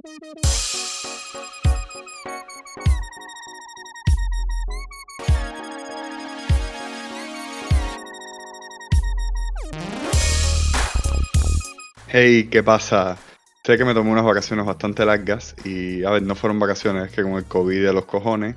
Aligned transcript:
Hey, 0.00 0.06
¿qué 12.44 12.62
pasa? 12.62 13.16
Sé 13.64 13.76
que 13.76 13.84
me 13.84 13.92
tomé 13.92 14.10
unas 14.10 14.24
vacaciones 14.24 14.64
bastante 14.64 15.04
largas 15.04 15.56
y, 15.64 16.04
a 16.04 16.10
ver, 16.10 16.22
no 16.22 16.36
fueron 16.36 16.60
vacaciones, 16.60 17.06
es 17.06 17.12
que 17.12 17.24
con 17.24 17.32
el 17.32 17.46
COVID 17.46 17.84
de 17.84 17.92
los 17.92 18.04
cojones, 18.04 18.54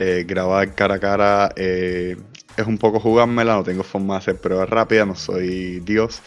eh, 0.00 0.24
grabar 0.26 0.74
cara 0.74 0.96
a 0.96 0.98
cara 0.98 1.52
eh, 1.54 2.16
es 2.56 2.66
un 2.66 2.78
poco 2.78 2.98
jugármela, 2.98 3.54
no 3.54 3.62
tengo 3.62 3.84
forma 3.84 4.14
de 4.14 4.18
hacer 4.18 4.40
pruebas 4.40 4.68
rápidas, 4.68 5.06
no 5.06 5.14
soy 5.14 5.78
Dios. 5.80 6.22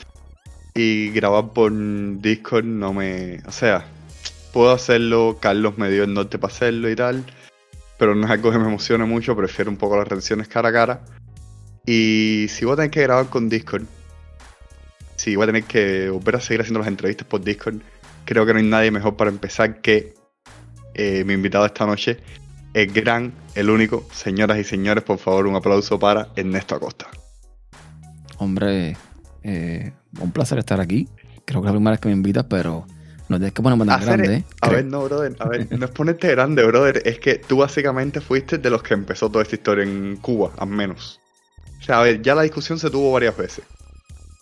Y 0.74 1.12
grabar 1.12 1.52
por 1.52 1.74
Discord 2.22 2.66
no 2.66 2.94
me... 2.94 3.42
O 3.46 3.52
sea, 3.52 3.86
puedo 4.56 4.72
hacerlo, 4.72 5.38
Carlos 5.42 5.78
me 5.78 5.90
dio 5.90 6.06
el 6.06 6.14
norte 6.14 6.40
para 6.40 6.54
hacerlo 6.54 6.90
y 6.90 6.96
tal, 6.96 7.26
pero 8.00 8.16
no 8.16 8.26
es 8.26 8.32
algo 8.32 8.54
que 8.54 8.58
me 8.58 8.66
emocione 8.66 9.04
mucho, 9.04 9.36
prefiero 9.36 9.70
un 9.70 9.76
poco 9.76 9.98
las 9.98 10.08
reacciones 10.08 10.48
cara 10.48 10.70
a 10.70 10.72
cara. 10.72 11.02
Y 11.86 12.46
si 12.48 12.64
voy 12.64 12.72
a 12.72 12.76
tener 12.78 12.92
que 12.92 13.02
grabar 13.02 13.26
con 13.26 13.50
Discord, 13.50 13.84
si 15.18 15.36
voy 15.36 15.44
a 15.44 15.48
tener 15.48 15.66
que 15.66 16.10
volver 16.10 16.38
a 16.38 16.40
seguir 16.40 16.62
haciendo 16.62 16.80
las 16.80 16.88
entrevistas 16.88 17.28
por 17.28 17.44
Discord, 17.44 17.82
creo 18.24 18.46
que 18.46 18.54
no 18.54 18.60
hay 18.60 18.66
nadie 18.66 18.92
mejor 18.92 19.18
para 19.18 19.30
empezar 19.30 19.82
que 19.82 20.14
eh, 20.94 21.26
mi 21.26 21.34
invitado 21.34 21.66
esta 21.66 21.86
noche, 21.86 22.20
el 22.74 22.94
gran, 22.94 23.34
el 23.56 23.70
único, 23.70 24.08
señoras 24.14 24.58
y 24.58 24.64
señores, 24.64 25.04
por 25.04 25.18
favor, 25.18 25.48
un 25.48 25.56
aplauso 25.58 26.00
para 26.00 26.30
Ernesto 26.38 26.76
Acosta. 26.76 27.08
Hombre, 28.38 28.96
eh, 29.44 29.92
un 30.22 30.32
placer 30.32 30.60
estar 30.60 30.80
aquí. 30.80 31.10
Creo 31.44 31.62
que 31.62 31.68
es 31.68 31.74
la 31.74 31.78
primera 31.78 31.92
vez 31.92 32.00
que 32.00 32.08
me 32.08 32.14
invitas, 32.16 32.46
pero 32.46 32.88
no 33.30 33.38
tienes 33.38 33.54
que 33.54 33.62
ponerme 33.62 33.86
tan 33.86 34.02
grande. 34.02 34.44
A 34.62 34.70
ver, 34.70 34.86
no, 34.86 35.04
brother, 35.04 35.36
a 35.40 35.48
ver, 35.48 35.68
no 35.80 35.86
es 35.86 35.92
ponerte 35.92 36.30
grande, 36.30 36.64
brother, 36.64 37.02
es 37.06 37.20
que 37.20 37.36
tú 37.36 37.58
básicamente 37.58 38.22
fuiste 38.22 38.58
de 38.58 38.70
los 38.70 38.84
que 38.84 38.94
empezó 38.94 39.30
toda 39.30 39.44
esta 39.44 39.56
historia 39.56 39.84
en 39.84 40.18
Cuba, 40.18 40.52
al 40.58 40.70
menos. 40.70 41.20
O 41.80 41.84
sea, 41.84 42.00
a 42.00 42.04
ver, 42.04 42.22
ya 42.22 42.36
la 42.36 42.44
discusión 42.44 42.80
se 42.80 42.90
tuvo 42.90 43.12
varias 43.12 43.36
veces. 43.38 43.66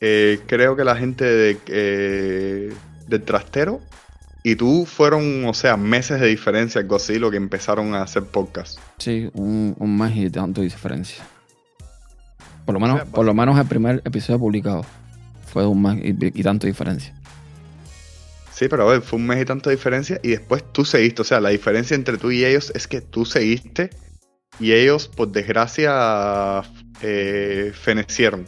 Eh, 0.01 0.41
creo 0.47 0.75
que 0.75 0.83
la 0.83 0.95
gente 0.95 1.23
de, 1.25 1.57
eh, 1.67 2.73
del 3.07 3.21
trastero 3.23 3.79
y 4.43 4.57
tú 4.57 4.85
fueron, 4.85 5.45
o 5.45 5.53
sea, 5.53 5.77
meses 5.77 6.19
de 6.19 6.27
diferencia, 6.27 6.81
algo 6.81 6.97
así, 6.97 7.17
lo 7.17 7.31
que 7.31 7.37
empezaron 7.37 7.95
a 7.95 8.01
hacer 8.01 8.23
podcast. 8.23 8.77
Sí, 8.97 9.29
un, 9.33 9.75
un 9.79 9.97
mes 9.97 10.15
y 10.17 10.29
tanto 10.29 10.59
de 10.59 10.67
diferencia. 10.67 11.23
Por 12.65 12.73
lo 12.73 12.79
menos, 12.79 13.01
por 13.07 13.25
lo 13.25 13.33
menos 13.33 13.57
el 13.57 13.65
primer 13.65 14.01
episodio 14.05 14.39
publicado 14.39 14.85
fue 15.47 15.65
un 15.65 15.81
mes 15.81 15.99
y, 16.03 16.43
tanto 16.43 16.65
de 16.65 16.71
diferencia. 16.71 17.13
Sí, 18.53 18.67
pero 18.67 18.87
a 18.87 18.91
ver, 18.91 19.01
fue 19.01 19.17
un 19.17 19.25
mes 19.25 19.41
y 19.41 19.45
tanto 19.45 19.69
de 19.69 19.75
diferencia 19.75 20.19
y 20.21 20.29
después 20.29 20.63
tú 20.71 20.85
seguiste. 20.85 21.23
O 21.23 21.25
sea, 21.25 21.41
la 21.41 21.49
diferencia 21.49 21.95
entre 21.95 22.17
tú 22.17 22.31
y 22.31 22.45
ellos 22.45 22.71
es 22.75 22.87
que 22.87 23.01
tú 23.01 23.25
seguiste 23.25 23.89
y 24.59 24.73
ellos, 24.73 25.07
por 25.07 25.31
desgracia, 25.31 26.61
eh, 27.01 27.71
fenecieron. 27.73 28.45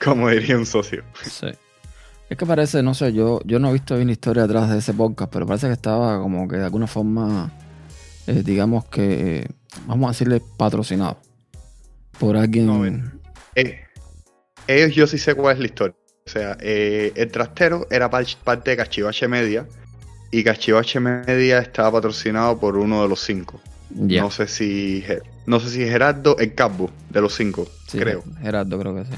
Como 0.00 0.28
diría 0.30 0.56
un 0.56 0.66
socio. 0.66 1.02
Sí. 1.22 1.48
Es 2.30 2.36
que 2.36 2.46
parece, 2.46 2.82
no 2.82 2.94
sé, 2.94 3.12
yo, 3.12 3.40
yo 3.44 3.58
no 3.58 3.70
he 3.70 3.72
visto 3.72 3.96
bien 3.96 4.08
la 4.08 4.12
historia 4.12 4.42
detrás 4.42 4.70
de 4.70 4.78
ese 4.78 4.92
podcast, 4.92 5.32
pero 5.32 5.46
parece 5.46 5.66
que 5.66 5.72
estaba 5.72 6.20
como 6.20 6.46
que 6.46 6.56
de 6.56 6.64
alguna 6.64 6.86
forma, 6.86 7.50
eh, 8.26 8.42
digamos 8.44 8.84
que, 8.84 9.48
vamos 9.86 10.08
a 10.08 10.10
decirle 10.12 10.42
patrocinado 10.56 11.18
por 12.20 12.36
alguien. 12.36 13.20
Eh, 13.54 13.80
ellos 14.66 14.94
yo 14.94 15.06
sí 15.06 15.18
sé 15.18 15.34
cuál 15.34 15.54
es 15.54 15.60
la 15.60 15.66
historia. 15.66 15.96
O 16.28 16.30
sea, 16.30 16.58
eh, 16.60 17.12
el 17.14 17.30
trastero 17.30 17.86
era 17.90 18.10
parte 18.10 18.70
de 18.70 18.76
Cachivache 18.76 19.28
Media 19.28 19.66
y 20.30 20.44
Cachivache 20.44 21.00
Media 21.00 21.58
estaba 21.58 21.92
patrocinado 21.92 22.58
por 22.60 22.76
uno 22.76 23.02
de 23.02 23.08
los 23.08 23.20
cinco. 23.20 23.60
No 23.90 24.30
sé 24.30 24.46
si 24.46 25.02
no 25.46 25.58
sé 25.60 25.70
si 25.70 25.78
Gerardo, 25.78 26.36
el 26.38 26.54
Cabo 26.54 26.90
de 27.08 27.22
los 27.22 27.34
cinco, 27.34 27.66
creo. 27.90 28.22
Gerardo 28.42 28.78
creo 28.78 28.94
que 28.94 29.04
sí 29.06 29.16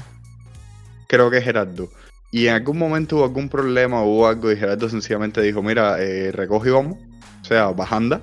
creo 1.11 1.29
que 1.29 1.41
Gerardo. 1.41 1.89
Y 2.31 2.47
en 2.47 2.53
algún 2.53 2.77
momento 2.77 3.17
hubo 3.17 3.25
algún 3.25 3.49
problema, 3.49 4.01
hubo 4.01 4.27
algo 4.27 4.49
y 4.49 4.55
Gerardo 4.55 4.87
sencillamente 4.87 5.41
dijo, 5.41 5.61
mira, 5.61 6.01
eh, 6.01 6.31
recoge 6.31 6.69
y 6.69 6.71
vamos. 6.71 6.97
O 7.41 7.45
sea, 7.45 7.67
bajanda. 7.67 8.21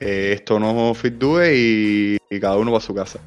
Eh, 0.00 0.32
esto 0.34 0.58
no 0.58 0.92
fit 0.94 1.22
y, 1.22 2.16
y, 2.28 2.40
cada 2.40 2.56
uno 2.56 2.72
va 2.72 2.78
a 2.78 2.80
su 2.80 2.92
casa. 2.92 3.20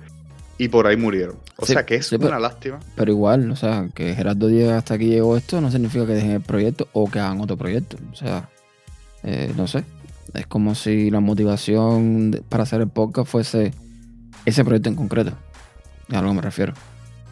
Y 0.58 0.68
por 0.68 0.88
ahí 0.88 0.98
murieron. 0.98 1.38
O 1.58 1.66
sea 1.66 1.86
que 1.86 1.96
es 1.96 2.12
una 2.12 2.40
lástima. 2.40 2.80
Pero 2.96 3.12
igual, 3.12 3.50
o 3.50 3.56
sea, 3.56 3.90
que 3.94 4.14
Gerardo 4.14 4.48
diga 4.48 4.78
hasta 4.78 4.94
aquí 4.94 5.08
llegó 5.08 5.36
esto 5.36 5.60
no 5.62 5.72
significa 5.72 6.06
que 6.06 6.14
dejen 6.14 6.32
el 6.32 6.42
proyecto 6.42 6.88
o 6.94 7.10
que 7.10 7.20
hagan 7.20 7.42
otro 7.42 7.58
proyecto. 7.58 7.98
O 8.12 8.16
sea, 8.16 8.50
eh, 9.24 9.52
no 9.58 9.68
sé. 9.68 9.84
Es 10.34 10.48
como 10.48 10.76
si 10.76 11.12
la 11.12 11.20
motivación 11.20 12.44
para 12.50 12.64
hacer 12.64 12.82
el 12.82 12.88
podcast 12.88 13.30
fuese 13.30 13.74
ese 14.46 14.64
proyecto 14.64 14.90
en 14.90 14.96
concreto. 14.96 15.34
A 16.10 16.22
lo 16.22 16.30
que 16.30 16.36
me 16.36 16.42
refiero. 16.42 16.74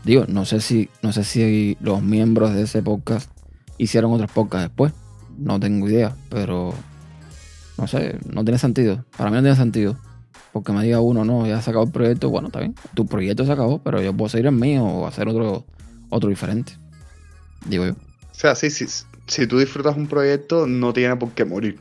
Digo, 0.03 0.25
no 0.27 0.45
sé 0.45 0.61
si, 0.61 0.89
no 1.03 1.11
sé 1.11 1.23
si 1.23 1.77
los 1.79 2.01
miembros 2.01 2.53
de 2.53 2.63
ese 2.63 2.81
podcast 2.81 3.29
hicieron 3.77 4.11
otros 4.13 4.31
podcasts 4.31 4.69
después. 4.69 4.93
No 5.37 5.59
tengo 5.59 5.87
idea, 5.87 6.15
pero 6.29 6.73
no 7.77 7.87
sé, 7.87 8.17
no 8.27 8.43
tiene 8.43 8.57
sentido. 8.57 9.05
Para 9.17 9.29
mí 9.29 9.35
no 9.37 9.41
tiene 9.41 9.55
sentido. 9.55 9.97
Porque 10.53 10.71
me 10.71 10.83
diga 10.83 10.99
uno, 10.99 11.23
no, 11.23 11.47
ya 11.47 11.61
se 11.61 11.69
acabó 11.69 11.85
el 11.85 11.91
proyecto, 11.91 12.29
bueno, 12.29 12.47
está 12.47 12.59
bien. 12.59 12.75
Tu 12.93 13.05
proyecto 13.05 13.45
se 13.45 13.51
acabó, 13.51 13.81
pero 13.81 14.01
yo 14.01 14.13
puedo 14.15 14.29
seguir 14.29 14.47
el 14.47 14.53
mío 14.53 14.83
o 14.83 15.07
hacer 15.07 15.27
otro, 15.27 15.65
otro 16.09 16.29
diferente. 16.29 16.73
Digo 17.65 17.85
yo. 17.85 17.93
O 17.93 18.33
sea, 18.33 18.55
sí, 18.55 18.69
sí, 18.69 18.85
si 19.27 19.47
tú 19.47 19.59
disfrutas 19.59 19.95
un 19.95 20.07
proyecto, 20.07 20.67
no 20.67 20.93
tiene 20.93 21.15
por 21.15 21.31
qué 21.31 21.45
morir. 21.45 21.79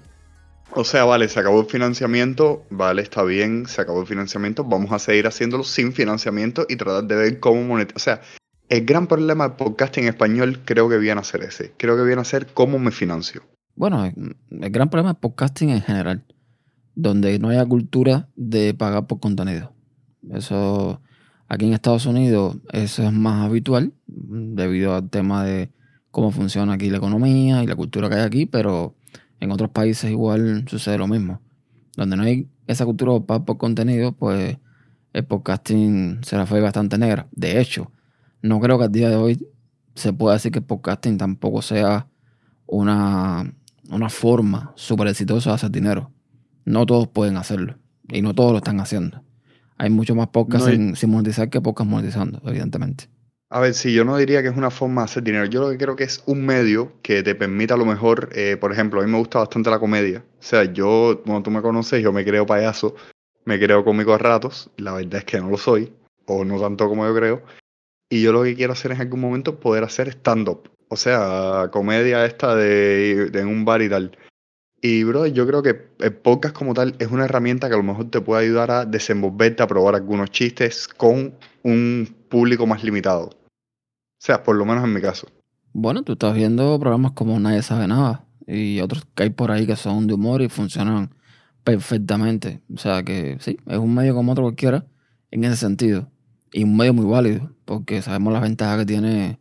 O 0.72 0.84
sea, 0.84 1.04
vale, 1.04 1.28
se 1.28 1.41
acabó 1.41 1.60
el 1.60 1.66
financiamiento, 1.66 2.64
vale, 2.70 3.03
está 3.03 3.25
bien, 3.25 3.66
se 3.66 3.80
acabó 3.80 4.03
el 4.03 4.06
financiamiento, 4.06 4.62
vamos 4.62 4.92
a 4.92 5.00
seguir 5.00 5.26
haciéndolo 5.26 5.64
sin 5.64 5.92
financiamiento 5.92 6.64
y 6.69 6.76
tratar 6.76 7.04
de 7.04 7.16
ver 7.16 7.41
cómo 7.41 7.62
monetizar. 7.64 7.97
O 7.97 7.98
sea, 7.98 8.20
el 8.69 8.84
gran 8.86 9.09
problema 9.09 9.48
del 9.48 9.56
podcast 9.56 9.98
en 9.98 10.06
español 10.06 10.60
creo 10.64 10.88
que 10.88 10.98
viene 10.98 11.20
a 11.20 11.25
ser 11.25 11.42
ese. 11.42 11.72
Creo 11.76 11.97
que 11.97 12.04
viene 12.04 12.22
a 12.22 12.25
ser 12.25 12.47
cómo 12.47 12.78
me 12.78 12.92
financio. 12.92 13.42
Bueno, 13.75 14.04
el 14.04 14.70
gran 14.70 14.91
problema 14.91 15.12
del 15.12 15.20
podcasting 15.20 15.70
en 15.70 15.82
general, 15.82 16.25
donde 17.03 17.38
no 17.38 17.49
haya 17.49 17.65
cultura 17.65 18.28
de 18.37 18.75
pagar 18.75 19.06
por 19.06 19.21
contenido. 19.21 19.72
Eso, 20.31 21.00
aquí 21.49 21.66
en 21.66 21.72
Estados 21.72 22.06
Unidos, 22.06 22.59
eso 22.72 23.03
es 23.03 23.12
más 23.12 23.44
habitual 23.44 23.93
debido 24.06 24.94
al 24.94 25.09
tema 25.09 25.44
de 25.44 25.71
cómo 26.10 26.31
funciona 26.31 26.75
aquí 26.75 26.91
la 26.91 26.99
economía 26.99 27.62
y 27.62 27.66
la 27.66 27.77
cultura 27.77 28.09
que 28.09 28.16
hay 28.16 28.22
aquí, 28.22 28.47
pero 28.47 28.94
en 29.41 29.50
otros 29.50 29.71
países 29.71 30.10
igual 30.10 30.65
sucede 30.69 30.99
lo 30.99 31.06
mismo. 31.06 31.41
Donde 31.97 32.16
no 32.16 32.22
hay 32.25 32.49
esa 32.66 32.84
cultura 32.84 33.15
de 33.15 33.21
por 33.21 33.56
contenido, 33.56 34.12
pues 34.12 34.59
el 35.12 35.25
podcasting 35.25 36.21
se 36.22 36.37
la 36.37 36.47
fue 36.47 36.60
bastante 36.60 36.99
negra. 36.99 37.27
De 37.33 37.60
hecho, 37.60 37.91
no 38.43 38.60
creo 38.60 38.78
que 38.78 38.84
al 38.84 38.93
día 38.93 39.09
de 39.09 39.16
hoy 39.16 39.47
se 39.94 40.12
pueda 40.12 40.34
decir 40.34 40.53
que 40.53 40.60
el 40.60 40.65
podcasting 40.65 41.19
tampoco 41.19 41.62
sea 41.62 42.06
una, 42.66 43.53
una 43.91 44.09
forma 44.09 44.72
súper 44.77 45.09
exitosa 45.09 45.50
de 45.50 45.55
hacer 45.55 45.71
dinero. 45.71 46.12
No 46.70 46.86
todos 46.86 47.08
pueden 47.08 47.36
hacerlo. 47.36 47.75
Y 48.08 48.22
no 48.22 48.34
todos 48.34 48.53
lo 48.53 48.58
están 48.58 48.81
haciendo. 48.81 49.22
Hay 49.76 49.91
mucho 49.91 50.14
más 50.14 50.28
podcasts 50.28 50.70
sin 50.98 51.10
monetizar 51.10 51.50
que 51.50 51.60
podcasts 51.60 51.91
monetizando, 51.91 52.41
evidentemente. 52.44 53.08
A 53.53 53.58
ver, 53.58 53.75
sí, 53.75 53.92
yo 53.92 54.04
no 54.04 54.16
diría 54.16 54.42
que 54.42 54.48
es 54.48 54.56
una 54.56 54.70
forma 54.70 55.00
de 55.00 55.04
hacer 55.06 55.22
dinero. 55.25 55.47
Yo 55.47 55.62
lo 55.62 55.70
que 55.70 55.78
creo 55.78 55.97
que 55.97 56.04
es 56.04 56.22
un 56.26 56.47
medio 56.47 56.92
que 57.03 57.25
te 57.25 57.34
permita 57.34 57.75
a 57.75 57.76
lo 57.76 57.84
mejor, 57.84 58.28
eh, 58.32 58.56
por 58.56 58.72
ejemplo, 58.72 59.00
a 59.00 59.04
mí 59.04 59.10
me 59.10 59.19
gusta 59.19 59.41
bastante 59.41 59.70
la 59.70 59.80
comedia. 59.80 60.25
O 60.38 60.42
sea, 60.42 60.64
yo, 60.64 61.20
cuando 61.25 61.42
tú 61.42 61.50
me 61.50 61.60
conoces, 61.60 62.00
yo 62.00 62.12
me 62.12 62.25
creo 62.25 62.47
payaso, 62.47 62.94
me 63.44 63.59
creo 63.59 63.84
cómico 63.84 64.14
a 64.14 64.19
ratos. 64.19 64.70
La 64.76 64.92
verdad 64.92 65.16
es 65.16 65.25
que 65.25 65.41
no 65.41 65.50
lo 65.50 65.56
soy, 65.56 65.92
o 66.26 66.44
no 66.44 66.60
tanto 66.60 66.88
como 66.88 67.04
yo 67.04 67.14
creo. 67.14 67.42
Y 68.09 68.22
yo 68.22 68.32
lo 68.32 68.44
que 68.44 68.54
quiero 68.54 68.75
hacer 68.75 68.92
en 68.92 69.00
algún 69.00 69.20
momento 69.20 69.59
poder 69.59 69.82
hacer 69.82 70.09
stand-up. 70.09 70.70
O 70.88 70.97
sea, 70.97 71.69
comedia 71.72 72.25
esta 72.25 72.54
de, 72.54 73.30
de 73.30 73.44
un 73.44 73.64
bar 73.64 73.82
y 73.82 73.88
tal. 73.88 74.16
Y, 74.82 75.04
bro, 75.04 75.26
yo 75.26 75.46
creo 75.46 75.62
que 75.62 75.88
el 75.98 76.15
podcast 76.15 76.54
como 76.54 76.72
tal 76.72 76.94
es 76.98 77.10
una 77.10 77.27
herramienta 77.27 77.68
que 77.68 77.74
a 77.74 77.77
lo 77.77 77.82
mejor 77.82 78.10
te 78.10 78.21
puede 78.21 78.44
ayudar 78.44 78.71
a 78.71 78.86
desenvolverte, 78.86 79.62
a 79.62 79.66
probar 79.66 79.94
algunos 79.94 80.30
chistes 80.30 80.88
con 80.88 81.34
un 81.62 82.16
público 82.28 82.66
más 82.66 82.82
limitado. 82.82 83.27
O 83.27 84.22
sea, 84.22 84.42
por 84.42 84.56
lo 84.56 84.65
menos 84.65 84.84
en 84.84 84.94
mi 84.94 85.00
caso. 85.00 85.28
Bueno, 85.72 86.03
tú 86.03 86.12
estás 86.12 86.34
viendo 86.34 86.78
programas 86.80 87.12
como 87.12 87.38
Nadie 87.38 87.62
sabe 87.62 87.86
nada 87.86 88.27
y 88.47 88.80
otros 88.80 89.06
que 89.15 89.24
hay 89.24 89.30
por 89.30 89.50
ahí 89.50 89.66
que 89.66 89.77
son 89.77 90.06
de 90.06 90.15
humor 90.15 90.42
y 90.42 90.48
funcionan 90.48 91.15
perfectamente. 91.62 92.60
O 92.74 92.78
sea 92.78 93.03
que 93.03 93.36
sí, 93.41 93.59
es 93.66 93.78
un 93.78 93.94
medio 93.94 94.15
como 94.15 94.33
otro 94.33 94.44
cualquiera 94.44 94.86
en 95.30 95.44
ese 95.44 95.56
sentido. 95.56 96.10
Y 96.53 96.65
un 96.65 96.76
medio 96.76 96.92
muy 96.92 97.06
válido, 97.06 97.54
porque 97.65 98.03
sabemos 98.03 98.33
las 98.33 98.42
ventajas 98.42 98.78
que 98.78 98.86
tiene 98.86 99.38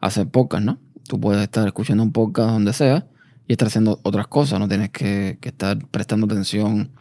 hacer 0.00 0.28
podcast, 0.28 0.64
¿no? 0.64 0.78
Tú 1.08 1.18
puedes 1.18 1.42
estar 1.42 1.66
escuchando 1.66 2.02
un 2.02 2.12
podcast 2.12 2.50
donde 2.50 2.72
sea 2.72 3.08
y 3.46 3.52
estar 3.52 3.68
haciendo 3.68 4.00
otras 4.02 4.26
cosas, 4.28 4.58
no 4.58 4.68
tienes 4.68 4.90
que, 4.90 5.38
que 5.40 5.50
estar 5.50 5.78
prestando 5.90 6.26
atención 6.26 6.92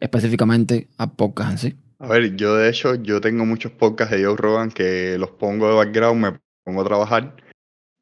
específicamente 0.00 0.88
a 0.98 1.12
podcast 1.12 1.50
en 1.52 1.58
sí. 1.58 1.76
A 1.98 2.08
ver, 2.08 2.36
yo 2.36 2.56
de 2.56 2.68
hecho, 2.68 2.94
yo 2.96 3.20
tengo 3.20 3.46
muchos 3.46 3.72
podcasts 3.72 4.14
de 4.14 4.24
Joe 4.24 4.36
Rogan 4.36 4.70
que 4.70 5.16
los 5.18 5.30
pongo 5.30 5.68
de 5.68 5.74
background, 5.76 6.20
me 6.20 6.38
pongo 6.62 6.82
a 6.82 6.84
trabajar 6.84 7.36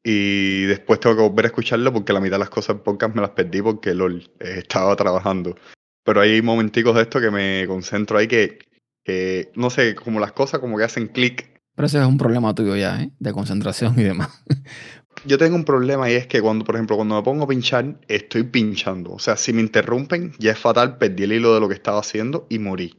Y 0.03 0.63
después 0.65 0.99
tengo 0.99 1.15
que 1.15 1.21
volver 1.21 1.45
a 1.45 1.47
escucharlo 1.47 1.93
porque 1.93 2.11
la 2.11 2.19
mitad 2.19 2.35
de 2.35 2.39
las 2.39 2.49
cosas 2.49 2.75
en 2.75 2.83
podcast 2.83 3.15
me 3.15 3.21
las 3.21 3.31
perdí 3.31 3.61
porque 3.61 3.93
LOL, 3.93 4.29
eh, 4.39 4.55
estaba 4.57 4.95
trabajando. 4.95 5.55
Pero 6.03 6.21
hay 6.21 6.41
momenticos 6.41 6.95
de 6.95 7.03
esto 7.03 7.21
que 7.21 7.31
me 7.31 7.65
concentro 7.67 8.17
ahí 8.17 8.27
que, 8.27 8.59
que, 9.03 9.51
no 9.55 9.69
sé, 9.69 9.95
como 9.95 10.19
las 10.19 10.33
cosas 10.33 10.59
como 10.59 10.77
que 10.77 10.83
hacen 10.83 11.07
clic. 11.07 11.61
Pero 11.75 11.87
ese 11.87 11.99
es 11.99 12.05
un 12.05 12.17
problema 12.17 12.53
tuyo 12.53 12.75
ya, 12.75 13.01
¿eh? 13.01 13.11
De 13.19 13.33
concentración 13.33 13.97
y 13.97 14.03
demás. 14.03 14.43
Yo 15.25 15.39
tengo 15.39 15.55
un 15.55 15.65
problema 15.65 16.09
y 16.09 16.13
es 16.13 16.27
que 16.27 16.39
cuando, 16.39 16.63
por 16.63 16.75
ejemplo, 16.75 16.95
cuando 16.95 17.15
me 17.15 17.23
pongo 17.23 17.45
a 17.45 17.47
pinchar, 17.47 17.99
estoy 18.07 18.43
pinchando. 18.43 19.13
O 19.13 19.19
sea, 19.19 19.37
si 19.37 19.53
me 19.53 19.61
interrumpen, 19.61 20.33
ya 20.37 20.51
es 20.51 20.59
fatal, 20.59 20.97
perdí 20.97 21.23
el 21.23 21.33
hilo 21.33 21.53
de 21.55 21.59
lo 21.59 21.67
que 21.67 21.73
estaba 21.73 21.99
haciendo 21.99 22.45
y 22.47 22.59
morí. 22.59 22.95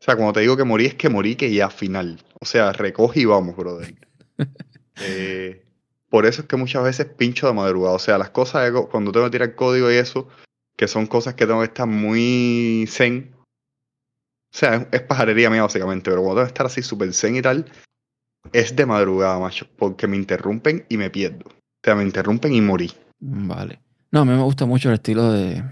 O 0.00 0.04
sea, 0.04 0.16
cuando 0.16 0.32
te 0.32 0.40
digo 0.40 0.56
que 0.56 0.64
morí, 0.64 0.86
es 0.86 0.94
que 0.94 1.08
morí 1.08 1.36
que 1.36 1.52
ya 1.52 1.70
final. 1.70 2.24
O 2.40 2.44
sea, 2.46 2.72
recoge 2.72 3.20
y 3.20 3.24
vamos, 3.26 3.56
brother. 3.56 3.94
eh, 5.00 5.64
por 6.10 6.26
eso 6.26 6.42
es 6.42 6.48
que 6.48 6.56
muchas 6.56 6.82
veces 6.82 7.06
pincho 7.06 7.46
de 7.46 7.52
madrugada. 7.52 7.94
O 7.94 8.00
sea, 8.00 8.18
las 8.18 8.30
cosas, 8.30 8.70
cuando 8.90 9.12
tengo 9.12 9.26
que 9.26 9.32
tirar 9.32 9.54
código 9.54 9.90
y 9.90 9.94
eso, 9.94 10.28
que 10.76 10.88
son 10.88 11.06
cosas 11.06 11.34
que 11.34 11.46
tengo 11.46 11.60
que 11.60 11.66
estar 11.66 11.86
muy 11.86 12.86
zen. 12.88 13.34
O 14.52 14.58
sea, 14.58 14.88
es, 14.90 15.02
pajarería 15.02 15.50
mía 15.50 15.62
básicamente, 15.62 16.10
pero 16.10 16.22
cuando 16.22 16.40
tengo 16.40 16.46
que 16.46 16.50
estar 16.50 16.66
así 16.66 16.82
súper 16.82 17.12
zen 17.12 17.36
y 17.36 17.42
tal, 17.42 17.70
es 18.52 18.76
de 18.76 18.86
madrugada, 18.86 19.38
macho, 19.38 19.66
porque 19.76 20.06
me 20.06 20.16
interrumpen 20.16 20.84
y 20.88 20.96
me 20.96 21.10
pierdo. 21.10 21.44
O 21.48 21.80
sea, 21.82 21.94
me 21.94 22.02
interrumpen 22.02 22.54
y 22.54 22.60
morí. 22.60 22.90
Vale. 23.20 23.80
No, 24.10 24.20
a 24.20 24.24
mí 24.24 24.32
me 24.32 24.42
gusta 24.42 24.66
mucho 24.66 24.88
el 24.88 24.94
estilo 24.94 25.32
de, 25.32 25.62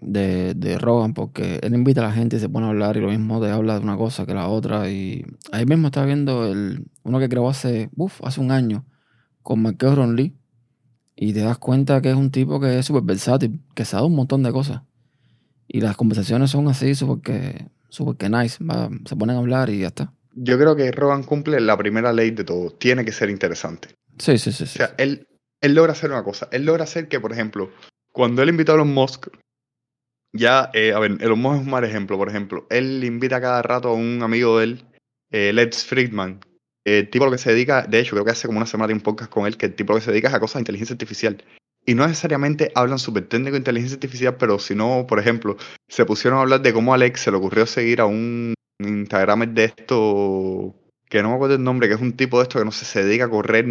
de, 0.00 0.54
de 0.54 0.78
Rogan 0.78 1.14
porque 1.14 1.58
él 1.62 1.74
invita 1.74 2.00
a 2.00 2.08
la 2.08 2.12
gente 2.12 2.36
y 2.36 2.40
se 2.40 2.48
pone 2.48 2.66
a 2.66 2.70
hablar 2.70 2.96
y 2.96 3.00
lo 3.00 3.08
mismo 3.08 3.40
de 3.40 3.50
habla 3.50 3.78
de 3.78 3.84
una 3.84 3.96
cosa 3.96 4.26
que 4.26 4.34
la 4.34 4.48
otra. 4.48 4.90
Y 4.90 5.24
ahí 5.52 5.66
mismo 5.66 5.88
estaba 5.88 6.06
viendo 6.06 6.46
el, 6.46 6.86
uno 7.02 7.18
que 7.18 7.28
grabó 7.28 7.50
hace, 7.50 7.90
uf, 7.96 8.20
hace 8.24 8.40
un 8.40 8.50
año 8.50 8.86
con 9.42 9.62
Michael 9.62 9.96
Ron 9.96 10.16
Lee 10.16 10.36
y 11.16 11.32
te 11.32 11.40
das 11.40 11.58
cuenta 11.58 12.00
que 12.00 12.10
es 12.10 12.16
un 12.16 12.30
tipo 12.30 12.60
que 12.60 12.78
es 12.78 12.86
súper 12.86 13.02
versátil, 13.02 13.60
que 13.74 13.84
sabe 13.84 14.06
un 14.06 14.14
montón 14.14 14.42
de 14.42 14.52
cosas. 14.52 14.82
Y 15.66 15.80
las 15.80 15.96
conversaciones 15.96 16.50
son 16.50 16.68
así, 16.68 16.94
súper 16.94 17.22
que, 17.22 17.70
super 17.88 18.16
que 18.16 18.28
nice. 18.28 18.58
se 19.04 19.16
ponen 19.16 19.36
a 19.36 19.40
hablar 19.40 19.68
y 19.70 19.80
ya 19.80 19.88
está. 19.88 20.12
Yo 20.40 20.56
creo 20.58 20.76
que 20.76 20.92
Rogan 20.92 21.24
cumple 21.24 21.60
la 21.60 21.76
primera 21.76 22.12
ley 22.12 22.30
de 22.30 22.44
todo. 22.44 22.70
Tiene 22.70 23.04
que 23.04 23.12
ser 23.12 23.28
interesante. 23.30 23.88
Sí, 24.18 24.38
sí, 24.38 24.52
sí. 24.52 24.64
O 24.64 24.66
sea, 24.66 24.94
Él, 24.98 25.26
él 25.60 25.74
logra 25.74 25.92
hacer 25.92 26.10
una 26.10 26.22
cosa. 26.22 26.48
Él 26.52 26.64
logra 26.64 26.84
hacer 26.84 27.08
que, 27.08 27.18
por 27.18 27.32
ejemplo, 27.32 27.70
cuando 28.12 28.42
él 28.42 28.48
invitó 28.48 28.72
a 28.72 28.74
Elon 28.76 28.92
Musk, 28.92 29.28
ya, 30.32 30.70
eh, 30.74 30.92
a 30.92 30.98
ver, 31.00 31.16
Elon 31.20 31.40
Musk 31.40 31.56
es 31.56 31.62
un 31.62 31.70
mal 31.70 31.84
ejemplo. 31.84 32.16
Por 32.16 32.28
ejemplo, 32.28 32.66
él 32.70 33.02
invita 33.02 33.40
cada 33.40 33.62
rato 33.62 33.88
a 33.88 33.94
un 33.94 34.22
amigo 34.22 34.58
de 34.58 34.64
él, 34.64 34.84
eh, 35.30 35.52
Lex 35.52 35.84
Friedman, 35.84 36.40
el 36.84 37.10
tipo 37.10 37.24
lo 37.24 37.30
que 37.30 37.38
se 37.38 37.52
dedica, 37.52 37.82
de 37.82 38.00
hecho, 38.00 38.12
creo 38.12 38.24
que 38.24 38.30
hace 38.30 38.46
como 38.46 38.58
una 38.58 38.66
semana 38.66 38.88
de 38.88 38.94
un 38.94 39.00
podcast 39.00 39.30
con 39.30 39.46
él, 39.46 39.56
que 39.56 39.66
el 39.66 39.74
tipo 39.74 39.92
lo 39.92 39.98
que 39.98 40.04
se 40.04 40.10
dedica 40.10 40.28
es 40.28 40.34
a 40.34 40.40
cosas 40.40 40.54
de 40.54 40.60
inteligencia 40.60 40.94
artificial. 40.94 41.42
Y 41.84 41.94
no 41.94 42.06
necesariamente 42.06 42.70
hablan 42.74 42.98
súper 42.98 43.28
técnico 43.28 43.52
de 43.52 43.58
inteligencia 43.58 43.96
artificial, 43.96 44.36
pero 44.36 44.58
si 44.58 44.74
no, 44.74 45.06
por 45.06 45.18
ejemplo, 45.18 45.56
se 45.88 46.04
pusieron 46.04 46.38
a 46.38 46.42
hablar 46.42 46.62
de 46.62 46.72
cómo 46.72 46.92
a 46.92 46.96
Alex 46.96 47.20
se 47.20 47.30
le 47.30 47.36
ocurrió 47.36 47.66
seguir 47.66 48.00
a 48.00 48.06
un 48.06 48.54
Instagram 48.78 49.54
de 49.54 49.64
esto, 49.64 50.74
que 51.08 51.22
no 51.22 51.30
me 51.30 51.34
acuerdo 51.34 51.56
el 51.56 51.64
nombre, 51.64 51.88
que 51.88 51.94
es 51.94 52.00
un 52.00 52.16
tipo 52.16 52.38
de 52.38 52.44
esto 52.44 52.58
que 52.58 52.64
no 52.64 52.72
sé, 52.72 52.84
se 52.84 53.04
dedica 53.04 53.24
a 53.24 53.30
correr 53.30 53.66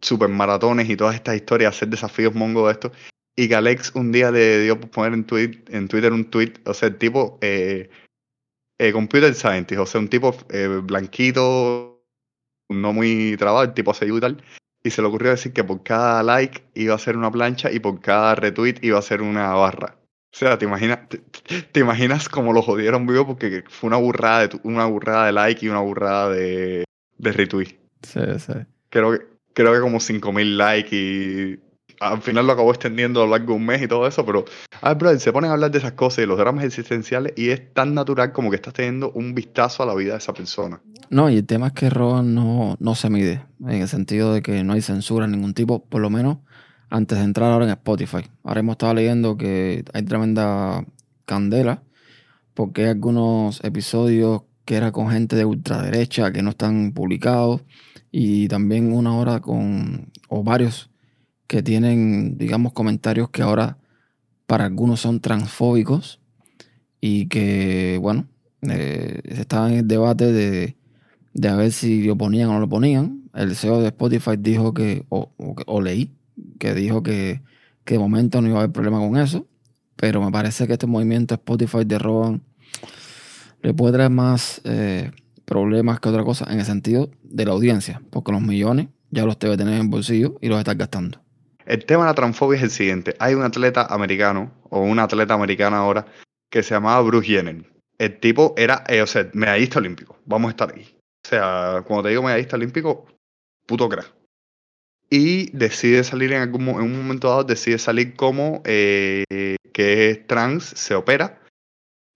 super 0.00 0.28
maratones 0.28 0.88
y 0.88 0.96
todas 0.96 1.14
estas 1.14 1.36
historias, 1.36 1.74
hacer 1.74 1.88
desafíos 1.88 2.34
mongo 2.34 2.66
de 2.66 2.72
esto. 2.72 2.92
Y 3.36 3.48
que 3.48 3.54
Alex 3.54 3.92
un 3.94 4.12
día 4.12 4.30
le 4.30 4.62
dio 4.62 4.78
por 4.78 4.90
poner 4.90 5.14
en, 5.14 5.24
tweet, 5.24 5.64
en 5.68 5.88
Twitter 5.88 6.12
un 6.12 6.30
tweet, 6.30 6.54
o 6.64 6.74
sea, 6.74 6.88
el 6.88 6.98
tipo 6.98 7.38
eh, 7.40 7.90
eh, 8.78 8.92
computer 8.92 9.34
scientist, 9.34 9.80
o 9.80 9.86
sea, 9.86 10.00
un 10.00 10.08
tipo 10.08 10.34
eh, 10.50 10.80
blanquito, 10.82 12.02
no 12.68 12.92
muy 12.92 13.36
trabado, 13.38 13.64
el 13.64 13.74
tipo 13.74 13.90
hace 13.90 14.06
y 14.06 14.10
y 14.82 14.90
se 14.90 15.02
le 15.02 15.08
ocurrió 15.08 15.30
decir 15.30 15.52
que 15.52 15.64
por 15.64 15.82
cada 15.82 16.22
like 16.22 16.64
iba 16.74 16.94
a 16.94 16.98
ser 16.98 17.16
una 17.16 17.30
plancha 17.30 17.70
y 17.70 17.80
por 17.80 18.00
cada 18.00 18.34
retweet 18.34 18.76
iba 18.82 18.98
a 18.98 19.02
ser 19.02 19.20
una 19.20 19.52
barra. 19.52 19.99
O 20.32 20.36
sea, 20.36 20.56
te 20.58 20.64
imaginas, 20.64 21.00
te, 21.72 21.80
imaginas 21.80 22.28
cómo 22.28 22.52
lo 22.52 22.62
jodieron 22.62 23.06
vivo 23.06 23.26
porque 23.26 23.64
fue 23.68 23.88
una 23.88 23.96
burrada 23.96 24.46
de 24.46 24.60
una 24.62 24.86
burrada 24.86 25.26
de 25.26 25.32
like 25.32 25.66
y 25.66 25.68
una 25.68 25.80
burrada 25.80 26.30
de, 26.30 26.84
de 27.18 27.32
retweet. 27.32 27.78
Sí, 28.02 28.20
sí. 28.38 28.52
Creo 28.90 29.12
que, 29.12 29.26
creo 29.52 29.74
que 29.74 29.80
como 29.80 29.98
5000 29.98 30.56
likes 30.56 30.96
y 30.96 31.60
al 32.00 32.22
final 32.22 32.46
lo 32.46 32.52
acabó 32.52 32.70
extendiendo 32.70 33.20
a 33.20 33.26
lo 33.26 33.32
largo 33.32 33.48
de 33.48 33.52
un 33.54 33.66
mes 33.66 33.82
y 33.82 33.88
todo 33.88 34.06
eso, 34.06 34.24
pero 34.24 34.44
a 34.80 34.94
ver, 34.94 35.20
se 35.20 35.32
ponen 35.32 35.50
a 35.50 35.54
hablar 35.54 35.70
de 35.70 35.78
esas 35.78 35.92
cosas 35.92 36.24
y 36.24 36.26
los 36.26 36.38
dramas 36.38 36.64
existenciales 36.64 37.34
y 37.36 37.50
es 37.50 37.74
tan 37.74 37.94
natural 37.94 38.32
como 38.32 38.50
que 38.50 38.56
estás 38.56 38.72
teniendo 38.72 39.12
un 39.12 39.34
vistazo 39.34 39.82
a 39.82 39.86
la 39.86 39.94
vida 39.94 40.12
de 40.12 40.18
esa 40.18 40.32
persona. 40.32 40.80
No, 41.10 41.28
y 41.28 41.36
el 41.36 41.46
tema 41.46 41.68
es 41.68 41.72
que 41.74 41.90
Rogan 41.90 42.34
no, 42.34 42.76
no 42.78 42.94
se 42.94 43.10
mide, 43.10 43.44
en 43.60 43.82
el 43.82 43.88
sentido 43.88 44.32
de 44.32 44.42
que 44.42 44.64
no 44.64 44.72
hay 44.72 44.80
censura 44.80 45.26
en 45.26 45.32
ningún 45.32 45.54
tipo, 45.54 45.84
por 45.84 46.00
lo 46.00 46.08
menos 46.08 46.38
antes 46.90 47.18
de 47.18 47.24
entrar 47.24 47.52
ahora 47.52 47.64
en 47.64 47.70
Spotify. 47.72 48.28
Ahora 48.42 48.60
hemos 48.60 48.74
estado 48.74 48.94
leyendo 48.94 49.36
que 49.36 49.84
hay 49.92 50.02
tremenda 50.02 50.84
candela, 51.24 51.82
porque 52.54 52.82
hay 52.82 52.88
algunos 52.90 53.62
episodios 53.64 54.42
que 54.64 54.76
era 54.76 54.92
con 54.92 55.10
gente 55.10 55.36
de 55.36 55.44
ultraderecha 55.44 56.32
que 56.32 56.42
no 56.42 56.50
están 56.50 56.92
publicados, 56.92 57.62
y 58.12 58.48
también 58.48 58.92
una 58.92 59.16
hora 59.16 59.40
con, 59.40 60.10
o 60.28 60.42
varios 60.42 60.90
que 61.46 61.62
tienen, 61.62 62.38
digamos, 62.38 62.72
comentarios 62.72 63.30
que 63.30 63.42
ahora 63.42 63.78
para 64.46 64.66
algunos 64.66 65.00
son 65.00 65.20
transfóbicos 65.20 66.20
y 67.00 67.26
que, 67.26 67.98
bueno, 68.00 68.28
eh, 68.62 69.20
estaba 69.24 69.70
en 69.70 69.78
el 69.78 69.88
debate 69.88 70.32
de, 70.32 70.76
de 71.34 71.48
a 71.48 71.56
ver 71.56 71.72
si 71.72 72.02
lo 72.02 72.16
ponían 72.16 72.50
o 72.50 72.54
no 72.54 72.60
lo 72.60 72.68
ponían. 72.68 73.30
El 73.34 73.54
CEO 73.54 73.80
de 73.80 73.88
Spotify 73.88 74.36
dijo 74.38 74.74
que, 74.74 75.06
o, 75.08 75.32
o, 75.66 75.80
leí, 75.80 76.12
que 76.58 76.74
dijo 76.74 77.02
que, 77.02 77.42
que, 77.84 77.94
de 77.94 78.00
momento 78.00 78.40
no 78.40 78.48
iba 78.48 78.58
a 78.58 78.60
haber 78.62 78.72
problema 78.72 78.98
con 78.98 79.16
eso, 79.16 79.46
pero 79.96 80.22
me 80.22 80.30
parece 80.30 80.66
que 80.66 80.74
este 80.74 80.86
movimiento 80.86 81.34
Spotify 81.34 81.84
de 81.84 81.98
Roban 81.98 82.42
le 83.62 83.74
puede 83.74 83.94
traer 83.94 84.10
más 84.10 84.60
eh, 84.64 85.10
problemas 85.44 86.00
que 86.00 86.08
otra 86.08 86.24
cosa 86.24 86.46
en 86.50 86.60
el 86.60 86.64
sentido 86.64 87.10
de 87.22 87.44
la 87.44 87.52
audiencia, 87.52 88.00
porque 88.10 88.32
los 88.32 88.40
millones 88.40 88.88
ya 89.10 89.24
los 89.24 89.38
debe 89.38 89.56
tener 89.56 89.80
en 89.80 89.90
bolsillo 89.90 90.36
y 90.40 90.48
los 90.48 90.58
está 90.58 90.74
gastando. 90.74 91.20
El 91.66 91.84
tema 91.84 92.04
de 92.04 92.10
la 92.10 92.14
transfobia 92.14 92.56
es 92.56 92.62
el 92.64 92.70
siguiente. 92.70 93.14
Hay 93.18 93.34
un 93.34 93.42
atleta 93.42 93.86
americano, 93.86 94.52
o 94.70 94.80
una 94.80 95.04
atleta 95.04 95.34
americana 95.34 95.78
ahora, 95.78 96.06
que 96.50 96.62
se 96.62 96.74
llamaba 96.74 97.00
Bruce 97.02 97.28
Jenner. 97.28 97.64
El 97.98 98.18
tipo 98.18 98.54
era, 98.56 98.82
eh, 98.88 99.02
o 99.02 99.06
sea, 99.06 99.28
medallista 99.34 99.78
olímpico. 99.78 100.16
Vamos 100.24 100.48
a 100.48 100.50
estar 100.50 100.72
ahí. 100.74 100.96
O 101.24 101.28
sea, 101.28 101.84
cuando 101.86 102.04
te 102.04 102.08
digo 102.10 102.22
medallista 102.22 102.56
olímpico, 102.56 103.06
puto 103.66 103.88
crack. 103.88 104.19
Y 105.10 105.50
decide 105.56 106.04
salir 106.04 106.32
en, 106.32 106.42
algún, 106.42 106.68
en 106.68 106.82
un 106.82 106.96
momento 106.96 107.28
dado, 107.28 107.44
decide 107.44 107.78
salir 107.78 108.14
como 108.14 108.62
eh, 108.64 109.24
que 109.72 110.10
es 110.10 110.26
trans, 110.26 110.64
se 110.64 110.94
opera 110.94 111.40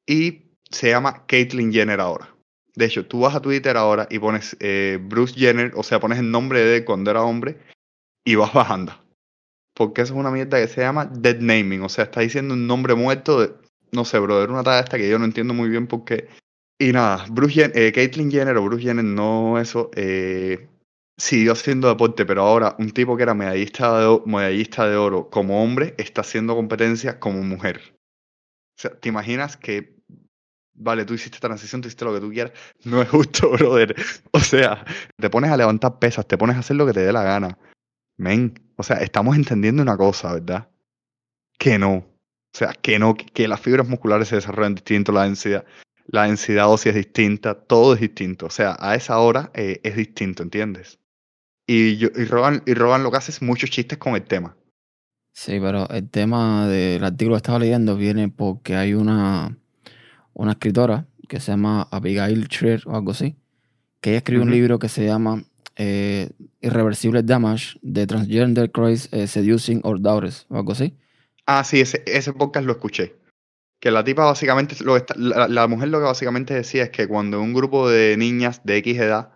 y 0.06 0.42
se 0.70 0.90
llama 0.90 1.26
Caitlyn 1.26 1.72
Jenner 1.72 2.00
ahora. 2.00 2.34
De 2.76 2.86
hecho, 2.86 3.06
tú 3.06 3.20
vas 3.20 3.34
a 3.34 3.42
Twitter 3.42 3.76
ahora 3.76 4.06
y 4.10 4.18
pones 4.18 4.56
eh, 4.60 4.98
Bruce 5.00 5.34
Jenner, 5.34 5.72
o 5.74 5.82
sea, 5.82 6.00
pones 6.00 6.18
el 6.18 6.30
nombre 6.30 6.60
de 6.60 6.84
cuando 6.84 7.10
era 7.10 7.22
hombre 7.22 7.58
y 8.24 8.36
vas 8.36 8.52
bajando 8.52 9.04
porque 9.74 10.02
eso 10.02 10.14
es 10.14 10.20
una 10.20 10.30
mierda 10.30 10.60
que 10.60 10.68
se 10.68 10.80
llama 10.80 11.06
dead 11.06 11.40
naming, 11.40 11.82
o 11.82 11.88
sea, 11.88 12.04
está 12.04 12.20
diciendo 12.20 12.54
un 12.54 12.66
nombre 12.66 12.94
muerto 12.94 13.40
de, 13.40 13.52
no 13.92 14.04
sé, 14.04 14.18
brother, 14.20 14.50
una 14.50 14.62
talla 14.62 14.80
esta 14.80 14.96
que 14.96 15.08
yo 15.08 15.18
no 15.18 15.24
entiendo 15.24 15.52
muy 15.52 15.68
bien 15.68 15.86
por 15.86 16.04
qué. 16.04 16.28
Y 16.78 16.92
nada, 16.92 17.26
Bruce 17.30 17.54
Jenner, 17.54 17.76
eh, 17.76 17.92
Caitlyn 17.92 18.30
Jenner 18.30 18.56
o 18.56 18.64
Bruce 18.64 18.84
Jenner, 18.84 19.04
no 19.04 19.58
eso, 19.58 19.90
eh, 19.94 20.68
siguió 21.16 21.52
haciendo 21.52 21.88
deporte, 21.88 22.26
pero 22.26 22.42
ahora 22.42 22.76
un 22.78 22.90
tipo 22.90 23.16
que 23.16 23.22
era 23.22 23.34
medallista 23.34 23.98
de, 23.98 24.20
medallista 24.26 24.88
de 24.88 24.96
oro 24.96 25.30
como 25.30 25.62
hombre 25.62 25.94
está 25.98 26.22
haciendo 26.22 26.54
competencia 26.54 27.20
como 27.20 27.42
mujer. 27.42 27.80
O 28.76 28.80
sea, 28.80 28.90
¿te 28.98 29.08
imaginas 29.08 29.56
que, 29.56 29.96
vale, 30.74 31.04
tú 31.04 31.14
hiciste 31.14 31.38
transición, 31.38 31.80
tú 31.80 31.88
hiciste 31.88 32.04
lo 32.04 32.14
que 32.14 32.20
tú 32.20 32.30
quieras? 32.30 32.52
No 32.84 33.00
es 33.02 33.08
justo, 33.08 33.50
brother. 33.52 33.94
O 34.32 34.40
sea, 34.40 34.84
te 35.16 35.30
pones 35.30 35.50
a 35.50 35.56
levantar 35.56 35.98
pesas, 35.98 36.26
te 36.26 36.36
pones 36.36 36.56
a 36.56 36.60
hacer 36.60 36.76
lo 36.76 36.86
que 36.86 36.92
te 36.92 37.00
dé 37.00 37.12
la 37.12 37.22
gana. 37.22 37.58
Men, 38.16 38.54
o 38.76 38.82
sea, 38.82 38.96
estamos 38.96 39.36
entendiendo 39.36 39.82
una 39.82 39.96
cosa, 39.96 40.34
¿verdad? 40.34 40.68
Que 41.58 41.78
no. 41.78 41.94
O 41.94 42.56
sea, 42.56 42.72
que 42.72 42.98
no, 42.98 43.14
que 43.14 43.48
las 43.48 43.60
fibras 43.60 43.88
musculares 43.88 44.28
se 44.28 44.36
desarrollan 44.36 44.76
distinto, 44.76 45.10
la 45.10 45.24
densidad, 45.24 45.64
la 46.06 46.24
densidad 46.24 46.70
ósea 46.70 46.90
es 46.90 46.96
distinta, 46.96 47.54
todo 47.54 47.94
es 47.94 48.00
distinto. 48.00 48.46
O 48.46 48.50
sea, 48.50 48.76
a 48.78 48.94
esa 48.94 49.18
hora 49.18 49.50
eh, 49.54 49.80
es 49.82 49.96
distinto, 49.96 50.42
¿entiendes? 50.42 51.00
Y, 51.66 51.96
yo, 51.96 52.08
y, 52.14 52.24
Rogan, 52.24 52.62
y 52.66 52.74
Rogan 52.74 53.02
lo 53.02 53.10
que 53.10 53.16
hace 53.16 53.30
es 53.30 53.42
muchos 53.42 53.70
chistes 53.70 53.98
con 53.98 54.14
el 54.14 54.24
tema. 54.24 54.56
Sí, 55.32 55.58
pero 55.60 55.88
el 55.90 56.08
tema 56.08 56.68
del 56.68 57.02
artículo 57.02 57.34
que 57.34 57.38
estaba 57.38 57.58
leyendo 57.58 57.96
viene 57.96 58.28
porque 58.28 58.76
hay 58.76 58.94
una, 58.94 59.58
una 60.32 60.52
escritora 60.52 61.06
que 61.28 61.40
se 61.40 61.52
llama 61.52 61.88
Abigail 61.90 62.46
Schreier 62.46 62.82
o 62.86 62.94
algo 62.94 63.10
así, 63.10 63.36
que 64.00 64.10
ella 64.10 64.18
escribió 64.18 64.44
un 64.44 64.50
libro 64.50 64.78
que 64.78 64.88
se 64.88 65.04
llama 65.04 65.42
eh, 65.76 66.30
Irreversible 66.60 67.22
Damage 67.22 67.78
de 67.82 68.06
Transgender 68.06 68.70
Craze 68.70 69.08
eh, 69.10 69.26
Seducing 69.26 69.80
or 69.82 70.00
Daughters 70.00 70.46
o 70.50 70.56
algo 70.56 70.72
así. 70.72 70.96
Ah, 71.46 71.64
sí, 71.64 71.80
ese, 71.80 72.02
ese 72.06 72.32
podcast 72.32 72.66
lo 72.66 72.72
escuché. 72.72 73.16
Que 73.80 73.90
la 73.90 74.04
tipa 74.04 74.24
básicamente, 74.24 74.76
lo 74.84 74.96
la, 75.16 75.48
la, 75.48 75.66
mujer 75.66 75.88
lo 75.88 75.98
que 75.98 76.04
básicamente 76.04 76.54
decía 76.54 76.84
es 76.84 76.90
que 76.90 77.08
cuando 77.08 77.40
un 77.40 77.52
grupo 77.52 77.88
de 77.90 78.16
niñas 78.16 78.64
de 78.64 78.76
X 78.78 78.98
edad 78.98 79.32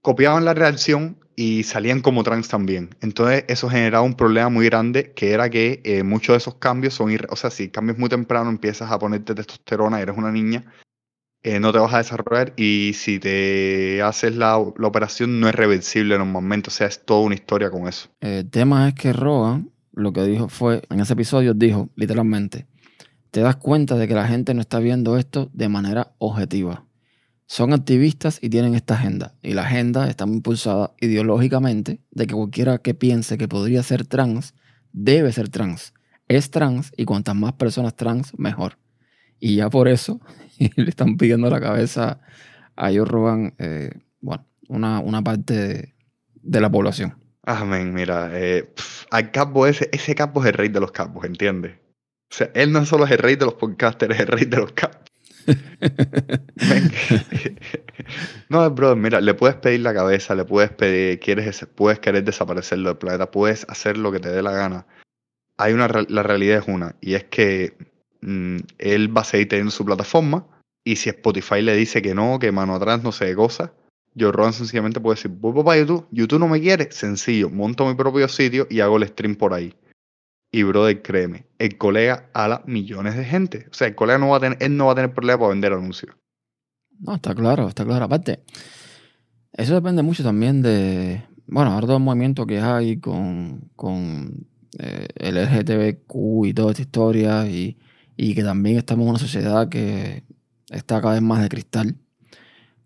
copiaban 0.00 0.44
la 0.44 0.54
reacción 0.54 1.18
y 1.36 1.62
salían 1.64 2.00
como 2.00 2.24
trans 2.24 2.48
también. 2.48 2.96
Entonces 3.02 3.44
eso 3.48 3.68
generaba 3.68 4.02
un 4.02 4.14
problema 4.14 4.48
muy 4.48 4.64
grande 4.64 5.12
que 5.12 5.32
era 5.32 5.50
que 5.50 5.82
eh, 5.84 6.02
muchos 6.02 6.32
de 6.32 6.38
esos 6.38 6.54
cambios 6.54 6.94
son, 6.94 7.14
o 7.28 7.36
sea, 7.36 7.50
si 7.50 7.68
cambias 7.68 7.98
muy 7.98 8.08
temprano, 8.08 8.48
empiezas 8.48 8.90
a 8.90 8.98
ponerte 8.98 9.34
testosterona, 9.34 10.00
eres 10.00 10.16
una 10.16 10.32
niña, 10.32 10.64
eh, 11.42 11.60
no 11.60 11.72
te 11.72 11.78
vas 11.78 11.92
a 11.92 11.98
desarrollar 11.98 12.54
y 12.56 12.92
si 12.94 13.18
te 13.18 14.00
haces 14.02 14.34
la, 14.34 14.56
operación 14.56 15.38
no 15.38 15.48
es 15.48 15.54
reversible 15.54 16.16
normalmente, 16.16 16.68
o 16.68 16.72
sea, 16.72 16.86
es 16.86 17.04
toda 17.04 17.20
una 17.20 17.34
historia 17.34 17.70
con 17.70 17.86
eso. 17.86 18.08
El 18.20 18.48
tema 18.48 18.88
es 18.88 18.94
que 18.94 19.12
Rogan 19.12 19.70
lo 19.92 20.12
que 20.12 20.22
dijo 20.24 20.48
fue, 20.48 20.82
en 20.90 21.00
ese 21.00 21.12
episodio 21.12 21.52
dijo 21.54 21.90
literalmente, 21.96 22.66
te 23.30 23.40
das 23.40 23.56
cuenta 23.56 23.96
de 23.96 24.08
que 24.08 24.14
la 24.14 24.26
gente 24.26 24.54
no 24.54 24.62
está 24.62 24.78
viendo 24.78 25.18
esto 25.18 25.50
de 25.52 25.68
manera 25.68 26.14
objetiva 26.18 26.85
son 27.46 27.72
activistas 27.72 28.38
y 28.42 28.50
tienen 28.50 28.74
esta 28.74 28.94
agenda. 28.94 29.34
Y 29.42 29.54
la 29.54 29.62
agenda 29.62 30.08
está 30.08 30.24
impulsada 30.24 30.92
ideológicamente 31.00 32.00
de 32.10 32.26
que 32.26 32.34
cualquiera 32.34 32.78
que 32.78 32.94
piense 32.94 33.38
que 33.38 33.48
podría 33.48 33.82
ser 33.82 34.04
trans, 34.04 34.54
debe 34.92 35.32
ser 35.32 35.48
trans. 35.48 35.94
Es 36.28 36.50
trans 36.50 36.92
y 36.96 37.04
cuantas 37.04 37.36
más 37.36 37.52
personas 37.54 37.94
trans, 37.94 38.36
mejor. 38.38 38.78
Y 39.38 39.56
ya 39.56 39.70
por 39.70 39.88
eso 39.88 40.20
le 40.58 40.88
están 40.88 41.16
pidiendo 41.16 41.48
la 41.48 41.60
cabeza 41.60 42.20
a 42.74 42.90
ellos 42.90 43.08
roban, 43.08 43.54
eh, 43.58 43.90
bueno, 44.20 44.44
una, 44.68 45.22
parte 45.22 45.94
de, 46.42 46.60
la 46.60 46.70
población. 46.70 47.16
Amén, 47.42 47.94
mira, 47.94 48.30
eh, 48.32 48.74
al 49.10 49.30
ese, 49.68 49.88
ese 49.92 50.14
capo 50.14 50.42
es 50.42 50.48
el 50.48 50.54
rey 50.54 50.68
de 50.68 50.80
los 50.80 50.90
capos, 50.90 51.24
¿entiendes? 51.24 51.76
O 52.30 52.34
sea, 52.34 52.50
él 52.54 52.72
no 52.72 52.84
solo 52.84 53.04
es 53.04 53.12
el 53.12 53.18
rey 53.18 53.36
de 53.36 53.44
los 53.44 53.54
podcasters, 53.54 54.14
es 54.16 54.20
el 54.20 54.26
rey 54.26 54.44
de 54.46 54.56
los 54.56 54.72
capos. 54.72 55.05
No, 58.48 58.70
bro, 58.70 58.96
mira, 58.96 59.20
le 59.20 59.34
puedes 59.34 59.56
pedir 59.56 59.80
la 59.80 59.94
cabeza, 59.94 60.34
le 60.34 60.44
puedes 60.44 60.70
pedir, 60.70 61.20
quieres, 61.20 61.66
puedes 61.74 61.98
querer 62.00 62.24
desaparecerlo 62.24 62.90
del 62.90 62.98
planeta, 62.98 63.30
puedes 63.30 63.66
hacer 63.68 63.96
lo 63.96 64.12
que 64.12 64.20
te 64.20 64.30
dé 64.30 64.42
la 64.42 64.52
gana. 64.52 64.86
Hay 65.58 65.72
una, 65.72 65.88
la 66.08 66.22
realidad 66.22 66.58
es 66.58 66.68
una, 66.68 66.96
y 67.00 67.14
es 67.14 67.24
que 67.24 67.76
mm, 68.20 68.58
él 68.78 69.16
va 69.16 69.22
a 69.22 69.24
seguir 69.24 69.48
teniendo 69.48 69.70
su 69.70 69.84
plataforma, 69.84 70.46
y 70.84 70.96
si 70.96 71.08
Spotify 71.10 71.62
le 71.62 71.74
dice 71.74 72.02
que 72.02 72.14
no, 72.14 72.38
que 72.38 72.52
mano 72.52 72.74
atrás 72.74 73.02
no 73.02 73.12
sé 73.12 73.26
de 73.26 73.34
cosas, 73.34 73.70
yo 74.14 74.32
Ron 74.32 74.52
sencillamente 74.52 75.00
puede 75.00 75.16
decir, 75.16 75.30
vuelvo 75.30 75.64
para 75.64 75.78
YouTube, 75.78 76.06
YouTube 76.10 76.40
no 76.40 76.48
me 76.48 76.60
quiere, 76.60 76.90
sencillo, 76.90 77.50
monto 77.50 77.86
mi 77.86 77.94
propio 77.94 78.28
sitio 78.28 78.66
y 78.70 78.80
hago 78.80 78.96
el 78.96 79.06
stream 79.08 79.36
por 79.36 79.52
ahí. 79.52 79.74
Y 80.50 80.62
brother, 80.62 81.02
créeme, 81.02 81.46
el 81.58 81.76
colega 81.76 82.30
la 82.34 82.62
millones 82.66 83.16
de 83.16 83.24
gente. 83.24 83.66
O 83.70 83.74
sea, 83.74 83.88
el 83.88 83.94
colega 83.94 84.18
no 84.18 84.28
va 84.28 84.38
a 84.38 84.40
tener, 84.40 84.58
él 84.60 84.76
no 84.76 84.86
va 84.86 84.92
a 84.92 84.94
tener 84.94 85.12
problema 85.12 85.38
para 85.40 85.50
vender 85.50 85.72
anuncios. 85.72 86.14
No, 86.98 87.14
está 87.14 87.34
claro, 87.34 87.68
está 87.68 87.84
claro. 87.84 88.04
Aparte, 88.04 88.40
eso 89.52 89.74
depende 89.74 90.02
mucho 90.02 90.22
también 90.22 90.62
de, 90.62 91.22
bueno, 91.46 91.72
ahora 91.72 91.86
todo 91.86 91.96
el 91.96 92.02
movimiento 92.02 92.46
que 92.46 92.60
hay 92.60 92.98
con, 92.98 93.70
con 93.76 94.46
eh, 94.78 95.08
el 95.16 95.36
LGTBQ 95.36 96.46
y 96.46 96.54
toda 96.54 96.70
esta 96.70 96.82
historia 96.82 97.46
y, 97.46 97.78
y 98.16 98.34
que 98.34 98.42
también 98.42 98.78
estamos 98.78 99.04
en 99.04 99.10
una 99.10 99.18
sociedad 99.18 99.68
que 99.68 100.24
está 100.70 101.00
cada 101.00 101.14
vez 101.14 101.22
más 101.22 101.42
de 101.42 101.48
cristal. 101.48 101.96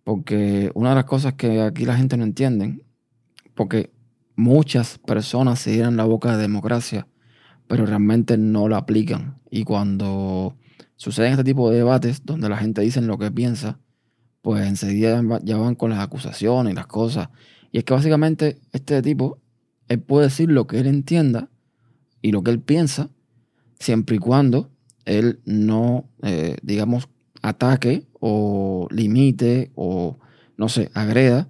Porque 0.04 0.70
una 0.74 0.90
de 0.90 0.94
las 0.96 1.04
cosas 1.04 1.34
que 1.34 1.60
aquí 1.60 1.84
la 1.84 1.96
gente 1.96 2.16
no 2.16 2.24
entiende, 2.24 2.84
porque 3.54 3.90
muchas 4.34 4.98
personas 4.98 5.60
se 5.60 5.72
dieran 5.72 5.96
la 5.96 6.04
boca 6.04 6.32
de 6.32 6.42
democracia, 6.42 7.06
pero 7.70 7.86
realmente 7.86 8.36
no 8.36 8.66
lo 8.66 8.74
aplican. 8.74 9.38
Y 9.48 9.62
cuando 9.62 10.56
suceden 10.96 11.30
este 11.30 11.44
tipo 11.44 11.70
de 11.70 11.76
debates 11.76 12.24
donde 12.24 12.48
la 12.48 12.56
gente 12.56 12.80
dice 12.80 13.00
lo 13.00 13.16
que 13.16 13.30
piensa, 13.30 13.78
pues 14.42 14.66
enseguida 14.66 15.22
ya 15.44 15.56
van 15.56 15.76
con 15.76 15.90
las 15.90 16.00
acusaciones 16.00 16.72
y 16.72 16.74
las 16.74 16.88
cosas. 16.88 17.28
Y 17.70 17.78
es 17.78 17.84
que 17.84 17.94
básicamente 17.94 18.58
este 18.72 19.00
tipo, 19.02 19.38
él 19.86 20.00
puede 20.00 20.24
decir 20.24 20.50
lo 20.50 20.66
que 20.66 20.80
él 20.80 20.88
entienda 20.88 21.48
y 22.20 22.32
lo 22.32 22.42
que 22.42 22.50
él 22.50 22.58
piensa, 22.58 23.10
siempre 23.78 24.16
y 24.16 24.18
cuando 24.18 24.68
él 25.04 25.38
no, 25.44 26.10
eh, 26.24 26.56
digamos, 26.62 27.08
ataque 27.40 28.08
o 28.18 28.88
limite 28.90 29.70
o, 29.76 30.18
no 30.56 30.68
sé, 30.68 30.90
agreda 30.92 31.46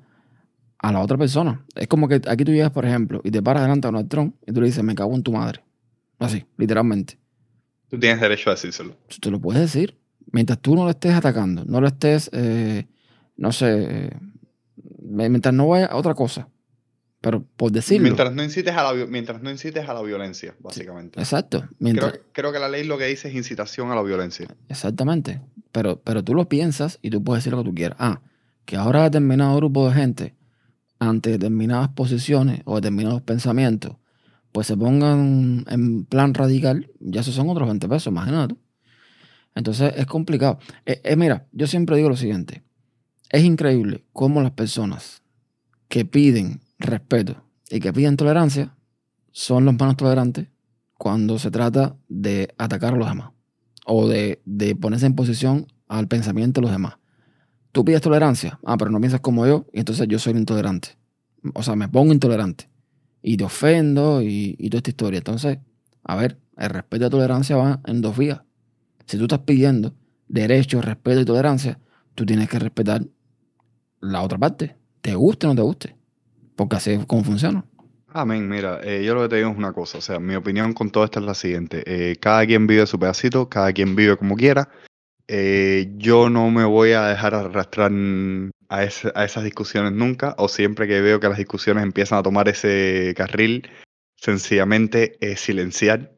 a 0.76 0.92
la 0.92 1.00
otra 1.00 1.16
persona. 1.16 1.64
Es 1.76 1.88
como 1.88 2.08
que 2.08 2.20
aquí 2.28 2.44
tú 2.44 2.52
llegas, 2.52 2.72
por 2.72 2.84
ejemplo, 2.84 3.22
y 3.24 3.30
te 3.30 3.42
paras 3.42 3.62
delante 3.62 3.90
de 3.90 3.96
un 3.96 4.06
Trump 4.06 4.34
y 4.46 4.52
tú 4.52 4.60
le 4.60 4.66
dices, 4.66 4.84
me 4.84 4.94
cago 4.94 5.14
en 5.14 5.22
tu 5.22 5.32
madre. 5.32 5.62
Así, 6.20 6.44
literalmente. 6.56 7.18
Tú 7.88 7.98
tienes 7.98 8.20
derecho 8.20 8.50
a 8.50 8.54
decírselo. 8.54 8.96
Tú 9.20 9.30
lo 9.30 9.40
puedes 9.40 9.60
decir. 9.60 9.98
Mientras 10.32 10.60
tú 10.60 10.76
no 10.76 10.84
lo 10.84 10.90
estés 10.90 11.12
atacando, 11.12 11.64
no 11.64 11.80
lo 11.80 11.88
estés, 11.88 12.30
eh, 12.32 12.86
no 13.36 13.50
sé, 13.50 13.66
eh, 13.88 14.10
mientras 15.02 15.52
no 15.52 15.66
vaya 15.66 15.86
a 15.86 15.96
otra 15.96 16.14
cosa. 16.14 16.48
Pero 17.20 17.44
por 17.56 17.72
decirlo. 17.72 18.04
Mientras 18.04 18.32
no 18.32 18.42
incites 18.42 18.74
a 18.74 18.82
la, 18.82 19.06
mientras 19.06 19.42
no 19.42 19.50
incites 19.50 19.88
a 19.88 19.92
la 19.92 20.02
violencia, 20.02 20.54
básicamente. 20.60 21.18
exacto. 21.18 21.68
Creo, 22.32 22.52
que 22.52 22.58
la 22.58 22.68
ley 22.68 22.84
lo 22.84 22.96
que 22.96 23.06
dice 23.06 23.28
es 23.28 23.34
incitación 23.34 23.90
a 23.90 23.94
la 23.94 24.02
violencia. 24.02 24.46
Exactamente. 24.68 25.42
Pero, 25.72 26.00
pero 26.02 26.22
tú 26.22 26.34
lo 26.34 26.48
piensas 26.48 26.98
y 27.02 27.10
tú 27.10 27.22
puedes 27.22 27.44
decir 27.44 27.52
lo 27.52 27.62
que 27.62 27.68
tú 27.70 27.74
quieras. 27.74 27.96
Ah, 28.00 28.22
que 28.64 28.76
ahora 28.76 29.02
determinado 29.02 29.56
grupo 29.56 29.88
de 29.88 29.94
gente, 29.94 30.34
ante 30.98 31.30
determinadas 31.30 31.88
posiciones 31.90 32.62
o 32.64 32.76
determinados 32.76 33.20
pensamientos, 33.22 33.96
pues 34.52 34.66
se 34.66 34.76
pongan 34.76 35.64
en 35.68 36.04
plan 36.04 36.34
radical, 36.34 36.90
ya 37.00 37.20
esos 37.20 37.34
son 37.34 37.48
otros 37.48 37.68
20 37.68 37.88
pesos, 37.88 38.08
imagínate. 38.08 38.56
Entonces 39.54 39.92
es 39.96 40.06
complicado. 40.06 40.58
Eh, 40.86 41.00
eh, 41.04 41.16
mira, 41.16 41.46
yo 41.52 41.66
siempre 41.66 41.96
digo 41.96 42.08
lo 42.08 42.16
siguiente. 42.16 42.62
Es 43.30 43.44
increíble 43.44 44.04
cómo 44.12 44.42
las 44.42 44.52
personas 44.52 45.22
que 45.88 46.04
piden 46.04 46.60
respeto 46.78 47.44
y 47.70 47.80
que 47.80 47.92
piden 47.92 48.16
tolerancia 48.16 48.74
son 49.32 49.64
los 49.64 49.74
menos 49.74 49.96
tolerantes 49.96 50.48
cuando 50.98 51.38
se 51.38 51.50
trata 51.50 51.96
de 52.08 52.52
atacar 52.58 52.94
a 52.94 52.96
los 52.96 53.08
demás 53.08 53.30
o 53.86 54.08
de, 54.08 54.40
de 54.44 54.74
ponerse 54.76 55.06
en 55.06 55.14
posición 55.14 55.66
al 55.88 56.08
pensamiento 56.08 56.60
de 56.60 56.66
los 56.66 56.72
demás. 56.72 56.94
Tú 57.72 57.84
pides 57.84 58.00
tolerancia, 58.00 58.58
ah, 58.64 58.76
pero 58.76 58.90
no 58.90 58.98
piensas 58.98 59.20
como 59.20 59.46
yo, 59.46 59.66
y 59.72 59.78
entonces 59.78 60.06
yo 60.08 60.18
soy 60.18 60.32
intolerante. 60.32 60.90
O 61.54 61.62
sea, 61.62 61.76
me 61.76 61.88
pongo 61.88 62.12
intolerante 62.12 62.69
y 63.22 63.36
te 63.36 63.44
ofendo 63.44 64.22
y, 64.22 64.56
toda 64.70 64.78
esta 64.78 64.90
historia. 64.90 65.18
Entonces, 65.18 65.58
a 66.04 66.16
ver, 66.16 66.38
el 66.56 66.70
respeto 66.70 66.96
y 66.96 67.06
la 67.06 67.10
tolerancia 67.10 67.56
van 67.56 67.80
en 67.86 68.00
dos 68.00 68.16
vías. 68.16 68.40
Si 69.06 69.16
tú 69.18 69.24
estás 69.24 69.40
pidiendo 69.40 69.94
derecho, 70.28 70.80
respeto 70.80 71.20
y 71.20 71.24
tolerancia, 71.24 71.78
tú 72.14 72.24
tienes 72.24 72.48
que 72.48 72.58
respetar 72.58 73.02
la 74.00 74.22
otra 74.22 74.38
parte, 74.38 74.76
te 75.00 75.14
guste 75.14 75.46
o 75.46 75.50
no 75.50 75.56
te 75.56 75.62
guste, 75.62 75.96
porque 76.56 76.76
así 76.76 76.92
es 76.92 77.06
como 77.06 77.24
funciona. 77.24 77.64
Amén, 78.12 78.48
mira, 78.48 78.80
eh, 78.82 79.04
yo 79.04 79.14
lo 79.14 79.22
que 79.22 79.28
te 79.28 79.36
digo 79.36 79.50
es 79.50 79.56
una 79.56 79.72
cosa, 79.72 79.98
o 79.98 80.00
sea, 80.00 80.18
mi 80.18 80.34
opinión 80.34 80.72
con 80.72 80.90
todo 80.90 81.04
esto 81.04 81.20
es 81.20 81.26
la 81.26 81.34
siguiente, 81.34 81.84
eh, 81.86 82.16
cada 82.16 82.44
quien 82.44 82.66
vive 82.66 82.86
su 82.86 82.98
pedacito, 82.98 83.48
cada 83.48 83.72
quien 83.72 83.94
vive 83.94 84.16
como 84.16 84.36
quiera, 84.36 84.68
eh, 85.32 85.92
yo 85.96 86.28
no 86.28 86.50
me 86.50 86.64
voy 86.64 86.92
a 86.92 87.06
dejar 87.06 87.34
arrastrar 87.34 87.92
a, 88.68 88.84
esas 88.84 89.44
discusiones 89.44 89.92
nunca, 89.92 90.34
o 90.38 90.48
siempre 90.48 90.88
que 90.88 91.00
veo 91.00 91.20
que 91.20 91.28
las 91.28 91.38
discusiones 91.38 91.84
empiezan 91.84 92.18
a 92.18 92.22
tomar 92.22 92.48
ese 92.48 93.14
carril, 93.16 93.70
sencillamente 94.16 95.16
silenciar. 95.36 96.12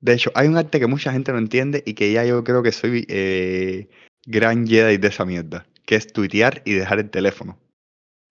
De 0.00 0.14
hecho, 0.14 0.32
hay 0.34 0.48
un 0.48 0.56
arte 0.56 0.80
que 0.80 0.86
mucha 0.86 1.12
gente 1.12 1.30
no 1.30 1.38
entiende 1.38 1.82
y 1.84 1.94
que 1.94 2.12
ya 2.12 2.24
yo 2.24 2.42
creo 2.42 2.62
que 2.62 2.72
soy 2.72 3.06
eh, 3.08 3.88
gran 4.26 4.66
Jedi 4.66 4.96
de 4.96 5.08
esa 5.08 5.24
mierda, 5.24 5.66
que 5.84 5.96
es 5.96 6.12
tuitear 6.12 6.62
y 6.64 6.72
dejar 6.72 6.98
el 6.98 7.10
teléfono. 7.10 7.60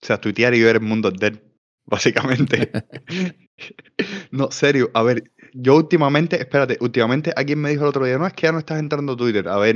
O 0.02 0.06
sea, 0.06 0.20
tuitear 0.20 0.56
y 0.56 0.64
ver 0.64 0.78
el 0.78 0.82
mundo 0.82 1.12
dead, 1.12 1.40
básicamente. 1.86 2.72
no, 4.32 4.50
serio, 4.52 4.90
a 4.94 5.04
ver, 5.04 5.32
yo 5.54 5.76
últimamente, 5.76 6.40
espérate, 6.40 6.78
últimamente 6.82 7.34
alguien 7.36 7.60
me 7.60 7.70
dijo 7.70 7.84
el 7.84 7.90
otro 7.90 8.06
día, 8.06 8.18
no, 8.18 8.28
es 8.28 8.34
que 8.34 8.44
ya 8.44 8.52
no 8.52 8.60
estás 8.60 8.80
entrando 8.80 9.14
a 9.14 9.18
Twitter. 9.18 9.48
A 9.48 9.58
ver, 9.58 9.76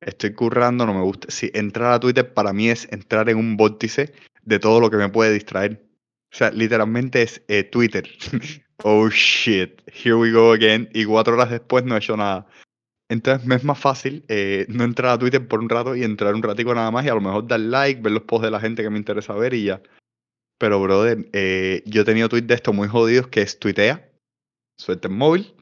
estoy 0.00 0.34
currando, 0.34 0.86
no 0.86 0.94
me 0.94 1.02
gusta. 1.02 1.30
Si 1.30 1.50
entrar 1.54 1.92
a 1.92 2.00
Twitter 2.00 2.32
para 2.32 2.52
mí 2.52 2.68
es 2.68 2.90
entrar 2.92 3.28
en 3.28 3.38
un 3.38 3.56
vórtice 3.56 4.12
de 4.42 4.58
todo 4.58 4.80
lo 4.80 4.90
que 4.90 4.96
me 4.96 5.08
puede 5.08 5.32
distraer. 5.32 5.84
O 6.32 6.36
sea, 6.36 6.50
literalmente 6.50 7.22
es 7.22 7.42
eh, 7.48 7.64
Twitter. 7.64 8.08
oh 8.84 9.08
shit, 9.08 9.82
here 9.86 10.14
we 10.14 10.32
go 10.32 10.52
again. 10.52 10.88
Y 10.92 11.04
cuatro 11.04 11.34
horas 11.34 11.50
después 11.50 11.84
no 11.84 11.94
he 11.94 11.98
hecho 11.98 12.16
nada. 12.16 12.46
Entonces 13.08 13.46
me 13.46 13.56
es 13.56 13.64
más 13.64 13.78
fácil 13.78 14.24
eh, 14.28 14.64
no 14.68 14.84
entrar 14.84 15.12
a 15.12 15.18
Twitter 15.18 15.46
por 15.46 15.60
un 15.60 15.68
rato 15.68 15.94
y 15.94 16.02
entrar 16.02 16.34
un 16.34 16.42
ratico 16.42 16.74
nada 16.74 16.90
más 16.90 17.04
y 17.04 17.10
a 17.10 17.14
lo 17.14 17.20
mejor 17.20 17.46
dar 17.46 17.60
like, 17.60 18.00
ver 18.00 18.12
los 18.12 18.22
posts 18.22 18.46
de 18.46 18.50
la 18.50 18.60
gente 18.60 18.82
que 18.82 18.88
me 18.88 18.98
interesa 18.98 19.34
ver 19.34 19.52
y 19.52 19.64
ya. 19.64 19.82
Pero, 20.58 20.80
brother, 20.80 21.28
eh, 21.32 21.82
yo 21.86 22.02
he 22.02 22.04
tenido 22.04 22.28
tweets 22.28 22.46
de 22.46 22.54
esto 22.54 22.72
muy 22.72 22.88
jodidos 22.88 23.26
que 23.28 23.42
es 23.42 23.58
tuitea 23.58 24.11
suelta 24.82 25.08
el 25.08 25.14
móvil. 25.14 25.54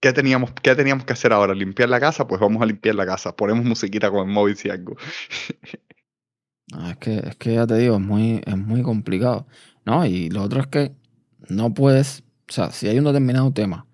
¿Qué 0.00 0.12
teníamos, 0.12 0.52
¿Qué 0.62 0.74
teníamos 0.74 1.04
que 1.04 1.12
hacer 1.12 1.32
ahora? 1.32 1.54
¿Limpiar 1.54 1.88
la 1.88 2.00
casa? 2.00 2.26
Pues 2.26 2.40
vamos 2.40 2.62
a 2.62 2.66
limpiar 2.66 2.94
la 2.94 3.04
casa. 3.04 3.36
Ponemos 3.36 3.64
musiquita 3.64 4.10
con 4.10 4.28
el 4.28 4.34
móvil 4.34 4.56
si 4.56 4.70
algo. 4.70 4.96
es, 6.88 6.96
que, 6.98 7.18
es 7.18 7.36
que 7.36 7.54
ya 7.54 7.66
te 7.66 7.76
digo, 7.76 7.96
es 7.96 8.00
muy, 8.00 8.40
es 8.46 8.56
muy 8.56 8.82
complicado. 8.82 9.46
¿no? 9.84 10.06
Y 10.06 10.30
lo 10.30 10.42
otro 10.42 10.60
es 10.60 10.66
que 10.66 10.92
no 11.48 11.74
puedes, 11.74 12.22
o 12.48 12.52
sea, 12.52 12.70
si 12.70 12.88
hay 12.88 12.98
un 12.98 13.04
determinado 13.04 13.52
tema 13.52 13.86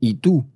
y 0.00 0.14
tú 0.14 0.46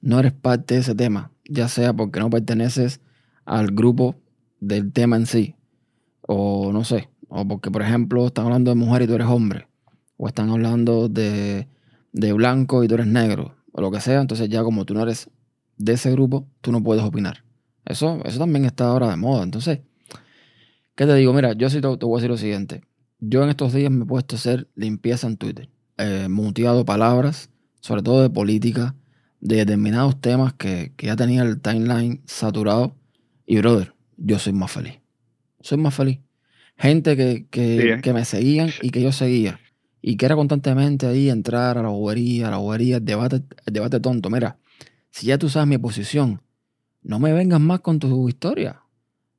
no 0.00 0.20
eres 0.20 0.32
parte 0.32 0.74
de 0.74 0.80
ese 0.80 0.94
tema, 0.94 1.32
ya 1.48 1.68
sea 1.68 1.92
porque 1.92 2.20
no 2.20 2.30
perteneces 2.30 3.00
al 3.44 3.68
grupo 3.68 4.16
del 4.60 4.92
tema 4.92 5.16
en 5.16 5.26
sí, 5.26 5.54
o 6.22 6.72
no 6.72 6.84
sé, 6.84 7.08
o 7.28 7.46
porque, 7.46 7.70
por 7.70 7.82
ejemplo, 7.82 8.26
están 8.26 8.46
hablando 8.46 8.70
de 8.70 8.76
mujer 8.76 9.02
y 9.02 9.06
tú 9.06 9.14
eres 9.14 9.28
hombre, 9.28 9.68
o 10.16 10.28
están 10.28 10.50
hablando 10.50 11.08
de, 11.08 11.68
de 12.16 12.32
blanco 12.32 12.82
y 12.82 12.88
tú 12.88 12.94
eres 12.94 13.06
negro, 13.06 13.54
o 13.72 13.80
lo 13.82 13.90
que 13.90 14.00
sea, 14.00 14.20
entonces 14.20 14.48
ya 14.48 14.62
como 14.62 14.84
tú 14.86 14.94
no 14.94 15.02
eres 15.02 15.30
de 15.76 15.92
ese 15.92 16.10
grupo, 16.10 16.48
tú 16.62 16.72
no 16.72 16.82
puedes 16.82 17.04
opinar. 17.04 17.44
Eso, 17.84 18.20
eso 18.24 18.38
también 18.38 18.64
está 18.64 18.88
ahora 18.88 19.10
de 19.10 19.16
moda. 19.16 19.44
Entonces, 19.44 19.80
¿qué 20.94 21.06
te 21.06 21.14
digo? 21.14 21.32
Mira, 21.34 21.52
yo 21.52 21.68
sí 21.68 21.80
te, 21.80 21.96
te 21.96 22.06
voy 22.06 22.14
a 22.14 22.16
decir 22.16 22.30
lo 22.30 22.38
siguiente. 22.38 22.82
Yo 23.20 23.42
en 23.44 23.50
estos 23.50 23.74
días 23.74 23.90
me 23.90 24.04
he 24.04 24.06
puesto 24.06 24.34
a 24.34 24.38
hacer 24.38 24.68
limpieza 24.74 25.26
en 25.26 25.36
Twitter. 25.36 25.68
Muteado 26.28 26.84
palabras, 26.84 27.50
sobre 27.80 28.02
todo 28.02 28.22
de 28.22 28.30
política, 28.30 28.94
de 29.40 29.56
determinados 29.56 30.20
temas 30.20 30.54
que, 30.54 30.92
que 30.96 31.06
ya 31.06 31.16
tenía 31.16 31.42
el 31.42 31.60
timeline 31.60 32.22
saturado. 32.26 32.96
Y, 33.46 33.58
brother, 33.58 33.94
yo 34.16 34.38
soy 34.38 34.54
más 34.54 34.72
feliz. 34.72 35.00
Soy 35.60 35.78
más 35.78 35.94
feliz. 35.94 36.18
Gente 36.78 37.16
que, 37.16 37.46
que, 37.50 37.80
Sí, 37.80 37.88
¿eh? 37.88 38.00
que 38.02 38.12
me 38.12 38.24
seguían 38.24 38.70
y 38.82 38.90
que 38.90 39.02
yo 39.02 39.12
seguía. 39.12 39.60
Y 40.08 40.16
que 40.16 40.24
era 40.26 40.36
constantemente 40.36 41.04
ahí 41.08 41.28
entrar 41.30 41.78
a 41.78 41.82
la 41.82 41.88
bobería, 41.88 42.46
a 42.46 42.50
la 42.52 42.58
bobería, 42.58 42.98
el 42.98 43.04
debate, 43.04 43.42
debate 43.66 43.98
tonto. 43.98 44.30
Mira, 44.30 44.56
si 45.10 45.26
ya 45.26 45.36
tú 45.36 45.48
sabes 45.48 45.66
mi 45.66 45.78
posición, 45.78 46.40
no 47.02 47.18
me 47.18 47.32
vengas 47.32 47.58
más 47.60 47.80
con 47.80 47.98
tu 47.98 48.28
historia. 48.28 48.82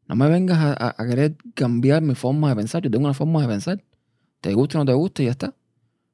No 0.10 0.18
me 0.18 0.28
vengas 0.28 0.58
a, 0.58 0.94
a- 0.98 1.08
querer 1.08 1.38
cambiar 1.54 2.02
mi 2.02 2.16
forma 2.16 2.50
de 2.50 2.58
pensar. 2.58 2.84
Yo 2.84 2.92
tengo 2.92 3.06
una 3.06 3.14
forma 3.14 3.42
de 3.44 3.48
pensar. 3.48 3.82
Te 4.42 4.54
guste 4.54 4.76
o 4.76 4.82
no 4.82 4.86
te 4.86 4.92
guste 4.92 5.24
y 5.24 5.28
ya 5.28 5.32
está. 5.32 5.56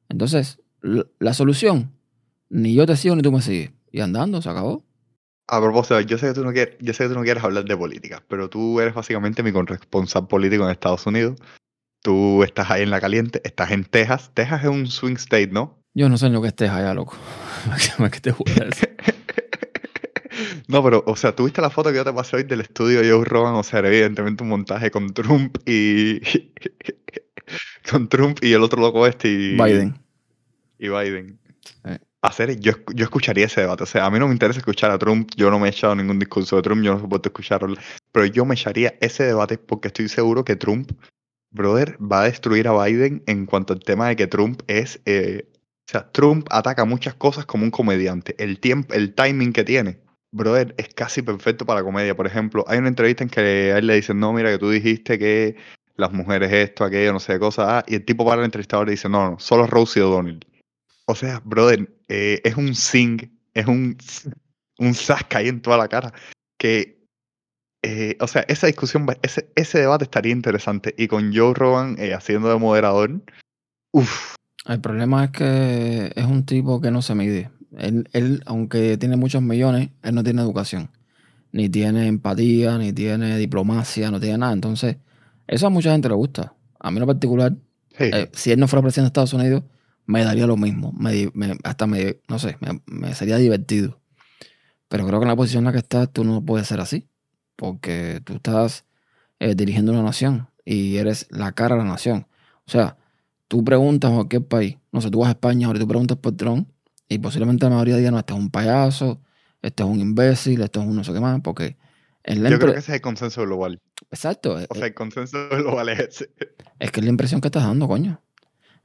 Entonces, 0.07 0.59
la 1.17 1.33
solución, 1.33 1.91
ni 2.49 2.75
yo 2.75 2.85
te 2.85 2.95
sigo 2.95 3.15
ni 3.15 3.23
tú 3.23 3.31
me 3.31 3.41
sigues. 3.41 3.71
Y 3.91 4.01
andando, 4.01 4.39
se 4.39 4.49
acabó. 4.49 4.85
A 5.47 5.59
propósito, 5.59 5.99
yo 6.01 6.19
sé 6.19 6.27
que 6.27 6.33
tú 6.35 6.43
no 6.43 6.53
quieres, 6.53 6.75
yo 6.79 6.93
sé 6.93 7.05
que 7.05 7.09
tú 7.09 7.15
no 7.15 7.23
quieres 7.23 7.43
hablar 7.43 7.65
de 7.65 7.75
política, 7.75 8.23
pero 8.27 8.51
tú 8.51 8.79
eres 8.79 8.93
básicamente 8.93 9.41
mi 9.41 9.51
corresponsal 9.51 10.27
político 10.27 10.63
en 10.65 10.69
Estados 10.69 11.07
Unidos. 11.07 11.39
Tú 12.03 12.43
estás 12.43 12.69
ahí 12.69 12.83
en 12.83 12.89
la 12.89 12.99
caliente, 12.99 13.41
estás 13.45 13.71
en 13.71 13.85
Texas. 13.85 14.29
Texas 14.33 14.63
es 14.63 14.69
un 14.69 14.87
swing 14.87 15.15
state, 15.15 15.47
¿no? 15.47 15.79
Yo 15.93 16.09
no 16.09 16.17
sé 16.17 16.27
en 16.27 16.33
lo 16.33 16.41
que 16.41 16.49
estés 16.49 16.69
allá, 16.69 16.93
loco. 16.93 17.15
¿Qué 18.11 18.19
te 18.19 18.31
voy 18.31 18.51
a 18.61 18.65
decir? 18.65 18.93
No, 20.67 20.83
pero, 20.83 21.03
o 21.07 21.15
sea, 21.15 21.35
¿tuviste 21.35 21.61
la 21.61 21.69
foto 21.69 21.91
que 21.91 21.95
yo 21.95 22.03
te 22.03 22.11
pasé 22.11 22.35
hoy 22.35 22.43
del 22.43 22.61
estudio 22.61 23.01
de 23.01 23.09
Joe 23.09 23.23
Rogan? 23.23 23.53
O 23.55 23.63
sea, 23.63 23.79
era 23.79 23.87
evidentemente 23.87 24.43
un 24.43 24.49
montaje 24.49 24.91
con 24.91 25.13
Trump 25.13 25.57
y... 25.65 26.19
con 27.89 28.09
Trump 28.09 28.39
y 28.41 28.51
el 28.51 28.63
otro 28.63 28.81
loco 28.81 29.07
este 29.07 29.29
y... 29.29 29.55
Biden. 29.55 29.97
Y 30.79 30.89
Biden. 30.89 31.39
Sí. 31.85 31.91
Hacer, 32.21 32.59
yo, 32.59 32.73
yo 32.93 33.03
escucharía 33.03 33.45
ese 33.45 33.61
debate. 33.61 33.83
O 33.83 33.85
sea, 33.85 34.05
a 34.05 34.11
mí 34.11 34.19
no 34.19 34.27
me 34.27 34.33
interesa 34.33 34.59
escuchar 34.59 34.91
a 34.91 34.97
Trump. 34.97 35.29
Yo 35.37 35.49
no 35.49 35.59
me 35.59 35.67
he 35.67 35.71
echado 35.71 35.95
ningún 35.95 36.19
discurso 36.19 36.55
de 36.57 36.61
Trump. 36.63 36.83
Yo 36.83 36.93
no 36.93 36.99
soporto 36.99 37.29
escucharlo. 37.29 37.75
Pero 38.11 38.25
yo 38.25 38.43
me 38.43 38.55
echaría 38.55 38.95
ese 38.99 39.23
debate 39.23 39.57
porque 39.57 39.89
estoy 39.89 40.09
seguro 40.09 40.43
que 40.43 40.55
Trump, 40.55 40.91
brother, 41.53 41.97
va 41.99 42.21
a 42.21 42.25
destruir 42.25 42.67
a 42.67 42.83
Biden 42.83 43.23
en 43.27 43.45
cuanto 43.45 43.73
al 43.73 43.79
tema 43.79 44.09
de 44.09 44.15
que 44.15 44.27
Trump 44.27 44.61
es... 44.67 44.99
eh, 45.05 45.47
o 45.85 45.91
sea, 45.91 46.11
Trump 46.11 46.47
ataca 46.49 46.85
muchas 46.85 47.13
cosas 47.15 47.45
como 47.45 47.65
un 47.65 47.71
comediante. 47.71 48.35
El 48.37 48.59
tiempo, 48.59 48.93
el 48.93 49.13
timing 49.13 49.51
que 49.51 49.63
tiene, 49.63 49.99
brother, 50.31 50.73
es 50.77 50.89
casi 50.93 51.21
perfecto 51.21 51.65
para 51.65 51.81
la 51.81 51.85
comedia. 51.85 52.15
Por 52.15 52.25
ejemplo, 52.25 52.63
hay 52.67 52.79
una 52.79 52.87
entrevista 52.87 53.23
en 53.23 53.29
que 53.29 53.39
a 53.73 53.77
él 53.77 53.87
le 53.87 53.95
dicen, 53.95 54.19
no, 54.19 54.31
mira, 54.33 54.49
que 54.49 54.57
tú 54.57 54.69
dijiste 54.69 55.19
que 55.19 55.57
las 55.95 56.11
mujeres 56.11 56.51
esto, 56.51 56.85
aquello, 56.85 57.13
no 57.13 57.19
sé 57.19 57.33
qué 57.33 57.39
cosa. 57.39 57.79
Ah, 57.79 57.83
y 57.87 57.95
el 57.95 58.05
tipo 58.05 58.25
para 58.25 58.39
el 58.41 58.45
entrevistador 58.45 58.87
y 58.87 58.91
dice, 58.91 59.09
no, 59.09 59.31
no, 59.31 59.39
solo 59.39 59.67
Rose 59.67 59.99
y 59.99 60.03
O'Donnell. 60.03 60.39
O 61.05 61.15
sea, 61.15 61.41
brother, 61.43 61.93
eh, 62.07 62.39
es 62.43 62.55
un 62.55 62.73
sing, 62.75 63.19
es 63.53 63.67
un, 63.67 63.97
un 64.79 64.93
zasca 64.95 65.39
ahí 65.39 65.49
en 65.49 65.61
toda 65.61 65.77
la 65.77 65.89
cara. 65.89 66.13
Que, 66.57 67.02
eh, 67.83 68.17
o 68.19 68.27
sea, 68.27 68.43
esa 68.47 68.67
discusión, 68.67 69.05
ese, 69.21 69.49
ese 69.55 69.79
debate 69.79 70.05
estaría 70.05 70.31
interesante. 70.31 70.95
Y 70.97 71.07
con 71.07 71.33
Joe 71.35 71.53
Rogan 71.53 71.95
eh, 71.99 72.13
haciendo 72.13 72.49
de 72.49 72.57
moderador, 72.57 73.21
uff, 73.91 74.35
El 74.65 74.79
problema 74.81 75.25
es 75.25 75.31
que 75.31 76.11
es 76.15 76.25
un 76.25 76.45
tipo 76.45 76.81
que 76.81 76.91
no 76.91 77.01
se 77.01 77.13
mide. 77.15 77.51
Él, 77.77 78.07
él, 78.13 78.41
aunque 78.45 78.97
tiene 78.97 79.17
muchos 79.17 79.41
millones, 79.41 79.89
él 80.03 80.15
no 80.15 80.23
tiene 80.23 80.41
educación. 80.41 80.89
Ni 81.51 81.69
tiene 81.69 82.07
empatía, 82.07 82.77
ni 82.77 82.93
tiene 82.93 83.37
diplomacia, 83.37 84.09
no 84.09 84.19
tiene 84.19 84.37
nada. 84.39 84.53
Entonces, 84.53 84.97
eso 85.47 85.67
a 85.67 85.69
mucha 85.69 85.91
gente 85.91 86.07
le 86.09 86.15
gusta. 86.15 86.55
A 86.79 86.89
mí 86.91 86.97
en 86.97 87.01
lo 87.01 87.07
particular, 87.07 87.53
sí, 87.97 88.05
eh, 88.11 88.29
si 88.33 88.51
él 88.51 88.59
no 88.59 88.67
fuera 88.67 88.81
presidente 88.81 89.05
de 89.05 89.07
Estados 89.09 89.33
Unidos, 89.33 89.63
me 90.05 90.23
daría 90.23 90.47
lo 90.47 90.57
mismo. 90.57 90.91
Me 90.93 91.11
di- 91.11 91.29
me- 91.33 91.57
hasta 91.63 91.85
me, 91.87 92.17
no 92.27 92.39
sé, 92.39 92.57
me, 92.59 92.81
me 92.85 93.13
sería 93.15 93.37
divertido. 93.37 93.99
Pero 94.87 95.05
creo 95.07 95.19
que 95.19 95.23
en 95.25 95.29
la 95.29 95.35
posición 95.35 95.61
en 95.61 95.65
la 95.65 95.71
que 95.71 95.77
estás, 95.79 96.11
tú 96.11 96.23
no 96.23 96.43
puedes 96.43 96.67
ser 96.67 96.79
así. 96.79 97.07
Porque 97.63 98.19
tú 98.25 98.33
estás 98.33 98.83
eh, 99.39 99.55
dirigiendo 99.55 99.93
una 99.93 100.03
nación 100.03 100.49
y 100.65 100.97
eres 100.97 101.27
la 101.29 101.53
cara 101.53 101.75
de 101.77 101.83
la 101.83 101.87
nación. 101.87 102.27
O 102.67 102.69
sea, 102.71 102.97
tú 103.47 103.63
preguntas 103.63 104.11
a 104.11 104.15
cualquier 104.15 104.45
país, 104.45 104.75
no 104.91 104.99
sé, 104.99 105.09
tú 105.09 105.19
vas 105.19 105.29
a 105.29 105.31
España 105.31 105.67
ahora 105.67 105.77
y 105.79 105.81
tú 105.81 105.87
preguntas 105.87 106.17
por 106.17 106.35
Trump 106.35 106.67
y 107.07 107.19
posiblemente 107.19 107.63
la 107.63 107.69
mayoría 107.69 107.95
digan, 107.95 108.15
no, 108.15 108.19
este 108.19 108.33
es 108.33 108.39
un 108.39 108.49
payaso, 108.49 109.21
este 109.61 109.81
es 109.81 109.87
un 109.87 110.01
imbécil, 110.01 110.61
este 110.61 110.77
es 110.81 110.85
un 110.85 110.93
no 110.93 111.05
sé 111.05 111.13
qué 111.13 111.21
más, 111.21 111.39
porque 111.41 111.77
en 112.25 112.43
la 112.43 112.49
yo 112.49 112.59
creo 112.59 112.73
que 112.73 112.79
ese 112.79 112.91
es 112.91 112.95
el 112.95 113.01
consenso 113.01 113.43
global. 113.43 113.79
Exacto, 114.11 114.59
eh, 114.59 114.67
O 114.69 114.75
sea, 114.75 114.87
el 114.87 114.93
consenso 114.93 115.37
global 115.51 115.87
es 115.87 115.99
ese. 116.01 116.31
es 116.79 116.91
que 116.91 116.99
es 116.99 117.05
la 117.05 117.11
impresión 117.11 117.39
que 117.39 117.47
estás 117.47 117.63
dando, 117.63 117.87
coño. 117.87 118.21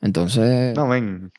Entonces, 0.01 0.77
No, 0.77 0.87
men. 0.87 1.33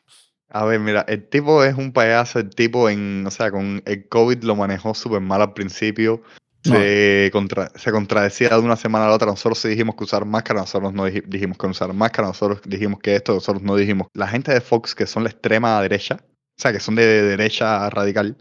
A 0.50 0.66
ver, 0.66 0.78
mira, 0.78 1.06
el 1.08 1.26
tipo 1.26 1.64
es 1.64 1.74
un 1.74 1.92
payaso, 1.92 2.38
el 2.38 2.50
tipo 2.50 2.90
en, 2.90 3.24
o 3.26 3.30
sea, 3.30 3.50
con 3.50 3.82
el 3.86 4.08
COVID 4.08 4.42
lo 4.42 4.56
manejó 4.56 4.94
súper 4.94 5.22
mal 5.22 5.40
al 5.40 5.54
principio. 5.54 6.22
No. 6.66 6.74
Se, 6.74 7.30
contra- 7.32 7.70
se 7.74 7.90
contradecía 7.90 8.50
de 8.50 8.58
una 8.60 8.76
semana 8.76 9.06
a 9.06 9.08
la 9.08 9.14
otra. 9.14 9.28
Nosotros 9.28 9.58
sí 9.58 9.68
dijimos 9.68 9.94
que 9.96 10.04
usar 10.04 10.24
máscara, 10.26 10.60
nosotros 10.60 10.92
no 10.92 11.08
dij- 11.08 11.24
dijimos 11.26 11.56
que 11.56 11.66
usar 11.66 11.92
máscara, 11.94 12.28
nosotros 12.28 12.60
dijimos 12.66 13.00
que 13.00 13.16
esto, 13.16 13.34
nosotros 13.34 13.62
no 13.62 13.76
dijimos. 13.76 14.08
La 14.14 14.28
gente 14.28 14.52
de 14.52 14.60
Fox, 14.60 14.94
que 14.94 15.06
son 15.06 15.24
la 15.24 15.30
extrema 15.30 15.80
derecha, 15.80 16.18
o 16.22 16.60
sea, 16.62 16.72
que 16.72 16.80
son 16.80 16.96
de 16.96 17.04
derecha 17.22 17.88
radical, 17.88 18.36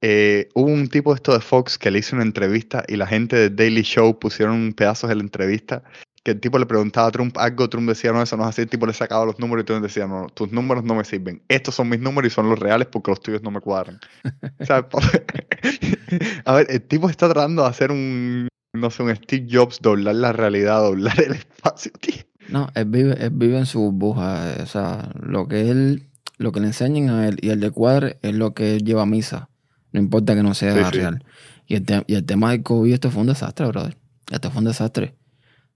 eh, 0.00 0.48
hubo 0.54 0.66
un 0.68 0.88
tipo 0.88 1.12
de 1.12 1.16
esto 1.16 1.32
de 1.32 1.40
Fox 1.40 1.76
que 1.76 1.90
le 1.90 1.98
hizo 1.98 2.14
una 2.14 2.24
entrevista 2.24 2.84
y 2.86 2.94
la 2.96 3.06
gente 3.06 3.34
de 3.34 3.50
Daily 3.50 3.82
Show 3.82 4.18
pusieron 4.20 4.72
pedazos 4.72 5.08
de 5.08 5.16
la 5.16 5.22
entrevista 5.22 5.82
que 6.22 6.32
el 6.32 6.40
tipo 6.40 6.58
le 6.58 6.66
preguntaba 6.66 7.08
a 7.08 7.10
Trump 7.10 7.36
algo, 7.38 7.68
Trump 7.68 7.88
decía, 7.88 8.12
no, 8.12 8.22
eso 8.22 8.36
no 8.36 8.42
es 8.44 8.50
así, 8.50 8.62
el 8.62 8.68
tipo 8.68 8.86
le 8.86 8.92
sacaba 8.92 9.24
los 9.24 9.38
números 9.40 9.62
y 9.62 9.66
Trump 9.66 9.82
decía, 9.82 10.06
no, 10.06 10.22
no, 10.22 10.26
tus 10.28 10.52
números 10.52 10.84
no 10.84 10.94
me 10.94 11.04
sirven, 11.04 11.42
estos 11.48 11.74
son 11.74 11.88
mis 11.88 12.00
números 12.00 12.30
y 12.30 12.34
son 12.34 12.48
los 12.50 12.58
reales 12.58 12.86
porque 12.88 13.10
los 13.10 13.20
tuyos 13.20 13.42
no 13.42 13.50
me 13.50 13.60
cuadran. 13.60 13.98
O 14.60 14.64
sea, 14.64 14.86
a 16.44 16.54
ver, 16.54 16.66
el 16.70 16.82
tipo 16.82 17.08
está 17.10 17.28
tratando 17.28 17.62
de 17.62 17.68
hacer 17.68 17.90
un, 17.90 18.48
no 18.72 18.90
sé, 18.90 19.02
un 19.02 19.14
Steve 19.16 19.46
Jobs, 19.50 19.80
doblar 19.80 20.14
la 20.14 20.32
realidad, 20.32 20.80
doblar 20.82 21.20
el 21.20 21.32
espacio, 21.32 21.92
tío. 22.00 22.22
no, 22.48 22.68
él 22.74 22.84
vive, 22.86 23.16
él 23.24 23.30
vive 23.32 23.58
en 23.58 23.66
su 23.66 23.80
burbuja. 23.80 24.56
O 24.62 24.66
sea, 24.66 25.10
lo 25.20 25.46
que 25.48 25.70
él, 25.70 26.08
lo 26.38 26.52
que 26.52 26.60
le 26.60 26.66
enseñan 26.68 27.08
a 27.10 27.28
él 27.28 27.38
y 27.42 27.50
el 27.50 27.60
de 27.60 27.70
cuadre 27.70 28.18
es 28.22 28.34
lo 28.34 28.54
que 28.54 28.76
él 28.76 28.84
lleva 28.84 29.02
a 29.02 29.06
misa. 29.06 29.50
No 29.92 30.00
importa 30.00 30.34
que 30.34 30.42
no 30.42 30.54
sea 30.54 30.74
Sí, 30.74 30.80
sí. 30.92 30.98
real. 30.98 31.24
Y 31.66 31.74
el, 31.76 31.84
te- 31.84 32.04
y 32.06 32.14
el 32.14 32.24
tema 32.24 32.50
del 32.52 32.62
COVID, 32.62 32.92
esto 32.92 33.10
fue 33.10 33.20
un 33.22 33.26
desastre, 33.28 33.66
brother. 33.66 33.96
Esto 34.30 34.50
fue 34.50 34.58
un 34.60 34.66
desastre. 34.66 35.14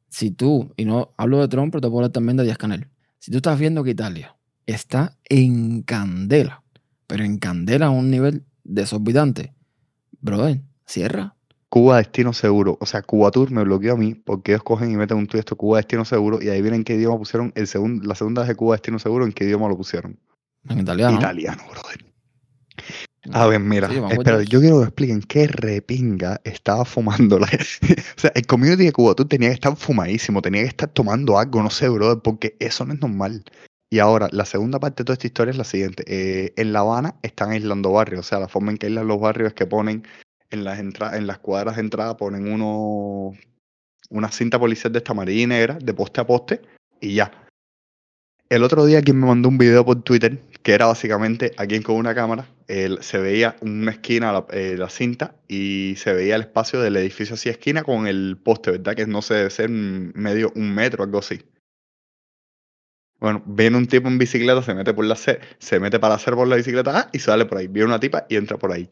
Si 0.08 0.30
tú, 0.30 0.72
y 0.76 0.84
no 0.84 1.14
hablo 1.16 1.40
de 1.40 1.48
Trump, 1.48 1.72
pero 1.72 1.80
te 1.80 1.88
puedo 1.88 2.00
hablar 2.00 2.12
también 2.12 2.36
de 2.36 2.44
Díaz 2.44 2.58
Canel. 2.58 2.88
Si 3.18 3.30
tú 3.30 3.38
estás 3.38 3.58
viendo 3.58 3.82
que 3.84 3.90
Italia 3.92 4.36
está 4.66 5.16
en 5.28 5.82
candela, 5.82 6.62
pero 7.06 7.24
en 7.24 7.38
candela 7.38 7.86
a 7.86 7.90
un 7.90 8.10
nivel 8.10 8.44
desorbitante, 8.64 9.54
brother, 10.22 10.62
cierra. 10.87 11.35
Cuba 11.68 11.96
destino 11.98 12.32
seguro, 12.35 12.76
o 12.80 12.87
sea, 12.87 13.02
Cubatur 13.02 13.50
me 13.50 13.64
bloqueó 13.64 13.94
a 13.94 13.96
mí 13.96 14.14
porque 14.14 14.52
ellos 14.52 14.62
cogen 14.62 14.90
y 14.90 14.96
meten 14.96 15.16
un 15.16 15.26
esto 15.32 15.56
Cuba 15.56 15.78
destino 15.78 16.04
seguro 16.04 16.42
y 16.42 16.50
ahí 16.50 16.61
vienen 16.61 16.85
qué 16.85 16.94
idioma 16.94 17.16
pusieron, 17.16 17.52
el 17.54 17.66
segundo, 17.66 18.06
la 18.06 18.14
segunda 18.14 18.42
vez 18.42 18.48
de 18.48 18.54
Cuba 18.54 18.74
destino 18.74 18.98
seguro, 18.98 19.24
¿en 19.24 19.32
qué 19.32 19.44
idioma 19.44 19.68
lo 19.68 19.76
pusieron? 19.76 20.18
En 20.68 20.80
italiano. 20.80 21.18
Italiano, 21.18 21.62
brother. 21.70 22.04
A 23.30 23.46
ver, 23.46 23.61
mira, 23.61 23.88
Sí, 23.88 24.00
espera, 24.11 24.42
yo 24.42 24.61
quiero 24.61 24.80
que 24.80 24.85
expliquen 24.85 25.22
qué 25.22 25.46
repinga 25.46 26.40
estaba 26.44 26.85
fumando 26.85 27.38
la... 27.38 27.46
o 27.46 28.20
sea, 28.20 28.32
el 28.35 28.46
community 28.46 28.85
de 28.85 28.92
Cuba, 28.92 29.14
tú 29.14 29.24
tenía 29.24 29.48
que 29.48 29.54
estar 29.54 29.76
fumadísimo, 29.76 30.42
tenía 30.42 30.62
que 30.62 30.68
estar 30.68 30.88
tomando 30.88 31.38
algo, 31.38 31.62
no 31.62 31.70
sé, 31.70 31.88
brother, 31.88 32.20
porque 32.22 32.56
eso 32.58 32.85
no 32.85 32.94
es 32.94 33.00
normal. 33.00 33.44
Y 33.92 33.98
ahora, 33.98 34.31
la 34.33 34.46
segunda 34.46 34.81
parte 34.81 35.02
de 35.02 35.05
toda 35.05 35.12
esta 35.12 35.26
historia 35.26 35.50
es 35.50 35.59
la 35.59 35.64
siguiente. 35.64 36.02
Eh, 36.07 36.55
en 36.57 36.72
La 36.72 36.78
Habana 36.78 37.16
están 37.20 37.50
aislando 37.50 37.92
barrios, 37.92 38.20
o 38.20 38.22
sea, 38.26 38.40
la 38.40 38.48
forma 38.48 38.70
en 38.70 38.78
que 38.78 38.87
aislan 38.87 39.07
los 39.07 39.20
barrios 39.20 39.48
es 39.48 39.55
que 39.55 39.66
ponen 39.66 40.09
en 40.48 40.64
las, 40.64 40.78
entra- 40.78 41.14
en 41.14 41.26
las 41.26 41.40
cuadras 41.40 41.76
de 41.76 41.83
entrada, 41.83 42.16
ponen 42.16 42.50
uno, 42.50 43.35
una 44.09 44.33
cinta 44.33 44.59
policial 44.59 44.94
de 44.94 45.00
esta 45.00 45.12
amarilla 45.12 45.42
y 45.42 45.46
negra, 45.46 45.78
de 45.78 45.92
poste 45.92 46.22
a 46.22 46.26
poste, 46.26 46.62
y 47.02 47.16
ya. 47.16 47.33
El 48.48 48.64
otro 48.64 48.87
día 48.87 49.02
quien 49.02 49.20
me 49.20 49.26
mandó 49.26 49.50
un 49.50 49.59
video 49.59 49.85
por 49.85 50.02
Twitter, 50.02 50.38
que 50.62 50.72
era 50.72 50.87
básicamente 50.87 51.52
alguien 51.59 51.83
con 51.83 51.96
una 51.96 52.14
cámara, 52.14 52.46
se 52.66 53.18
veía 53.18 53.57
una 53.61 53.90
esquina, 53.90 54.33
la, 54.33 54.46
eh, 54.52 54.76
la 54.78 54.88
cinta, 54.88 55.35
y 55.48 55.96
se 55.98 56.14
veía 56.14 56.37
el 56.37 56.40
espacio 56.40 56.81
del 56.81 56.96
edificio 56.96 57.35
así 57.35 57.50
esquina 57.50 57.83
con 57.83 58.07
el 58.07 58.38
poste, 58.42 58.70
¿verdad? 58.70 58.96
Que 58.96 59.07
no 59.07 59.20
sé, 59.20 59.35
debe 59.35 59.50
ser 59.50 59.68
medio 59.68 60.50
un 60.57 60.74
metro, 60.74 61.05
algo 61.05 61.18
así. 61.18 61.42
Bueno, 63.22 63.40
viene 63.46 63.76
un 63.76 63.87
tipo 63.87 64.08
en 64.08 64.18
bicicleta, 64.18 64.62
se 64.62 64.74
mete 64.74 64.92
por 64.92 65.04
la 65.04 65.14
C, 65.14 65.38
se 65.61 65.78
mete 65.78 66.00
para 66.00 66.16
hacer 66.16 66.35
por 66.35 66.48
la 66.48 66.56
bicicleta 66.56 66.98
ah, 66.98 67.08
y 67.12 67.20
sale 67.20 67.44
por 67.44 67.58
ahí. 67.58 67.68
Viene 67.68 67.87
una 67.87 68.00
tipa 68.00 68.26
y 68.28 68.35
entra 68.35 68.58
por 68.58 68.72
ahí. 68.72 68.90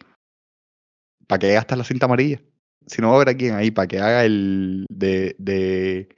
¿Para 1.26 1.40
que 1.40 1.56
hasta 1.56 1.74
la 1.74 1.82
cinta 1.82 2.06
amarilla? 2.06 2.40
Si 2.86 3.02
no 3.02 3.08
va 3.08 3.14
a 3.14 3.16
haber 3.16 3.28
a 3.28 3.30
alguien 3.32 3.54
ahí, 3.56 3.72
para 3.72 3.88
que 3.88 3.98
haga 3.98 4.24
el 4.24 4.86
de, 4.88 5.34
de 5.40 6.14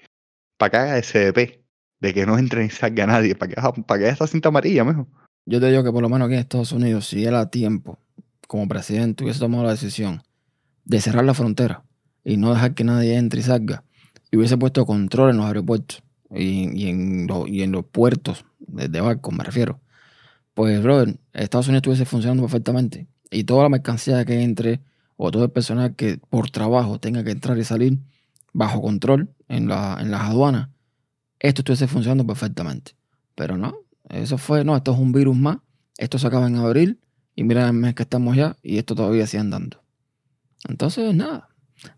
para 0.58 0.70
que 0.70 0.76
haga 0.76 1.02
SDP, 1.02 1.64
de 2.00 2.12
que 2.12 2.26
no 2.26 2.36
entre 2.36 2.62
ni 2.62 2.68
salga 2.68 3.06
nadie, 3.06 3.34
para 3.34 3.54
que, 3.54 3.82
para 3.82 3.98
que 3.98 4.04
haga 4.04 4.14
esa 4.14 4.26
cinta 4.26 4.50
amarilla, 4.50 4.84
mejor. 4.84 5.06
Yo 5.46 5.58
te 5.58 5.70
digo 5.70 5.82
que 5.82 5.90
por 5.90 6.02
lo 6.02 6.10
menos 6.10 6.26
aquí 6.26 6.34
en 6.34 6.40
Estados 6.40 6.72
Unidos, 6.72 7.08
si 7.08 7.24
él 7.24 7.34
a 7.34 7.48
tiempo, 7.48 7.98
como 8.46 8.68
presidente, 8.68 9.24
hubiese 9.24 9.40
tomado 9.40 9.64
la 9.64 9.70
decisión 9.70 10.22
de 10.84 11.00
cerrar 11.00 11.24
la 11.24 11.32
frontera 11.32 11.82
y 12.24 12.36
no 12.36 12.52
dejar 12.52 12.74
que 12.74 12.84
nadie 12.84 13.16
entre 13.16 13.40
y 13.40 13.42
salga, 13.42 13.84
y 14.30 14.36
hubiese 14.36 14.58
puesto 14.58 14.84
control 14.84 15.30
en 15.30 15.38
los 15.38 15.46
aeropuertos 15.46 16.02
y, 16.34 16.88
en, 16.88 17.28
y 17.46 17.62
en 17.62 17.72
los 17.72 17.84
puertos 17.84 18.44
de, 18.58 18.88
de 18.88 19.00
barcos, 19.00 19.34
me 19.34 19.44
refiero, 19.44 19.80
pues, 20.54 20.82
brother, 20.82 21.18
Estados 21.32 21.68
Unidos 21.68 21.80
estuviese 21.80 22.04
funcionando 22.04 22.42
perfectamente 22.42 23.06
y 23.30 23.44
toda 23.44 23.64
la 23.64 23.68
mercancía 23.68 24.24
que 24.24 24.42
entre 24.42 24.80
o 25.16 25.30
todo 25.30 25.44
el 25.44 25.50
personal 25.50 25.94
que 25.96 26.18
por 26.18 26.50
trabajo 26.50 26.98
tenga 26.98 27.24
que 27.24 27.30
entrar 27.30 27.56
y 27.58 27.64
salir 27.64 27.98
bajo 28.52 28.82
control 28.82 29.30
en, 29.48 29.68
la, 29.68 29.98
en 30.00 30.10
las 30.10 30.22
aduanas, 30.22 30.68
esto 31.38 31.60
estuviese 31.60 31.86
funcionando 31.86 32.26
perfectamente. 32.26 32.92
Pero 33.34 33.56
no, 33.56 33.76
eso 34.08 34.36
fue, 34.36 34.64
no, 34.64 34.76
esto 34.76 34.92
es 34.92 34.98
un 34.98 35.12
virus 35.12 35.36
más, 35.36 35.58
esto 35.96 36.18
se 36.18 36.26
acaba 36.26 36.46
en 36.46 36.56
abril 36.56 37.00
y 37.34 37.44
mira 37.44 37.66
el 37.66 37.72
mes 37.72 37.94
que 37.94 38.02
estamos 38.02 38.36
ya 38.36 38.56
y 38.62 38.78
esto 38.78 38.94
todavía 38.94 39.26
sigue 39.26 39.40
andando. 39.40 39.82
Entonces, 40.68 41.14
nada. 41.14 41.48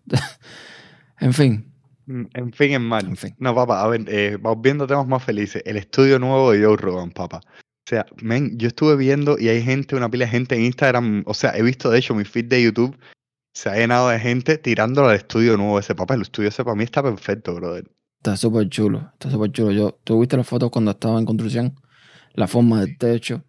en 1.20 1.32
fin. 1.32 1.73
Mm, 2.06 2.24
en 2.34 2.52
fin, 2.52 2.72
es 2.72 2.80
mal. 2.80 3.06
En 3.06 3.16
fin. 3.16 3.34
No, 3.38 3.54
papá, 3.54 3.82
a 3.82 3.88
ver, 3.88 4.04
eh, 4.08 4.36
vamos 4.40 4.62
viendo 4.62 4.86
temas 4.86 5.06
más 5.06 5.22
felices. 5.22 5.62
El 5.64 5.76
estudio 5.76 6.18
nuevo 6.18 6.52
de 6.52 6.64
Joe 6.64 6.76
Rogan, 6.76 7.10
papá. 7.10 7.40
O 7.86 7.86
sea, 7.86 8.06
men, 8.22 8.56
yo 8.58 8.68
estuve 8.68 8.96
viendo 8.96 9.38
y 9.38 9.48
hay 9.48 9.62
gente, 9.62 9.94
una 9.94 10.08
pila 10.08 10.24
de 10.24 10.30
gente 10.30 10.54
en 10.54 10.62
Instagram. 10.62 11.22
O 11.26 11.34
sea, 11.34 11.56
he 11.56 11.62
visto 11.62 11.90
de 11.90 11.98
hecho 11.98 12.14
mi 12.14 12.24
feed 12.24 12.46
de 12.46 12.62
YouTube. 12.62 12.96
Se 13.54 13.68
ha 13.68 13.76
llenado 13.76 14.08
de 14.08 14.18
gente 14.18 14.58
tirándolo 14.58 15.08
al 15.08 15.16
estudio 15.16 15.56
nuevo 15.56 15.78
ese 15.78 15.94
papá. 15.94 16.14
El 16.14 16.22
estudio 16.22 16.48
ese 16.48 16.64
para 16.64 16.76
mí 16.76 16.84
está 16.84 17.02
perfecto, 17.02 17.54
brother. 17.54 17.90
Está 18.18 18.36
súper 18.36 18.68
chulo, 18.68 19.10
está 19.12 19.30
súper 19.30 19.52
chulo. 19.52 19.70
Yo, 19.70 19.98
¿Tú 20.02 20.18
viste 20.18 20.36
las 20.36 20.48
fotos 20.48 20.70
cuando 20.70 20.92
estaba 20.92 21.18
en 21.18 21.26
construcción? 21.26 21.78
La 22.32 22.48
forma 22.48 22.80
del 22.80 22.96
techo. 22.96 23.44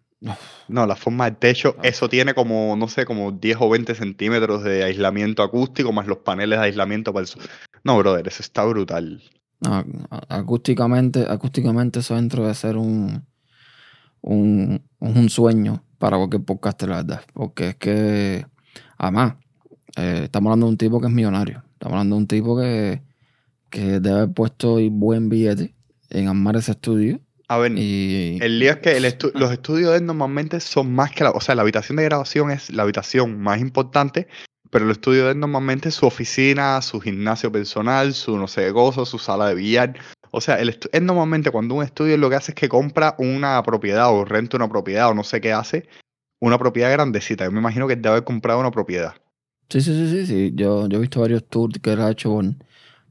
No, 0.67 0.87
la 0.87 0.95
forma 0.95 1.25
del 1.25 1.37
techo, 1.37 1.75
eso 1.83 2.09
tiene 2.09 2.33
como, 2.33 2.75
no 2.75 2.87
sé, 2.87 3.05
como 3.05 3.31
10 3.31 3.57
o 3.59 3.69
20 3.69 3.93
centímetros 3.95 4.63
de 4.63 4.83
aislamiento 4.83 5.43
acústico, 5.43 5.91
más 5.91 6.07
los 6.07 6.19
paneles 6.19 6.59
de 6.59 6.65
aislamiento 6.65 7.13
para 7.13 7.21
el 7.21 7.27
sol. 7.27 7.43
No, 7.83 7.97
brother, 7.97 8.27
eso 8.27 8.41
está 8.41 8.63
brutal. 8.65 9.21
No, 9.59 9.85
acústicamente, 10.29 11.25
acústicamente 11.29 11.99
eso 11.99 12.15
dentro 12.15 12.47
de 12.47 12.55
ser 12.55 12.77
un, 12.77 13.25
un, 14.21 14.81
un 14.99 15.29
sueño 15.29 15.83
para 15.97 16.17
cualquier 16.17 16.43
podcast, 16.43 16.81
la 16.83 16.97
verdad. 16.97 17.21
Porque 17.33 17.69
es 17.69 17.75
que, 17.75 18.45
además, 18.97 19.35
eh, 19.95 20.21
estamos 20.23 20.49
hablando 20.49 20.65
de 20.67 20.71
un 20.71 20.77
tipo 20.77 20.99
que 20.99 21.07
es 21.07 21.13
millonario. 21.13 21.63
Estamos 21.73 21.93
hablando 21.93 22.15
de 22.15 22.21
un 22.21 22.27
tipo 22.27 22.57
que, 22.57 23.01
que 23.69 23.99
debe 23.99 24.11
haber 24.11 24.33
puesto 24.33 24.77
buen 24.91 25.29
billete 25.29 25.75
en 26.09 26.27
armar 26.27 26.55
ese 26.55 26.71
estudio. 26.71 27.19
A 27.47 27.57
ver, 27.57 27.73
Y 27.77 28.39
el 28.41 28.59
lío 28.59 28.71
es 28.71 28.77
que 28.77 28.97
el 28.97 29.05
estu- 29.05 29.31
los 29.33 29.51
estudios 29.51 29.91
de 29.91 29.97
él 29.97 30.05
normalmente 30.05 30.59
son 30.59 30.93
más 30.93 31.11
que 31.11 31.23
la, 31.23 31.31
o 31.31 31.41
sea, 31.41 31.53
la 31.55 31.61
habitación 31.61 31.97
de 31.97 32.03
grabación 32.03 32.49
es 32.51 32.71
la 32.71 32.83
habitación 32.83 33.39
más 33.39 33.59
importante, 33.59 34.27
pero 34.71 34.85
el 34.85 34.91
estudio 34.91 35.25
de 35.25 35.31
él 35.33 35.39
normalmente 35.39 35.89
es 35.89 35.95
su 35.95 36.05
oficina, 36.07 36.81
su 36.81 36.99
gimnasio 36.99 37.51
personal, 37.51 38.13
su 38.13 38.37
no 38.37 38.47
sé 38.47 38.65
qué 38.65 38.73
cosa, 38.73 39.05
su 39.05 39.19
sala 39.19 39.47
de 39.47 39.55
billar. 39.55 39.93
O 40.31 40.41
sea, 40.41 40.59
el 40.59 40.69
estu- 40.69 40.89
él 40.91 41.05
normalmente 41.05 41.51
cuando 41.51 41.75
un 41.75 41.83
estudio 41.83 42.17
lo 42.17 42.29
que 42.29 42.35
hace 42.35 42.51
es 42.51 42.55
que 42.55 42.67
compra 42.67 43.15
una 43.19 43.61
propiedad 43.63 44.11
o 44.11 44.25
renta 44.25 44.57
una 44.57 44.67
propiedad 44.67 45.09
o 45.09 45.13
no 45.13 45.23
sé 45.23 45.39
qué 45.39 45.53
hace, 45.53 45.87
una 46.41 46.57
propiedad 46.57 46.91
grandecita. 46.91 47.45
Yo 47.45 47.51
me 47.51 47.59
imagino 47.59 47.87
que 47.87 47.93
él 47.93 48.01
debe 48.01 48.13
haber 48.13 48.23
comprado 48.23 48.59
una 48.59 48.71
propiedad. 48.71 49.13
Sí, 49.69 49.81
sí, 49.81 49.93
sí, 49.93 50.09
sí, 50.09 50.25
sí. 50.25 50.51
Yo, 50.55 50.87
yo 50.87 50.97
he 50.97 51.01
visto 51.01 51.21
varios 51.21 51.47
tours 51.47 51.79
que 51.79 51.91
él 51.93 52.01
ha 52.01 52.11
hecho 52.11 52.31
por, 52.31 52.45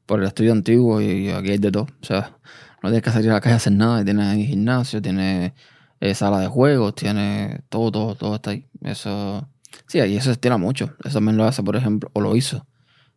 por 0.07 0.21
el 0.21 0.27
estudio 0.27 0.53
antiguo 0.53 1.01
y 1.01 1.31
aquí 1.31 1.53
hay 1.53 1.59
de 1.59 1.73
todo. 1.73 1.85
O 2.01 2.05
sea, 2.05 2.37
no 2.85 2.91
tienes 2.91 3.03
que 3.03 3.11
salir 3.11 3.31
a 3.31 3.35
la 3.35 3.41
calle 3.41 3.55
a 3.55 3.57
hacer 3.57 3.73
nada. 3.73 4.05
Tiene 4.05 4.23
ahí 4.25 4.47
gimnasio, 4.47 5.01
tiene 5.01 5.55
eh, 6.01 6.15
sala 6.15 6.39
de 6.39 6.49
juegos, 6.49 6.95
tiene 6.95 7.63
todo, 7.71 7.91
todo, 7.91 8.15
todo 8.15 8.35
está 8.35 8.51
ahí. 8.51 8.69
Eso, 8.83 9.49
sí, 9.87 9.99
y 10.01 10.17
eso 10.17 10.27
se 10.27 10.33
estira 10.33 10.59
mucho. 10.59 10.95
Eso 11.03 11.15
también 11.15 11.39
lo 11.39 11.45
hace, 11.45 11.63
por 11.63 11.77
ejemplo, 11.77 12.11
o 12.13 12.21
lo 12.21 12.37
hizo 12.37 12.67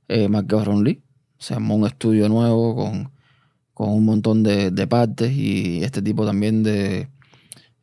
eh, 0.08 0.30
Marcus 0.30 0.66
Lee. 0.82 1.04
Se 1.38 1.54
armó 1.54 1.76
un 1.76 1.86
estudio 1.86 2.30
nuevo 2.30 2.76
con, 2.76 3.12
con 3.74 3.90
un 3.90 4.06
montón 4.06 4.42
de, 4.42 4.72
de 4.72 4.88
partes 4.88 5.34
y 5.34 5.84
este 5.84 6.02
tipo 6.02 6.26
también 6.26 6.64
de, 6.64 7.10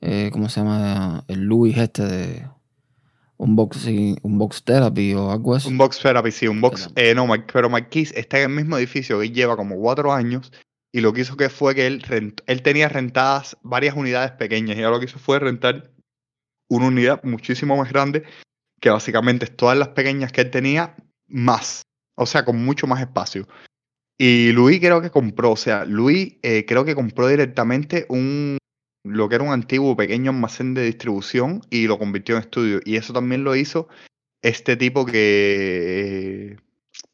eh, 0.00 0.30
¿cómo 0.32 0.48
se 0.48 0.60
llama? 0.60 1.24
El 1.28 1.42
Louis 1.44 1.76
este 1.76 2.02
de 2.02 2.48
un 3.36 3.56
boxing, 3.56 4.16
un 4.22 4.38
box 4.38 4.64
therapy 4.64 5.12
o 5.12 5.30
algo 5.30 5.54
así. 5.54 5.68
Un 5.68 5.76
box 5.76 6.00
therapy, 6.00 6.30
sí, 6.30 6.48
un 6.48 6.62
box. 6.62 6.88
Eh, 6.96 7.14
no, 7.14 7.28
pero 7.52 7.68
Marquis 7.68 8.10
está 8.12 8.38
en 8.38 8.50
el 8.50 8.56
mismo 8.56 8.78
edificio 8.78 9.20
que 9.20 9.30
lleva 9.30 9.54
como 9.54 9.76
cuatro 9.76 10.14
años. 10.14 10.50
Y 10.94 11.00
lo 11.00 11.12
que 11.12 11.22
hizo 11.22 11.36
que 11.36 11.48
fue 11.48 11.74
que 11.74 11.88
él, 11.88 12.04
él 12.46 12.62
tenía 12.62 12.88
rentadas 12.88 13.56
varias 13.62 13.96
unidades 13.96 14.30
pequeñas. 14.30 14.76
Y 14.76 14.82
ahora 14.84 14.94
lo 14.94 15.00
que 15.00 15.06
hizo 15.06 15.18
fue 15.18 15.40
rentar 15.40 15.90
una 16.68 16.86
unidad 16.86 17.20
muchísimo 17.24 17.76
más 17.76 17.90
grande, 17.90 18.22
que 18.80 18.90
básicamente 18.90 19.46
es 19.46 19.56
todas 19.56 19.76
las 19.76 19.88
pequeñas 19.88 20.30
que 20.30 20.42
él 20.42 20.52
tenía, 20.52 20.94
más. 21.26 21.82
O 22.14 22.26
sea, 22.26 22.44
con 22.44 22.64
mucho 22.64 22.86
más 22.86 23.00
espacio. 23.00 23.48
Y 24.16 24.52
Luis 24.52 24.78
creo 24.78 25.02
que 25.02 25.10
compró, 25.10 25.50
o 25.50 25.56
sea, 25.56 25.84
Luis 25.84 26.36
eh, 26.42 26.64
creo 26.64 26.84
que 26.84 26.94
compró 26.94 27.26
directamente 27.26 28.06
un 28.08 28.58
lo 29.04 29.28
que 29.28 29.34
era 29.34 29.42
un 29.42 29.52
antiguo 29.52 29.96
pequeño 29.96 30.30
almacén 30.30 30.74
de 30.74 30.84
distribución 30.84 31.60
y 31.70 31.88
lo 31.88 31.98
convirtió 31.98 32.36
en 32.36 32.42
estudio. 32.42 32.78
Y 32.84 32.94
eso 32.94 33.12
también 33.12 33.42
lo 33.42 33.56
hizo 33.56 33.88
este 34.42 34.76
tipo 34.76 35.04
que, 35.04 36.56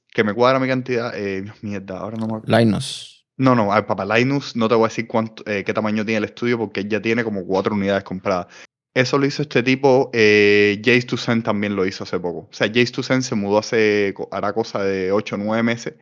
que 0.08 0.22
me 0.22 0.34
cuadra 0.34 0.60
mi 0.60 0.68
cantidad. 0.68 1.14
Eh, 1.16 1.50
mierda, 1.62 1.96
ahora 1.96 2.18
no 2.18 2.26
me 2.26 2.34
acuerdo. 2.36 2.58
Linus. 2.58 3.19
No, 3.40 3.54
no, 3.54 3.72
a 3.72 3.86
papá 3.86 4.04
Linus 4.04 4.54
no 4.54 4.68
te 4.68 4.74
voy 4.74 4.84
a 4.84 4.88
decir 4.88 5.06
cuánto, 5.06 5.42
eh, 5.46 5.64
qué 5.64 5.72
tamaño 5.72 6.04
tiene 6.04 6.18
el 6.18 6.24
estudio 6.24 6.58
porque 6.58 6.84
ya 6.84 7.00
tiene 7.00 7.24
como 7.24 7.46
cuatro 7.46 7.74
unidades 7.74 8.04
compradas. 8.04 8.48
Eso 8.92 9.16
lo 9.16 9.24
hizo 9.24 9.40
este 9.40 9.62
tipo, 9.62 10.10
eh, 10.12 10.78
Jace 10.84 11.06
Toussaint 11.06 11.42
también 11.42 11.74
lo 11.74 11.86
hizo 11.86 12.04
hace 12.04 12.20
poco. 12.20 12.40
O 12.40 12.52
sea, 12.52 12.66
Jace 12.68 12.92
Toussaint 12.92 13.22
se 13.22 13.34
mudó 13.34 13.56
hace, 13.56 14.14
hará 14.30 14.52
cosa 14.52 14.84
de 14.84 15.10
8 15.10 15.36
o 15.36 15.38
9 15.38 15.62
meses 15.62 15.94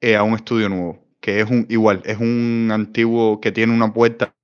eh, 0.00 0.16
a 0.16 0.24
un 0.24 0.34
estudio 0.34 0.68
nuevo, 0.68 0.98
que 1.20 1.38
es 1.38 1.48
un 1.48 1.66
igual, 1.68 2.02
es 2.04 2.18
un 2.18 2.70
antiguo 2.72 3.40
que 3.40 3.52
tiene 3.52 3.72
una 3.72 3.94
puerta 3.94 4.34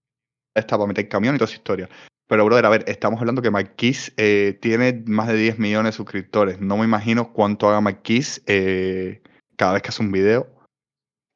esta 0.55 0.77
para 0.77 0.87
meter 0.87 1.09
camión 1.09 1.35
y 1.35 1.39
toda 1.39 1.49
esa 1.49 1.57
historia. 1.57 1.89
Pero, 2.29 2.45
brother, 2.45 2.67
a 2.67 2.71
ver, 2.71 2.85
estamos 2.87 3.19
hablando 3.19 3.43
que 3.43 3.51
Marquis 3.51 4.13
eh, 4.17 4.57
tiene 4.63 5.03
más 5.07 5.27
de 5.27 5.35
10 5.35 5.59
millones 5.59 5.95
de 5.95 5.97
suscriptores. 5.97 6.61
No 6.61 6.77
me 6.77 6.85
imagino 6.85 7.33
cuánto 7.33 7.69
haga 7.69 7.81
Marquis 7.81 8.45
eh, 8.47 9.23
cada 9.57 9.73
vez 9.73 9.83
que 9.83 9.89
hace 9.89 10.05
un 10.05 10.13
video 10.13 10.56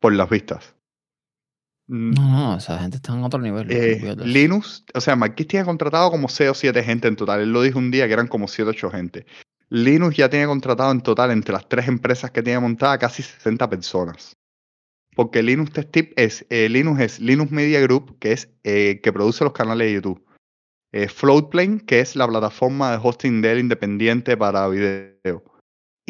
por 0.00 0.12
las 0.14 0.28
vistas. 0.28 0.74
Mm, 1.88 2.10
No, 2.12 2.30
no, 2.30 2.56
esa 2.56 2.78
gente 2.78 2.96
está 2.96 3.12
en 3.14 3.22
otro 3.24 3.40
nivel. 3.40 3.70
eh. 3.70 4.16
Linus, 4.24 4.84
o 4.94 5.00
sea, 5.00 5.16
Marquis 5.16 5.46
tiene 5.46 5.64
contratado 5.64 6.10
como 6.10 6.28
6 6.28 6.50
o 6.50 6.54
7 6.54 6.82
gente 6.82 7.08
en 7.08 7.16
total. 7.16 7.40
Él 7.40 7.52
lo 7.52 7.62
dijo 7.62 7.78
un 7.78 7.90
día 7.90 8.06
que 8.06 8.12
eran 8.12 8.28
como 8.28 8.48
7 8.48 8.68
o 8.68 8.70
8 8.70 8.90
gente. 8.90 9.26
Linus 9.68 10.16
ya 10.16 10.28
tiene 10.28 10.46
contratado 10.46 10.90
en 10.90 11.00
total 11.00 11.30
entre 11.30 11.52
las 11.52 11.68
tres 11.68 11.86
empresas 11.86 12.30
que 12.32 12.42
tiene 12.42 12.58
montada 12.58 12.98
casi 12.98 13.22
60 13.22 13.68
personas. 13.70 14.36
Porque 15.14 15.42
Linux 15.42 15.72
Tech 15.72 15.90
Tip 15.90 16.12
es, 16.16 16.46
eh, 16.50 16.68
Linux 16.68 17.00
es 17.00 17.20
Linux 17.20 17.50
Media 17.52 17.80
Group, 17.80 18.18
que 18.18 18.32
es 18.32 18.48
eh, 18.64 19.00
que 19.02 19.12
produce 19.12 19.44
los 19.44 19.52
canales 19.52 19.88
de 19.88 19.94
YouTube. 19.94 20.24
Eh, 20.92 21.08
Floatplane, 21.08 21.80
que 21.84 22.00
es 22.00 22.16
la 22.16 22.26
plataforma 22.26 22.90
de 22.92 22.98
hosting 23.02 23.42
de 23.42 23.52
él 23.52 23.58
independiente 23.60 24.36
para 24.36 24.66
video. 24.68 25.44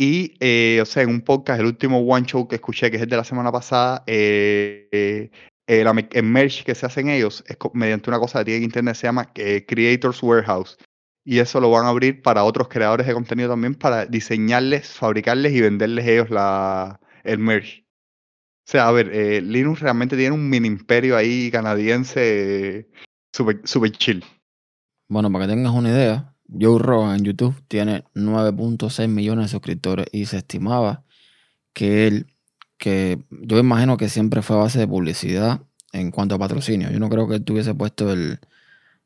Y, 0.00 0.32
eh, 0.40 0.78
o 0.80 0.86
sea, 0.86 1.02
en 1.02 1.10
un 1.10 1.20
podcast, 1.20 1.60
el 1.60 1.66
último 1.66 1.98
One 1.98 2.24
Show 2.24 2.48
que 2.48 2.54
escuché, 2.54 2.90
que 2.90 2.96
es 2.96 3.02
el 3.02 3.10
de 3.10 3.18
la 3.18 3.24
semana 3.24 3.52
pasada, 3.52 4.02
eh, 4.06 4.88
eh, 4.92 5.30
el, 5.66 6.08
el 6.10 6.22
merge 6.22 6.64
que 6.64 6.74
se 6.74 6.86
hacen 6.86 7.10
ellos 7.10 7.44
es 7.46 7.58
mediante 7.74 8.08
una 8.08 8.18
cosa 8.18 8.38
que 8.38 8.46
tiene 8.46 8.64
internet, 8.64 8.94
se 8.94 9.08
llama 9.08 9.30
Creators 9.34 10.22
Warehouse. 10.22 10.78
Y 11.22 11.40
eso 11.40 11.60
lo 11.60 11.70
van 11.70 11.84
a 11.84 11.90
abrir 11.90 12.22
para 12.22 12.44
otros 12.44 12.68
creadores 12.68 13.06
de 13.06 13.12
contenido 13.12 13.50
también, 13.50 13.74
para 13.74 14.06
diseñarles, 14.06 14.88
fabricarles 14.88 15.52
y 15.52 15.60
venderles 15.60 16.06
ellos 16.06 16.30
la, 16.30 16.98
el 17.22 17.38
merge. 17.38 17.84
O 18.66 18.70
sea, 18.70 18.88
a 18.88 18.92
ver, 18.92 19.42
Linux 19.42 19.80
realmente 19.80 20.16
tiene 20.16 20.34
un 20.34 20.48
mini 20.48 20.66
imperio 20.66 21.14
ahí 21.14 21.50
canadiense 21.50 22.78
eh, 22.78 22.88
super, 23.36 23.60
super 23.64 23.92
chill. 23.92 24.24
Bueno, 25.10 25.30
para 25.30 25.44
que 25.44 25.52
tengas 25.52 25.74
una 25.74 25.90
idea, 25.90 26.29
Joe 26.58 26.78
Rogan 26.78 27.18
en 27.18 27.24
YouTube 27.24 27.54
tiene 27.68 28.04
9.6 28.14 29.08
millones 29.08 29.46
de 29.46 29.50
suscriptores 29.50 30.06
y 30.12 30.26
se 30.26 30.38
estimaba 30.38 31.04
que 31.72 32.06
él, 32.06 32.26
que 32.78 33.18
yo 33.30 33.58
imagino 33.58 33.96
que 33.96 34.08
siempre 34.08 34.42
fue 34.42 34.56
a 34.56 34.60
base 34.60 34.78
de 34.78 34.88
publicidad 34.88 35.62
en 35.92 36.10
cuanto 36.10 36.34
a 36.34 36.38
patrocinio. 36.38 36.90
Yo 36.90 36.98
no 36.98 37.08
creo 37.08 37.28
que 37.28 37.36
él 37.36 37.44
tuviese 37.44 37.74
puesto 37.74 38.12
el, 38.12 38.40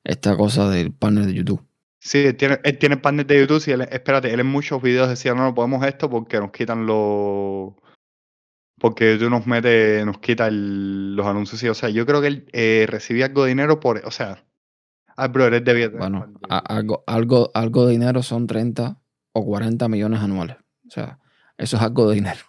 esta 0.04 0.36
cosa 0.36 0.68
del 0.70 0.92
partner 0.92 1.26
de 1.26 1.34
YouTube. 1.34 1.62
Sí, 1.98 2.18
él 2.18 2.36
tiene, 2.36 2.60
él 2.64 2.78
tiene 2.78 2.96
partner 2.98 3.26
de 3.26 3.40
YouTube 3.40 3.64
y 3.66 3.70
él, 3.70 3.82
espérate, 3.90 4.32
él 4.32 4.40
en 4.40 4.46
muchos 4.46 4.82
videos 4.82 5.08
decía, 5.08 5.34
no, 5.34 5.42
no 5.42 5.54
podemos 5.54 5.84
esto 5.86 6.10
porque 6.10 6.38
nos 6.38 6.50
quitan 6.52 6.86
los... 6.86 7.72
Porque 8.78 9.12
YouTube 9.14 9.30
nos 9.30 9.46
mete, 9.46 10.04
nos 10.04 10.18
quita 10.18 10.50
los 10.50 11.26
anuncios. 11.26 11.60
sí. 11.60 11.68
O 11.68 11.74
sea, 11.74 11.88
yo 11.88 12.04
creo 12.04 12.20
que 12.20 12.26
él 12.26 12.48
eh, 12.52 12.86
recibía 12.88 13.26
algo 13.26 13.44
de 13.44 13.50
dinero 13.50 13.80
por... 13.80 14.02
O 14.04 14.10
sea, 14.10 14.44
ah, 15.16 15.28
bro, 15.28 15.46
él 15.46 15.64
debía 15.64 15.86
tener 15.86 15.98
Bueno, 16.00 16.26
de 16.28 16.34
a- 16.48 16.58
algo, 16.58 17.04
algo, 17.06 17.50
algo 17.54 17.86
de 17.86 17.92
dinero 17.92 18.22
son 18.22 18.46
30 18.46 18.98
o 19.32 19.44
40 19.44 19.88
millones 19.88 20.20
anuales. 20.20 20.56
O 20.86 20.90
sea, 20.90 21.18
eso 21.58 21.76
es 21.76 21.82
algo 21.82 22.08
de 22.08 22.16
dinero. 22.16 22.40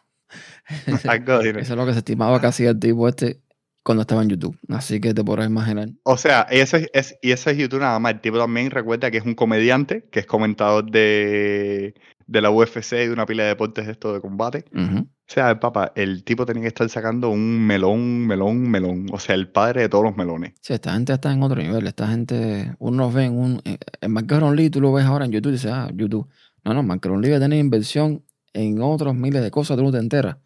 Algo 1.07 1.33
de 1.37 1.39
dinero. 1.43 1.59
Eso 1.59 1.73
es 1.73 1.77
lo 1.77 1.85
que 1.85 1.93
se 1.93 1.99
estimaba 1.99 2.41
que 2.41 2.47
hacía 2.47 2.71
el 2.71 2.79
tipo 2.79 3.07
este 3.07 3.39
cuando 3.83 4.01
estaba 4.01 4.23
en 4.23 4.29
YouTube. 4.29 4.57
Así 4.69 4.99
que 4.99 5.13
te 5.13 5.23
podrás 5.23 5.47
imaginar. 5.47 5.89
O 6.03 6.17
sea, 6.17 6.41
ese 6.49 6.89
es, 6.93 7.15
y 7.21 7.31
ese 7.31 7.51
es 7.51 7.57
YouTube 7.57 7.79
nada 7.81 7.99
más. 7.99 8.13
El 8.13 8.21
tipo 8.21 8.37
también 8.39 8.71
recuerda 8.71 9.11
que 9.11 9.17
es 9.17 9.25
un 9.25 9.35
comediante, 9.35 10.07
que 10.11 10.21
es 10.21 10.25
comentador 10.25 10.89
de, 10.89 11.93
de 12.25 12.41
la 12.41 12.49
UFC 12.49 12.93
y 12.93 13.07
de 13.07 13.11
una 13.13 13.27
pila 13.27 13.43
de 13.43 13.49
deportes 13.49 13.87
esto 13.87 14.13
de 14.13 14.21
combate. 14.21 14.65
Ujú. 14.73 15.07
O 15.27 15.33
sea, 15.33 15.59
papá, 15.59 15.91
el 15.95 16.23
tipo 16.23 16.45
tenía 16.45 16.61
que 16.61 16.67
estar 16.67 16.87
sacando 16.87 17.31
un 17.31 17.65
melón, 17.65 18.27
melón, 18.27 18.69
melón. 18.69 19.07
O 19.11 19.19
sea, 19.19 19.33
el 19.33 19.49
padre 19.49 19.81
de 19.81 19.89
todos 19.89 20.03
los 20.03 20.15
melones. 20.15 20.53
Sí, 20.61 20.73
esta 20.73 20.93
gente 20.93 21.13
está 21.13 21.33
en 21.33 21.41
otro 21.41 21.59
nivel. 21.59 21.87
Esta 21.87 22.07
gente, 22.07 22.75
uno 22.77 23.11
ve 23.11 23.25
en 23.25 23.37
un. 23.37 23.61
En 23.65 23.79
en 24.01 24.11
Macaron 24.11 24.55
Lee, 24.55 24.69
tú 24.69 24.81
lo 24.81 24.93
ves 24.93 25.05
ahora 25.05 25.25
en 25.25 25.31
YouTube 25.31 25.49
y 25.49 25.53
dices, 25.53 25.71
ah, 25.71 25.89
YouTube. 25.95 26.27
No, 26.63 26.75
no, 26.75 26.83
Macaron 26.83 27.21
Lee 27.21 27.31
va 27.31 27.37
a 27.37 27.39
tener 27.39 27.57
inversión 27.57 28.23
en 28.53 28.81
otros 28.81 29.15
miles 29.15 29.41
de 29.41 29.49
cosas, 29.49 29.77
tú 29.77 29.83
no 29.83 29.91
te 29.91 29.97
enteras. 29.97 30.37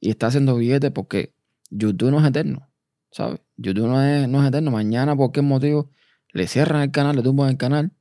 Y 0.00 0.08
está 0.08 0.28
haciendo 0.28 0.56
billetes 0.56 0.90
porque 0.92 1.34
YouTube 1.70 2.10
no 2.10 2.18
es 2.18 2.26
eterno, 2.26 2.68
¿sabes? 3.10 3.40
YouTube 3.56 3.86
no 3.86 4.02
es, 4.02 4.28
no 4.28 4.42
es 4.42 4.48
eterno. 4.48 4.70
Mañana, 4.70 5.14
por 5.14 5.32
qué 5.32 5.42
motivo, 5.42 5.90
le 6.32 6.48
cierran 6.48 6.82
el 6.82 6.90
canal, 6.90 7.16
le 7.16 7.22
tumban 7.22 7.50
el 7.50 7.58
canal 7.58 7.92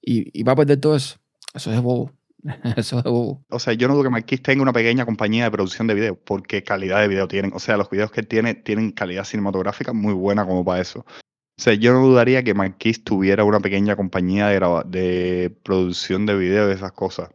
y, 0.00 0.38
y 0.38 0.42
va 0.44 0.52
a 0.52 0.56
perder 0.56 0.80
todo 0.80 0.96
eso. 0.96 1.18
Eso 1.54 1.72
es 1.72 1.80
bobo. 1.80 2.17
eso 2.76 2.98
es 2.98 3.04
bobo. 3.04 3.44
O 3.50 3.58
sea, 3.58 3.74
yo 3.74 3.88
no 3.88 3.94
dudo 3.94 4.04
que 4.04 4.10
Marquis 4.10 4.42
tenga 4.42 4.62
una 4.62 4.72
pequeña 4.72 5.04
compañía 5.04 5.44
de 5.44 5.50
producción 5.50 5.86
de 5.86 5.94
video, 5.94 6.18
porque 6.18 6.62
calidad 6.62 7.00
de 7.00 7.08
video 7.08 7.28
tienen. 7.28 7.52
O 7.54 7.58
sea, 7.58 7.76
los 7.76 7.90
videos 7.90 8.10
que 8.10 8.22
tiene 8.22 8.54
tienen 8.54 8.92
calidad 8.92 9.24
cinematográfica 9.24 9.92
muy 9.92 10.14
buena 10.14 10.46
como 10.46 10.64
para 10.64 10.80
eso. 10.80 11.00
O 11.00 11.60
sea, 11.60 11.74
yo 11.74 11.92
no 11.92 12.00
dudaría 12.00 12.44
que 12.44 12.54
Marquis 12.54 13.02
tuviera 13.02 13.44
una 13.44 13.60
pequeña 13.60 13.96
compañía 13.96 14.46
de, 14.48 14.60
de 14.86 15.50
producción 15.62 16.24
de 16.24 16.36
video 16.36 16.70
y 16.70 16.74
esas 16.74 16.92
cosas. 16.92 17.30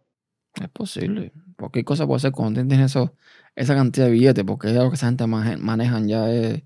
Es 0.61 0.69
posible. 0.69 1.33
Cualquier 1.57 1.85
cosa 1.85 2.07
puede 2.07 2.19
ser 2.19 2.31
cuando 2.31 2.65
tienes 2.65 2.91
eso, 2.91 3.15
esa 3.55 3.75
cantidad 3.75 4.05
de 4.05 4.11
billetes, 4.11 4.43
porque 4.45 4.73
ya 4.73 4.83
lo 4.83 4.89
que 4.89 4.95
esa 4.95 5.07
gente 5.07 5.27
manejan 5.27 6.07
ya 6.07 6.29
es 6.29 6.63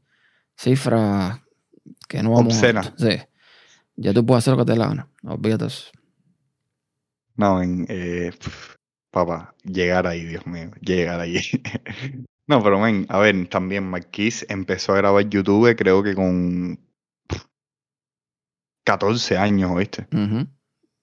cifras 0.55 1.39
que 2.07 2.21
no 2.23 2.31
vamos 2.31 2.53
Obscenas. 2.53 2.87
a... 2.87 2.93
Sí. 2.97 3.17
Ya 3.95 4.13
tú 4.13 4.25
puedes 4.25 4.43
hacer 4.43 4.55
lo 4.55 4.63
que 4.63 4.71
te 4.71 4.77
la 4.77 4.87
gana. 4.87 5.09
Olvídate 5.23 5.65
eso. 5.65 5.91
No, 7.37 7.61
en, 7.61 7.85
eh, 7.89 8.31
pf, 8.37 8.75
papá, 9.11 9.55
llegar 9.63 10.07
ahí, 10.07 10.25
Dios 10.25 10.45
mío, 10.47 10.71
llegar 10.81 11.19
ahí. 11.19 11.39
No, 12.49 12.63
pero 12.63 12.79
men, 12.79 13.05
a 13.09 13.19
ver, 13.19 13.49
también 13.49 13.83
Marquis 13.89 14.45
empezó 14.47 14.93
a 14.93 14.97
grabar 14.97 15.27
YouTube 15.27 15.75
creo 15.75 16.01
que 16.01 16.15
con 16.15 16.79
pf, 17.27 17.45
14 18.85 19.37
años, 19.37 19.71
¿oíste? 19.73 20.07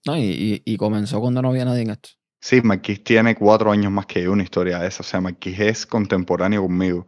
No, 0.06 0.16
y, 0.16 0.22
y- 0.22 0.62
y 0.64 0.76
comenzó 0.78 1.20
cuando 1.20 1.42
no 1.42 1.50
había 1.50 1.66
nadie 1.66 1.82
en 1.82 1.90
esto. 1.90 2.08
Sí, 2.40 2.62
Marquis 2.62 3.04
tiene 3.04 3.34
cuatro 3.34 3.70
años 3.72 3.92
más 3.92 4.06
que 4.06 4.22
yo, 4.22 4.32
una 4.32 4.42
historia 4.42 4.78
de 4.78 4.88
esa. 4.88 5.02
O 5.02 5.04
sea, 5.04 5.20
Marquis 5.20 5.58
es 5.60 5.86
contemporáneo 5.86 6.62
conmigo. 6.62 7.06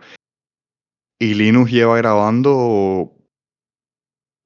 Y 1.19 1.33
Linus 1.33 1.71
lleva 1.71 1.97
grabando, 1.97 3.16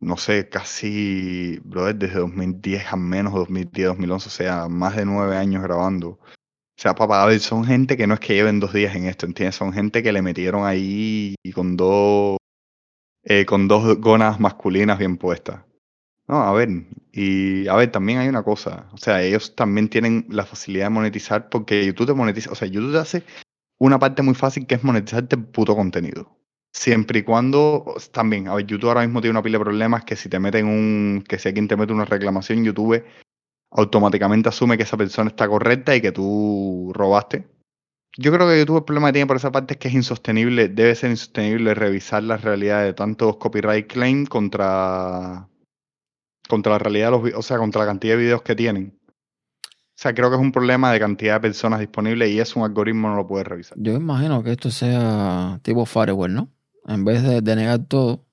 no 0.00 0.16
sé, 0.16 0.48
casi, 0.48 1.60
brother, 1.64 1.96
desde 1.96 2.20
2010 2.20 2.92
al 2.92 3.00
menos, 3.00 3.34
2010, 3.34 3.88
2011, 3.88 4.28
o 4.28 4.30
sea, 4.30 4.68
más 4.68 4.96
de 4.96 5.04
nueve 5.04 5.36
años 5.36 5.62
grabando. 5.62 6.08
O 6.10 6.82
sea, 6.82 6.94
papá, 6.94 7.22
a 7.22 7.26
ver, 7.26 7.40
son 7.40 7.64
gente 7.64 7.96
que 7.96 8.06
no 8.06 8.14
es 8.14 8.20
que 8.20 8.34
lleven 8.34 8.60
dos 8.60 8.72
días 8.72 8.96
en 8.96 9.04
esto, 9.04 9.26
¿entiendes? 9.26 9.56
Son 9.56 9.72
gente 9.72 10.02
que 10.02 10.12
le 10.12 10.22
metieron 10.22 10.64
ahí 10.66 11.34
y 11.42 11.52
con 11.52 11.76
dos, 11.76 12.38
eh, 13.24 13.44
con 13.46 13.68
dos 13.68 13.98
gonas 14.00 14.40
masculinas 14.40 14.98
bien 14.98 15.18
puestas. 15.18 15.62
No, 16.26 16.42
a 16.42 16.52
ver, 16.52 16.68
y 17.12 17.68
a 17.68 17.74
ver, 17.74 17.90
también 17.90 18.20
hay 18.20 18.28
una 18.28 18.42
cosa, 18.44 18.88
o 18.92 18.96
sea, 18.96 19.22
ellos 19.22 19.54
también 19.56 19.88
tienen 19.88 20.26
la 20.30 20.46
facilidad 20.46 20.86
de 20.86 20.90
monetizar 20.90 21.48
porque 21.50 21.84
YouTube 21.84 22.06
te 22.06 22.14
monetiza, 22.14 22.52
o 22.52 22.54
sea, 22.54 22.68
YouTube 22.68 22.92
te 22.92 22.98
hace 22.98 23.24
una 23.78 23.98
parte 23.98 24.22
muy 24.22 24.34
fácil 24.34 24.66
que 24.66 24.76
es 24.76 24.84
monetizarte 24.84 25.36
el 25.36 25.44
puto 25.44 25.74
contenido. 25.74 26.39
Siempre 26.72 27.20
y 27.20 27.22
cuando, 27.22 27.96
también, 28.12 28.48
a 28.48 28.54
ver, 28.54 28.66
YouTube 28.66 28.88
ahora 28.88 29.02
mismo 29.02 29.20
tiene 29.20 29.33
una 29.33 29.42
pila 29.42 29.59
de 29.59 29.64
problemas 29.64 30.04
que 30.04 30.14
si 30.16 30.28
te 30.28 30.38
meten 30.38 30.66
un, 30.66 31.24
que 31.26 31.38
si 31.38 31.48
alguien 31.48 31.66
te 31.66 31.76
mete 31.76 31.92
una 31.92 32.04
reclamación, 32.04 32.64
YouTube 32.64 33.04
automáticamente 33.72 34.48
asume 34.48 34.76
que 34.76 34.85
esa 34.85 34.96
persona 34.96 35.30
está 35.30 35.48
correcta 35.48 35.94
y 35.94 36.00
que 36.00 36.12
tú 36.12 36.92
robaste. 36.94 37.48
Yo 38.16 38.33
creo 38.33 38.48
que 38.48 38.59
YouTube 38.59 38.78
el 38.78 38.85
problema 38.85 39.09
que 39.09 39.14
tiene 39.14 39.26
por 39.26 39.37
esa 39.37 39.52
parte 39.52 39.74
es 39.74 39.78
que 39.78 39.88
es 39.88 39.94
insostenible, 39.94 40.68
debe 40.68 40.94
ser 40.94 41.11
insostenible 41.11 41.74
revisar 41.74 42.22
la 42.22 42.37
realidad 42.37 42.83
de 42.83 42.92
tantos 42.92 43.37
copyright 43.37 43.87
claims 43.87 44.28
contra, 44.28 45.48
contra 46.48 46.72
la 46.72 46.78
realidad 46.78 47.06
de 47.06 47.30
los, 47.30 47.35
o 47.35 47.42
sea, 47.42 47.59
contra 47.59 47.83
la 47.83 47.87
cantidad 47.87 48.14
de 48.14 48.22
videos 48.22 48.42
que 48.42 48.56
tienen. 48.56 48.98
O 49.64 50.02
sea, 50.02 50.14
creo 50.14 50.30
que 50.30 50.37
es 50.37 50.42
un 50.42 50.50
problema 50.50 50.92
de 50.92 50.98
cantidad 50.98 51.35
de 51.35 51.40
personas 51.40 51.78
disponibles 51.78 52.30
y 52.30 52.40
eso 52.40 52.59
un 52.59 52.64
algoritmo 52.64 53.09
no 53.09 53.16
lo 53.16 53.26
puede 53.26 53.44
revisar. 53.44 53.76
Yo 53.78 53.94
imagino 53.94 54.42
que 54.42 54.52
esto 54.52 54.70
sea 54.70 55.61
tipo 55.62 55.85
firewall, 55.85 56.35
¿no? 56.35 56.48
En 56.90 57.05
vez 57.05 57.22
de, 57.22 57.40
de 57.40 57.57
negar 57.57 57.85
todo, 57.85 58.24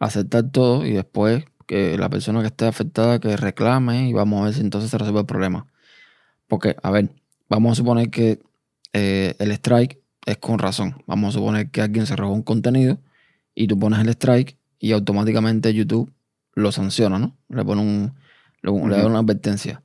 aceptar 0.00 0.50
todo 0.50 0.84
y 0.84 0.92
después 0.92 1.44
que 1.66 1.96
la 1.96 2.10
persona 2.10 2.40
que 2.40 2.48
esté 2.48 2.66
afectada 2.66 3.20
que 3.20 3.36
reclame 3.36 4.08
y 4.08 4.12
vamos 4.12 4.40
a 4.40 4.44
ver 4.46 4.54
si 4.54 4.60
entonces 4.60 4.90
se 4.90 4.98
resuelve 4.98 5.20
el 5.20 5.26
problema. 5.26 5.68
Porque, 6.48 6.76
a 6.82 6.90
ver, 6.90 7.10
vamos 7.48 7.72
a 7.72 7.74
suponer 7.76 8.10
que 8.10 8.42
eh, 8.92 9.36
el 9.38 9.52
strike 9.52 10.00
es 10.26 10.38
con 10.38 10.58
razón. 10.58 11.02
Vamos 11.06 11.34
a 11.34 11.38
suponer 11.38 11.70
que 11.70 11.82
alguien 11.82 12.06
se 12.06 12.16
robó 12.16 12.34
un 12.34 12.42
contenido 12.42 12.98
y 13.54 13.68
tú 13.68 13.78
pones 13.78 14.00
el 14.00 14.08
strike 14.08 14.58
y 14.80 14.90
automáticamente 14.92 15.72
YouTube 15.72 16.12
lo 16.54 16.72
sanciona, 16.72 17.18
¿no? 17.20 17.36
Le 17.48 17.64
pone 17.64 17.80
un, 17.80 18.14
le, 18.60 18.72
le 18.72 18.96
da 18.96 19.06
una 19.06 19.20
advertencia. 19.20 19.82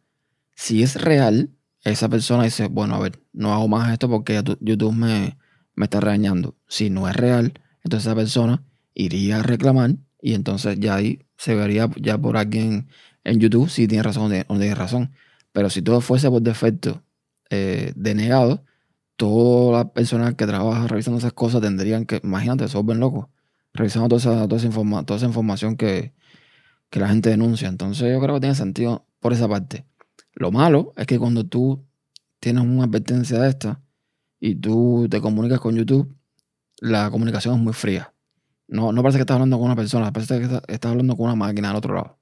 Si 0.56 0.82
es 0.82 1.00
real, 1.00 1.52
esa 1.84 2.10
persona 2.10 2.43
dice, 2.43 2.67
bueno, 2.67 2.95
a 2.95 3.00
ver, 3.00 3.19
no 3.34 3.54
hago 3.54 3.67
más 3.67 3.91
esto 3.91 4.10
porque 4.10 4.41
YouTube 4.60 4.93
me, 4.93 5.38
me 5.76 5.86
está 5.86 6.00
regañando. 6.00 6.56
Si 6.67 6.89
no 6.89 7.08
es 7.08 7.15
real, 7.15 7.54
entonces 7.89 8.06
esa 8.08 8.15
persona 8.15 8.63
iría 8.93 9.38
a 9.39 9.43
reclamar 9.43 9.95
y 10.21 10.34
entonces 10.36 10.80
ya 10.80 10.95
ahí 10.95 11.25
se 11.38 11.56
vería 11.56 11.89
ya 11.99 12.17
por 12.19 12.38
alguien 12.38 12.88
en 13.23 13.39
YouTube 13.39 13.69
si 13.69 13.88
tiene 13.88 14.04
razón 14.04 14.32
o 14.32 14.54
no 14.54 14.60
tiene 14.60 14.75
razón. 14.75 15.12
Pero 15.52 15.69
si 15.71 15.82
todo 15.82 15.99
fuese 16.02 16.30
por 16.30 16.41
defecto 16.41 17.04
eh, 17.49 17.93
denegado, 17.95 18.63
toda 19.15 19.80
la 19.80 19.93
personas 19.93 20.36
que 20.36 20.45
trabaja 20.45 20.88
revisando 20.88 21.17
esas 21.17 21.34
cosas 21.34 21.62
tendrían 21.62 22.06
que, 22.06 22.21
imagínate, 22.23 22.67
se 22.67 22.78
vuelven 22.78 22.99
locos, 22.99 23.28
revisando 23.73 24.08
toda 24.08 24.19
esa, 24.19 24.47
toda 24.47 24.58
esa, 24.58 24.67
informa- 24.67 25.04
toda 25.06 25.17
esa 25.17 25.25
información 25.25 25.75
que, 25.75 26.13
que 26.89 26.99
la 26.99 27.10
gente 27.10 27.30
denuncia. 27.32 27.67
Entonces 27.69 28.12
yo 28.13 28.19
creo 28.21 28.36
que 28.36 28.41
tiene 28.41 28.56
sentido 28.56 29.08
por 29.19 29.34
esa 29.34 29.47
parte. 29.49 29.86
Lo 30.34 30.52
malo 30.52 30.93
es 30.97 31.08
que 31.08 31.19
cuando 31.19 31.43
tú 31.45 31.86
tienes 32.39 32.63
una 32.63 32.86
advertencia 32.86 33.39
de 33.39 33.49
esta 33.49 33.82
y 34.39 34.56
tú 34.56 35.08
te 35.10 35.21
comunicas 35.21 35.60
con 35.60 35.75
YouTube, 35.75 36.15
la 36.82 37.10
comunicación 37.10 37.56
es 37.56 37.62
muy 37.62 37.74
fría. 37.74 38.13
No, 38.68 38.92
no 38.92 39.02
parece 39.02 39.18
que 39.18 39.22
estás 39.22 39.36
hablando 39.36 39.58
con 39.58 39.65
una 39.65 39.76
persona, 39.76 40.12
parece 40.13 40.38
que 40.38 40.46
estás, 40.46 40.62
estás 40.68 40.92
hablando 40.92 41.15
con 41.15 41.26
una 41.26 41.36
máquina 41.36 41.72
al 41.72 41.76
otro 41.76 41.96
lado. 41.96 42.20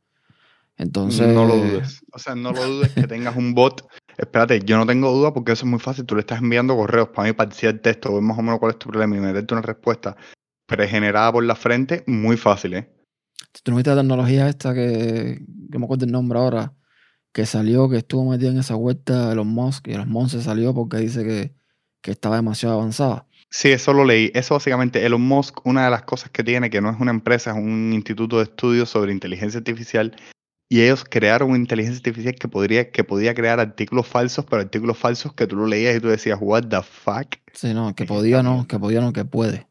Entonces, 0.77 1.33
No 1.33 1.45
lo 1.45 1.57
dudes. 1.57 2.01
O 2.13 2.19
sea, 2.19 2.35
no 2.35 2.51
lo 2.51 2.63
dudes 2.65 2.91
que 2.93 3.07
tengas 3.07 3.35
un 3.35 3.53
bot. 3.53 3.87
Espérate, 4.17 4.59
yo 4.63 4.77
no 4.77 4.85
tengo 4.85 5.11
duda 5.11 5.33
porque 5.33 5.51
eso 5.51 5.65
es 5.65 5.69
muy 5.69 5.79
fácil. 5.79 6.05
Tú 6.05 6.15
le 6.15 6.21
estás 6.21 6.39
enviando 6.39 6.75
correos 6.75 7.09
para 7.09 7.27
mí, 7.27 7.33
para 7.33 7.49
decir 7.49 7.69
el 7.69 7.81
texto, 7.81 8.13
ver 8.13 8.21
más 8.21 8.37
o 8.37 8.41
menos 8.41 8.59
cuál 8.59 8.71
es 8.71 8.79
tu 8.79 8.89
problema 8.89 9.15
y 9.17 9.19
meterte 9.19 9.53
una 9.53 9.63
respuesta 9.63 10.15
pregenerada 10.67 11.31
por 11.31 11.43
la 11.43 11.55
frente, 11.55 12.03
muy 12.07 12.37
fácil, 12.37 12.73
¿eh? 12.75 12.93
¿Tú 13.63 13.71
no 13.71 13.77
viste 13.77 13.89
la 13.89 14.01
tecnología 14.01 14.47
esta 14.49 14.73
que, 14.73 15.41
que 15.71 15.79
me 15.79 15.85
acuerdo 15.85 16.05
el 16.05 16.11
nombre 16.11 16.37
ahora, 16.37 16.73
que 17.31 17.45
salió, 17.45 17.89
que 17.89 17.97
estuvo 17.97 18.29
metida 18.29 18.49
en 18.49 18.59
esa 18.59 18.75
vuelta 18.75 19.29
de 19.29 19.35
los 19.35 19.45
Musk 19.45 19.87
y 19.87 19.93
los 19.93 20.07
Musk 20.07 20.31
se 20.31 20.41
salió 20.43 20.73
porque 20.73 20.97
dice 20.97 21.23
que, 21.23 21.55
que 22.01 22.11
estaba 22.11 22.35
demasiado 22.35 22.75
avanzada? 22.75 23.26
Sí, 23.49 23.69
eso 23.71 23.93
lo 23.93 24.03
leí. 24.05 24.31
Eso 24.33 24.55
básicamente, 24.55 25.05
Elon 25.05 25.21
Musk, 25.21 25.65
una 25.65 25.85
de 25.85 25.91
las 25.91 26.03
cosas 26.03 26.29
que 26.31 26.43
tiene, 26.43 26.69
que 26.69 26.81
no 26.81 26.89
es 26.89 26.99
una 26.99 27.11
empresa, 27.11 27.51
es 27.51 27.57
un 27.57 27.93
instituto 27.93 28.37
de 28.37 28.43
estudios 28.43 28.89
sobre 28.89 29.11
inteligencia 29.13 29.57
artificial. 29.59 30.15
Y 30.69 30.81
ellos 30.81 31.05
crearon 31.09 31.51
una 31.51 31.59
inteligencia 31.59 31.97
artificial 31.99 32.35
que 32.35 32.49
podría, 32.49 32.91
que 32.91 33.05
podía 33.05 33.33
crear 33.33 33.59
artículos 33.61 34.05
falsos, 34.05 34.43
pero 34.45 34.61
artículos 34.61 34.97
falsos 34.97 35.33
que 35.33 35.47
tú 35.47 35.55
lo 35.55 35.65
leías 35.65 35.95
y 35.95 36.01
tú 36.01 36.09
decías, 36.09 36.37
what 36.41 36.65
the 36.67 36.81
fuck. 36.83 37.35
Sí, 37.53 37.73
no, 37.73 37.95
que 37.95 38.03
podía 38.03 38.43
no, 38.43 38.67
que 38.67 38.77
podía 38.77 38.99
no, 38.99 39.13
que 39.13 39.23
puede. 39.23 39.67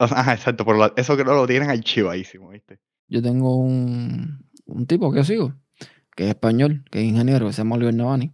Ajá, 0.00 0.32
exacto, 0.34 0.64
por 0.64 0.76
la- 0.76 0.92
eso 0.96 1.14
creo 1.14 1.26
que 1.26 1.32
lo 1.32 1.46
tienen 1.46 1.70
archivadísimo, 1.70 2.48
¿viste? 2.48 2.80
Yo 3.06 3.22
tengo 3.22 3.56
un, 3.56 4.44
un 4.64 4.86
tipo 4.86 5.12
que 5.12 5.22
sigo, 5.22 5.54
que 6.16 6.24
es 6.24 6.30
español, 6.30 6.84
que 6.90 6.98
es 7.00 7.04
ingeniero, 7.04 7.46
que 7.46 7.52
se 7.52 7.58
llama 7.58 7.76
Oliver 7.76 7.94
Navani, 7.94 8.32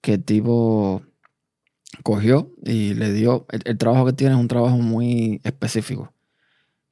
que 0.00 0.14
el 0.14 0.24
tipo 0.24 1.02
cogió 2.02 2.52
y 2.64 2.94
le 2.94 3.12
dio, 3.12 3.46
el, 3.50 3.62
el 3.64 3.78
trabajo 3.78 4.06
que 4.06 4.12
tiene 4.12 4.34
es 4.34 4.40
un 4.40 4.48
trabajo 4.48 4.76
muy 4.78 5.40
específico 5.44 6.12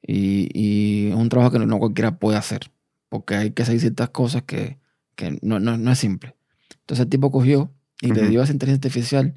y, 0.01 0.49
y 0.53 1.09
es 1.09 1.15
un 1.15 1.29
trabajo 1.29 1.51
que 1.51 1.59
no, 1.59 1.65
no 1.65 1.79
cualquiera 1.79 2.17
puede 2.19 2.37
hacer, 2.37 2.71
porque 3.09 3.35
hay 3.35 3.51
que 3.51 3.63
hacer 3.63 3.79
ciertas 3.79 4.09
cosas 4.09 4.43
que, 4.43 4.79
que 5.15 5.37
no, 5.41 5.59
no- 5.59 5.77
no 5.77 5.91
es 5.91 5.99
simple. 5.99 6.35
Entonces 6.81 7.03
el 7.05 7.09
tipo 7.09 7.31
cogió 7.31 7.71
y 8.01 8.07
le 8.11 8.21
dio 8.29 8.41
a 8.41 8.43
esa 8.43 8.53
inteligencia 8.53 8.87
artificial 8.89 9.35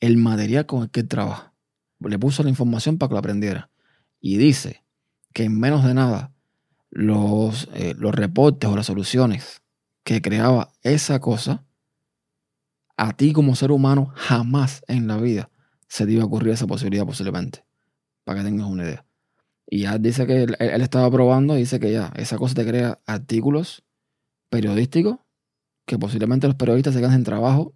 el 0.00 0.16
material 0.16 0.66
con 0.66 0.82
el 0.82 0.90
que 0.90 1.00
él 1.00 1.08
trabaja. 1.08 1.54
Le 2.00 2.18
puso 2.18 2.42
la 2.42 2.50
información 2.50 2.98
para 2.98 3.08
que 3.08 3.12
lo 3.14 3.18
aprendiera. 3.20 3.70
Y 4.20 4.36
dice 4.36 4.82
que 5.32 5.44
en 5.44 5.58
menos 5.58 5.84
de 5.84 5.94
nada 5.94 6.32
los, 6.90 7.68
eh, 7.74 7.94
los 7.96 8.14
reportes 8.14 8.68
o 8.68 8.76
las 8.76 8.86
soluciones 8.86 9.62
que 10.04 10.20
creaba 10.20 10.72
esa 10.82 11.20
cosa, 11.20 11.64
a 12.96 13.12
ti 13.12 13.32
como 13.32 13.54
ser 13.54 13.70
humano 13.70 14.12
jamás 14.14 14.82
en 14.88 15.06
la 15.06 15.16
vida 15.16 15.50
se 15.88 16.06
te 16.06 16.12
iba 16.12 16.22
a 16.22 16.26
ocurrir 16.26 16.52
esa 16.52 16.66
posibilidad 16.66 17.04
posiblemente, 17.04 17.64
para 18.24 18.38
que 18.38 18.44
tengas 18.44 18.66
una 18.66 18.84
idea. 18.84 19.04
Y 19.66 19.80
ya 19.82 19.98
dice 19.98 20.26
que 20.26 20.42
él, 20.42 20.56
estaba 20.58 21.10
probando 21.10 21.56
y 21.56 21.60
dice 21.60 21.80
que 21.80 21.92
ya, 21.92 22.12
esa 22.16 22.38
cosa 22.38 22.54
te 22.54 22.66
crea 22.66 23.00
artículos 23.06 23.84
periodísticos 24.48 25.18
que 25.86 25.98
posiblemente 25.98 26.46
los 26.46 26.56
periodistas 26.56 26.94
se 26.94 27.00
quedan 27.00 27.14
sin 27.14 27.24
trabajo 27.24 27.74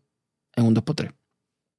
en 0.55 0.67
un 0.67 0.75
2x3. 0.75 1.15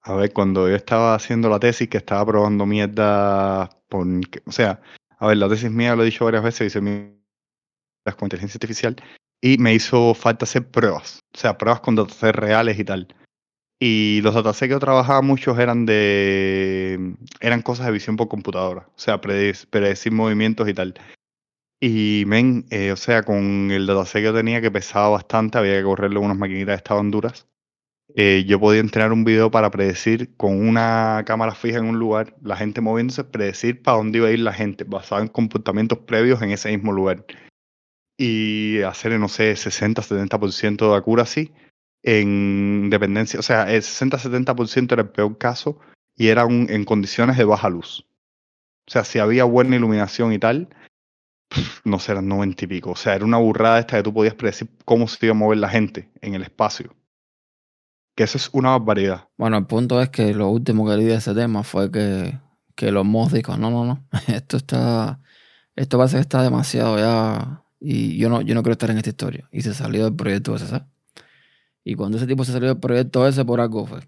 A 0.01 0.13
ver, 0.15 0.31
cuando 0.31 0.69
yo 0.69 0.75
estaba 0.75 1.15
haciendo 1.15 1.49
la 1.49 1.59
tesis, 1.59 1.89
que 1.89 1.97
estaba 1.97 2.25
probando 2.25 2.65
mierda, 2.65 3.69
o 3.91 4.51
sea, 4.51 4.81
a 5.19 5.27
ver, 5.27 5.37
la 5.37 5.49
tesis 5.49 5.71
mía, 5.71 5.95
lo 5.95 6.03
he 6.03 6.05
dicho 6.05 6.25
varias 6.25 6.43
veces, 6.43 6.67
hice 6.67 6.81
mierda 6.81 7.17
con 8.17 8.25
inteligencia 8.25 8.57
artificial 8.57 8.95
y 9.41 9.57
me 9.57 9.73
hizo 9.73 10.13
falta 10.13 10.45
hacer 10.45 10.69
pruebas, 10.69 11.19
o 11.33 11.37
sea, 11.37 11.57
pruebas 11.57 11.81
con 11.81 11.95
datos 11.95 12.21
reales 12.21 12.79
y 12.79 12.83
tal. 12.83 13.07
Y 13.79 14.21
los 14.21 14.33
datasets 14.33 14.69
que 14.69 14.73
yo 14.73 14.79
trabajaba 14.79 15.21
muchos 15.21 15.59
eran 15.59 15.85
de 15.85 17.15
eran 17.39 17.61
cosas 17.61 17.85
de 17.85 17.91
visión 17.91 18.15
por 18.15 18.27
computadora, 18.27 18.87
o 18.87 18.99
sea, 18.99 19.21
predecir, 19.21 20.11
movimientos 20.11 20.67
y 20.67 20.73
tal. 20.73 20.95
Y 21.79 22.23
men, 22.25 22.65
eh, 22.71 22.91
o 22.91 22.95
sea, 22.95 23.21
con 23.21 23.69
el 23.69 23.85
dataset 23.85 24.21
que 24.21 24.23
yo 24.23 24.33
tenía 24.33 24.61
que 24.61 24.71
pesaba 24.71 25.09
bastante, 25.09 25.59
había 25.59 25.77
que 25.77 25.83
correrle 25.83 26.17
unas 26.19 26.37
maquinitas 26.37 26.75
que 26.75 26.77
estaban 26.77 27.11
duras. 27.11 27.47
Eh, 28.15 28.45
yo 28.47 28.59
podía 28.59 28.79
entrenar 28.79 29.13
un 29.13 29.23
video 29.25 29.51
para 29.51 29.69
predecir 29.69 30.35
con 30.37 30.67
una 30.67 31.23
cámara 31.27 31.53
fija 31.53 31.77
en 31.77 31.85
un 31.85 31.99
lugar, 31.99 32.35
la 32.41 32.55
gente 32.55 32.81
moviéndose, 32.81 33.25
predecir 33.25 33.83
para 33.83 33.97
dónde 33.97 34.17
iba 34.19 34.27
a 34.29 34.31
ir 34.31 34.39
la 34.39 34.53
gente, 34.53 34.85
basado 34.85 35.21
en 35.21 35.27
comportamientos 35.27 35.99
previos 35.99 36.41
en 36.41 36.51
ese 36.51 36.71
mismo 36.71 36.93
lugar. 36.93 37.25
Y 38.17 38.81
hacer, 38.81 39.19
no 39.19 39.27
sé, 39.27 39.55
60-70% 39.55 40.89
de 40.89 40.95
accuracy 40.95 41.51
en 42.09 42.89
dependencia, 42.89 43.37
o 43.37 43.43
sea, 43.43 43.69
el 43.69 43.81
60-70% 43.81 44.93
era 44.93 45.01
el 45.01 45.09
peor 45.09 45.37
caso 45.37 45.77
y 46.15 46.29
era 46.29 46.43
en 46.43 46.85
condiciones 46.85 47.37
de 47.37 47.43
baja 47.43 47.67
luz. 47.69 48.07
O 48.87 48.91
sea, 48.91 49.03
si 49.03 49.19
había 49.19 49.43
buena 49.43 49.75
iluminación 49.75 50.31
y 50.31 50.39
tal, 50.39 50.69
no 51.83 51.99
sé, 51.99 52.13
eran 52.13 52.29
90 52.29 52.63
y 52.63 52.67
pico. 52.67 52.91
O 52.91 52.95
sea, 52.95 53.13
era 53.13 53.25
una 53.25 53.39
burrada 53.39 53.79
esta 53.79 53.97
que 53.97 54.03
tú 54.03 54.13
podías 54.13 54.35
predecir 54.35 54.69
cómo 54.85 55.09
se 55.09 55.25
iba 55.25 55.35
a 55.35 55.37
mover 55.37 55.57
la 55.57 55.67
gente 55.67 56.09
en 56.21 56.33
el 56.33 56.43
espacio. 56.43 56.95
Que 58.15 58.23
eso 58.23 58.37
es 58.37 58.49
una 58.53 58.69
barbaridad. 58.69 59.27
Bueno, 59.37 59.57
el 59.57 59.65
punto 59.65 60.01
es 60.01 60.07
que 60.07 60.33
lo 60.33 60.47
último 60.47 60.87
que 60.87 60.95
leí 60.95 61.07
de 61.07 61.15
ese 61.15 61.35
tema 61.35 61.63
fue 61.63 61.91
que, 61.91 62.39
que 62.75 62.89
los 62.93 63.03
mods 63.03 63.33
dijo, 63.33 63.57
no, 63.57 63.69
no, 63.69 63.83
no, 63.83 64.07
esto 64.27 64.55
está, 64.55 65.19
esto 65.75 65.97
parece 65.97 66.15
que 66.15 66.21
está 66.21 66.41
demasiado 66.41 66.97
ya 66.97 67.65
y 67.81 68.17
yo 68.17 68.29
no, 68.29 68.39
yo 68.39 68.55
no 68.55 68.63
quiero 68.63 68.71
estar 68.71 68.91
en 68.91 68.97
esta 68.97 69.09
historia. 69.09 69.49
Y 69.51 69.61
se 69.61 69.73
salió 69.73 70.05
del 70.05 70.15
proyecto 70.15 70.57
¿sabes? 70.57 70.87
Y 71.89 71.95
cuando 71.95 72.17
ese 72.17 72.27
tipo 72.27 72.43
se 72.43 72.51
salió 72.51 72.67
del 72.67 72.81
proyecto 72.81 73.25
ese, 73.25 73.45
por 73.45 73.61
algo 73.61 73.85
fue. 73.85 74.01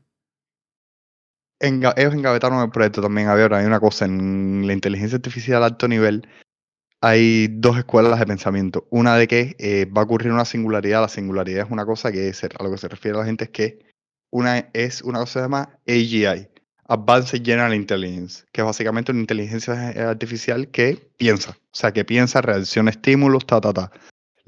ellos 1.62 2.14
engavetaron 2.14 2.62
el 2.62 2.72
proyecto 2.72 3.02
también. 3.02 3.30
Había 3.30 3.46
hay 3.58 3.66
una 3.66 3.80
cosa, 3.80 4.04
en 4.04 4.68
la 4.68 4.74
inteligencia 4.74 5.16
artificial 5.16 5.64
a 5.64 5.68
alto 5.68 5.88
nivel 5.88 6.28
hay 7.00 7.48
dos 7.48 7.78
escuelas 7.78 8.20
de 8.20 8.26
pensamiento. 8.26 8.86
Una 8.90 9.16
de 9.16 9.30
que 9.30 9.56
eh, 9.60 9.86
va 9.86 10.02
a 10.02 10.04
ocurrir 10.04 10.34
una 10.34 10.44
singularidad. 10.44 11.00
La 11.00 11.08
singularidad 11.08 11.68
es 11.68 11.72
una 11.72 11.86
cosa 11.86 12.12
que 12.12 12.34
a 12.60 12.64
lo 12.64 12.70
que 12.70 12.78
se 12.78 12.90
refiere 12.90 13.18
a 13.18 13.22
la 13.22 13.26
gente 13.26 13.46
es 13.46 13.50
que 13.52 13.80
una 14.30 14.70
es 14.74 15.02
una 15.02 15.20
cosa 15.20 15.32
que 15.32 15.40
se 15.40 15.46
llama 15.46 15.80
AGI, 15.88 16.50
Advanced 16.90 17.46
General 17.46 17.74
Intelligence, 17.74 18.44
que 18.52 18.60
es 18.60 18.66
básicamente 18.66 19.14
una 19.14 19.22
inteligencia 19.22 20.10
artificial 20.10 20.68
que 20.68 20.98
piensa. 21.16 21.52
O 21.52 21.78
sea, 21.78 21.94
que 21.94 22.04
piensa, 22.04 22.42
reacciona 22.42 22.90
a 22.90 22.92
estímulos, 22.92 23.46
ta, 23.46 23.62
ta, 23.62 23.72
ta. 23.72 23.92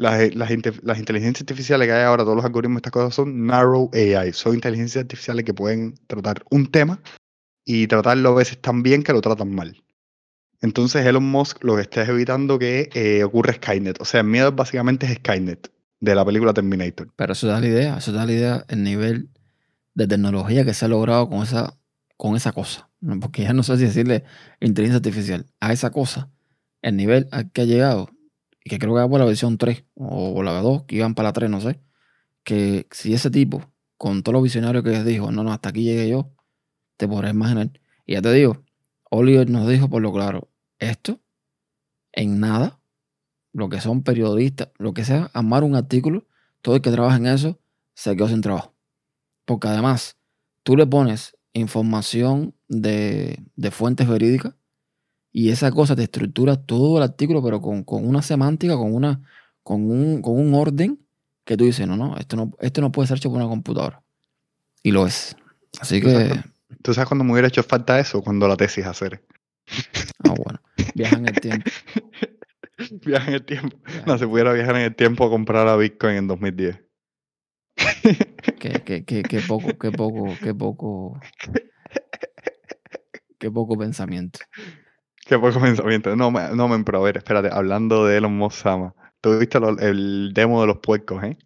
Las, 0.01 0.35
las, 0.35 0.49
las, 0.81 0.99
inteligencias 0.99 1.41
artificiales 1.41 1.87
que 1.87 1.93
hay 1.93 2.03
ahora, 2.03 2.23
todos 2.23 2.35
los 2.35 2.45
algoritmos, 2.45 2.77
estas 2.77 2.91
cosas 2.91 3.13
son 3.13 3.45
narrow 3.45 3.91
AI. 3.93 4.33
Son 4.33 4.55
inteligencias 4.55 5.03
artificiales 5.03 5.45
que 5.45 5.53
pueden 5.53 5.93
tratar 6.07 6.43
un 6.49 6.71
tema 6.71 6.99
y 7.63 7.85
tratarlo 7.85 8.29
a 8.29 8.35
veces 8.35 8.59
tan 8.59 8.81
bien 8.81 9.03
que 9.03 9.13
lo 9.13 9.21
tratan 9.21 9.53
mal. 9.53 9.77
Entonces 10.61 11.05
Elon 11.05 11.23
Musk 11.23 11.63
lo 11.63 11.75
que 11.75 11.83
está 11.83 12.03
es 12.03 12.09
evitando 12.09 12.57
que 12.57 12.89
eh, 12.93 13.23
ocurra 13.23 13.53
Skynet. 13.53 14.01
O 14.01 14.05
sea, 14.05 14.21
el 14.21 14.27
miedo 14.27 14.51
básicamente 14.51 15.05
es 15.05 15.13
Skynet 15.13 15.71
de 15.99 16.15
la 16.15 16.25
película 16.25 16.53
Terminator. 16.53 17.11
Pero 17.15 17.33
eso 17.33 17.47
da 17.47 17.59
la 17.59 17.67
idea, 17.67 17.97
eso 17.97 18.11
da 18.11 18.25
la 18.25 18.31
idea 18.31 18.65
el 18.69 18.83
nivel 18.83 19.29
de 19.93 20.07
tecnología 20.07 20.65
que 20.65 20.73
se 20.73 20.85
ha 20.85 20.87
logrado 20.87 21.29
con 21.29 21.43
esa, 21.43 21.77
con 22.17 22.35
esa 22.35 22.51
cosa. 22.51 22.89
Porque 23.19 23.43
ya 23.43 23.53
no 23.53 23.63
sé 23.63 23.77
si 23.77 23.85
decirle 23.85 24.23
inteligencia 24.59 24.97
artificial 24.97 25.45
a 25.59 25.73
esa 25.73 25.89
cosa, 25.91 26.29
el 26.81 26.95
nivel 26.95 27.27
al 27.31 27.51
que 27.51 27.61
ha 27.61 27.65
llegado 27.65 28.09
y 28.63 28.69
que 28.69 28.79
creo 28.79 28.93
que 28.93 28.99
va 28.99 29.09
por 29.09 29.19
la 29.19 29.25
versión 29.25 29.57
3 29.57 29.85
o 29.95 30.43
la 30.43 30.53
2, 30.61 30.83
que 30.83 30.95
iban 30.97 31.15
para 31.15 31.29
la 31.29 31.33
3, 31.33 31.49
no 31.49 31.61
sé, 31.61 31.81
que 32.43 32.87
si 32.91 33.13
ese 33.13 33.31
tipo, 33.31 33.71
con 33.97 34.23
todos 34.23 34.33
los 34.33 34.43
visionarios 34.43 34.83
que 34.83 35.03
dijo, 35.03 35.31
no, 35.31 35.43
no, 35.43 35.51
hasta 35.51 35.69
aquí 35.69 35.83
llegué 35.83 36.09
yo, 36.09 36.31
te 36.97 37.07
podrás 37.07 37.33
imaginar. 37.33 37.71
Y 38.05 38.13
ya 38.13 38.21
te 38.21 38.31
digo, 38.33 38.63
Oliver 39.09 39.49
nos 39.49 39.67
dijo 39.67 39.89
por 39.89 40.01
lo 40.01 40.13
claro, 40.13 40.49
esto, 40.79 41.19
en 42.11 42.39
nada, 42.39 42.79
lo 43.53 43.69
que 43.69 43.81
son 43.81 44.03
periodistas, 44.03 44.69
lo 44.77 44.93
que 44.93 45.05
sea, 45.05 45.29
amar 45.33 45.63
un 45.63 45.75
artículo, 45.75 46.27
todo 46.61 46.75
el 46.75 46.81
que 46.81 46.91
trabaja 46.91 47.17
en 47.17 47.27
eso, 47.27 47.59
se 47.93 48.15
quedó 48.15 48.27
sin 48.27 48.41
trabajo. 48.41 48.75
Porque 49.45 49.67
además, 49.67 50.17
tú 50.63 50.77
le 50.77 50.85
pones 50.85 51.37
información 51.53 52.55
de, 52.67 53.43
de 53.55 53.71
fuentes 53.71 54.07
verídicas 54.07 54.53
y 55.31 55.49
esa 55.49 55.71
cosa 55.71 55.95
te 55.95 56.03
estructura 56.03 56.57
todo 56.57 56.97
el 56.97 57.03
artículo, 57.03 57.41
pero 57.41 57.61
con, 57.61 57.85
una 57.87 58.21
semántica, 58.21 58.75
con, 58.75 58.93
una, 58.93 59.21
con, 59.63 59.89
un, 59.89 60.21
con 60.21 60.37
un 60.37 60.53
orden 60.53 60.99
que 61.45 61.57
tú 61.57 61.65
dices, 61.65 61.87
no, 61.87 61.95
no, 61.95 62.17
esto 62.17 62.35
no, 62.35 62.51
esto 62.59 62.81
no 62.81 62.91
puede 62.91 63.07
ser 63.07 63.17
hecho 63.17 63.29
por 63.29 63.37
una 63.37 63.47
computadora. 63.47 64.01
Y 64.83 64.91
lo 64.91 65.07
es. 65.07 65.35
Así 65.79 66.01
que... 66.01 66.41
¿Tú 66.81 66.93
sabes 66.93 67.07
cuándo 67.07 67.23
me 67.23 67.31
hubiera 67.31 67.47
hecho 67.47 67.63
falta 67.63 67.99
eso? 67.99 68.21
Cuando 68.21 68.47
la 68.47 68.57
tesis 68.57 68.85
hacer. 68.85 69.23
Ah, 70.23 70.33
bueno. 70.37 70.59
Viaja 70.95 71.17
en 71.17 71.27
el 71.27 71.35
tiempo. 71.39 71.69
Viaja 73.05 73.27
en 73.27 73.33
el 73.35 73.45
tiempo. 73.45 73.77
No, 74.05 74.17
se 74.17 74.27
pudiera 74.27 74.53
viajar 74.53 74.75
en 74.77 74.83
el 74.83 74.95
tiempo 74.95 75.25
a 75.25 75.29
comprar 75.29 75.67
a 75.67 75.75
Bitcoin 75.75 76.15
en 76.15 76.27
2010. 76.27 76.79
qué, 78.59 78.81
qué, 78.83 79.05
qué, 79.05 79.23
qué 79.23 79.39
poco, 79.41 79.77
qué 79.77 79.91
poco, 79.91 80.33
qué 80.41 80.53
poco. 80.53 81.19
Qué 83.37 83.49
poco 83.49 83.77
pensamiento. 83.77 84.39
Qué 85.25 85.37
poco 85.37 85.59
pensamiento. 85.59 86.15
No, 86.15 86.31
no, 86.31 86.67
me 86.67 86.83
pero 86.83 86.99
a 86.99 87.03
ver, 87.03 87.17
espérate, 87.17 87.49
hablando 87.51 88.05
de 88.05 88.17
Elon 88.17 88.35
Musk 88.35 88.63
Sama. 88.63 88.95
¿Tú 89.21 89.37
viste 89.37 89.59
el 89.79 90.33
demo 90.33 90.61
de 90.61 90.67
los 90.67 90.77
puercos, 90.77 91.23
eh? 91.23 91.37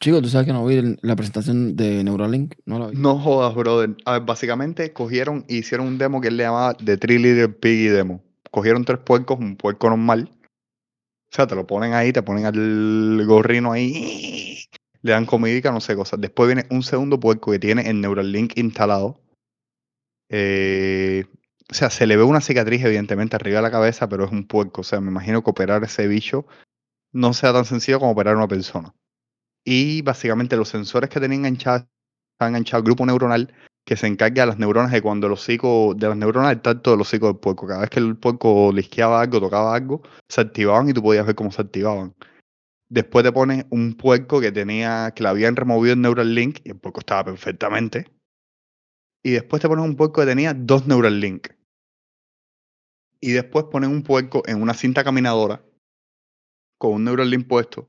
Chico, 0.00 0.22
tú 0.22 0.28
sabes 0.28 0.46
que 0.46 0.52
no 0.52 0.64
vi 0.64 0.96
la 1.02 1.16
presentación 1.16 1.74
de 1.74 2.04
Neuralink, 2.04 2.54
no 2.66 2.78
la 2.78 2.86
vi. 2.88 2.96
No 2.96 3.18
jodas, 3.18 3.54
brother. 3.54 3.96
A 4.04 4.12
ver, 4.12 4.22
básicamente 4.22 4.92
cogieron 4.92 5.44
y 5.48 5.58
hicieron 5.58 5.88
un 5.88 5.98
demo 5.98 6.20
que 6.20 6.28
él 6.28 6.36
le 6.36 6.44
llamaba 6.44 6.74
The 6.74 6.96
Three 6.98 7.18
Little 7.18 7.48
Piggy 7.48 7.88
Demo. 7.88 8.22
Cogieron 8.52 8.84
tres 8.84 9.00
puercos, 9.00 9.40
un 9.40 9.56
puerco 9.56 9.88
normal. 9.88 10.30
O 11.30 11.34
sea, 11.34 11.48
te 11.48 11.56
lo 11.56 11.66
ponen 11.66 11.94
ahí, 11.94 12.12
te 12.12 12.22
ponen 12.22 12.46
al 12.46 13.26
gorrino 13.26 13.72
ahí, 13.72 14.64
le 15.02 15.12
dan 15.12 15.26
comida, 15.26 15.72
no 15.72 15.80
sé 15.80 15.96
cosas. 15.96 16.20
Después 16.20 16.46
viene 16.46 16.66
un 16.70 16.82
segundo 16.82 17.18
puerco 17.18 17.50
que 17.50 17.58
tiene 17.58 17.88
el 17.90 18.00
Neuralink 18.00 18.56
instalado. 18.56 19.20
Eh, 20.28 21.24
o 21.70 21.74
sea, 21.74 21.90
se 21.90 22.06
le 22.06 22.16
ve 22.16 22.22
una 22.22 22.40
cicatriz 22.40 22.82
evidentemente 22.82 23.36
arriba 23.36 23.58
de 23.58 23.62
la 23.62 23.70
cabeza, 23.70 24.08
pero 24.08 24.24
es 24.24 24.32
un 24.32 24.46
puerco. 24.46 24.80
O 24.80 24.84
sea, 24.84 25.00
me 25.00 25.10
imagino 25.10 25.42
que 25.42 25.50
operar 25.50 25.84
ese 25.84 26.06
bicho 26.06 26.46
no 27.12 27.34
sea 27.34 27.52
tan 27.52 27.64
sencillo 27.64 28.00
como 28.00 28.12
operar 28.12 28.34
a 28.34 28.38
una 28.38 28.48
persona. 28.48 28.94
Y 29.64 30.02
básicamente 30.02 30.56
los 30.56 30.70
sensores 30.70 31.10
que 31.10 31.20
tenían 31.20 31.40
enganchados, 31.40 31.86
están 32.32 32.50
enganchados 32.50 32.80
al 32.80 32.84
grupo 32.84 33.04
neuronal 33.04 33.52
que 33.84 33.96
se 33.96 34.06
encarga 34.06 34.42
de 34.42 34.46
las 34.48 34.58
neuronas 34.58 34.92
de 34.92 35.02
cuando 35.02 35.28
los 35.28 35.40
hocicos, 35.40 35.96
de 35.96 36.08
las 36.08 36.16
neuronas 36.16 36.50
del 36.50 36.60
tacto 36.60 36.90
de 36.90 36.98
los 36.98 37.08
hocicos 37.08 37.30
del 37.30 37.40
puerco. 37.40 37.66
Cada 37.66 37.80
vez 37.80 37.90
que 37.90 38.00
el 38.00 38.16
puerco 38.16 38.70
lisqueaba 38.72 39.20
algo, 39.20 39.40
tocaba 39.40 39.74
algo, 39.74 40.02
se 40.28 40.40
activaban 40.40 40.88
y 40.88 40.92
tú 40.94 41.02
podías 41.02 41.26
ver 41.26 41.34
cómo 41.34 41.50
se 41.50 41.62
activaban. 41.62 42.14
Después 42.90 43.24
te 43.24 43.32
pones 43.32 43.66
un 43.70 43.94
puerco 43.94 44.40
que 44.40 44.52
tenía, 44.52 45.12
que 45.14 45.22
le 45.22 45.28
habían 45.28 45.56
removido 45.56 45.94
el 45.94 46.00
Neural 46.00 46.34
Link 46.34 46.60
y 46.64 46.70
el 46.70 46.76
puerco 46.78 47.00
estaba 47.00 47.24
perfectamente. 47.24 48.10
Y 49.22 49.32
después 49.32 49.60
te 49.60 49.68
pones 49.68 49.84
un 49.84 49.96
puerco 49.96 50.22
que 50.22 50.26
tenía 50.26 50.54
dos 50.54 50.86
Neural 50.86 51.20
Link 51.20 51.48
y 53.20 53.32
después 53.32 53.66
ponen 53.70 53.90
un 53.90 54.02
puerco 54.02 54.42
en 54.46 54.62
una 54.62 54.74
cinta 54.74 55.04
caminadora 55.04 55.62
con 56.78 56.92
un 56.92 57.04
Neuralink 57.04 57.46
puesto 57.48 57.88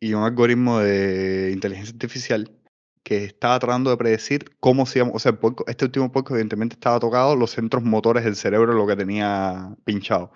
y 0.00 0.14
un 0.14 0.22
algoritmo 0.22 0.80
de 0.80 1.50
inteligencia 1.52 1.92
artificial 1.92 2.50
que 3.02 3.24
estaba 3.24 3.58
tratando 3.58 3.90
de 3.90 3.98
predecir 3.98 4.56
cómo 4.60 4.86
se 4.86 5.00
iba, 5.00 5.10
o 5.12 5.18
sea, 5.18 5.38
este 5.66 5.84
último 5.84 6.10
puerco 6.10 6.34
evidentemente 6.34 6.74
estaba 6.74 6.98
tocado 6.98 7.36
los 7.36 7.50
centros 7.50 7.84
motores 7.84 8.24
del 8.24 8.34
cerebro, 8.34 8.72
lo 8.72 8.86
que 8.86 8.96
tenía 8.96 9.76
pinchado. 9.84 10.32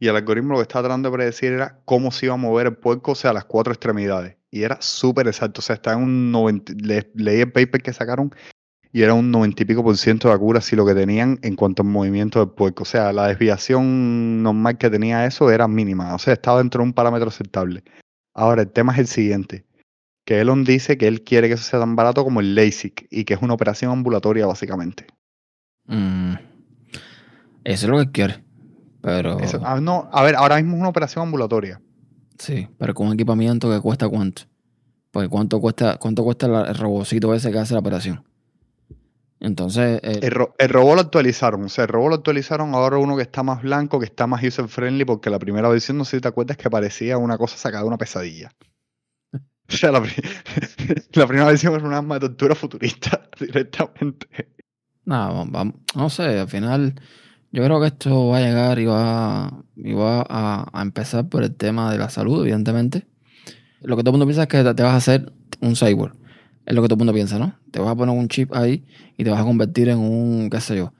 Y 0.00 0.08
el 0.08 0.16
algoritmo 0.16 0.52
lo 0.52 0.58
que 0.58 0.62
estaba 0.62 0.84
tratando 0.84 1.10
de 1.10 1.16
predecir 1.16 1.52
era 1.52 1.80
cómo 1.84 2.10
se 2.10 2.26
iba 2.26 2.34
a 2.34 2.38
mover 2.38 2.68
el 2.68 2.76
puerco, 2.76 3.12
o 3.12 3.14
sea, 3.14 3.32
las 3.32 3.44
cuatro 3.44 3.72
extremidades. 3.72 4.36
Y 4.50 4.62
era 4.62 4.80
súper 4.80 5.26
exacto. 5.26 5.60
O 5.60 5.62
sea, 5.62 5.74
está 5.74 5.92
en 5.92 6.02
un 6.02 6.32
90. 6.32 6.72
leí 7.14 7.40
el 7.40 7.52
paper 7.52 7.82
que 7.82 7.92
sacaron 7.92 8.32
y 8.92 9.02
era 9.02 9.14
un 9.14 9.30
90 9.30 9.62
y 9.62 9.66
pico 9.66 9.82
por 9.82 9.96
ciento 9.96 10.28
de 10.28 10.34
accuracy 10.34 10.74
lo 10.74 10.86
que 10.86 10.94
tenían 10.94 11.38
en 11.42 11.56
cuanto 11.56 11.82
al 11.82 11.88
movimiento 11.88 12.38
del 12.38 12.54
puerco. 12.54 12.84
O 12.84 12.86
sea, 12.86 13.12
la 13.12 13.26
desviación 13.28 14.42
normal 14.42 14.78
que 14.78 14.88
tenía 14.88 15.26
eso 15.26 15.50
era 15.50 15.68
mínima. 15.68 16.14
O 16.14 16.18
sea, 16.18 16.32
estaba 16.32 16.58
dentro 16.58 16.82
de 16.82 16.88
un 16.88 16.92
parámetro 16.94 17.28
aceptable. 17.28 17.82
Ahora, 18.34 18.62
el 18.62 18.70
tema 18.70 18.92
es 18.92 18.98
el 18.98 19.06
siguiente. 19.06 19.66
Que 20.24 20.40
Elon 20.40 20.64
dice 20.64 20.96
que 20.96 21.06
él 21.06 21.22
quiere 21.22 21.48
que 21.48 21.54
eso 21.54 21.64
sea 21.64 21.80
tan 21.80 21.96
barato 21.96 22.24
como 22.24 22.40
el 22.40 22.54
LASIK 22.54 23.06
y 23.10 23.24
que 23.24 23.34
es 23.34 23.42
una 23.42 23.54
operación 23.54 23.92
ambulatoria 23.92 24.46
básicamente. 24.46 25.06
Mm. 25.86 26.34
eso 27.64 27.86
es 27.86 27.90
lo 27.90 27.98
que 27.98 28.10
quiere. 28.10 28.44
Pero. 29.00 29.38
Ah, 29.62 29.80
no, 29.80 30.08
a 30.12 30.22
ver, 30.22 30.36
ahora 30.36 30.56
mismo 30.56 30.74
es 30.74 30.80
una 30.80 30.90
operación 30.90 31.24
ambulatoria. 31.24 31.80
Sí, 32.38 32.68
pero 32.78 32.94
con 32.94 33.12
equipamiento 33.12 33.70
que 33.70 33.80
cuesta 33.80 34.08
cuánto. 34.08 34.42
Porque 35.10 35.28
cuánto 35.28 35.60
cuesta, 35.60 35.96
cuánto 35.96 36.24
cuesta 36.24 36.46
el 36.46 36.74
robocito 36.74 37.34
ese 37.34 37.50
que 37.50 37.58
hace 37.58 37.74
la 37.74 37.80
operación. 37.80 38.27
Entonces. 39.40 40.00
Eh, 40.02 40.20
el, 40.22 40.68
robot 40.68 40.94
lo 40.94 41.00
actualizaron. 41.00 41.64
O 41.64 41.68
sea, 41.68 41.84
el 41.84 41.88
robot 41.88 42.08
lo 42.08 42.14
actualizaron 42.16 42.74
ahora 42.74 42.98
uno 42.98 43.16
que 43.16 43.22
está 43.22 43.42
más 43.42 43.62
blanco, 43.62 43.98
que 43.98 44.06
está 44.06 44.26
más 44.26 44.42
user 44.42 44.68
friendly, 44.68 45.04
porque 45.04 45.30
la 45.30 45.38
primera 45.38 45.68
versión, 45.68 45.98
no 45.98 46.04
sé 46.04 46.16
si 46.16 46.20
te 46.20 46.28
acuerdas, 46.28 46.56
que 46.56 46.70
parecía 46.70 47.18
una 47.18 47.38
cosa 47.38 47.56
sacada 47.56 47.82
de 47.82 47.88
una 47.88 47.98
pesadilla. 47.98 48.50
O 49.70 49.76
sea, 49.76 49.92
la, 49.92 50.00
primera 51.26 51.44
versión 51.44 51.74
era 51.74 51.84
una 51.84 51.98
arma 51.98 52.14
de 52.14 52.20
tortura 52.20 52.54
futurista 52.54 53.28
directamente. 53.38 54.26
No, 55.04 55.46
vamos, 55.52 55.74
no 55.94 56.08
sé, 56.08 56.38
al 56.38 56.48
final 56.48 56.94
yo 57.50 57.64
creo 57.64 57.80
que 57.80 57.88
esto 57.88 58.28
va 58.28 58.38
a 58.38 58.40
llegar 58.40 58.78
y 58.78 58.86
va, 58.86 59.64
y 59.76 59.92
va 59.92 60.24
a, 60.28 60.82
empezar 60.82 61.28
por 61.28 61.42
el 61.42 61.54
tema 61.54 61.90
de 61.90 61.98
la 61.98 62.10
salud, 62.10 62.42
evidentemente. 62.42 63.06
Lo 63.80 63.96
que 63.96 64.02
todo 64.02 64.10
el 64.10 64.12
mundo 64.18 64.26
piensa 64.26 64.42
es 64.42 64.48
que 64.48 64.62
te 64.74 64.82
vas 64.82 64.92
a 64.92 64.96
hacer 64.96 65.32
un 65.60 65.74
cyborg. 65.76 66.14
Es 66.68 66.74
lo 66.74 66.82
que 66.82 66.88
todo 66.88 66.96
el 66.96 66.98
mundo 66.98 67.14
piensa, 67.14 67.38
¿no? 67.38 67.58
Te 67.70 67.80
vas 67.80 67.88
a 67.88 67.96
poner 67.96 68.14
un 68.14 68.28
chip 68.28 68.54
ahí 68.54 68.84
y 69.16 69.24
te 69.24 69.30
vas 69.30 69.40
a 69.40 69.44
convertir 69.44 69.88
en 69.88 69.96
un, 70.00 70.50
qué 70.50 70.60
sé 70.60 70.76
yo. 70.76 70.92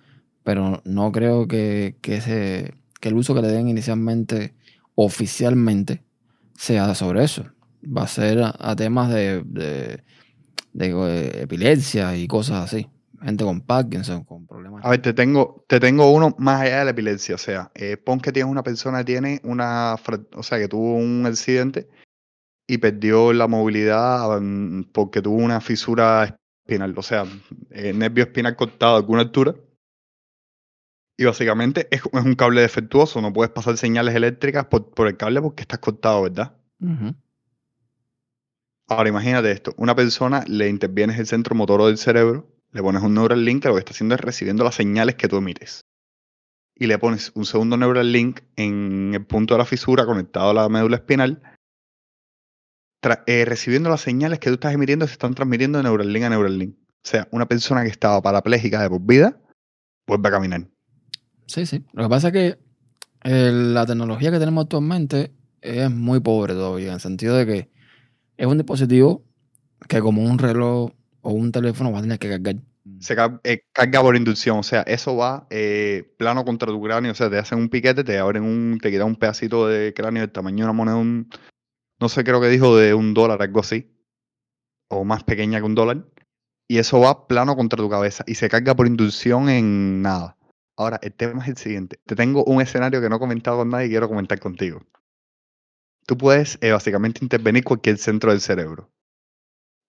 Pero 0.42 0.80
no 0.86 1.12
creo 1.12 1.46
que, 1.46 1.96
que, 2.00 2.72
el 3.02 3.14
uso 3.14 3.34
que 3.34 3.42
le 3.42 3.48
den 3.48 3.68
inicialmente, 3.68 4.54
oficialmente, 4.94 6.02
sea 6.56 6.94
sobre 6.94 7.22
eso. 7.22 7.44
Va 7.84 8.04
a 8.04 8.08
ser 8.08 8.40
a, 8.42 8.76
temas 8.76 9.10
de, 9.10 9.42
de, 9.44 10.02
de 10.72 11.42
epilepsia 11.42 12.16
y 12.16 12.26
cosas 12.26 12.64
así 12.64 12.88
gente 13.22 13.44
con 13.44 13.60
Parkinson, 13.60 14.24
con 14.24 14.46
problemas. 14.46 14.84
A 14.84 14.90
ver, 14.90 15.02
te 15.02 15.12
tengo, 15.12 15.64
te 15.66 15.80
tengo 15.80 16.10
uno 16.12 16.34
más 16.38 16.62
allá 16.62 16.78
de 16.78 16.84
la 16.86 16.90
epilepsia. 16.92 17.34
O 17.34 17.38
sea, 17.38 17.70
eh, 17.74 17.96
pon 17.96 18.20
que 18.20 18.32
tienes 18.32 18.50
una 18.50 18.62
persona 18.62 18.98
que 18.98 19.04
tiene 19.04 19.40
una, 19.44 19.96
o 20.34 20.42
sea, 20.42 20.58
que 20.58 20.68
tuvo 20.68 20.94
un 20.94 21.26
accidente 21.26 21.88
y 22.68 22.78
perdió 22.78 23.32
la 23.32 23.48
movilidad 23.48 24.40
mm, 24.40 24.84
porque 24.92 25.22
tuvo 25.22 25.36
una 25.36 25.60
fisura 25.60 26.38
espinal, 26.62 26.94
o 26.96 27.02
sea, 27.02 27.24
eh, 27.70 27.92
nervio 27.92 28.24
espinal 28.24 28.54
cortado 28.54 28.94
a 28.94 28.98
alguna 28.98 29.22
altura. 29.22 29.56
Y 31.16 31.24
básicamente 31.24 31.88
es, 31.90 32.02
un 32.12 32.36
cable 32.36 32.60
defectuoso, 32.60 33.20
no 33.20 33.32
puedes 33.32 33.50
pasar 33.50 33.76
señales 33.76 34.14
eléctricas 34.14 34.66
por, 34.66 35.08
el 35.08 35.16
cable 35.16 35.42
porque 35.42 35.62
estás 35.62 35.80
cortado, 35.80 36.22
¿verdad? 36.22 36.56
Ahora 38.86 39.08
imagínate 39.08 39.50
esto, 39.50 39.74
una 39.76 39.96
persona 39.96 40.44
le 40.46 40.68
intervienes 40.68 41.18
el 41.18 41.26
centro 41.26 41.56
motor 41.56 41.84
del 41.86 41.98
cerebro 41.98 42.46
le 42.72 42.82
pones 42.82 43.02
un 43.02 43.14
neural 43.14 43.44
link 43.44 43.62
que 43.62 43.68
lo 43.68 43.74
que 43.74 43.80
está 43.80 43.92
haciendo 43.92 44.14
es 44.14 44.20
recibiendo 44.20 44.64
las 44.64 44.74
señales 44.74 45.14
que 45.14 45.28
tú 45.28 45.36
emites. 45.36 45.86
Y 46.74 46.86
le 46.86 46.98
pones 46.98 47.32
un 47.34 47.44
segundo 47.44 47.76
neural 47.76 48.12
link 48.12 48.40
en 48.56 49.12
el 49.14 49.24
punto 49.24 49.54
de 49.54 49.58
la 49.58 49.64
fisura 49.64 50.06
conectado 50.06 50.50
a 50.50 50.54
la 50.54 50.68
médula 50.68 50.96
espinal. 50.96 51.42
Eh, 53.26 53.44
recibiendo 53.44 53.90
las 53.90 54.00
señales 54.00 54.40
que 54.40 54.50
tú 54.50 54.54
estás 54.54 54.74
emitiendo 54.74 55.06
se 55.06 55.12
están 55.12 55.34
transmitiendo 55.34 55.78
de 55.78 55.84
neural 55.84 56.12
link 56.12 56.24
a 56.24 56.30
neural 56.30 56.58
link. 56.58 56.74
O 57.04 57.08
sea, 57.08 57.28
una 57.30 57.46
persona 57.46 57.82
que 57.82 57.88
estaba 57.88 58.20
parapléjica 58.20 58.82
de 58.82 58.88
por 58.88 59.00
vida 59.00 59.40
vuelve 60.06 60.28
a 60.28 60.32
caminar. 60.32 60.66
Sí, 61.46 61.64
sí. 61.64 61.84
Lo 61.92 62.04
que 62.04 62.08
pasa 62.08 62.28
es 62.28 62.32
que 62.32 62.58
eh, 63.24 63.52
la 63.52 63.86
tecnología 63.86 64.30
que 64.30 64.38
tenemos 64.38 64.64
actualmente 64.64 65.32
es 65.60 65.90
muy 65.90 66.20
pobre 66.20 66.54
todavía, 66.54 66.88
en 66.88 66.94
el 66.94 67.00
sentido 67.00 67.36
de 67.36 67.46
que 67.46 67.70
es 68.36 68.46
un 68.46 68.58
dispositivo 68.58 69.24
que 69.88 70.00
como 70.00 70.22
un 70.22 70.38
reloj 70.38 70.90
o 71.22 71.32
un 71.32 71.52
teléfono 71.52 71.92
va 71.92 71.98
a 71.98 72.02
tener 72.02 72.18
que 72.18 72.28
cargar. 72.28 72.56
Se 73.00 73.14
eh, 73.44 73.64
carga 73.72 74.00
por 74.00 74.16
inducción, 74.16 74.58
o 74.58 74.62
sea, 74.62 74.82
eso 74.82 75.14
va 75.16 75.46
eh, 75.50 76.14
plano 76.16 76.44
contra 76.44 76.68
tu 76.68 76.82
cráneo, 76.82 77.12
o 77.12 77.14
sea, 77.14 77.28
te 77.28 77.38
hacen 77.38 77.58
un 77.58 77.68
piquete, 77.68 78.02
te 78.02 78.18
abren 78.18 78.42
un, 78.42 78.78
te 78.80 78.90
quitan 78.90 79.06
un 79.06 79.16
pedacito 79.16 79.68
de 79.68 79.92
cráneo 79.94 80.22
del 80.22 80.32
tamaño 80.32 80.58
de 80.58 80.64
una 80.64 80.72
moneda, 80.72 80.96
un, 80.96 81.28
no 82.00 82.08
sé, 82.08 82.24
creo 82.24 82.40
que 82.40 82.48
dijo 82.48 82.76
de 82.76 82.94
un 82.94 83.14
dólar, 83.14 83.42
algo 83.42 83.60
así, 83.60 83.90
o 84.88 85.04
más 85.04 85.24
pequeña 85.24 85.58
que 85.58 85.64
un 85.64 85.74
dólar, 85.74 86.04
y 86.68 86.78
eso 86.78 87.00
va 87.00 87.26
plano 87.26 87.56
contra 87.56 87.78
tu 87.78 87.88
cabeza 87.88 88.24
y 88.26 88.34
se 88.34 88.48
carga 88.48 88.74
por 88.74 88.86
inducción 88.86 89.48
en 89.48 90.02
nada. 90.02 90.36
Ahora, 90.76 90.98
el 91.02 91.12
tema 91.12 91.42
es 91.42 91.48
el 91.48 91.56
siguiente. 91.56 91.98
Te 92.06 92.14
tengo 92.14 92.44
un 92.44 92.60
escenario 92.62 93.00
que 93.00 93.08
no 93.08 93.16
he 93.16 93.18
comentado 93.18 93.58
con 93.58 93.70
nadie 93.70 93.86
y 93.86 93.90
quiero 93.90 94.08
comentar 94.08 94.38
contigo. 94.38 94.80
Tú 96.06 96.16
puedes 96.16 96.58
eh, 96.60 96.72
básicamente 96.72 97.20
intervenir 97.22 97.64
cualquier 97.64 97.98
centro 97.98 98.30
del 98.30 98.40
cerebro 98.40 98.90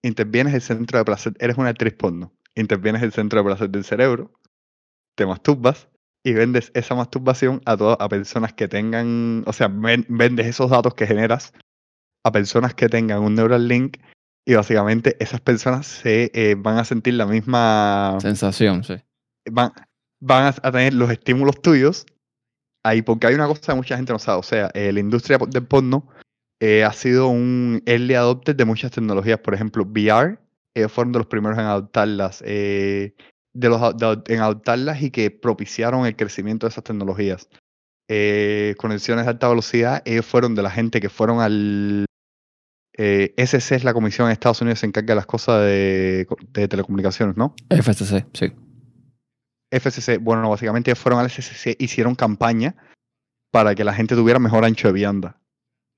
intervienes 0.01 0.53
el 0.53 0.62
centro 0.62 0.97
de 0.97 1.05
placer, 1.05 1.34
eres 1.39 1.57
una 1.57 1.70
actriz 1.70 1.93
porno, 1.93 2.34
intervienes 2.55 3.03
el 3.03 3.12
centro 3.12 3.39
de 3.39 3.45
placer 3.45 3.70
del 3.70 3.84
cerebro, 3.84 4.32
te 5.16 5.26
masturbas 5.26 5.89
y 6.24 6.34
vendes 6.34 6.72
esa 6.74 6.95
masturbación 6.95 7.62
a 7.66 7.78
todas 7.78 7.97
a 7.99 8.10
personas 8.10 8.53
que 8.53 8.68
tengan, 8.68 9.43
o 9.45 9.53
sea, 9.53 9.68
vendes 9.70 10.47
esos 10.47 10.70
datos 10.70 10.93
que 10.93 11.07
generas 11.07 11.53
a 12.26 12.32
personas 12.32 12.74
que 12.74 12.89
tengan 12.89 13.22
un 13.22 13.36
neural 13.36 13.67
link 13.67 13.97
y 14.47 14.55
básicamente 14.55 15.15
esas 15.20 15.41
personas 15.41 15.86
se 15.88 16.32
eh, 16.34 16.55
van 16.57 16.78
a 16.78 16.86
sentir 16.86 17.13
la 17.13 17.26
misma 17.26 18.17
sensación, 18.22 18.84
sí. 18.84 18.95
Van, 19.51 19.72
van 20.22 20.53
a, 20.61 20.72
tener 20.72 20.93
los 20.93 21.09
estímulos 21.11 21.61
tuyos 21.61 22.05
ahí, 22.86 23.01
porque 23.01 23.28
hay 23.28 23.36
una 23.36 23.47
cosa 23.47 23.74
que 23.74 23.76
mucha 23.76 23.95
gente 23.95 24.13
no 24.13 24.20
sabe, 24.20 24.39
o 24.39 24.43
sea, 24.43 24.70
eh, 24.74 24.91
la 24.91 24.99
industria 24.99 25.38
del 25.38 25.65
porno 25.65 26.07
eh, 26.61 26.84
ha 26.84 26.93
sido 26.93 27.30
un 27.30 27.82
early 27.86 28.15
adopter 28.15 28.55
de 28.55 28.65
muchas 28.65 28.91
tecnologías. 28.91 29.39
Por 29.39 29.53
ejemplo, 29.53 29.84
VR, 29.84 30.38
eh, 30.76 30.88
fueron 30.89 31.13
de 31.13 31.20
los 31.20 31.28
primeros 31.28 31.57
en 31.57 31.65
adoptarlas, 31.65 32.39
de 32.41 33.13
los, 33.53 33.82
en 34.28 34.39
adoptarlas 34.39 35.01
y 35.01 35.11
que 35.11 35.32
propiciaron 35.32 36.05
el 36.05 36.15
crecimiento 36.15 36.67
de 36.67 36.72
esas 36.72 36.84
tecnologías. 36.84 37.49
conexiones 38.78 39.26
de 39.26 39.32
alta 39.32 39.47
velocidad, 39.47 40.01
ellos 40.05 40.26
fueron 40.26 40.55
de 40.55 40.63
la 40.63 40.72
gente 40.72 40.99
que 40.99 41.09
fueron 41.09 41.39
al... 41.39 42.05
SC 43.00 43.72
es 43.76 43.84
la 43.84 43.93
comisión 43.93 44.28
en 44.28 44.34
Estados 44.34 44.62
Unidos 44.62 44.78
que 44.78 44.82
se 44.82 44.86
encarga 44.88 45.14
de 45.14 45.16
las 45.16 45.26
cosas 45.26 45.62
de, 45.62 46.28
de 46.54 46.68
telecomunicaciones, 46.68 47.38
¿no? 47.38 47.56
FCC, 47.70 48.26
sí. 48.34 48.52
FCC, 49.72 50.20
bueno, 50.20 50.50
básicamente 50.50 50.93
fueron 50.95 51.20
al 51.20 51.30
FCC, 51.30 51.76
hicieron 51.80 52.16
campaña 52.16 52.76
para 53.52 53.76
que 53.76 53.84
la 53.84 53.93
gente 53.93 54.16
tuviera 54.16 54.39
mejor 54.39 54.66
ancho 54.66 54.91
de 54.91 55.06
banda. 55.06 55.38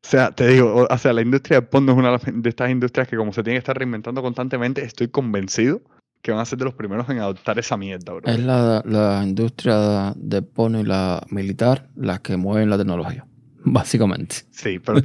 O 0.03 0.07
sea, 0.07 0.31
te 0.31 0.47
digo, 0.47 0.87
o 0.89 0.97
sea, 0.97 1.13
la 1.13 1.21
industria 1.21 1.61
de 1.61 1.67
porno 1.67 1.91
es 1.91 1.97
una 1.97 2.17
de 2.17 2.49
estas 2.49 2.71
industrias 2.71 3.07
que 3.07 3.17
como 3.17 3.33
se 3.33 3.43
tiene 3.43 3.55
que 3.55 3.59
estar 3.59 3.77
reinventando 3.77 4.21
constantemente, 4.21 4.83
estoy 4.83 5.09
convencido 5.09 5.81
que 6.21 6.31
van 6.31 6.39
a 6.39 6.45
ser 6.45 6.59
de 6.59 6.65
los 6.65 6.73
primeros 6.73 7.09
en 7.09 7.19
adoptar 7.19 7.57
esa 7.59 7.77
mierda, 7.77 8.13
bro. 8.13 8.21
Es 8.25 8.39
la, 8.39 9.21
industria 9.23 10.13
de 10.15 10.41
porno 10.41 10.79
y 10.79 10.83
la 10.83 11.23
militar 11.29 11.89
las 11.95 12.19
que 12.19 12.37
mueven 12.37 12.69
la 12.69 12.77
tecnología, 12.77 13.25
básicamente. 13.65 14.37
Sí, 14.51 14.79
pero 14.79 15.01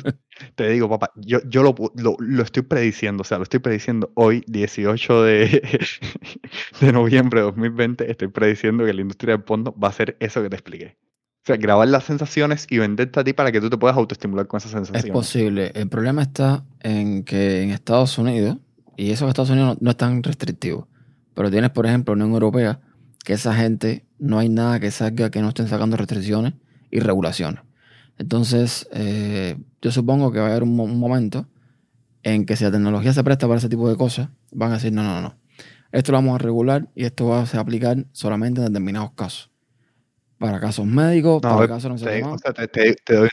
te 0.55 0.69
digo, 0.71 0.89
papá, 0.89 1.13
yo, 1.17 1.41
yo 1.49 1.63
lo, 1.63 1.75
lo, 1.95 2.43
estoy 2.43 2.63
prediciendo, 2.63 3.23
o 3.23 3.25
sea, 3.25 3.39
lo 3.39 3.45
estoy 3.45 3.61
prediciendo 3.61 4.11
hoy, 4.15 4.43
18 4.47 5.23
de, 5.23 5.89
de 6.81 6.93
noviembre 6.93 7.41
de 7.41 7.47
2020, 7.47 8.11
estoy 8.11 8.29
prediciendo 8.29 8.85
que 8.85 8.93
la 8.93 9.01
industria 9.01 9.37
de 9.37 9.43
porno 9.43 9.75
va 9.83 9.89
a 9.89 9.93
ser 9.93 10.17
eso 10.21 10.43
que 10.43 10.51
te 10.51 10.57
expliqué. 10.57 10.97
O 11.43 11.47
sea, 11.47 11.57
grabar 11.59 11.87
las 11.87 12.03
sensaciones 12.03 12.67
y 12.69 12.79
venderte 12.79 13.21
a 13.21 13.25
ti 13.25 13.33
para 13.33 13.53
que 13.53 13.61
tú 13.61 13.71
te 13.71 13.79
puedas 13.79 13.97
autoestimular 13.97 14.49
con 14.49 14.59
esas 14.59 14.73
sensaciones. 14.73 15.05
Es 15.05 15.13
posible. 15.13 15.71
El 15.77 15.89
problema 15.89 16.23
está 16.23 16.65
en 16.81 17.23
que 17.23 17.63
en 17.63 17.71
Estados 17.71 18.19
Unidos, 18.19 18.59
y 18.97 19.13
eso 19.13 19.25
en 19.25 19.29
Estados 19.29 19.51
Unidos 19.51 19.79
no, 19.81 19.91
es 19.91 19.97
tan 19.97 20.25
restrictivo, 20.25 20.89
pero 21.35 21.49
tienes, 21.49 21.71
por 21.71 21.87
ejemplo, 21.87 22.15
Unión 22.15 22.33
Europea, 22.33 22.81
que 23.25 23.35
esa 23.35 23.55
gente 23.55 24.05
no 24.19 24.41
hay 24.41 24.49
nada 24.49 24.81
que 24.81 24.91
salga 24.91 25.31
que 25.31 25.41
no 25.41 25.51
estén 25.51 25.69
sacando 25.69 25.97
restricciones 25.97 26.55
y 26.91 26.99
regulaciones. 26.99 27.61
Entonces, 28.19 28.89
eh, 28.93 29.57
yo 29.83 29.91
supongo 29.91 30.33
que 30.33 30.39
va 30.39 30.47
a 30.47 30.51
haber 30.51 30.63
un, 30.63 30.75
momento 30.75 31.47
en 32.23 32.47
que 32.47 32.57
si 32.57 32.65
la 32.65 32.71
tecnología 32.71 33.13
se 33.13 33.23
presta 33.23 33.47
para 33.47 33.59
ese 33.59 33.69
tipo 33.69 33.89
de 33.89 33.97
cosas, 33.97 34.31
van 34.51 34.71
a 34.71 34.75
decir, 34.75 34.93
no, 34.93 35.03
no, 35.03 35.21
no. 35.21 35.37
Esto 35.93 36.13
lo 36.13 36.19
vamos 36.19 36.35
a 36.35 36.39
regular 36.39 36.89
y 36.95 37.05
esto 37.05 37.29
va 37.29 37.43
a 37.43 37.61
aplicar 37.61 38.07
solamente 38.13 38.61
en 38.61 38.67
determinados 38.67 39.13
casos 39.13 39.51
para 40.39 40.61
casos 40.61 40.87
médicos, 40.87 41.41
para 41.41 41.67
casos 41.67 41.91
no 41.91 41.99
sé 41.99 42.23
te, 42.55 42.69
te, 42.69 42.95
te, 42.95 43.15
doy 43.15 43.29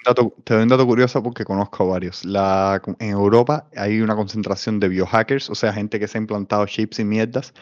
un 0.62 0.70
dato, 0.70 0.88
curioso 0.88 1.22
porque 1.22 1.44
conozco 1.44 1.88
varios. 1.88 2.24
La, 2.24 2.82
en 3.00 3.10
Europa 3.10 3.68
hay 3.76 4.02
una 4.02 4.16
concentración 4.16 4.80
de 4.80 4.88
biohackers, 4.88 5.50
o 5.50 5.56
sea, 5.56 5.74
gente 5.74 6.00
que 6.00 6.08
se 6.08 6.18
ha 6.18 6.22
implantado 6.22 6.66
chips 6.66 7.00
y 7.00 7.04
mierdas, 7.04 7.54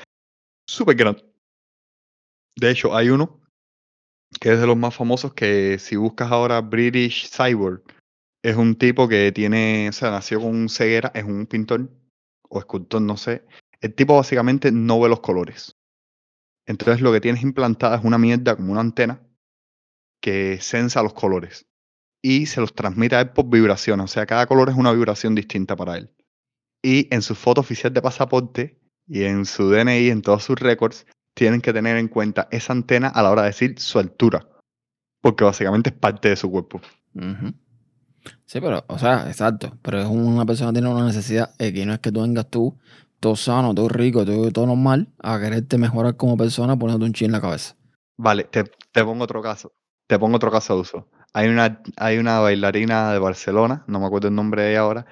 súper 0.68 0.96
grande. 0.96 1.26
De 2.56 2.70
hecho, 2.70 2.96
hay 2.96 3.10
uno 3.10 3.41
que 4.40 4.54
es 4.54 4.60
de 4.60 4.68
los 4.68 4.78
más 4.78 4.96
famosos 4.96 5.34
que 5.34 5.78
si 5.80 5.96
buscas 5.96 6.32
ahora 6.32 6.62
British 6.62 7.30
Cyborg, 7.30 7.84
es 8.44 8.56
un 8.56 8.76
tipo 8.76 9.08
que 9.08 9.32
tiene, 9.32 9.90
o 9.90 9.92
sea, 9.92 10.12
nació 10.12 10.42
con 10.42 10.68
ceguera, 10.70 11.12
es 11.14 11.24
un 11.24 11.46
pintor 11.46 11.90
o 12.50 12.60
escultor, 12.60 13.02
no 13.02 13.18
sé. 13.18 13.46
El 13.82 13.94
tipo 13.94 14.16
básicamente 14.16 14.72
no 14.72 15.00
ve 15.00 15.10
los 15.10 15.20
colores. 15.20 15.78
Entonces 16.66 17.02
lo 17.02 17.12
que 17.12 17.22
tienes 17.22 17.44
implantada 17.44 17.98
es 17.98 18.04
una 18.04 18.18
mierda 18.18 18.56
como 18.56 18.72
una 18.72 18.82
antena 18.82 19.22
que 20.22 20.60
sensa 20.62 21.04
los 21.04 21.14
colores 21.14 21.66
y 22.22 22.46
se 22.46 22.62
los 22.62 22.74
transmite 22.74 23.16
a 23.16 23.22
él 23.22 23.30
por 23.32 23.50
vibraciones. 23.50 24.04
O 24.06 24.08
sea, 24.08 24.26
cada 24.26 24.46
color 24.46 24.70
es 24.70 24.76
una 24.76 24.94
vibración 24.94 25.36
distinta 25.36 25.76
para 25.76 25.98
él. 25.98 26.14
Y 26.84 27.14
en 27.14 27.22
su 27.22 27.36
foto 27.36 27.62
oficial 27.62 27.94
de 27.94 28.02
pasaporte 28.02 28.80
y 29.08 29.24
en 29.24 29.46
su 29.46 29.70
DNI, 29.70 30.10
en 30.10 30.22
todos 30.22 30.44
sus 30.44 30.60
récords, 30.60 31.06
tienen 31.34 31.62
que 31.62 31.74
tener 31.74 31.98
en 31.98 32.08
cuenta 32.08 32.48
esa 32.52 32.74
antena 32.74 33.08
a 33.08 33.22
la 33.24 33.32
hora 33.32 33.44
de 33.44 33.50
decir 33.50 33.80
su 33.80 34.00
altura. 34.00 34.48
porque 35.22 35.44
básicamente 35.44 35.92
es 35.92 35.96
parte 35.96 36.30
de 36.30 36.36
su 36.36 36.50
cuerpo. 36.50 36.82
Sí, 38.46 38.60
pero, 38.60 38.84
o 38.88 38.98
sea, 38.98 39.28
exacto. 39.28 39.78
Pero 39.82 40.02
es 40.02 40.08
una 40.08 40.46
persona 40.46 40.72
que 40.72 40.80
tiene 40.80 40.90
una 40.90 41.06
necesidad 41.06 41.54
X. 41.60 41.86
No 41.86 41.94
es 41.94 42.00
que 42.00 42.12
tú 42.12 42.22
vengas 42.22 42.50
tú, 42.50 42.78
todo 43.20 43.36
sano, 43.36 43.74
todo 43.74 43.88
rico, 43.90 44.26
todo, 44.26 44.52
todo 44.52 44.66
normal, 44.68 45.10
a 45.20 45.40
quererte 45.40 45.78
mejorar 45.78 46.18
como 46.18 46.38
persona 46.38 46.78
poniéndote 46.78 47.06
un 47.06 47.14
chi 47.14 47.26
en 47.26 47.32
la 47.34 47.42
cabeza. 47.42 47.76
Vale, 48.18 48.46
te, 48.46 48.64
te 48.92 49.04
pongo 49.04 49.24
otro 49.24 49.42
caso. 49.42 49.74
Te 50.08 50.20
pongo 50.20 50.36
otro 50.38 50.52
caso 50.52 50.76
de 50.76 50.82
uso. 50.82 51.10
Hay 51.34 51.48
una, 51.48 51.82
hay 51.98 52.18
una 52.18 52.40
bailarina 52.40 53.14
de 53.14 53.20
Barcelona, 53.20 53.84
no 53.88 54.00
me 54.00 54.06
acuerdo 54.08 54.28
el 54.28 54.36
nombre 54.36 54.64
de 54.64 54.72
ella 54.72 54.82
ahora, 54.82 55.06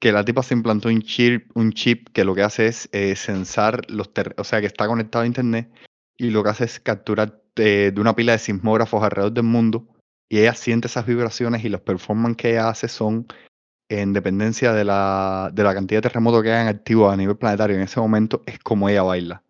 que 0.00 0.12
la 0.12 0.24
tipa 0.24 0.42
se 0.42 0.54
implantó 0.54 0.88
un 0.88 1.02
chip, 1.02 1.50
un 1.54 1.72
chip 1.72 2.08
que 2.12 2.24
lo 2.24 2.34
que 2.34 2.42
hace 2.42 2.66
es 2.66 2.88
eh, 2.92 3.16
censar 3.16 3.90
los 3.90 4.12
ter- 4.12 4.34
o 4.38 4.44
sea, 4.44 4.60
que 4.60 4.66
está 4.66 4.86
conectado 4.86 5.24
a 5.24 5.26
internet 5.26 5.70
y 6.16 6.30
lo 6.30 6.42
que 6.42 6.50
hace 6.50 6.64
es 6.64 6.80
capturar 6.80 7.40
eh, 7.56 7.90
de 7.94 8.00
una 8.00 8.14
pila 8.14 8.32
de 8.32 8.38
sismógrafos 8.38 9.02
alrededor 9.02 9.32
del 9.32 9.44
mundo 9.44 9.86
y 10.28 10.38
ella 10.40 10.54
siente 10.54 10.88
esas 10.88 11.06
vibraciones 11.06 11.64
y 11.64 11.68
los 11.68 11.80
performances 11.80 12.36
que 12.36 12.50
ella 12.50 12.68
hace 12.68 12.88
son 12.88 13.26
en 13.88 14.12
dependencia 14.12 14.72
de 14.72 14.84
la, 14.84 15.50
de 15.52 15.62
la 15.62 15.74
cantidad 15.74 15.98
de 16.02 16.08
terremotos 16.08 16.42
que 16.42 16.50
hayan 16.52 16.68
activos 16.68 17.12
a 17.12 17.16
nivel 17.16 17.36
planetario 17.36 17.76
en 17.76 17.82
ese 17.82 18.00
momento, 18.00 18.42
es 18.46 18.58
como 18.58 18.88
ella 18.88 19.02
baila. 19.02 19.42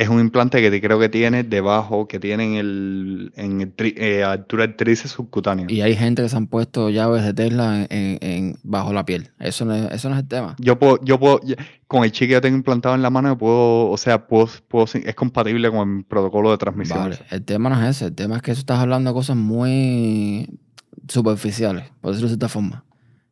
Es 0.00 0.08
un 0.08 0.18
implante 0.18 0.62
que 0.62 0.80
creo 0.80 0.98
que 0.98 1.10
tiene 1.10 1.42
debajo, 1.42 2.08
que 2.08 2.18
tiene 2.18 2.44
en 2.44 2.54
el, 2.54 3.32
en 3.36 3.60
el 3.60 3.76
tri- 3.76 3.92
eh, 3.98 4.24
altura 4.24 4.66
del 4.66 4.74
tríceps 4.74 5.10
subcutáneo. 5.10 5.66
Y 5.68 5.82
hay 5.82 5.94
gente 5.94 6.22
que 6.22 6.28
se 6.30 6.36
han 6.38 6.46
puesto 6.46 6.88
llaves 6.88 7.22
de 7.22 7.34
Tesla 7.34 7.86
en, 7.90 8.56
bajo 8.62 8.94
la 8.94 9.04
piel. 9.04 9.28
Eso 9.38 9.66
no 9.66 9.74
es, 9.74 9.92
eso 9.92 10.08
no 10.08 10.14
es 10.14 10.22
el 10.22 10.26
tema. 10.28 10.56
Yo 10.58 10.78
puedo, 10.78 10.98
yo 11.04 11.20
puedo, 11.20 11.40
con 11.86 12.04
el 12.04 12.12
chip 12.12 12.28
que 12.28 12.32
yo 12.32 12.40
tengo 12.40 12.56
implantado 12.56 12.94
en 12.94 13.02
la 13.02 13.10
mano, 13.10 13.36
puedo, 13.36 13.90
o 13.90 13.96
sea, 13.98 14.26
puedo, 14.26 14.48
puedo, 14.68 14.86
es 14.86 15.14
compatible 15.14 15.70
con 15.70 15.98
el 15.98 16.04
protocolo 16.04 16.50
de 16.50 16.56
transmisión. 16.56 16.98
Vale, 16.98 17.18
el 17.30 17.42
tema 17.42 17.68
no 17.68 17.78
es 17.82 17.96
ese. 17.96 18.06
El 18.06 18.14
tema 18.14 18.36
es 18.36 18.42
que 18.42 18.52
eso 18.52 18.60
estás 18.60 18.78
hablando 18.78 19.10
de 19.10 19.14
cosas 19.14 19.36
muy 19.36 20.48
superficiales, 21.08 21.84
por 22.00 22.12
decirlo 22.12 22.28
de 22.28 22.36
cierta 22.36 22.48
forma. 22.48 22.86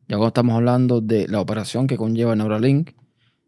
Ya 0.07 0.17
cuando 0.17 0.27
estamos 0.27 0.55
hablando 0.55 1.01
de 1.01 1.27
la 1.27 1.41
operación 1.41 1.87
que 1.87 1.97
conlleva 1.97 2.35
Neuralink, 2.35 2.91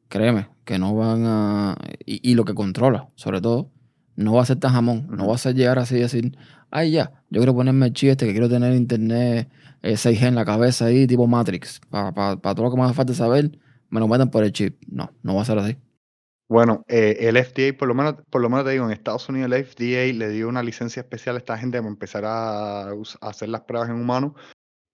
créeme 0.07 0.47
que 0.71 0.79
no 0.79 0.95
van 0.95 1.25
a. 1.25 1.75
Y, 2.05 2.33
lo 2.35 2.45
que 2.45 2.53
controla, 2.53 3.09
sobre 3.15 3.41
todo, 3.41 3.69
no 4.15 4.33
va 4.35 4.43
a 4.43 4.45
ser 4.45 4.57
tan 4.57 4.71
jamón. 4.71 5.05
No 5.09 5.27
va 5.27 5.35
a 5.35 5.37
ser 5.37 5.53
llegar 5.53 5.77
así 5.79 5.97
y 5.97 5.99
decir, 5.99 6.37
ay, 6.69 6.91
ya, 6.91 7.11
yo 7.29 7.41
quiero 7.41 7.53
ponerme 7.53 7.87
el 7.87 7.93
chip 7.93 8.11
este 8.11 8.25
que 8.25 8.31
quiero 8.31 8.47
tener 8.47 8.73
internet 8.73 9.49
eh, 9.81 9.95
6G 9.97 10.27
en 10.27 10.35
la 10.35 10.45
cabeza 10.45 10.85
ahí, 10.85 11.07
tipo 11.07 11.27
Matrix. 11.27 11.81
Para 11.89 12.37
todo 12.37 12.63
lo 12.63 12.71
que 12.71 12.77
me 12.77 12.83
hace 12.83 12.93
falta 12.93 13.13
saber, 13.13 13.59
me 13.89 13.99
lo 13.99 14.07
meten 14.07 14.29
por 14.29 14.45
el 14.45 14.53
chip. 14.53 14.81
No, 14.87 15.11
no 15.23 15.35
va 15.35 15.41
a 15.41 15.45
ser 15.45 15.59
así. 15.59 15.75
Bueno, 16.49 16.85
eh, 16.87 17.17
el 17.19 17.35
FDA, 17.35 17.77
por 17.77 17.89
lo 17.89 17.93
menos, 17.93 18.15
por 18.29 18.41
lo 18.41 18.49
menos 18.49 18.63
te 18.63 18.71
digo, 18.71 18.85
en 18.85 18.91
Estados 18.91 19.27
Unidos 19.27 19.51
el 19.51 19.65
FDA 19.65 20.17
le 20.17 20.29
dio 20.29 20.47
una 20.47 20.63
licencia 20.63 21.01
especial 21.01 21.35
a 21.35 21.39
esta 21.39 21.57
gente 21.57 21.79
para 21.79 21.89
empezar 21.89 22.23
a, 22.25 22.91
a 22.91 22.93
hacer 23.21 23.49
las 23.49 23.61
pruebas 23.61 23.89
en 23.89 23.95
humanos, 23.95 24.33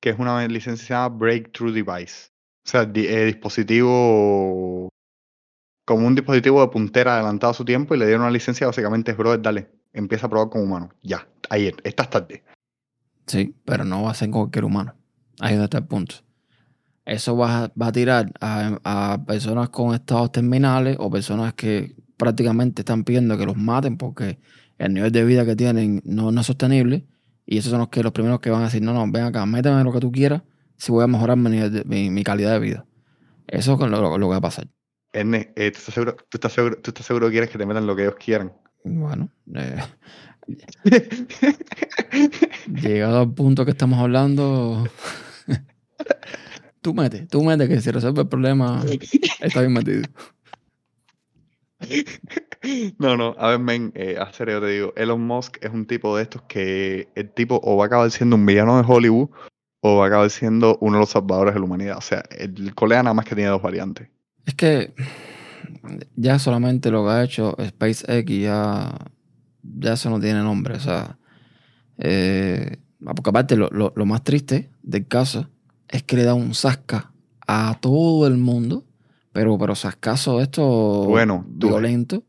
que 0.02 0.10
es 0.10 0.18
una 0.18 0.48
licencia 0.48 1.08
Breakthrough 1.08 1.72
Device. 1.74 2.30
O 2.66 2.70
sea, 2.70 2.86
di- 2.86 3.06
eh, 3.08 3.26
dispositivo 3.26 4.90
como 5.88 6.06
un 6.06 6.16
dispositivo 6.16 6.60
de 6.60 6.68
puntera 6.68 7.16
adelantado 7.16 7.52
a 7.52 7.54
su 7.54 7.64
tiempo 7.64 7.96
y 7.96 7.98
le 7.98 8.06
dieron 8.06 8.24
una 8.24 8.32
licencia, 8.32 8.68
básicamente 8.68 9.12
es, 9.12 9.18
brother, 9.18 9.42
dale, 9.42 9.70
empieza 9.94 10.28
a 10.28 10.30
probar 10.30 10.50
con 10.50 10.62
humanos. 10.62 10.90
Ya, 11.02 11.26
ayer, 11.50 11.76
esta 11.86 12.04
tarde. 12.04 12.44
Sí, 13.26 13.56
pero 13.64 13.86
no 13.86 14.04
va 14.04 14.12
a 14.12 14.14
ser 14.14 14.30
cualquier 14.30 14.66
humano. 14.66 14.96
Ahí 15.40 15.56
es 15.56 15.62
está 15.62 15.78
el 15.78 15.86
punto. 15.86 16.16
Eso 17.06 17.38
va 17.38 17.72
a, 17.74 17.92
tirar 17.94 18.34
a, 18.42 19.24
personas 19.26 19.70
con 19.70 19.96
estados 19.96 20.34
terminales 20.34 20.98
o 21.00 21.10
personas 21.10 21.54
que 21.54 21.96
prácticamente 22.18 22.82
están 22.82 23.06
pidiendo 23.06 23.38
que 23.38 23.46
los 23.46 23.56
maten 23.56 23.96
porque 23.96 24.40
el 24.80 24.94
nivel 24.94 25.14
de 25.14 25.24
vida 25.24 25.46
que 25.46 25.56
tienen 25.56 26.02
no, 26.04 26.38
es 26.38 26.46
sostenible. 26.46 27.08
Y 27.46 27.60
esos 27.60 27.72
son 27.72 27.80
los 27.80 27.88
que 27.88 28.04
los 28.04 28.12
primeros 28.12 28.42
que 28.42 28.50
van 28.50 28.64
a 28.64 28.66
decir, 28.66 28.82
no, 28.82 28.92
no, 28.92 29.10
ven 29.10 29.24
acá, 29.24 29.46
méteme 29.46 29.86
lo 29.86 29.94
que 29.94 30.02
tú 30.02 30.12
quieras 30.12 30.42
si 30.76 30.92
voy 30.92 31.06
a 31.06 31.08
mejorar 31.08 31.38
mi, 31.38 32.24
calidad 32.26 32.52
de 32.52 32.60
vida. 32.60 32.86
Eso 33.48 33.82
es 33.82 33.90
lo 33.90 34.12
que 34.12 34.26
va 34.26 34.36
a 34.36 34.42
pasar. 34.42 34.68
Erne, 35.14 35.54
eh, 35.56 35.72
¿tú, 35.72 35.80
estás 35.80 35.94
seguro, 35.94 36.16
tú, 36.16 36.38
estás 36.38 36.54
seguro, 36.54 36.78
¿Tú 36.78 36.92
estás 36.92 37.06
seguro 37.06 37.28
que 37.28 37.32
quieres 37.32 37.50
que 37.50 37.58
te 37.58 37.66
metan 37.66 37.88
lo 37.88 37.96
que 37.96 38.04
ellos 38.04 38.16
quieran? 38.16 38.54
Bueno, 38.84 39.30
eh, 39.56 39.84
llegado 42.68 43.20
al 43.20 43.34
punto 43.34 43.66
que 43.66 43.72
estamos 43.72 44.00
hablando, 44.00 44.88
tú 46.82 46.94
mete, 46.94 47.26
tú 47.26 47.44
mete 47.44 47.68
que 47.68 47.82
si 47.82 47.92
resuelve 47.92 48.22
el 48.22 48.28
problema 48.28 48.84
está 49.42 49.62
bien 49.62 49.74
metido. 49.74 50.04
No, 52.98 53.16
no, 53.16 53.36
a 53.38 53.50
ver, 53.50 53.60
men, 53.60 53.92
eh, 53.96 54.18
a 54.20 54.32
serio 54.34 54.60
te 54.60 54.68
digo, 54.68 54.94
Elon 54.96 55.22
Musk 55.22 55.58
es 55.62 55.72
un 55.72 55.86
tipo 55.86 56.18
de 56.18 56.24
estos 56.24 56.42
que 56.44 57.08
el 57.16 57.32
tipo 57.32 57.60
o 57.64 57.78
va 57.78 57.86
a 57.86 57.88
acabar 57.88 58.12
siendo 58.12 58.36
un 58.36 58.46
villano 58.46 58.82
de 58.82 58.88
Hollywood 58.88 59.30
o 59.82 59.98
va 59.98 60.06
a 60.06 60.08
acabar 60.08 60.30
siendo 60.30 60.78
uno 60.82 60.98
de 60.98 61.02
los 61.02 61.10
salvadores 61.10 61.54
de 61.54 61.60
la 61.60 61.66
humanidad. 61.66 61.98
O 61.98 62.02
sea, 62.02 62.24
el 62.32 62.74
colega 62.76 63.04
nada 63.04 63.14
más 63.14 63.26
que 63.26 63.36
tiene 63.36 63.50
dos 63.50 63.62
variantes. 63.62 64.10
Es 64.48 64.56
que 64.56 64.94
ya 66.16 66.40
solamente 66.40 66.90
lo 66.90 67.04
que 67.06 67.12
ha 67.12 67.24
hecho 67.24 67.56
SpaceX 67.64 68.32
ya, 68.32 68.98
ya 69.62 69.94
eso 69.94 70.10
no 70.10 70.20
tiene 70.20 70.42
nombre. 70.42 70.76
O 70.76 70.80
sea, 70.80 71.18
eh, 71.98 72.78
porque 73.16 73.30
aparte 73.30 73.56
lo, 73.56 73.70
lo- 73.70 73.94
lo 73.96 74.06
más 74.06 74.24
triste 74.24 74.70
del 74.82 75.06
caso 75.08 75.48
es 75.90 76.04
que 76.04 76.16
le 76.16 76.24
da 76.24 76.34
un 76.34 76.54
zasca 76.56 77.12
a 77.46 77.78
todo 77.82 78.26
el 78.28 78.38
mundo, 78.38 78.86
pero, 79.34 79.58
pero 79.58 79.76
zascazo 79.76 80.42
esto 80.42 80.64
Bueno, 81.08 81.46
violento. 81.48 82.24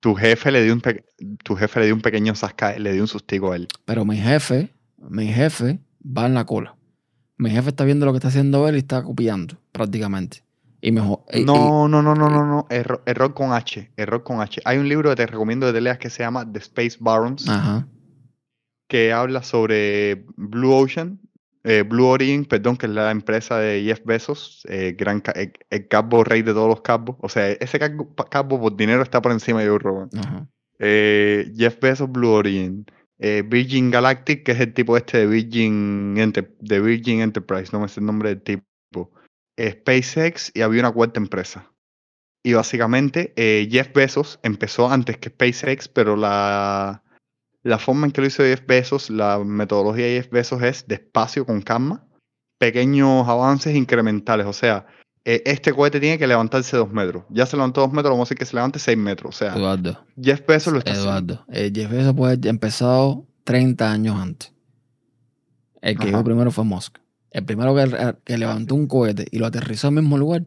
Tu 0.00 0.14
jefe 0.14 0.52
le 0.52 0.62
dio 0.62 0.72
un, 0.74 0.82
tu 1.42 1.56
jefe 1.56 1.80
le 1.80 1.86
dio 1.86 1.94
un 1.96 2.00
pequeño 2.02 2.34
zasca, 2.34 2.78
le 2.78 2.92
dio 2.92 3.02
un 3.02 3.08
sustico 3.08 3.52
a 3.52 3.56
él. 3.56 3.66
Pero 3.84 4.04
mi 4.04 4.16
jefe, 4.16 4.70
mi 5.10 5.26
jefe 5.26 5.80
va 6.04 6.26
en 6.26 6.34
la 6.34 6.44
cola. 6.46 6.76
Mi 7.38 7.50
jefe 7.50 7.70
está 7.70 7.84
viendo 7.84 8.06
lo 8.06 8.12
que 8.12 8.18
está 8.18 8.28
haciendo 8.28 8.68
él 8.68 8.76
y 8.76 8.78
está 8.78 9.02
copiando 9.02 9.58
prácticamente. 9.72 10.42
Y 10.86 10.92
mejor. 10.92 11.20
y- 11.32 11.40
y- 11.40 11.44
No, 11.44 11.88
no, 11.88 12.00
no, 12.02 12.14
no, 12.14 12.30
no, 12.30 12.46
no, 12.46 12.66
error, 12.70 13.02
error 13.06 13.34
con 13.34 13.52
H, 13.52 13.90
error 13.96 14.22
con 14.22 14.40
H. 14.40 14.60
Hay 14.64 14.78
un 14.78 14.88
libro 14.88 15.10
que 15.10 15.16
te 15.16 15.26
recomiendo 15.26 15.66
de 15.66 15.72
te 15.72 15.80
leas 15.80 15.98
que 15.98 16.10
se 16.10 16.22
llama 16.22 16.50
The 16.50 16.60
Space 16.60 16.98
Barons, 17.00 17.48
Ajá. 17.48 17.88
que 18.88 19.12
habla 19.12 19.42
sobre 19.42 20.26
Blue 20.36 20.72
Ocean, 20.72 21.18
eh, 21.64 21.82
Blue 21.82 22.06
Origin, 22.06 22.44
perdón, 22.44 22.76
que 22.76 22.86
es 22.86 22.92
la 22.92 23.10
empresa 23.10 23.58
de 23.58 23.82
Jeff 23.84 24.00
Bezos, 24.04 24.62
eh, 24.68 24.94
gran 24.96 25.20
ca- 25.20 25.32
el, 25.32 25.52
el 25.70 25.88
cabo 25.88 26.22
rey 26.22 26.42
de 26.42 26.52
todos 26.52 26.68
los 26.68 26.82
cabos. 26.82 27.16
O 27.20 27.28
sea, 27.28 27.50
ese 27.50 27.80
cabo, 27.80 28.14
cabo 28.30 28.60
por 28.60 28.76
dinero 28.76 29.02
está 29.02 29.20
por 29.20 29.32
encima 29.32 29.62
de 29.62 29.68
Joe. 29.68 30.06
Ajá. 30.16 30.46
Eh, 30.78 31.52
Jeff 31.56 31.80
Bezos, 31.80 32.10
Blue 32.12 32.30
Origin. 32.30 32.86
eh, 33.18 33.42
Virgin 33.44 33.90
Galactic, 33.90 34.44
que 34.44 34.52
es 34.52 34.60
el 34.60 34.72
tipo 34.74 34.94
este 34.96 35.18
de 35.18 35.26
Virgin, 35.26 36.16
Enter- 36.18 36.54
de 36.60 36.80
Virgin 36.80 37.22
Enterprise, 37.22 37.70
no 37.72 37.80
me 37.80 37.88
sé 37.88 37.98
el 38.00 38.06
nombre 38.06 38.28
del 38.28 38.42
tipo. 38.42 38.62
Eh, 39.56 39.72
SpaceX 39.72 40.52
y 40.54 40.62
había 40.62 40.80
una 40.80 40.92
cuarta 40.92 41.20
empresa. 41.20 41.70
Y 42.42 42.52
básicamente 42.52 43.32
eh, 43.36 43.68
Jeff 43.70 43.92
Bezos 43.92 44.38
empezó 44.42 44.88
antes 44.88 45.18
que 45.18 45.30
SpaceX, 45.30 45.88
pero 45.88 46.16
la, 46.16 47.02
la 47.62 47.78
forma 47.78 48.06
en 48.06 48.12
que 48.12 48.20
lo 48.20 48.26
hizo 48.28 48.44
Jeff 48.44 48.64
Bezos, 48.66 49.10
la 49.10 49.38
metodología 49.40 50.06
de 50.06 50.22
Jeff 50.22 50.30
Bezos 50.30 50.62
es 50.62 50.86
despacio, 50.86 51.44
con 51.44 51.60
calma, 51.60 52.06
pequeños 52.58 53.26
avances 53.26 53.74
incrementales. 53.74 54.46
O 54.46 54.52
sea, 54.52 54.86
eh, 55.24 55.42
este 55.44 55.72
cohete 55.72 55.98
tiene 55.98 56.18
que 56.18 56.26
levantarse 56.28 56.76
dos 56.76 56.92
metros. 56.92 57.24
Ya 57.30 57.46
se 57.46 57.56
levantó 57.56 57.80
dos 57.80 57.92
metros, 57.92 58.12
vamos 58.12 58.28
a 58.28 58.28
decir 58.28 58.38
que 58.38 58.44
se 58.44 58.54
levante 58.54 58.78
seis 58.78 58.96
metros. 58.96 59.34
O 59.34 59.38
sea, 59.38 59.56
Eduardo. 59.56 59.98
Jeff 60.22 60.46
Bezos 60.46 60.72
lo 60.72 60.78
está 60.78 60.92
haciendo. 60.92 61.34
Eduardo. 61.34 61.44
Eh, 61.52 61.72
Jeff 61.74 61.90
Bezos 61.90 62.14
puede 62.14 62.34
haber 62.34 62.46
empezado 62.46 63.26
30 63.42 63.90
años 63.90 64.16
antes. 64.20 64.52
El 65.80 65.96
que 65.96 66.04
Ajá. 66.04 66.10
llegó 66.12 66.22
primero 66.22 66.52
fue 66.52 66.64
Musk. 66.64 66.98
El 67.36 67.44
primero 67.44 67.74
que, 67.74 68.14
que 68.24 68.38
levantó 68.38 68.74
un 68.74 68.86
cohete 68.86 69.26
y 69.30 69.38
lo 69.38 69.46
aterrizó 69.46 69.88
en 69.88 69.98
el 69.98 70.02
mismo 70.04 70.16
lugar 70.16 70.46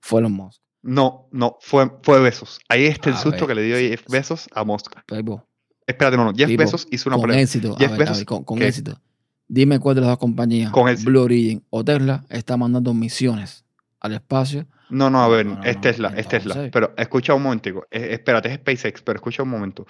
fue 0.00 0.20
Elon 0.20 0.32
Musk. 0.32 0.62
No, 0.82 1.28
no, 1.32 1.56
fue, 1.60 1.90
fue 2.02 2.20
Bezos. 2.20 2.60
Ahí 2.68 2.86
está 2.86 3.10
el 3.10 3.16
A 3.16 3.18
susto 3.18 3.46
ver. 3.46 3.48
que 3.48 3.54
le 3.56 3.62
dio 3.64 3.76
Jeff 3.76 4.04
Bezos 4.08 4.48
a 4.54 4.62
Musk. 4.62 4.92
Pero, 5.06 5.48
Espérate, 5.86 6.16
no, 6.16 6.24
no. 6.26 6.32
Jeff 6.34 6.46
Tipo, 6.46 6.62
Bezos 6.62 6.86
hizo 6.92 7.08
una 7.10 7.18
con 7.18 7.32
éxito. 7.32 7.74
a 7.74 7.78
Jeff 7.78 7.90
ver, 7.90 8.02
a 8.08 8.12
Bezos, 8.12 8.18
ver, 8.18 8.44
con, 8.44 8.62
éxito. 8.62 9.00
Dime 9.48 9.80
cuál 9.80 9.96
de 9.96 10.02
las 10.02 10.10
dos 10.10 10.18
compañías, 10.18 10.70
Con. 10.70 10.94
Blue 11.04 11.22
Origin 11.22 11.64
o 11.70 11.82
Tesla, 11.84 12.24
está 12.28 12.56
mandando 12.56 12.94
misiones 12.94 13.64
al 13.98 14.12
espacio. 14.12 14.66
No, 14.90 15.10
no, 15.10 15.20
a 15.22 15.28
ver, 15.28 15.44
no, 15.46 15.56
no, 15.56 15.64
es 15.64 15.74
no. 15.74 15.80
Tesla, 15.82 16.12
es 16.16 16.28
Tesla. 16.28 16.68
Pero 16.70 16.94
escucha 16.96 17.34
un 17.34 17.42
momentico. 17.42 17.84
eh, 17.90 18.10
espérate, 18.12 18.48
es 18.48 18.54
SpaceX, 18.60 19.02
pero 19.02 19.16
escucha 19.16 19.42
un 19.42 19.48
momento. 19.50 19.86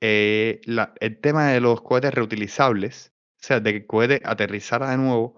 Eh, 0.00 0.60
la- 0.64 0.94
el 1.00 1.18
tema 1.20 1.48
de 1.48 1.60
los 1.60 1.80
cohetes 1.80 2.14
reutilizables, 2.14 3.12
o 3.34 3.38
sea, 3.44 3.58
de 3.60 3.72
que 3.72 3.76
el 3.78 3.86
cohete 3.86 4.20
aterrizara 4.24 4.90
de 4.90 4.96
nuevo, 4.98 5.34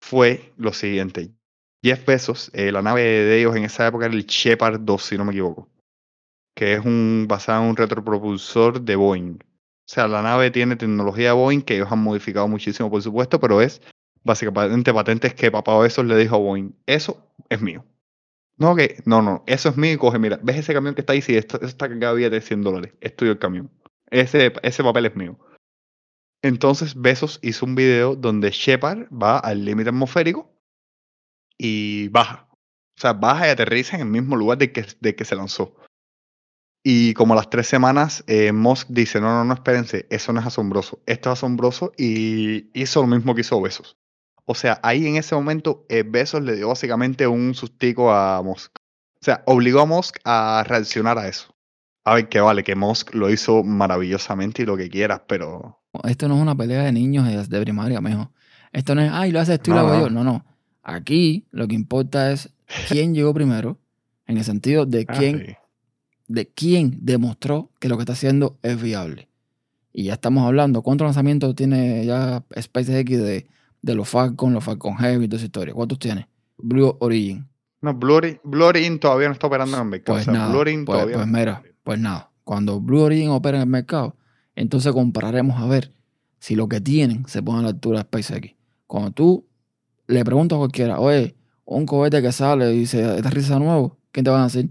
fue 0.00 0.52
lo 0.56 0.72
siguiente. 0.72 1.30
Jeff 1.82 2.04
Bezos, 2.04 2.50
eh, 2.54 2.72
la 2.72 2.82
nave 2.82 3.02
de 3.02 3.38
ellos 3.38 3.56
en 3.56 3.64
esa 3.64 3.86
época 3.86 4.06
era 4.06 4.14
el 4.14 4.26
Shepard 4.26 4.80
2, 4.80 5.02
si 5.02 5.16
no 5.16 5.24
me 5.24 5.32
equivoco, 5.32 5.68
que 6.54 6.74
es 6.74 6.84
un 6.84 7.26
basado 7.28 7.62
en 7.62 7.70
un 7.70 7.76
retropropulsor 7.76 8.80
de 8.80 8.96
Boeing. 8.96 9.38
O 9.40 9.90
sea, 9.90 10.08
la 10.08 10.22
nave 10.22 10.50
tiene 10.50 10.76
tecnología 10.76 11.32
Boeing 11.32 11.62
que 11.62 11.76
ellos 11.76 11.90
han 11.90 12.02
modificado 12.02 12.48
muchísimo, 12.48 12.90
por 12.90 13.00
supuesto, 13.02 13.38
pero 13.38 13.60
es 13.60 13.80
básicamente 14.24 14.92
patentes 14.92 15.34
que 15.34 15.50
papá 15.50 15.78
Bezos 15.78 16.04
le 16.04 16.16
dijo 16.16 16.34
a 16.36 16.38
Boeing, 16.38 16.72
eso 16.86 17.32
es 17.48 17.60
mío. 17.60 17.84
No, 18.56 18.74
que, 18.74 19.00
no, 19.04 19.22
no, 19.22 19.44
eso 19.46 19.68
es 19.68 19.76
mío 19.76 19.92
y 19.92 19.96
coge, 19.96 20.18
mira, 20.18 20.40
¿ves 20.42 20.56
ese 20.56 20.74
camión 20.74 20.94
que 20.96 21.02
está 21.02 21.12
ahí? 21.12 21.22
Sí, 21.22 21.36
esto, 21.36 21.60
está 21.60 21.88
cargado 21.88 22.14
de 22.14 22.22
billetes 22.22 22.42
de 22.42 22.46
100 22.48 22.62
dólares, 22.62 22.92
es 23.00 23.14
tuyo 23.14 23.30
el 23.30 23.38
camión. 23.38 23.70
Ese, 24.10 24.52
ese 24.62 24.82
papel 24.82 25.06
es 25.06 25.14
mío. 25.14 25.38
Entonces 26.42 26.94
Besos 26.94 27.40
hizo 27.42 27.66
un 27.66 27.74
video 27.74 28.14
donde 28.14 28.50
Shepard 28.50 29.08
va 29.10 29.38
al 29.38 29.64
límite 29.64 29.90
atmosférico 29.90 30.52
y 31.58 32.08
baja. 32.08 32.48
O 32.96 33.00
sea, 33.00 33.12
baja 33.12 33.48
y 33.48 33.50
aterriza 33.50 33.96
en 33.96 34.02
el 34.02 34.08
mismo 34.08 34.36
lugar 34.36 34.58
de 34.58 34.72
que, 34.72 34.86
de 35.00 35.14
que 35.14 35.24
se 35.24 35.36
lanzó. 35.36 35.76
Y 36.84 37.14
como 37.14 37.34
a 37.34 37.36
las 37.36 37.50
tres 37.50 37.66
semanas, 37.66 38.24
eh, 38.26 38.52
Musk 38.52 38.88
dice, 38.90 39.20
no, 39.20 39.28
no, 39.28 39.44
no, 39.44 39.54
espérense, 39.54 40.06
eso 40.10 40.32
no 40.32 40.40
es 40.40 40.46
asombroso. 40.46 41.02
Esto 41.06 41.30
es 41.30 41.38
asombroso 41.38 41.92
y 41.96 42.70
hizo 42.78 43.02
lo 43.02 43.08
mismo 43.08 43.34
que 43.34 43.42
hizo 43.42 43.60
Besos. 43.60 43.98
O 44.44 44.54
sea, 44.54 44.80
ahí 44.82 45.06
en 45.06 45.16
ese 45.16 45.34
momento, 45.34 45.84
eh, 45.88 46.04
Besos 46.06 46.42
le 46.42 46.56
dio 46.56 46.68
básicamente 46.68 47.26
un 47.26 47.54
sustico 47.54 48.12
a 48.12 48.42
Musk. 48.42 48.78
O 49.20 49.24
sea, 49.24 49.42
obligó 49.46 49.80
a 49.80 49.86
Musk 49.86 50.16
a 50.24 50.64
reaccionar 50.66 51.18
a 51.18 51.28
eso. 51.28 51.54
A 52.04 52.14
ver, 52.14 52.28
que 52.28 52.40
vale, 52.40 52.64
que 52.64 52.74
Musk 52.74 53.14
lo 53.14 53.28
hizo 53.28 53.62
maravillosamente 53.64 54.62
y 54.62 54.66
lo 54.66 54.76
que 54.76 54.88
quieras, 54.88 55.22
pero... 55.28 55.82
Esto 56.04 56.28
no 56.28 56.36
es 56.36 56.42
una 56.42 56.54
pelea 56.54 56.82
de 56.82 56.92
niños 56.92 57.48
de 57.48 57.60
primaria, 57.60 58.00
mejor. 58.00 58.28
Esto 58.72 58.94
no 58.94 59.02
es, 59.02 59.10
ay, 59.12 59.32
lo 59.32 59.40
haces 59.40 59.60
tú 59.60 59.70
y 59.70 59.74
lo 59.74 59.80
hago 59.80 60.00
yo. 60.06 60.10
No, 60.10 60.24
no. 60.24 60.44
Aquí 60.82 61.46
lo 61.50 61.66
que 61.68 61.74
importa 61.74 62.32
es 62.32 62.50
quién 62.88 63.14
llegó 63.14 63.34
primero, 63.34 63.78
en 64.26 64.36
el 64.38 64.44
sentido 64.44 64.86
de 64.86 65.06
ah, 65.08 65.14
quién, 65.16 65.56
de 66.28 66.48
quién 66.48 66.98
demostró 67.00 67.70
que 67.80 67.88
lo 67.88 67.96
que 67.96 68.02
está 68.02 68.12
haciendo 68.12 68.58
es 68.62 68.80
viable. 68.80 69.28
Y 69.92 70.04
ya 70.04 70.14
estamos 70.14 70.46
hablando, 70.46 70.82
¿cuántos 70.82 71.06
lanzamientos 71.06 71.54
tiene 71.56 72.04
ya 72.04 72.44
SpaceX 72.58 73.10
de, 73.10 73.46
de 73.82 73.94
los 73.94 74.08
Falcon, 74.08 74.52
los 74.52 74.62
Falcon 74.62 74.96
Heavy 74.96 75.24
y 75.24 75.28
toda 75.28 75.38
esa 75.38 75.46
historia? 75.46 75.74
¿Cuántos 75.74 75.98
tiene? 75.98 76.28
Blue 76.58 76.96
Origin. 77.00 77.48
No, 77.80 77.94
Blue, 77.94 78.64
Origin, 78.64 78.98
todavía 78.98 79.28
no 79.28 79.34
está 79.34 79.46
operando 79.46 79.76
en 79.76 79.82
el 79.82 79.88
mercado. 79.88 80.16
Pues, 80.16 80.26
nada, 80.26 80.52
pues, 80.52 81.06
pues 81.12 81.26
mira, 81.26 81.62
pues 81.84 81.98
nada, 81.98 82.30
cuando 82.44 82.80
Blue 82.80 83.02
Origin 83.02 83.30
opera 83.30 83.58
en 83.58 83.62
el 83.62 83.68
mercado, 83.68 84.16
entonces 84.58 84.92
compararemos 84.92 85.60
a 85.60 85.66
ver 85.66 85.92
si 86.40 86.56
lo 86.56 86.68
que 86.68 86.80
tienen 86.80 87.26
se 87.28 87.42
pone 87.42 87.60
a 87.60 87.62
la 87.62 87.68
altura 87.68 87.98
de 87.98 88.04
SpaceX. 88.04 88.56
Cuando 88.88 89.12
tú 89.12 89.46
le 90.08 90.24
preguntas 90.24 90.56
a 90.56 90.58
cualquiera, 90.58 90.98
oye, 90.98 91.36
un 91.64 91.86
cohete 91.86 92.20
que 92.20 92.32
sale 92.32 92.74
y 92.74 92.86
se 92.86 93.04
aterriza 93.04 93.58
nuevo, 93.60 93.98
¿quién 94.10 94.24
te 94.24 94.30
va 94.30 94.40
a 94.40 94.44
decir? 94.44 94.70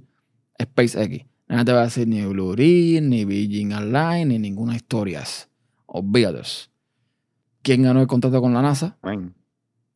SpaceX. 0.62 1.26
Nadie 1.48 1.66
te 1.66 1.72
va 1.72 1.82
a 1.82 1.86
decir 1.86 2.06
ni 2.06 2.26
Blue 2.26 2.48
Origin, 2.48 3.10
ni 3.10 3.24
Virgin 3.24 3.72
Airlines, 3.72 4.28
ni 4.28 4.40
ninguna 4.40 4.76
historia. 4.76 5.24
Olvídate. 5.86 6.42
¿Quién 7.62 7.84
ganó 7.84 8.02
el 8.02 8.08
contrato 8.08 8.42
con 8.42 8.54
la 8.54 8.62
NASA? 8.62 8.98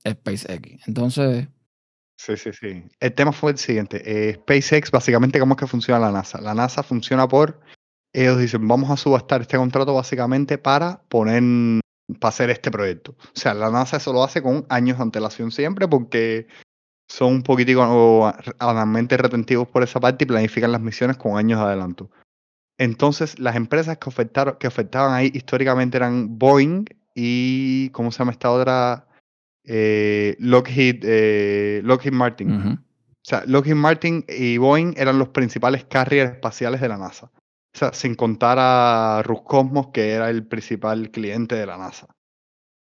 SpaceX. 0.07 0.87
Entonces. 0.87 1.49
Sí, 2.15 2.37
sí, 2.37 2.51
sí. 2.53 2.83
El 2.99 3.13
tema 3.13 3.33
fue 3.33 3.51
el 3.51 3.57
siguiente. 3.57 4.01
Eh, 4.05 4.35
SpaceX, 4.35 4.89
básicamente, 4.89 5.37
¿cómo 5.37 5.55
es 5.55 5.59
que 5.59 5.67
funciona 5.67 5.99
la 5.99 6.13
NASA? 6.13 6.39
La 6.39 6.53
NASA 6.53 6.81
funciona 6.81 7.27
por. 7.27 7.59
Ellos 8.13 8.39
dicen, 8.39 8.67
vamos 8.67 8.89
a 8.89 8.97
subastar 8.97 9.41
este 9.41 9.57
contrato 9.57 9.93
básicamente 9.93 10.57
para 10.57 11.01
poner. 11.07 11.81
para 12.19 12.29
hacer 12.29 12.49
este 12.49 12.71
proyecto. 12.71 13.11
O 13.11 13.39
sea, 13.39 13.53
la 13.53 13.71
NASA 13.71 13.97
eso 13.97 14.11
lo 14.11 14.23
hace 14.23 14.41
con 14.41 14.65
años 14.69 14.97
de 14.97 15.03
antelación 15.03 15.51
siempre 15.51 15.87
porque 15.87 16.47
son 17.07 17.33
un 17.33 17.43
poquitico 17.43 18.33
realmente 18.59 19.17
retentivos 19.17 19.67
por 19.67 19.83
esa 19.83 19.99
parte 19.99 20.23
y 20.23 20.27
planifican 20.27 20.71
las 20.71 20.81
misiones 20.81 21.17
con 21.17 21.37
años 21.37 21.59
de 21.59 21.65
adelanto. 21.65 22.09
Entonces, 22.77 23.37
las 23.37 23.55
empresas 23.55 23.97
que, 23.97 24.09
ofertaron, 24.09 24.55
que 24.59 24.67
ofertaban 24.67 25.13
ahí 25.13 25.29
históricamente 25.33 25.97
eran 25.97 26.39
Boeing 26.39 26.85
y, 27.13 27.89
¿cómo 27.89 28.11
se 28.11 28.19
llama 28.19 28.31
esta 28.31 28.49
otra? 28.49 29.07
Eh, 29.65 30.35
Lockheed, 30.39 31.03
eh, 31.03 31.81
Lockheed 31.83 32.13
Martin. 32.13 32.51
O 32.51 33.23
sea, 33.23 33.43
Lockheed 33.45 33.75
Martin 33.75 34.25
y 34.27 34.57
Boeing 34.57 34.95
eran 34.97 35.19
los 35.19 35.29
principales 35.29 35.85
carriers 35.85 36.31
espaciales 36.31 36.81
de 36.81 36.87
la 36.87 36.97
NASA. 36.97 37.29
O 37.73 37.77
sea, 37.77 37.93
sin 37.93 38.15
contar 38.15 38.57
a 38.59 39.21
Roscosmos, 39.23 39.87
que 39.87 40.11
era 40.11 40.29
el 40.29 40.45
principal 40.45 41.09
cliente 41.09 41.55
de 41.55 41.65
la 41.65 41.77
NASA. 41.77 42.07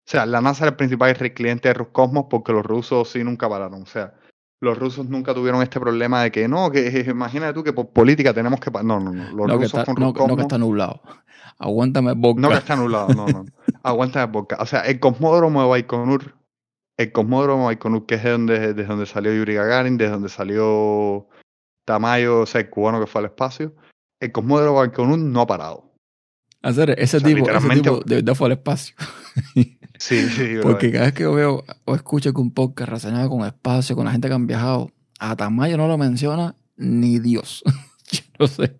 O 0.07 0.09
sea, 0.09 0.25
la 0.25 0.39
NASA 0.39 0.65
era 0.65 0.71
el 0.71 0.78
principal 0.78 1.15
cliente 1.34 1.69
de 1.69 1.73
Roscosmos 1.73 2.28
porque 2.30 2.53
los 2.53 2.65
rusos 2.65 3.09
sí 3.09 3.23
nunca 3.23 3.49
pararon. 3.49 3.82
O 3.82 3.86
sea, 3.88 4.13
los 4.59 4.78
rusos 4.78 5.07
nunca 5.07 5.34
tuvieron 5.34 5.61
este 5.61 5.80
problema 5.80 6.23
de 6.23 6.32
que 6.32 6.47
no, 6.47 6.71
que 6.71 7.05
imagínate 7.07 7.53
tú 7.53 7.63
que 7.63 7.73
por 7.73 7.89
política 7.89 8.34
tenemos 8.34 8.59
que. 8.59 8.71
No, 8.71 8.99
no, 8.99 9.11
no. 9.11 9.32
Los 9.32 9.61
rusos 9.61 9.84
con 9.84 9.95
no, 9.95 10.13
no, 10.13 10.36
que 10.36 10.41
está 10.41 10.57
nublado. 10.57 11.01
Aguántame 11.59 12.13
boca. 12.13 12.41
No 12.41 12.49
que 12.49 12.55
está 12.55 12.75
nublado, 12.75 13.09
no, 13.09 13.28
no. 13.28 13.45
Aguántame 13.84 14.32
boca. 14.32 14.57
O 14.59 14.65
sea, 14.65 14.82
el 14.82 14.99
cosmódromo 14.99 15.61
de 15.61 15.69
Baikonur, 15.69 16.36
el 16.97 17.11
cosmódromo 17.11 17.63
de 17.63 17.65
Baikonur, 17.67 18.05
que 18.05 18.15
es 18.15 18.23
de 18.23 18.32
donde, 18.32 18.73
de 18.73 18.84
donde 18.86 19.05
salió 19.05 19.34
Yuri 19.34 19.55
Gagarin, 19.55 19.97
de 19.97 20.09
donde 20.09 20.30
salió 20.30 21.28
Tamayo, 21.86 22.41
o 22.41 22.45
sea, 22.45 22.61
el 22.61 22.69
cubano 22.69 22.99
que 22.99 23.07
fue 23.07 23.19
al 23.19 23.25
espacio, 23.25 23.73
el 24.20 24.32
cosmódromo 24.32 24.82
de 24.82 24.88
Baikonur 24.88 25.20
no 25.20 25.41
ha 25.41 25.47
parado. 25.47 25.93
Hacer 26.61 26.95
ese, 26.97 27.22
tipo, 27.22 27.49
ese 27.49 27.70
tipo 27.70 28.01
de 28.05 28.15
verdad 28.15 28.36
fue 28.36 28.47
al 28.47 28.53
espacio. 28.53 28.95
Sí, 29.99 30.30
sí. 30.30 30.57
Porque 30.61 30.91
cada 30.91 31.05
vez 31.05 31.13
que 31.15 31.24
yo 31.24 31.34
veo 31.34 31.63
o 31.86 31.95
escucho 31.95 32.32
que 32.32 32.39
un 32.39 32.53
podcast 32.53 32.89
relacionado 32.89 33.30
con 33.30 33.45
espacio, 33.47 33.95
con 33.95 34.05
la 34.05 34.11
gente 34.11 34.28
que 34.28 34.34
han 34.36 34.45
viajado, 34.45 34.91
a 35.20 35.36
Tamayo 35.36 35.76
no 35.76 35.88
lo 35.88 35.97
menciona 35.97 36.55
ni 36.76 37.18
Dios. 37.18 37.63
yo 38.11 38.22
no 38.39 38.47
sé. 38.47 38.76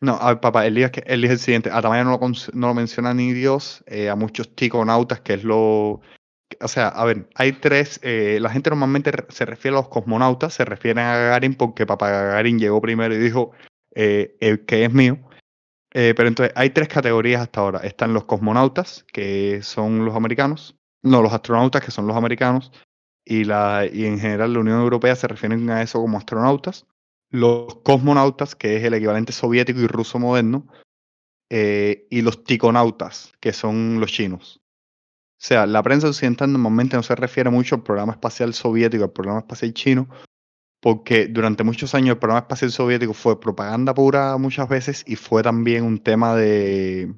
No, 0.00 0.14
a 0.14 0.40
papá, 0.40 0.66
es, 0.66 0.90
que, 0.90 1.04
el, 1.06 1.20
día 1.20 1.30
es 1.30 1.32
el 1.34 1.38
siguiente. 1.38 1.70
A 1.70 1.80
Tamayo 1.82 2.04
no 2.04 2.18
lo, 2.18 2.28
no 2.54 2.66
lo 2.66 2.74
menciona 2.74 3.14
ni 3.14 3.32
Dios. 3.32 3.84
Eh, 3.86 4.08
a 4.08 4.16
muchos 4.16 4.54
ticonautas, 4.56 5.20
que 5.20 5.34
es 5.34 5.44
lo. 5.44 6.00
O 6.60 6.68
sea, 6.68 6.88
a 6.88 7.04
ver, 7.04 7.28
hay 7.36 7.52
tres. 7.52 8.00
Eh, 8.02 8.38
la 8.40 8.50
gente 8.50 8.70
normalmente 8.70 9.12
se 9.28 9.44
refiere 9.44 9.76
a 9.76 9.80
los 9.80 9.88
cosmonautas, 9.88 10.54
se 10.54 10.64
refieren 10.64 11.04
a 11.04 11.16
Gagarin 11.16 11.54
porque 11.54 11.86
papá 11.86 12.10
Gagarin 12.10 12.58
llegó 12.58 12.80
primero 12.80 13.14
y 13.14 13.18
dijo 13.18 13.52
eh, 13.94 14.36
el 14.40 14.64
que 14.64 14.84
es 14.84 14.92
mío. 14.92 15.18
Eh, 15.92 16.14
pero 16.16 16.28
entonces 16.28 16.52
hay 16.56 16.70
tres 16.70 16.88
categorías 16.88 17.42
hasta 17.42 17.60
ahora. 17.60 17.78
Están 17.80 18.14
los 18.14 18.24
cosmonautas, 18.24 19.04
que 19.12 19.60
son 19.62 20.04
los 20.04 20.14
americanos. 20.14 20.76
No, 21.02 21.22
los 21.22 21.32
astronautas, 21.32 21.84
que 21.84 21.90
son 21.90 22.06
los 22.06 22.16
americanos. 22.16 22.72
Y, 23.24 23.44
la, 23.44 23.86
y 23.90 24.06
en 24.06 24.18
general 24.18 24.52
la 24.52 24.60
Unión 24.60 24.80
Europea 24.80 25.14
se 25.16 25.28
refieren 25.28 25.68
a 25.70 25.82
eso 25.82 26.00
como 26.00 26.18
astronautas. 26.18 26.86
Los 27.30 27.76
cosmonautas, 27.76 28.54
que 28.54 28.76
es 28.76 28.84
el 28.84 28.94
equivalente 28.94 29.32
soviético 29.32 29.80
y 29.80 29.86
ruso 29.86 30.18
moderno. 30.18 30.66
Eh, 31.50 32.06
y 32.10 32.22
los 32.22 32.44
ticonautas, 32.44 33.32
que 33.40 33.52
son 33.52 33.98
los 33.98 34.12
chinos. 34.12 34.60
O 35.40 35.42
sea, 35.42 35.66
la 35.66 35.82
prensa 35.82 36.06
occidental 36.06 36.52
normalmente 36.52 36.96
no 36.96 37.02
se 37.02 37.16
refiere 37.16 37.50
mucho 37.50 37.74
al 37.74 37.82
programa 37.82 38.12
espacial 38.12 38.54
soviético, 38.54 39.04
al 39.04 39.10
programa 39.10 39.40
espacial 39.40 39.72
chino, 39.72 40.08
porque 40.80 41.26
durante 41.26 41.62
muchos 41.62 41.94
años 41.94 42.10
el 42.10 42.18
programa 42.18 42.40
espacial 42.40 42.72
soviético 42.72 43.12
fue 43.12 43.38
propaganda 43.38 43.94
pura 43.94 44.36
muchas 44.38 44.68
veces 44.68 45.04
y 45.06 45.16
fue 45.16 45.42
también 45.42 45.84
un 45.84 45.98
tema 45.98 46.34
de... 46.34 47.14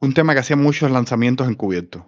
Un 0.00 0.12
tema 0.12 0.34
que 0.34 0.40
hacía 0.40 0.56
muchos 0.56 0.90
lanzamientos 0.90 1.48
encubiertos. 1.48 2.02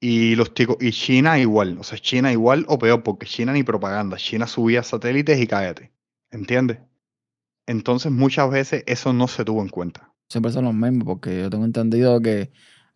Y 0.00 0.34
los 0.34 0.54
ticos, 0.54 0.78
y 0.80 0.92
China 0.92 1.38
igual, 1.38 1.78
o 1.78 1.84
sea, 1.84 1.98
China 1.98 2.32
igual 2.32 2.64
o 2.68 2.78
peor, 2.78 3.02
porque 3.02 3.26
China 3.26 3.52
ni 3.52 3.62
propaganda, 3.62 4.16
China 4.16 4.46
subía 4.46 4.82
satélites 4.82 5.38
y 5.40 5.46
cállate, 5.46 5.92
¿entiendes? 6.30 6.78
Entonces 7.66 8.12
muchas 8.12 8.50
veces 8.50 8.84
eso 8.86 9.12
no 9.12 9.28
se 9.28 9.44
tuvo 9.44 9.62
en 9.62 9.68
cuenta. 9.68 10.12
Siempre 10.28 10.52
son 10.52 10.64
los 10.64 10.74
mismos, 10.74 11.04
porque 11.04 11.40
yo 11.40 11.50
tengo 11.50 11.64
entendido 11.64 12.20
que 12.20 12.50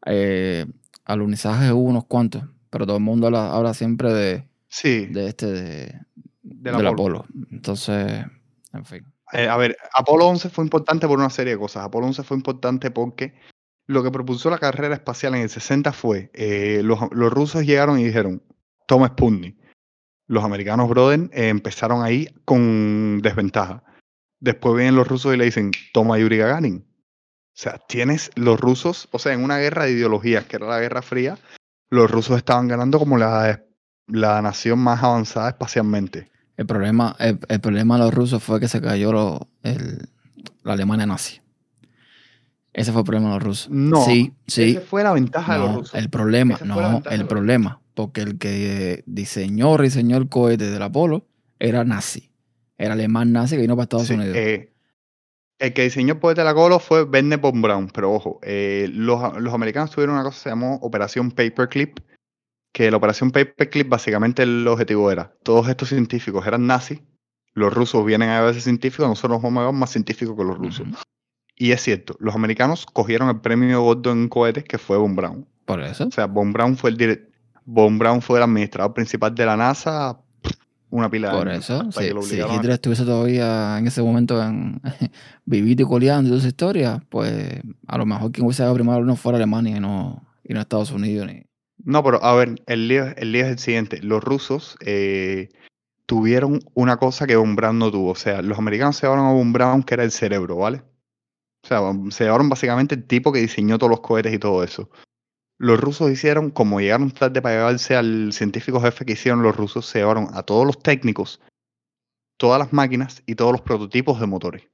eh, 0.07 0.67
hubo 1.07 1.81
unos 1.81 2.05
cuantos, 2.07 2.45
pero 2.71 2.87
todo 2.87 2.97
el 2.97 3.03
mundo 3.03 3.27
habla 3.29 3.75
siempre 3.75 4.13
de, 4.13 4.48
Sí. 4.69 5.07
De 5.07 5.29
este, 5.29 5.47
de, 5.47 6.01
del, 6.43 6.87
Apolo. 6.87 7.25
Entonces, 7.51 8.25
en 8.73 8.85
fin. 8.85 9.05
Eh, 9.33 9.49
a 9.49 9.57
ver, 9.57 9.77
Apolo 9.93 10.27
11 10.27 10.51
fue 10.51 10.65
importante 10.65 11.07
por 11.07 11.19
una 11.19 11.31
serie 11.31 11.55
de 11.55 11.59
cosas. 11.59 11.85
Apolo 11.85 12.07
11 12.07 12.23
fue 12.23 12.37
importante 12.37 12.91
porque 12.91 13.35
lo 13.87 14.03
que 14.03 14.11
propuso 14.11 14.51
la 14.51 14.59
carrera 14.59 14.95
espacial 14.95 15.35
en 15.35 15.43
el 15.43 15.51
60 15.51 15.93
fue, 15.93 16.31
eh, 16.35 16.83
los, 16.83 16.99
los, 17.11 17.33
rusos 17.33 17.65
llegaron 17.65 17.99
y 17.99 18.05
dijeron, 18.05 18.43
toma 18.87 19.09
Sputnik. 19.09 19.57
Los 20.27 20.45
americanos, 20.45 20.89
brother, 20.91 21.31
eh, 21.33 21.49
empezaron 21.49 22.03
ahí 22.03 22.29
con 22.45 23.21
desventaja. 23.23 23.83
Después 24.41 24.77
vienen 24.77 24.95
los 24.95 25.09
rusos 25.09 25.35
y 25.35 25.39
le 25.39 25.47
dicen, 25.47 25.71
toma 25.93 26.19
Yuri 26.19 26.37
Gagarin. 26.37 26.85
O 26.87 27.61
sea, 27.61 27.79
tienes 27.89 28.31
los 28.37 28.61
rusos, 28.61 29.09
o 29.11 29.19
sea, 29.19 29.33
en 29.33 29.43
una 29.43 29.59
guerra 29.59 29.85
de 29.85 29.93
ideologías, 29.93 30.45
que 30.45 30.57
era 30.57 30.67
la 30.67 30.81
Guerra 30.81 31.03
Fría, 31.03 31.39
los 31.91 32.11
rusos 32.11 32.37
estaban 32.37 32.69
ganando 32.69 32.99
como 32.99 33.17
la 33.17 33.65
la 34.09 34.43
nación 34.43 34.79
más 34.79 35.03
avanzada 35.03 35.51
espacialmente. 35.51 36.31
El 36.57 36.67
problema, 36.67 37.15
el, 37.21 37.39
problema 37.61 37.97
de 37.97 38.05
los 38.05 38.15
rusos 38.15 38.43
fue 38.43 38.59
que 38.59 38.67
se 38.67 38.81
cayó 38.81 39.47
la 39.63 40.73
Alemania 40.73 41.07
nazi. 41.07 41.41
Ese 42.73 42.93
fue 42.93 43.03
el 43.03 43.05
problema 43.05 43.29
de 43.29 43.35
los 43.35 43.43
rusos. 43.43 43.71
No, 43.71 44.05
sí, 44.05 44.35
sí. 44.47 44.71
Esa 44.71 44.81
fue 44.81 45.03
la 45.03 45.13
ventaja 45.13 45.55
de 45.55 45.59
los 45.61 45.75
rusos. 45.75 45.95
El 45.95 46.11
problema, 46.11 46.59
no, 46.65 47.03
el 47.11 47.27
problema. 47.27 47.81
Porque 47.95 48.23
el 48.23 48.39
que 48.39 49.03
diseñó, 49.07 49.77
diseñó 49.77 50.17
el 50.17 50.29
cohete 50.29 50.71
del 50.71 50.83
Apolo 50.83 51.27
era 51.59 51.85
nazi. 51.85 52.31
Era 52.77 52.95
alemán 52.95 53.33
nazi 53.33 53.57
que 53.57 53.63
vino 53.63 53.75
para 53.75 53.85
Estados 53.85 54.11
Unidos. 54.11 54.37
Eh, 54.37 54.73
el 55.59 55.73
que 55.73 55.83
diseñó 55.83 56.15
el 56.15 56.21
cohete 56.21 56.41
del 56.41 56.49
Apolo 56.49 56.79
fue 56.79 57.03
Werner 57.03 57.39
von 57.39 57.61
Braun, 57.61 57.89
pero 57.89 58.13
ojo, 58.13 58.39
eh, 58.43 58.89
los, 58.93 59.41
los, 59.41 59.53
americanos 59.53 59.91
tuvieron 59.91 60.15
una 60.15 60.23
cosa 60.23 60.37
que 60.37 60.43
se 60.43 60.49
llamó 60.51 60.77
Operación 60.77 61.33
Paperclip, 61.33 61.99
que 62.73 62.91
la 62.91 62.97
operación 62.97 63.31
Paperclip 63.31 63.89
básicamente 63.89 64.43
el 64.43 64.67
objetivo 64.69 65.11
era, 65.11 65.33
todos 65.43 65.69
estos 65.69 65.89
científicos 65.89 66.47
eran 66.47 66.67
nazis, 66.67 67.01
los 67.55 67.73
rusos 67.73 68.05
vienen 68.05 68.29
a 68.31 68.41
veces 68.43 68.65
científicos, 68.65 69.09
nosotros 69.09 69.41
somos 69.41 69.75
más 69.75 69.91
científicos 69.91 70.37
que 70.37 70.45
los 70.45 70.57
rusos. 70.59 70.87
Y 71.57 71.73
es 71.73 71.83
cierto, 71.83 72.15
los 72.21 72.35
americanos 72.37 72.87
cogieron 72.87 73.29
el 73.31 73.41
premio 73.41 73.83
gordo 73.83 74.13
en 74.13 74.29
cohetes 74.29 74.63
que 74.65 74.79
fue 74.79 74.97
Von 74.97 75.17
Braun. 75.17 75.47
Por 75.65 75.81
eso. 75.83 76.07
O 76.07 76.11
sea, 76.13 76.27
Von 76.27 76.53
Braun 76.53 76.77
fue 76.77 76.91
el 76.91 76.97
direct- 76.97 77.29
Von 77.65 77.99
Braun 77.99 78.23
fue 78.23 78.39
el 78.39 78.45
administrador 78.45 78.95
principal 78.95 79.35
de 79.35 79.45
la 79.45 79.57
NASA 79.57 80.21
una 80.91 81.11
pila 81.11 81.31
de 81.33 81.37
Por 81.37 81.49
años, 81.51 81.69
eso, 81.69 81.91
que 81.99 82.15
lo 82.15 82.23
si 82.23 82.29
obligaron 82.31 82.53
a- 82.53 82.57
Hitler 82.57 82.73
estuviese 82.73 83.05
todavía 83.05 83.77
en 83.79 83.87
ese 83.89 84.03
momento 84.03 84.43
en, 84.43 84.81
vivito 85.45 85.83
y 85.83 85.87
coleando 85.87 86.29
y 86.29 86.31
toda 86.31 86.39
esa 86.39 86.49
historia, 86.49 87.03
pues 87.11 87.61
a 87.87 87.99
lo 87.99 88.07
mejor 88.07 88.31
quien 88.33 88.47
hubiese 88.47 88.63
dado 88.63 88.75
primero 88.75 89.05
no 89.05 89.17
fuera 89.17 89.37
Alemania 89.37 89.77
y 89.77 89.81
no, 89.81 90.23
y 90.45 90.55
no 90.55 90.61
Estados 90.61 90.91
Unidos. 90.93 91.27
Ni... 91.27 91.43
No, 91.85 92.03
pero 92.03 92.23
a 92.23 92.35
ver, 92.35 92.63
el 92.67 92.89
lío, 92.89 93.07
el 93.17 93.33
lío 93.33 93.45
es 93.45 93.53
el 93.53 93.59
siguiente. 93.59 94.03
Los 94.03 94.23
rusos 94.23 94.77
eh, 94.85 95.49
tuvieron 96.07 96.61
una 96.75 96.97
cosa 96.97 97.27
que 97.27 97.37
Von 97.37 97.57
Braun 97.57 97.79
no 97.79 97.91
tuvo. 97.91 98.11
O 98.11 98.17
sea, 98.17 98.43
los 98.43 98.59
americanos 98.59 98.97
se 98.97 99.07
llevaron 99.07 99.27
a 99.27 99.33
Von 99.33 99.53
Braun, 99.53 99.83
que 99.83 99.95
era 99.95 100.05
el 100.05 100.11
cerebro, 100.11 100.57
¿vale? 100.57 100.83
O 101.65 101.69
sea, 101.69 101.81
se 102.11 102.25
llevaron 102.25 102.49
básicamente 102.49 102.95
el 102.95 103.05
tipo 103.05 103.33
que 103.33 103.41
diseñó 103.41 103.79
todos 103.79 103.91
los 103.91 104.01
cohetes 104.01 104.33
y 104.33 104.39
todo 104.39 104.65
eso. 104.65 104.91
Los 105.59 105.81
rusos 105.81 106.11
hicieron, 106.11 106.51
como 106.51 106.81
llegaron 106.81 107.11
tarde 107.11 107.43
para 107.43 107.57
llevarse 107.57 107.97
al 107.97 108.33
científico 108.33 108.81
jefe 108.81 109.05
que 109.05 109.15
hicieron 109.15 109.43
los 109.43 109.57
rusos, 109.57 109.87
se 109.87 109.99
llevaron 109.99 110.29
a 110.33 110.45
todos 110.45 110.65
los 110.65 110.79
técnicos, 110.79 111.41
todas 112.37 112.61
las 112.61 112.73
máquinas 112.73 113.23
y 113.27 113.35
todos 113.35 113.53
los 113.53 113.61
prototipos 113.61 114.21
de 114.21 114.27
motores. 114.27 114.69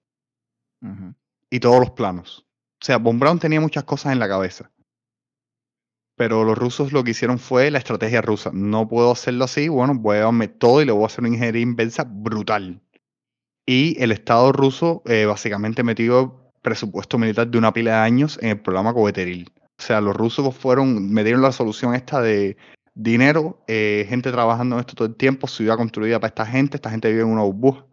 Y 1.50 1.60
todos 1.60 1.80
los 1.80 1.90
planos. 1.92 2.46
O 2.82 2.84
sea, 2.84 2.98
Von 2.98 3.18
Braun 3.18 3.38
tenía 3.38 3.60
muchas 3.60 3.84
cosas 3.84 4.12
en 4.12 4.18
la 4.18 4.28
cabeza. 4.28 4.70
Pero 6.16 6.44
los 6.44 6.56
rusos 6.56 6.92
lo 6.92 7.02
que 7.02 7.10
hicieron 7.10 7.38
fue 7.38 7.70
la 7.70 7.78
estrategia 7.78 8.22
rusa. 8.22 8.50
No 8.52 8.88
puedo 8.88 9.10
hacerlo 9.10 9.44
así, 9.44 9.68
bueno, 9.68 9.94
voy 9.94 10.16
a 10.16 10.20
llevarme 10.20 10.48
todo 10.48 10.80
y 10.80 10.84
le 10.84 10.92
voy 10.92 11.02
a 11.02 11.06
hacer 11.06 11.20
una 11.20 11.28
ingeniería 11.30 11.62
inversa 11.62 12.04
brutal. 12.04 12.80
Y 13.66 14.00
el 14.02 14.12
Estado 14.12 14.52
ruso 14.52 15.02
eh, 15.06 15.24
básicamente 15.24 15.82
metió 15.82 16.52
presupuesto 16.62 17.18
militar 17.18 17.48
de 17.48 17.58
una 17.58 17.72
pila 17.72 17.92
de 17.92 17.96
años 17.98 18.38
en 18.42 18.50
el 18.50 18.60
programa 18.60 18.94
coheteril. 18.94 19.50
O 19.78 19.82
sea, 19.82 20.00
los 20.00 20.14
rusos 20.14 20.54
fueron, 20.54 21.12
metieron 21.12 21.42
la 21.42 21.52
solución 21.52 21.94
esta 21.94 22.20
de 22.20 22.56
dinero, 22.94 23.62
eh, 23.66 24.06
gente 24.08 24.30
trabajando 24.30 24.76
en 24.76 24.80
esto 24.80 24.94
todo 24.94 25.08
el 25.08 25.16
tiempo, 25.16 25.48
ciudad 25.48 25.76
construida 25.76 26.20
para 26.20 26.28
esta 26.28 26.46
gente, 26.46 26.76
esta 26.76 26.90
gente 26.90 27.10
vive 27.10 27.22
en 27.22 27.28
una 27.28 27.42
burbuja. 27.42 27.86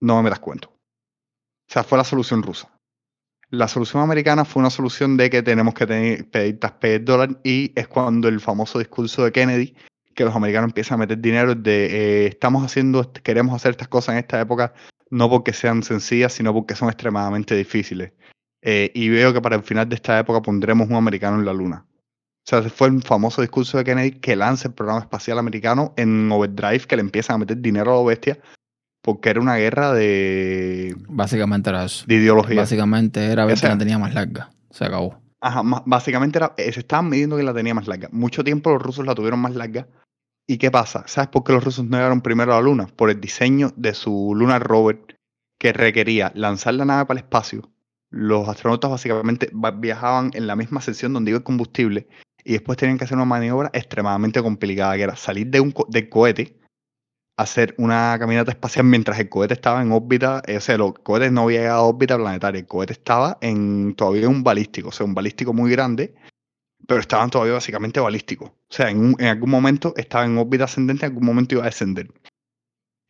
No 0.00 0.22
me 0.22 0.30
das 0.30 0.40
cuenta. 0.40 0.68
O 0.68 1.72
sea, 1.72 1.84
fue 1.84 1.98
la 1.98 2.04
solución 2.04 2.42
rusa. 2.42 2.75
La 3.50 3.68
solución 3.68 4.02
americana 4.02 4.44
fue 4.44 4.60
una 4.60 4.70
solución 4.70 5.16
de 5.16 5.30
que 5.30 5.42
tenemos 5.42 5.74
que 5.74 5.86
tener, 5.86 6.28
pedir 6.30 6.58
taspe 6.58 6.96
el 6.96 7.04
dólar 7.04 7.40
y 7.44 7.72
es 7.76 7.86
cuando 7.86 8.26
el 8.26 8.40
famoso 8.40 8.80
discurso 8.80 9.24
de 9.24 9.30
Kennedy, 9.30 9.76
que 10.14 10.24
los 10.24 10.34
americanos 10.34 10.70
empiezan 10.70 10.96
a 10.96 10.98
meter 11.00 11.18
dinero 11.18 11.54
de 11.54 12.24
eh, 12.24 12.26
estamos 12.26 12.64
haciendo, 12.64 13.12
queremos 13.12 13.54
hacer 13.54 13.72
estas 13.72 13.88
cosas 13.88 14.14
en 14.14 14.18
esta 14.18 14.40
época, 14.40 14.74
no 15.10 15.30
porque 15.30 15.52
sean 15.52 15.84
sencillas, 15.84 16.32
sino 16.32 16.52
porque 16.52 16.74
son 16.74 16.88
extremadamente 16.88 17.54
difíciles. 17.54 18.12
Eh, 18.62 18.90
y 18.94 19.10
veo 19.10 19.32
que 19.32 19.40
para 19.40 19.54
el 19.54 19.62
final 19.62 19.88
de 19.88 19.94
esta 19.94 20.18
época 20.18 20.42
pondremos 20.42 20.88
un 20.88 20.96
americano 20.96 21.38
en 21.38 21.44
la 21.44 21.52
luna. 21.52 21.86
O 21.88 22.48
sea, 22.48 22.62
fue 22.62 22.88
el 22.88 23.02
famoso 23.02 23.42
discurso 23.42 23.78
de 23.78 23.84
Kennedy 23.84 24.12
que 24.12 24.34
lanza 24.34 24.68
el 24.68 24.74
programa 24.74 25.00
espacial 25.00 25.38
americano 25.38 25.94
en 25.96 26.30
overdrive, 26.32 26.80
que 26.80 26.96
le 26.96 27.02
empiezan 27.02 27.34
a 27.34 27.38
meter 27.38 27.58
dinero 27.58 27.92
a 27.92 28.00
la 28.00 28.06
bestia, 28.08 28.38
porque 29.06 29.30
era 29.30 29.40
una 29.40 29.56
guerra 29.56 29.94
de, 29.94 30.94
Básicamente 31.08 31.70
era 31.70 31.84
eso. 31.84 32.04
de 32.06 32.14
ideología. 32.16 32.56
Básicamente 32.60 33.24
era 33.24 33.46
ver 33.46 33.54
O 33.54 33.56
sea- 33.56 33.70
quién 33.70 33.78
la 33.78 33.84
tenía 33.84 33.98
más 33.98 34.12
larga. 34.12 34.50
Se 34.70 34.84
acabó. 34.84 35.18
Ajá, 35.40 35.62
básicamente 35.86 36.38
era, 36.38 36.52
se 36.56 36.80
estaban 36.80 37.08
midiendo 37.08 37.36
quién 37.36 37.46
la 37.46 37.54
tenía 37.54 37.72
más 37.74 37.86
larga. 37.88 38.08
Mucho 38.12 38.44
tiempo 38.44 38.70
los 38.70 38.82
rusos 38.82 39.06
la 39.06 39.14
tuvieron 39.14 39.38
más 39.40 39.54
larga. 39.54 39.86
¿Y 40.48 40.58
qué 40.58 40.70
pasa? 40.70 41.04
¿Sabes 41.06 41.28
por 41.30 41.44
qué 41.44 41.52
los 41.52 41.64
rusos 41.64 41.84
no 41.84 41.96
llegaron 41.96 42.20
primero 42.20 42.52
a 42.52 42.56
la 42.56 42.62
Luna? 42.62 42.86
Por 42.94 43.10
el 43.10 43.20
diseño 43.20 43.72
de 43.76 43.94
su 43.94 44.32
Lunar 44.36 44.62
Rover 44.62 44.98
que 45.58 45.72
requería 45.72 46.30
lanzar 46.34 46.74
la 46.74 46.84
nave 46.84 47.06
para 47.06 47.18
el 47.20 47.24
espacio. 47.24 47.70
Los 48.10 48.48
astronautas 48.48 48.90
básicamente 48.90 49.50
viajaban 49.78 50.30
en 50.34 50.46
la 50.46 50.54
misma 50.56 50.80
sección 50.80 51.12
donde 51.12 51.30
iba 51.30 51.38
el 51.38 51.44
combustible 51.44 52.06
y 52.44 52.52
después 52.52 52.78
tenían 52.78 52.96
que 52.98 53.04
hacer 53.04 53.16
una 53.16 53.24
maniobra 53.24 53.70
extremadamente 53.72 54.40
complicada, 54.42 54.94
que 54.96 55.02
era 55.02 55.16
salir 55.16 55.48
de 55.48 55.58
un 55.60 55.72
co- 55.72 55.86
del 55.90 56.08
cohete, 56.08 56.56
hacer 57.38 57.74
una 57.78 58.16
caminata 58.18 58.50
espacial 58.50 58.86
mientras 58.86 59.18
el 59.18 59.28
cohete 59.28 59.54
estaba 59.54 59.82
en 59.82 59.92
órbita, 59.92 60.42
eh, 60.46 60.56
o 60.56 60.60
sea, 60.60 60.78
los 60.78 60.94
cohetes 60.94 61.32
no 61.32 61.42
había 61.42 61.60
llegado 61.60 61.80
a 61.80 61.88
órbita 61.88 62.16
planetaria, 62.16 62.60
el 62.60 62.66
cohete 62.66 62.94
estaba 62.94 63.36
en 63.42 63.94
todavía 63.94 64.28
un 64.28 64.42
balístico, 64.42 64.88
o 64.88 64.92
sea, 64.92 65.04
un 65.04 65.14
balístico 65.14 65.52
muy 65.52 65.70
grande, 65.70 66.14
pero 66.86 67.00
estaban 67.00 67.30
todavía 67.30 67.54
básicamente 67.54 68.00
balísticos. 68.00 68.50
O 68.50 68.54
sea, 68.74 68.90
en, 68.90 68.98
un- 68.98 69.16
en 69.18 69.26
algún 69.26 69.50
momento 69.50 69.92
estaba 69.96 70.24
en 70.24 70.38
órbita 70.38 70.64
ascendente, 70.64 71.04
en 71.04 71.12
algún 71.12 71.26
momento 71.26 71.54
iba 71.56 71.62
a 71.64 71.66
descender. 71.66 72.08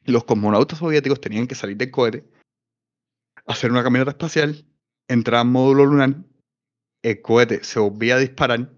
Los 0.05 0.24
cosmonautas 0.24 0.79
soviéticos 0.79 1.20
tenían 1.20 1.47
que 1.47 1.55
salir 1.55 1.77
del 1.77 1.91
cohete, 1.91 2.24
hacer 3.47 3.70
una 3.70 3.83
caminata 3.83 4.11
espacial, 4.11 4.64
entrar 5.09 5.41
al 5.43 5.49
módulo 5.49 5.85
lunar, 5.85 6.16
el 7.03 7.22
cohete 7.22 7.62
se 7.62 7.79
volvía 7.79 8.16
a 8.16 8.18
disparar 8.18 8.72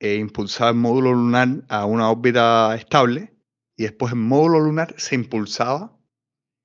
e 0.00 0.14
impulsaba 0.16 0.70
el 0.70 0.76
módulo 0.76 1.12
lunar 1.12 1.48
a 1.68 1.86
una 1.86 2.08
órbita 2.10 2.74
estable 2.76 3.31
y 3.76 3.84
después 3.84 4.12
el 4.12 4.18
módulo 4.18 4.60
lunar 4.60 4.94
se 4.98 5.14
impulsaba 5.14 5.96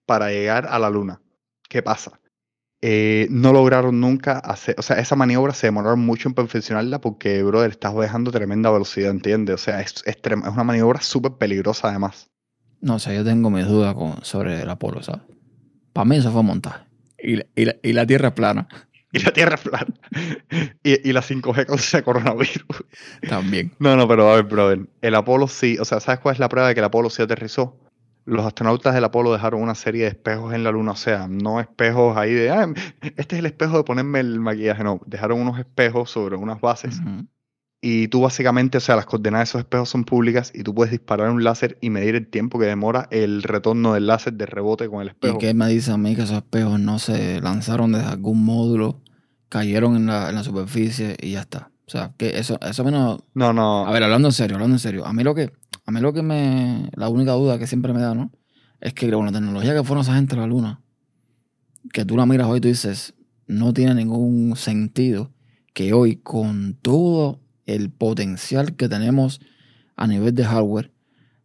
para 0.05 0.29
llegar 0.29 0.67
a 0.67 0.79
la 0.79 0.89
luna. 0.89 1.21
¿Qué 1.69 1.81
pasa? 1.81 2.19
Eh, 2.81 3.27
no 3.31 3.53
lograron 3.53 3.99
nunca 3.99 4.37
hacer, 4.37 4.75
o 4.77 4.83
sea, 4.83 4.99
esa 4.99 5.15
maniobra 5.15 5.53
se 5.53 5.67
demoraron 5.67 5.99
mucho 5.99 6.29
en 6.29 6.35
perfeccionarla 6.35 7.01
porque, 7.01 7.41
brother, 7.41 7.71
estás 7.71 7.95
viajando 7.95 8.29
a 8.29 8.33
tremenda 8.33 8.69
velocidad, 8.69 9.09
¿entiendes? 9.09 9.55
O 9.55 9.57
sea, 9.57 9.81
es, 9.81 10.03
es, 10.05 10.17
una 10.31 10.63
maniobra 10.63 11.01
súper 11.01 11.33
peligrosa 11.33 11.89
además. 11.89 12.29
No 12.79 12.99
sé, 12.99 13.15
yo 13.15 13.23
tengo 13.23 13.49
mis 13.49 13.65
dudas 13.65 13.95
con, 13.95 14.23
sobre 14.23 14.61
el 14.61 14.69
Apolo, 14.69 15.01
¿sabes? 15.01 15.21
Para 15.91 16.05
mí 16.05 16.17
eso 16.17 16.31
fue 16.31 16.43
montaje. 16.43 16.85
Y 17.17 17.37
la, 17.37 17.45
y 17.55 17.65
la, 17.65 17.75
y 17.81 17.93
la 17.93 18.05
Tierra 18.05 18.27
es 18.27 18.33
plana 18.35 18.67
Y 19.17 19.23
la 19.23 19.31
Tierra 19.31 19.55
es 19.55 19.61
plana. 19.61 19.87
y, 20.83 21.09
y 21.09 21.13
la 21.13 21.21
5G 21.21 21.65
causa 21.65 22.01
coronavirus. 22.01 22.65
también. 23.27 23.71
No, 23.79 23.95
no, 23.95 24.07
pero 24.07 24.29
a 24.31 24.35
ver, 24.35 24.45
brother. 24.45 24.87
El 25.01 25.15
Apolo 25.15 25.47
sí, 25.47 25.77
o 25.79 25.85
sea, 25.85 25.99
¿sabes 25.99 26.19
cuál 26.19 26.33
es 26.33 26.39
la 26.39 26.49
prueba 26.49 26.67
de 26.67 26.73
que 26.73 26.79
el 26.79 26.85
Apolo 26.85 27.09
sí 27.09 27.21
aterrizó? 27.21 27.77
Los 28.25 28.45
astronautas 28.45 28.93
del 28.93 29.03
Apolo 29.05 29.31
dejaron 29.31 29.61
una 29.61 29.73
serie 29.75 30.03
de 30.03 30.09
espejos 30.09 30.53
en 30.53 30.63
la 30.63 30.71
Luna, 30.71 30.91
o 30.91 30.95
sea, 30.97 31.27
no 31.29 31.61
espejos 31.61 32.17
ahí 32.17 32.33
de, 32.33 32.49
ah, 32.49 32.67
este 33.15 33.35
es 33.35 33.39
el 33.39 33.45
espejo 33.45 33.77
de 33.77 33.83
ponerme 33.85 34.19
el 34.19 34.41
maquillaje, 34.41 34.83
no, 34.83 34.99
dejaron 35.05 35.39
unos 35.39 35.57
espejos 35.59 36.11
sobre 36.11 36.35
unas 36.35 36.59
bases 36.59 36.99
y 37.79 38.07
tú 38.07 38.21
básicamente, 38.21 38.79
o 38.79 38.81
sea, 38.81 38.95
las 38.95 39.05
coordenadas 39.05 39.47
de 39.47 39.49
esos 39.51 39.59
espejos 39.59 39.87
son 39.89 40.03
públicas 40.03 40.51
y 40.53 40.63
tú 40.63 40.73
puedes 40.73 40.91
disparar 40.91 41.29
un 41.29 41.43
láser 41.43 41.77
y 41.79 41.89
medir 41.89 42.15
el 42.15 42.27
tiempo 42.27 42.59
que 42.59 42.65
demora 42.65 43.07
el 43.11 43.43
retorno 43.43 43.93
del 43.93 44.07
láser 44.07 44.33
de 44.33 44.45
rebote 44.45 44.89
con 44.89 45.01
el 45.01 45.07
¿Y 45.07 45.09
espejo. 45.11 45.37
qué 45.37 45.53
me 45.53 45.67
dice 45.69 45.91
a 45.91 45.97
mí 45.97 46.15
que 46.15 46.23
esos 46.23 46.37
espejos 46.37 46.79
no 46.79 46.99
se 46.99 47.39
lanzaron 47.39 47.91
desde 47.93 48.07
algún 48.07 48.43
módulo, 48.43 48.99
cayeron 49.49 49.95
en 49.95 50.05
la, 50.07 50.29
en 50.29 50.35
la 50.35 50.43
superficie 50.43 51.17
y 51.21 51.31
ya 51.31 51.41
está? 51.41 51.71
O 51.87 51.91
sea, 51.91 52.13
que 52.17 52.37
eso, 52.37 52.59
eso 52.61 52.83
menos. 52.83 53.21
No, 53.33 53.53
no, 53.53 53.87
A 53.87 53.91
ver, 53.91 54.03
hablando 54.03 54.27
en 54.27 54.33
serio, 54.33 54.55
hablando 54.55 54.75
en 54.75 54.79
serio. 54.79 55.05
A 55.05 55.13
mí 55.13 55.23
lo 55.23 55.33
que, 55.33 55.53
a 55.85 55.91
mí 55.91 56.01
lo 56.01 56.11
que 56.13 56.21
me. 56.21 56.89
La 56.95 57.07
única 57.07 57.31
duda 57.31 57.57
que 57.57 57.65
siempre 57.65 57.93
me 57.93 58.01
da, 58.01 58.13
¿no? 58.13 58.31
Es 58.81 58.93
que 58.93 59.09
con 59.09 59.25
la 59.25 59.31
tecnología 59.31 59.73
que 59.73 59.83
fueron 59.83 60.03
esa 60.03 60.15
gente 60.15 60.35
a 60.35 60.39
la 60.39 60.47
luna, 60.47 60.81
que 61.93 62.05
tú 62.05 62.17
la 62.17 62.25
miras 62.25 62.47
hoy 62.47 62.57
y 62.57 62.61
tú 62.61 62.67
dices, 62.67 63.13
no 63.47 63.73
tiene 63.73 63.95
ningún 63.95 64.55
sentido 64.55 65.31
que 65.73 65.93
hoy, 65.93 66.17
con 66.17 66.73
todo 66.73 67.39
el 67.65 67.89
potencial 67.89 68.75
que 68.75 68.89
tenemos 68.89 69.39
a 69.95 70.07
nivel 70.07 70.35
de 70.35 70.43
hardware, 70.43 70.91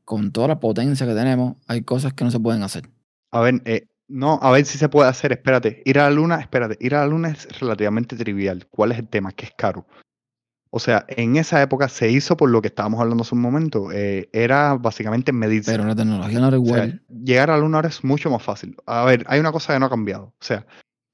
con 0.05 0.32
toda 0.32 0.48
la 0.48 0.61
potencia 0.61 1.07
que 1.07 1.14
tenemos, 1.14 1.57
hay 1.68 1.82
cosas 1.82 2.12
que 2.12 2.24
no 2.24 2.30
se 2.30 2.40
pueden 2.40 2.62
hacer. 2.62 2.90
A 3.30 3.40
ver, 3.40 3.62
eh, 3.64 3.86
no, 4.13 4.39
a 4.43 4.51
ver 4.51 4.67
si 4.67 4.77
se 4.77 4.89
puede 4.91 5.09
hacer. 5.09 5.33
Espérate, 5.33 5.83
ir 5.87 5.99
a 5.99 6.03
la 6.05 6.11
luna, 6.11 6.39
espérate, 6.41 6.77
ir 6.81 6.95
a 6.95 7.01
la 7.01 7.07
luna 7.07 7.31
es 7.31 7.49
relativamente 7.59 8.15
trivial. 8.15 8.67
¿Cuál 8.71 8.93
es 8.93 8.99
el 8.99 9.09
tema? 9.09 9.33
Que 9.33 9.47
es 9.47 9.53
caro. 9.57 9.87
O 10.71 10.79
sea, 10.79 11.05
en 11.09 11.37
esa 11.37 11.61
época 11.63 11.89
se 11.89 12.11
hizo 12.11 12.37
por 12.37 12.51
lo 12.51 12.61
que 12.63 12.69
estábamos 12.69 13.01
hablando 13.01 13.23
hace 13.23 13.35
un 13.35 13.41
momento. 13.41 13.91
eh, 13.93 14.29
era 14.33 14.75
básicamente 14.75 15.33
medirse. 15.33 15.71
Pero 15.73 15.85
la 15.85 15.97
tecnología 15.97 16.41
no 16.41 16.49
era 16.49 16.59
O 16.59 16.65
sea, 16.65 16.75
igual. 16.77 17.03
llegar 17.09 17.51
a 17.51 17.55
la 17.55 17.61
luna 17.61 17.79
ahora 17.79 17.89
es 17.89 18.05
mucho 18.05 18.31
más 18.31 18.43
fácil. 18.43 18.77
A 18.87 19.05
ver, 19.05 19.25
hay 19.29 19.41
una 19.41 19.53
cosa 19.53 19.73
que 19.73 19.79
no 19.81 19.87
ha 19.87 19.91
cambiado. 19.91 20.25
O 20.25 20.45
sea, 20.45 20.67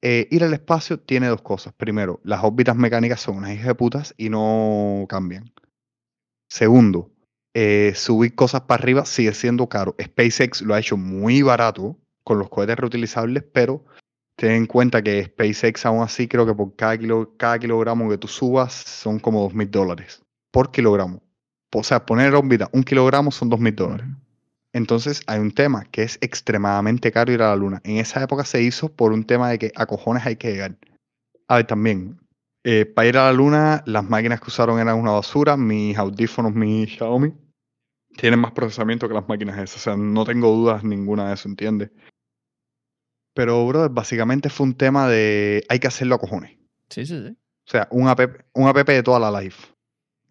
eh, 0.03 0.27
ir 0.31 0.43
al 0.43 0.53
espacio 0.55 0.99
tiene 0.99 1.29
dos 1.29 1.43
cosas. 1.43 1.73
Primero, 1.75 2.21
las 2.25 2.43
órbitas 2.43 2.77
mecánicas 2.77 3.21
son 3.21 3.37
unas 3.37 3.53
hijas 3.53 3.67
de 3.67 3.75
putas 3.75 4.15
y 4.17 4.29
no 4.29 5.07
cambian. 5.09 5.53
Segundo, 6.49 7.11
eh, 7.55 7.93
subir 7.95 8.35
cosas 8.35 8.63
para 8.63 8.83
arriba 8.83 9.05
sigue 9.05 9.35
siendo 9.35 9.69
caro. 9.69 9.95
SpaceX 10.01 10.63
lo 10.63 10.75
ha 10.75 10.81
hecho 10.81 10.97
muy 10.97 11.43
barato 11.43 11.97
con 12.29 12.39
los 12.39 12.51
cohetes 12.51 12.77
reutilizables, 12.77 13.43
pero 13.43 13.83
ten 14.37 14.51
en 14.51 14.67
cuenta 14.67 15.03
que 15.03 15.25
SpaceX 15.25 15.87
aún 15.87 16.03
así 16.03 16.29
creo 16.29 16.45
que 16.45 16.53
por 16.53 16.77
cada, 16.77 16.99
kilo, 16.99 17.35
cada 17.39 17.59
kilogramo 17.59 18.07
que 18.11 18.19
tú 18.19 18.29
subas 18.29 18.75
son 18.75 19.19
como 19.19 19.41
dos 19.41 19.55
mil 19.55 19.71
dólares 19.71 20.23
por 20.51 20.71
kilogramo. 20.71 21.23
O 21.75 21.83
sea, 21.83 22.05
poner 22.05 22.29
en 22.29 22.35
órbita 22.35 22.69
un 22.75 22.83
kilogramo 22.83 23.31
son 23.31 23.49
dos 23.49 23.61
mil 23.61 23.75
dólares. 23.75 24.07
Entonces 24.75 25.23
hay 25.27 25.41
un 25.41 25.53
tema 25.53 25.87
que 25.87 26.03
es 26.03 26.19
extremadamente 26.21 27.11
caro 27.11 27.33
ir 27.33 27.41
a 27.41 27.49
la 27.49 27.57
luna. 27.57 27.81
En 27.83 27.97
esa 27.97 28.23
época 28.23 28.45
se 28.45 28.63
hizo 28.63 28.91
por 28.91 29.13
un 29.13 29.25
tema 29.25 29.49
de 29.49 29.59
que 29.59 29.73
a 29.75 29.87
cojones 29.87 30.27
hay 30.27 30.37
que 30.37 30.53
llegar. 30.53 30.77
A 31.49 31.57
ver, 31.57 31.67
también, 31.67 32.21
eh, 32.63 32.85
para 32.85 33.09
ir 33.09 33.17
a 33.17 33.25
la 33.25 33.33
luna, 33.33 33.83
las 33.87 34.05
máquinas 34.05 34.39
que 34.43 34.49
usaron 34.49 34.79
eran 34.79 34.99
una 34.99 35.13
basura. 35.13 35.57
Mis 35.57 35.97
audífonos, 35.97 36.55
mi 36.55 36.87
Xiaomi, 36.87 37.33
tienen 38.19 38.41
más 38.41 38.53
procesamiento 38.53 39.09
que 39.09 39.15
las 39.15 39.27
máquinas 39.27 39.57
esas. 39.57 39.77
O 39.77 39.79
sea, 39.79 39.97
no 39.97 40.27
tengo 40.27 40.53
dudas 40.53 40.85
ninguna 40.85 41.29
de 41.29 41.35
eso, 41.35 41.49
¿entiendes? 41.49 41.91
Pero, 43.39 43.65
brother, 43.69 43.89
básicamente 43.89 44.51
fue 44.51 44.67
un 44.67 44.75
tema 44.75 45.09
de 45.09 45.65
hay 45.69 45.79
que 45.79 45.87
hacerlo 45.87 46.17
a 46.17 46.19
cojones. 46.19 46.59
Sí, 46.91 47.07
sí, 47.07 47.23
sí. 47.23 47.37
O 47.69 47.71
sea, 47.71 47.87
un 47.93 48.09
app, 48.09 48.19
un 48.53 48.67
app 48.67 48.85
de 48.85 49.03
toda 49.05 49.21
la 49.21 49.41
life. 49.41 49.65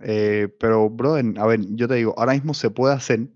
Eh, 0.01 0.49
pero, 0.59 0.89
brother, 0.89 1.23
a 1.37 1.45
ver, 1.45 1.61
yo 1.69 1.87
te 1.87 1.95
digo, 1.95 2.13
ahora 2.17 2.33
mismo 2.33 2.53
se 2.53 2.69
puede 2.69 2.93
hacer. 2.93 3.29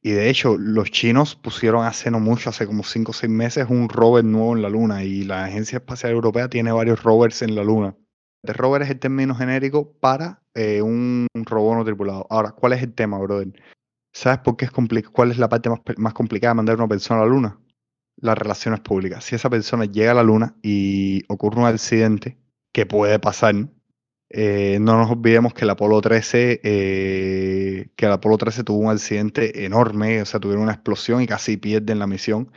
Y 0.00 0.12
de 0.12 0.30
hecho, 0.30 0.56
los 0.56 0.90
chinos 0.90 1.36
pusieron 1.36 1.84
hace 1.84 2.10
no 2.10 2.20
mucho, 2.20 2.48
hace 2.48 2.66
como 2.66 2.82
5 2.82 3.10
o 3.10 3.12
6 3.12 3.30
meses, 3.30 3.66
un 3.68 3.90
rover 3.90 4.24
nuevo 4.24 4.56
en 4.56 4.62
la 4.62 4.70
Luna. 4.70 5.04
Y 5.04 5.24
la 5.24 5.44
Agencia 5.44 5.76
Espacial 5.76 6.12
Europea 6.12 6.48
tiene 6.48 6.72
varios 6.72 7.02
rovers 7.02 7.42
en 7.42 7.56
la 7.56 7.62
Luna. 7.62 7.94
El 8.42 8.54
rover 8.54 8.80
es 8.80 8.88
el 8.88 8.98
término 8.98 9.34
genérico 9.34 9.92
para 10.00 10.42
eh, 10.54 10.80
un 10.80 11.26
robot 11.34 11.76
no 11.76 11.84
tripulado. 11.84 12.26
Ahora, 12.30 12.52
¿cuál 12.52 12.72
es 12.72 12.82
el 12.82 12.94
tema, 12.94 13.18
brother? 13.18 13.52
¿Sabes 14.14 14.38
por 14.38 14.56
qué 14.56 14.64
es 14.64 14.70
complicado? 14.70 15.12
¿Cuál 15.12 15.32
es 15.32 15.36
la 15.36 15.50
parte 15.50 15.68
más, 15.68 15.80
más 15.98 16.14
complicada 16.14 16.52
de 16.52 16.56
mandar 16.56 16.76
una 16.76 16.88
persona 16.88 17.20
a 17.20 17.24
la 17.24 17.30
Luna? 17.30 17.58
Las 18.20 18.36
relaciones 18.36 18.80
públicas. 18.80 19.24
Si 19.24 19.34
esa 19.34 19.50
persona 19.50 19.86
llega 19.86 20.12
a 20.12 20.14
la 20.14 20.22
Luna 20.22 20.54
y 20.62 21.22
ocurre 21.28 21.60
un 21.60 21.66
accidente, 21.66 22.38
que 22.72 22.86
puede 22.86 23.18
pasar, 23.18 23.54
eh, 24.30 24.78
no 24.80 24.96
nos 24.96 25.10
olvidemos 25.10 25.54
que 25.54 25.64
el 25.64 25.70
Apolo 25.70 26.00
13, 26.00 26.60
eh, 26.62 27.88
que 27.96 28.06
el 28.06 28.12
Apolo 28.12 28.38
13 28.38 28.64
tuvo 28.64 28.78
un 28.78 28.90
accidente 28.90 29.64
enorme, 29.64 30.22
o 30.22 30.24
sea, 30.24 30.38
tuvieron 30.38 30.62
una 30.62 30.72
explosión 30.72 31.20
y 31.20 31.26
casi 31.26 31.56
pierden 31.56 31.98
la 31.98 32.06
misión. 32.06 32.50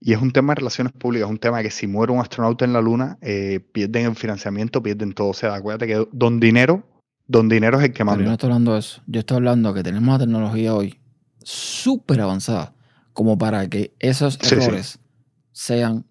Y 0.00 0.12
es 0.12 0.22
un 0.22 0.30
tema 0.30 0.52
de 0.52 0.60
relaciones 0.60 0.92
públicas, 0.92 1.26
es 1.26 1.30
un 1.32 1.40
tema 1.40 1.58
de 1.58 1.64
que 1.64 1.70
si 1.72 1.88
muere 1.88 2.12
un 2.12 2.20
astronauta 2.20 2.64
en 2.64 2.72
la 2.72 2.80
Luna, 2.80 3.18
eh, 3.20 3.58
pierden 3.72 4.06
el 4.06 4.14
financiamiento, 4.14 4.80
pierden 4.80 5.12
todo. 5.12 5.30
O 5.30 5.34
sea, 5.34 5.54
acuérdate 5.54 5.88
que 5.88 6.08
don 6.12 6.38
dinero, 6.38 6.84
don 7.26 7.48
dinero 7.48 7.78
es 7.78 7.86
el 7.86 7.92
que 7.92 8.04
manda. 8.04 8.18
Pero 8.18 8.26
yo 8.26 8.30
no 8.30 8.34
estoy 8.34 8.46
hablando 8.46 8.74
de 8.74 8.78
eso. 8.78 9.02
Yo 9.08 9.18
estoy 9.18 9.36
hablando 9.38 9.74
que 9.74 9.82
tenemos 9.82 10.08
la 10.12 10.18
tecnología 10.20 10.72
hoy 10.72 11.00
súper 11.42 12.20
avanzada 12.20 12.74
como 13.18 13.36
para 13.36 13.68
que 13.68 13.96
esos 13.98 14.34
Sí, 14.40 14.50
sí. 14.50 14.54
errores 14.54 15.00
sean 15.50 16.06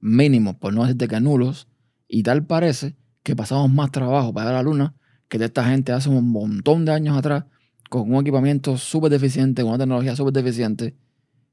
mínimos, 0.00 0.56
por 0.56 0.74
no 0.74 0.82
decirte 0.82 1.06
que 1.06 1.20
nulos. 1.20 1.68
Y 2.08 2.24
tal 2.24 2.46
parece 2.46 2.96
que 3.22 3.36
pasamos 3.36 3.70
más 3.70 3.92
trabajo 3.92 4.34
para 4.34 4.50
ir 4.50 4.54
a 4.54 4.56
la 4.56 4.62
luna 4.64 4.96
que 5.28 5.38
de 5.38 5.44
esta 5.44 5.62
gente 5.70 5.92
hace 5.92 6.08
un 6.08 6.28
montón 6.32 6.84
de 6.84 6.90
años 6.90 7.16
atrás 7.16 7.44
con 7.88 8.12
un 8.12 8.20
equipamiento 8.22 8.76
súper 8.76 9.08
deficiente, 9.08 9.62
con 9.62 9.68
una 9.70 9.78
tecnología 9.78 10.16
súper 10.16 10.32
deficiente, 10.32 10.96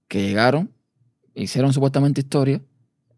que 0.07 0.23
llegaron, 0.23 0.71
hicieron 1.35 1.71
supuestamente 1.71 2.21
historia 2.21 2.63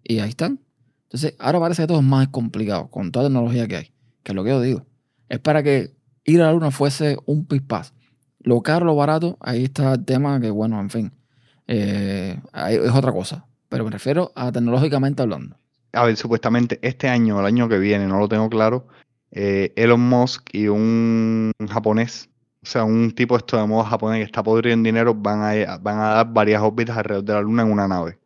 y 0.03 0.19
ahí 0.19 0.27
están. 0.31 0.59
Entonces, 1.03 1.35
ahora 1.39 1.61
parece 1.61 1.83
que 1.83 1.87
todo 1.87 1.99
es 1.99 2.05
más 2.05 2.27
complicado 2.27 2.89
con 2.89 3.13
toda 3.13 3.23
la 3.23 3.29
tecnología 3.29 3.65
que 3.65 3.77
hay, 3.77 3.93
que 4.23 4.33
es 4.33 4.35
lo 4.35 4.43
que 4.43 4.49
yo 4.49 4.59
digo. 4.59 4.85
Es 5.29 5.39
para 5.39 5.63
que 5.63 5.95
ir 6.25 6.41
a 6.41 6.47
la 6.47 6.51
luna 6.51 6.69
fuese 6.69 7.17
un 7.25 7.45
pispaz. 7.45 7.93
Lo 8.39 8.61
caro, 8.61 8.85
lo 8.85 8.93
barato, 8.93 9.37
ahí 9.39 9.63
está 9.63 9.93
el 9.93 10.03
tema 10.03 10.41
que, 10.41 10.49
bueno, 10.51 10.81
en 10.81 10.89
fin, 10.89 11.13
eh, 11.67 12.39
es 12.69 12.91
otra 12.91 13.11
cosa. 13.11 13.45
Pero 13.69 13.83
me 13.83 13.91
refiero 13.91 14.31
a 14.35 14.51
tecnológicamente 14.51 15.21
hablando. 15.21 15.57
A 15.93 16.05
ver, 16.05 16.15
supuestamente 16.15 16.79
este 16.81 17.09
año 17.09 17.37
o 17.37 17.39
el 17.39 17.45
año 17.45 17.67
que 17.67 17.77
viene, 17.77 18.07
no 18.07 18.19
lo 18.19 18.27
tengo 18.27 18.49
claro, 18.49 18.87
eh, 19.31 19.73
Elon 19.75 20.01
Musk 20.01 20.49
y 20.53 20.67
un 20.67 21.51
japonés, 21.69 22.29
o 22.63 22.65
sea, 22.65 22.83
un 22.83 23.11
tipo 23.11 23.35
esto 23.37 23.57
de 23.57 23.67
moda 23.67 23.89
japonés 23.89 24.19
que 24.19 24.25
está 24.25 24.43
podrido 24.43 24.73
en 24.73 24.83
dinero, 24.83 25.13
van 25.13 25.41
a, 25.41 25.77
van 25.77 25.99
a 25.99 26.09
dar 26.09 26.33
varias 26.33 26.61
órbitas 26.61 26.97
alrededor 26.97 27.25
de 27.25 27.33
la 27.33 27.41
Luna 27.41 27.63
en 27.63 27.71
una 27.71 27.87
nave. 27.87 28.19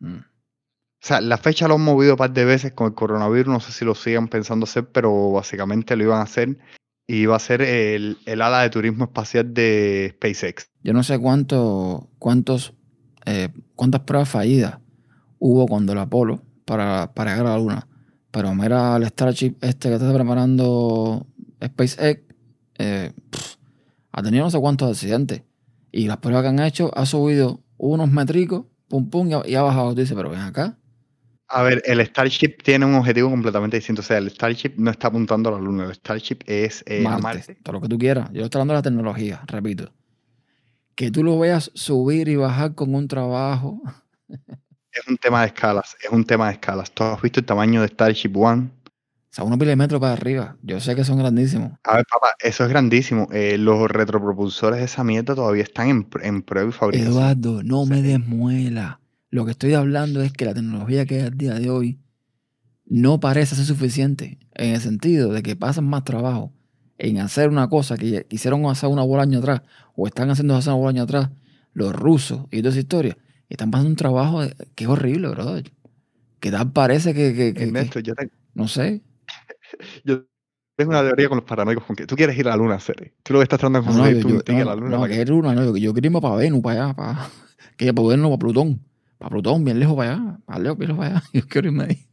Mm. 0.00 0.16
O 0.16 1.06
sea, 1.06 1.20
la 1.20 1.38
fecha 1.38 1.68
lo 1.68 1.74
han 1.74 1.82
movido 1.82 2.14
un 2.14 2.18
par 2.18 2.32
de 2.32 2.44
veces 2.44 2.72
con 2.72 2.88
el 2.88 2.94
coronavirus, 2.94 3.52
no 3.52 3.60
sé 3.60 3.72
si 3.72 3.84
lo 3.84 3.94
sigan 3.94 4.28
pensando 4.28 4.64
hacer, 4.64 4.88
pero 4.88 5.32
básicamente 5.32 5.94
lo 5.96 6.04
iban 6.04 6.18
a 6.18 6.24
hacer 6.24 6.58
y 7.06 7.18
iba 7.18 7.36
a 7.36 7.40
ser 7.40 7.62
el, 7.62 8.18
el 8.26 8.42
ala 8.42 8.62
de 8.62 8.70
turismo 8.70 9.04
espacial 9.04 9.54
de 9.54 10.14
SpaceX. 10.16 10.68
Yo 10.82 10.92
no 10.92 11.04
sé 11.04 11.18
cuánto, 11.18 12.08
cuántos, 12.18 12.74
eh, 13.26 13.48
cuántas 13.74 14.02
pruebas 14.02 14.28
fallidas 14.28 14.78
hubo 15.38 15.66
cuando 15.66 15.92
el 15.92 15.98
Apolo 15.98 16.42
para, 16.64 17.12
para 17.12 17.32
llegar 17.32 17.46
a 17.46 17.50
la 17.50 17.58
Luna. 17.58 17.88
Pero 18.30 18.54
mira 18.54 18.96
el 18.96 19.06
Starship 19.06 19.56
este 19.60 19.88
que 19.88 19.94
está 19.94 20.12
preparando 20.12 21.26
SpaceX, 21.64 22.22
eh, 22.78 23.12
pff, 23.30 23.56
ha 24.12 24.22
tenido 24.22 24.44
no 24.44 24.50
sé 24.50 24.58
cuántos 24.58 24.90
accidentes. 24.90 25.42
Y 25.90 26.06
las 26.06 26.18
pruebas 26.18 26.42
que 26.42 26.48
han 26.48 26.60
hecho 26.60 26.90
ha 26.96 27.06
subido 27.06 27.60
unos 27.78 28.10
métricos, 28.10 28.66
pum 28.88 29.08
pum, 29.08 29.30
y 29.46 29.54
ha, 29.54 29.62
bajado. 29.62 29.94
Tú 29.94 30.00
dices, 30.00 30.16
pero 30.16 30.30
ven 30.30 30.40
acá. 30.40 30.76
A 31.48 31.62
ver, 31.62 31.82
el 31.86 32.04
Starship 32.04 32.56
tiene 32.62 32.86
un 32.86 32.94
objetivo 32.94 33.30
completamente 33.30 33.76
distinto. 33.76 34.02
O 34.02 34.04
sea, 34.04 34.18
el 34.18 34.30
Starship 34.30 34.74
no 34.76 34.90
está 34.90 35.08
apuntando 35.08 35.48
a 35.48 35.52
la 35.52 35.58
Luna, 35.58 35.84
el 35.84 35.94
Starship 35.94 36.38
es 36.46 36.82
eh, 36.86 37.00
a 37.06 37.18
Marte, 37.18 37.22
Marte. 37.22 37.54
todo 37.62 37.74
lo 37.74 37.80
que 37.80 37.88
tú 37.88 37.98
quieras. 37.98 38.30
Yo 38.32 38.44
estoy 38.44 38.58
hablando 38.58 38.74
de 38.74 38.78
la 38.78 38.82
tecnología, 38.82 39.42
repito. 39.46 39.92
Que 40.96 41.10
tú 41.10 41.22
lo 41.22 41.38
veas 41.38 41.70
subir 41.74 42.28
y 42.28 42.36
bajar 42.36 42.74
con 42.74 42.94
un 42.94 43.06
trabajo. 43.06 43.80
Es 44.28 45.06
un 45.06 45.18
tema 45.18 45.42
de 45.42 45.48
escalas, 45.48 45.94
es 46.02 46.10
un 46.10 46.24
tema 46.24 46.46
de 46.46 46.54
escalas. 46.54 46.90
¿Tú 46.90 47.04
has 47.04 47.20
visto 47.20 47.38
el 47.38 47.44
tamaño 47.44 47.82
de 47.82 47.88
Starship 47.88 48.34
One? 48.34 48.70
O 48.92 49.28
sea, 49.28 49.44
unos 49.44 49.58
milímetros 49.58 50.00
para 50.00 50.14
arriba. 50.14 50.56
Yo 50.62 50.80
sé 50.80 50.96
que 50.96 51.04
son 51.04 51.18
grandísimos. 51.18 51.72
A 51.84 51.96
ver, 51.96 52.06
papá, 52.10 52.28
eso 52.40 52.64
es 52.64 52.70
grandísimo. 52.70 53.28
Eh, 53.30 53.58
los 53.58 53.90
retropropulsores 53.90 54.78
de 54.78 54.86
esa 54.86 55.04
mierda 55.04 55.34
todavía 55.34 55.64
están 55.64 55.90
en, 55.90 56.08
en 56.22 56.40
prueba 56.40 56.70
y 56.70 56.72
fabricación. 56.72 57.12
Eduardo, 57.12 57.62
no 57.62 57.84
me 57.84 58.00
desmuela. 58.00 59.00
Lo 59.28 59.44
que 59.44 59.50
estoy 59.50 59.74
hablando 59.74 60.22
es 60.22 60.32
que 60.32 60.46
la 60.46 60.54
tecnología 60.54 61.04
que 61.04 61.16
hay 61.16 61.26
al 61.26 61.36
día 61.36 61.54
de 61.54 61.68
hoy 61.68 62.00
no 62.86 63.20
parece 63.20 63.54
ser 63.54 63.66
suficiente. 63.66 64.38
En 64.54 64.74
el 64.74 64.80
sentido 64.80 65.30
de 65.30 65.42
que 65.42 65.56
pasan 65.56 65.84
más 65.84 66.04
trabajo 66.04 66.54
en 66.98 67.18
hacer 67.18 67.48
una 67.48 67.68
cosa 67.68 67.96
que 67.96 68.24
quisieron 68.28 68.64
hacer 68.66 68.88
una 68.88 69.02
bola 69.02 69.22
año 69.24 69.38
atrás 69.40 69.62
o 69.94 70.06
están 70.06 70.30
haciendo 70.30 70.56
hace 70.56 70.68
una 70.70 70.76
bola 70.78 70.90
año 70.90 71.02
atrás 71.02 71.30
los 71.72 71.92
rusos 71.94 72.46
y 72.50 72.58
toda 72.58 72.70
esa 72.70 72.80
historia. 72.80 73.18
Están 73.48 73.70
pasando 73.70 73.90
un 73.90 73.96
trabajo 73.96 74.40
que 74.74 74.84
es 74.84 74.90
horrible, 74.90 75.28
brother. 75.28 75.70
Que 76.40 76.50
tal 76.50 76.72
parece 76.72 77.14
que, 77.14 77.34
que- 77.34 77.52
que- 77.52 77.54
que- 77.54 77.62
Ernesto, 77.64 78.00
yo, 78.00 78.14
te- 78.14 78.30
no 78.54 78.66
sé. 78.68 79.02
yo 80.04 80.24
tengo 80.76 80.90
una 80.90 81.02
teoría 81.02 81.28
con 81.28 81.38
los 81.38 81.46
paranoicos 81.46 81.84
con 81.84 81.96
que 81.96 82.06
tú 82.06 82.16
quieres 82.16 82.36
ir 82.38 82.46
a 82.48 82.50
la 82.50 82.56
luna, 82.56 82.78
Sere. 82.80 83.14
Tú 83.22 83.32
lo 83.32 83.38
que 83.40 83.44
estás 83.44 83.58
tratando 83.58 83.80
de 83.80 83.86
No, 83.86 83.92
no, 83.92 83.98
conseguir 83.98 84.22
yo, 84.22 84.28
tú 84.28 84.34
yo- 84.36 84.42
ticket 84.42 84.62
a 84.62 84.64
no, 84.64 84.70
la 84.70 84.76
luna. 84.76 84.96
no, 84.98 85.04
que 85.04 85.10
que- 85.12 85.22
es 85.22 85.28
luna, 85.28 85.54
no, 85.54 85.64
yo, 85.64 85.76
yo 85.76 85.94
quería 85.94 86.08
irme 86.08 86.20
para 86.20 86.36
Venus, 86.36 86.60
para 86.62 86.84
allá, 86.84 86.94
para, 86.94 87.28
que 87.76 87.92
para 87.94 88.08
Venus, 88.08 88.26
para 88.28 88.38
Plutón, 88.38 88.80
para 89.18 89.30
Plutón, 89.30 89.64
bien 89.64 89.78
lejos 89.80 89.96
para 89.96 90.12
allá, 90.14 90.38
para 90.44 90.58
lejos, 90.60 90.78
bien 90.78 90.88
lejos 90.90 91.04
para 91.04 91.16
allá, 91.18 91.26
yo 91.32 91.48
quiero 91.48 91.68
irme 91.68 91.84
ahí. 91.84 92.06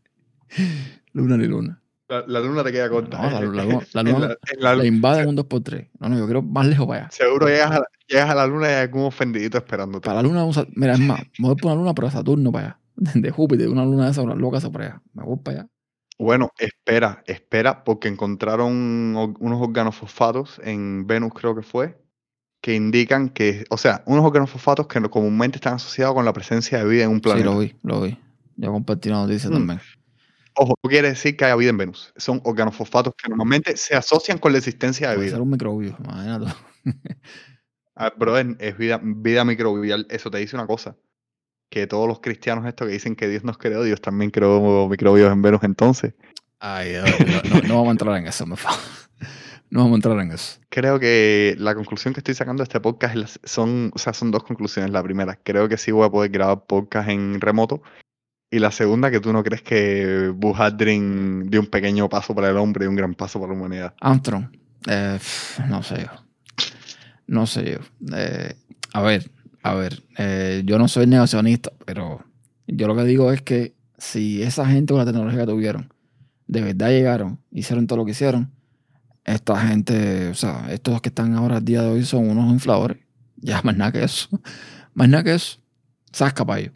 Luna 1.14 1.38
ni 1.38 1.46
luna. 1.48 1.82
La, 2.10 2.24
la 2.28 2.40
luna 2.40 2.64
te 2.64 2.72
queda 2.72 2.90
corta. 2.90 3.18
No, 3.18 3.30
la- 3.30 3.40
la 3.42 3.64
luna- 3.66 3.80
la 3.94 4.04
luna- 4.04 4.28
la- 4.28 4.38
en 4.54 4.60
la- 4.62 4.76
La 4.76 4.86
invaden 4.86 5.30
un 5.30 5.36
2x3. 5.38 5.90
No, 6.00 6.10
no, 6.10 6.18
yo 6.18 6.26
quiero 6.26 6.42
más 6.42 6.66
lejos 6.68 6.86
para 6.88 7.02
allá. 7.02 7.12
seguro 7.12 7.48
llegas 7.48 7.72
a, 7.72 7.80
la, 7.80 7.86
llegas 8.08 8.30
a 8.30 8.36
la 8.36 8.48
luna 8.48 8.68
y 8.68 8.72
hay 8.72 8.82
algún 8.84 9.04
ofendidito 9.06 9.58
esperándote. 9.58 10.06
Para 10.06 10.22
la 10.22 10.28
luna, 10.28 10.40
vamos 10.42 10.58
a, 10.58 10.66
mira, 10.76 10.94
es 10.94 11.00
más, 11.00 11.22
me 11.40 11.48
voy 11.48 11.56
por 11.56 11.72
una 11.72 11.80
luna, 11.82 11.94
pero 11.94 12.10
Saturno 12.12 12.52
para 12.52 12.66
allá. 12.66 12.80
De 13.16 13.32
Júpiter, 13.32 13.70
una 13.70 13.84
luna 13.86 14.06
de 14.06 14.12
esas, 14.12 14.24
una 14.24 14.36
loca 14.36 14.58
esa 14.60 14.72
para 14.72 14.86
allá. 14.86 15.02
Me 15.14 15.24
voy 15.24 15.38
para 15.44 15.60
allá. 15.62 15.70
Bueno, 16.20 16.52
espera, 16.60 17.24
espera, 17.26 17.84
porque 17.84 18.08
encontraron 18.08 18.72
unos 18.72 19.62
organofosfatos 19.62 20.62
en 20.64 21.08
Venus, 21.08 21.34
creo 21.34 21.56
que 21.56 21.64
fue, 21.64 21.98
que 22.62 22.76
indican 22.76 23.30
que, 23.30 23.66
o 23.72 23.78
sea, 23.78 24.04
unos 24.06 24.24
organofosfatos 24.24 24.86
que 24.88 25.02
comúnmente 25.10 25.58
están 25.58 25.74
asociados 25.74 26.14
con 26.14 26.24
la 26.24 26.32
presencia 26.32 26.78
de 26.78 26.86
vida 26.88 27.04
en 27.06 27.10
un 27.10 27.16
Sí, 27.16 27.22
planeta. 27.22 27.50
lo 27.50 27.58
vi, 27.58 27.76
lo 27.82 28.02
vi. 28.02 28.18
Yo 28.58 28.72
compartí 28.72 29.10
la 29.10 29.16
noticia 29.16 29.50
Mm. 29.50 29.54
también. 29.54 29.80
Ojo, 30.56 30.76
no 30.84 30.90
quiere 30.90 31.10
decir 31.10 31.36
que 31.36 31.46
haya 31.46 31.56
vida 31.56 31.70
en 31.70 31.78
Venus. 31.78 32.14
Son 32.16 32.42
organofosfatos 32.44 33.14
que 33.16 33.30
normalmente 33.30 33.76
se 33.78 33.96
asocian 33.96 34.38
con 34.38 34.52
la 34.52 34.60
existencia 34.60 35.10
de 35.10 35.16
Puede 35.16 35.28
vida. 35.28 35.36
ser 35.36 35.42
un 35.42 35.50
microbio, 35.50 35.96
imagínate. 36.00 36.54
Ah, 37.96 38.12
brother, 38.18 38.56
es 38.60 38.76
vida, 38.76 39.00
vida 39.04 39.46
microbial. 39.46 40.08
Eso 40.10 40.32
te 40.32 40.40
dice 40.40 40.56
una 40.56 40.66
cosa. 40.66 40.98
Que 41.70 41.86
todos 41.86 42.08
los 42.08 42.22
cristianos 42.22 42.66
estos 42.66 42.88
que 42.88 42.94
dicen 42.94 43.16
que 43.16 43.28
Dios 43.28 43.44
nos 43.44 43.60
creó, 43.60 43.84
Dios 43.84 44.02
también 44.02 44.32
creó 44.32 44.88
microbios 44.90 45.32
en 45.32 45.44
Venus 45.44 45.62
entonces. 45.64 46.16
Ay, 46.60 46.94
no, 46.94 47.04
no, 47.04 47.68
no 47.68 47.76
vamos 47.76 47.90
a 47.90 47.92
entrar 47.92 48.18
en 48.18 48.28
eso, 48.28 48.46
me 48.46 48.56
fa. 48.56 48.72
No 49.70 49.80
vamos 49.80 49.94
a 49.94 49.96
entrar 49.96 50.20
en 50.20 50.32
eso. 50.32 50.60
Creo 50.70 51.00
que 51.00 51.56
la 51.58 51.74
conclusión 51.74 52.14
que 52.14 52.20
estoy 52.20 52.36
sacando 52.36 52.62
de 52.62 52.66
este 52.66 52.80
podcast 52.80 53.38
son, 53.44 53.90
o 53.96 53.98
sea, 53.98 54.14
son 54.14 54.30
dos 54.30 54.44
conclusiones. 54.44 54.92
La 54.92 55.02
primera, 55.02 55.36
creo 55.42 55.68
que 55.68 55.78
sí 55.78 55.92
voy 55.92 56.06
a 56.06 56.12
poder 56.12 56.30
grabar 56.30 56.68
podcast 56.68 57.10
en 57.10 57.42
remoto. 57.42 57.82
Y 58.54 58.60
la 58.60 58.70
segunda, 58.70 59.10
que 59.10 59.20
tú 59.20 59.34
no 59.34 59.44
crees 59.44 59.64
que 59.64 60.32
Buzz 60.36 60.60
Aldrin 60.60 61.50
dio 61.50 61.60
un 61.60 61.66
pequeño 61.66 62.08
paso 62.08 62.36
para 62.36 62.52
el 62.52 62.58
hombre 62.58 62.86
y 62.86 62.88
un 62.88 62.96
gran 62.96 63.16
paso 63.16 63.40
para 63.40 63.52
la 63.52 63.58
humanidad. 63.58 63.96
Armstrong, 64.00 64.46
eh, 64.88 65.18
no 65.68 65.82
sé 65.82 66.04
yo. 66.04 66.66
No 67.26 67.48
sé 67.48 67.72
yo. 67.72 67.80
Eh, 68.16 68.54
a 68.94 69.02
ver, 69.02 69.32
a 69.64 69.74
ver. 69.74 70.04
eh, 70.20 70.62
yo 70.66 70.78
no 70.78 70.88
soy 70.88 71.08
negacionista, 71.08 71.72
pero 71.84 72.24
yo 72.68 72.88
lo 72.88 72.96
que 72.96 73.06
digo 73.06 73.32
es 73.32 73.42
que 73.42 73.74
si 73.98 74.44
esa 74.44 74.68
gente 74.68 74.94
con 74.94 75.00
la 75.04 75.12
tecnología 75.12 75.40
que 75.40 75.52
tuvieron 75.52 75.92
de 76.46 76.62
verdad 76.62 76.90
llegaron, 76.90 77.40
hicieron 77.50 77.88
todo 77.88 77.98
lo 77.98 78.06
que 78.06 78.12
hicieron, 78.12 78.52
esta 79.26 79.60
gente, 79.68 80.28
o 80.28 80.36
sea, 80.36 80.68
estos 80.70 81.02
que 81.02 81.10
están 81.10 81.34
ahora 81.34 81.58
al 81.58 81.66
día 81.66 81.82
de 81.82 81.90
hoy 81.90 82.06
son 82.06 82.30
unos 82.30 82.52
infladores. 82.52 83.00
Ya, 83.38 83.62
más 83.64 83.76
nada 83.76 83.92
que 83.92 84.04
eso. 84.04 84.30
Más 84.94 85.10
nada 85.10 85.24
que 85.24 85.34
eso. 85.34 85.58
Sasca 86.12 86.46
para 86.46 86.60
ellos. 86.60 86.74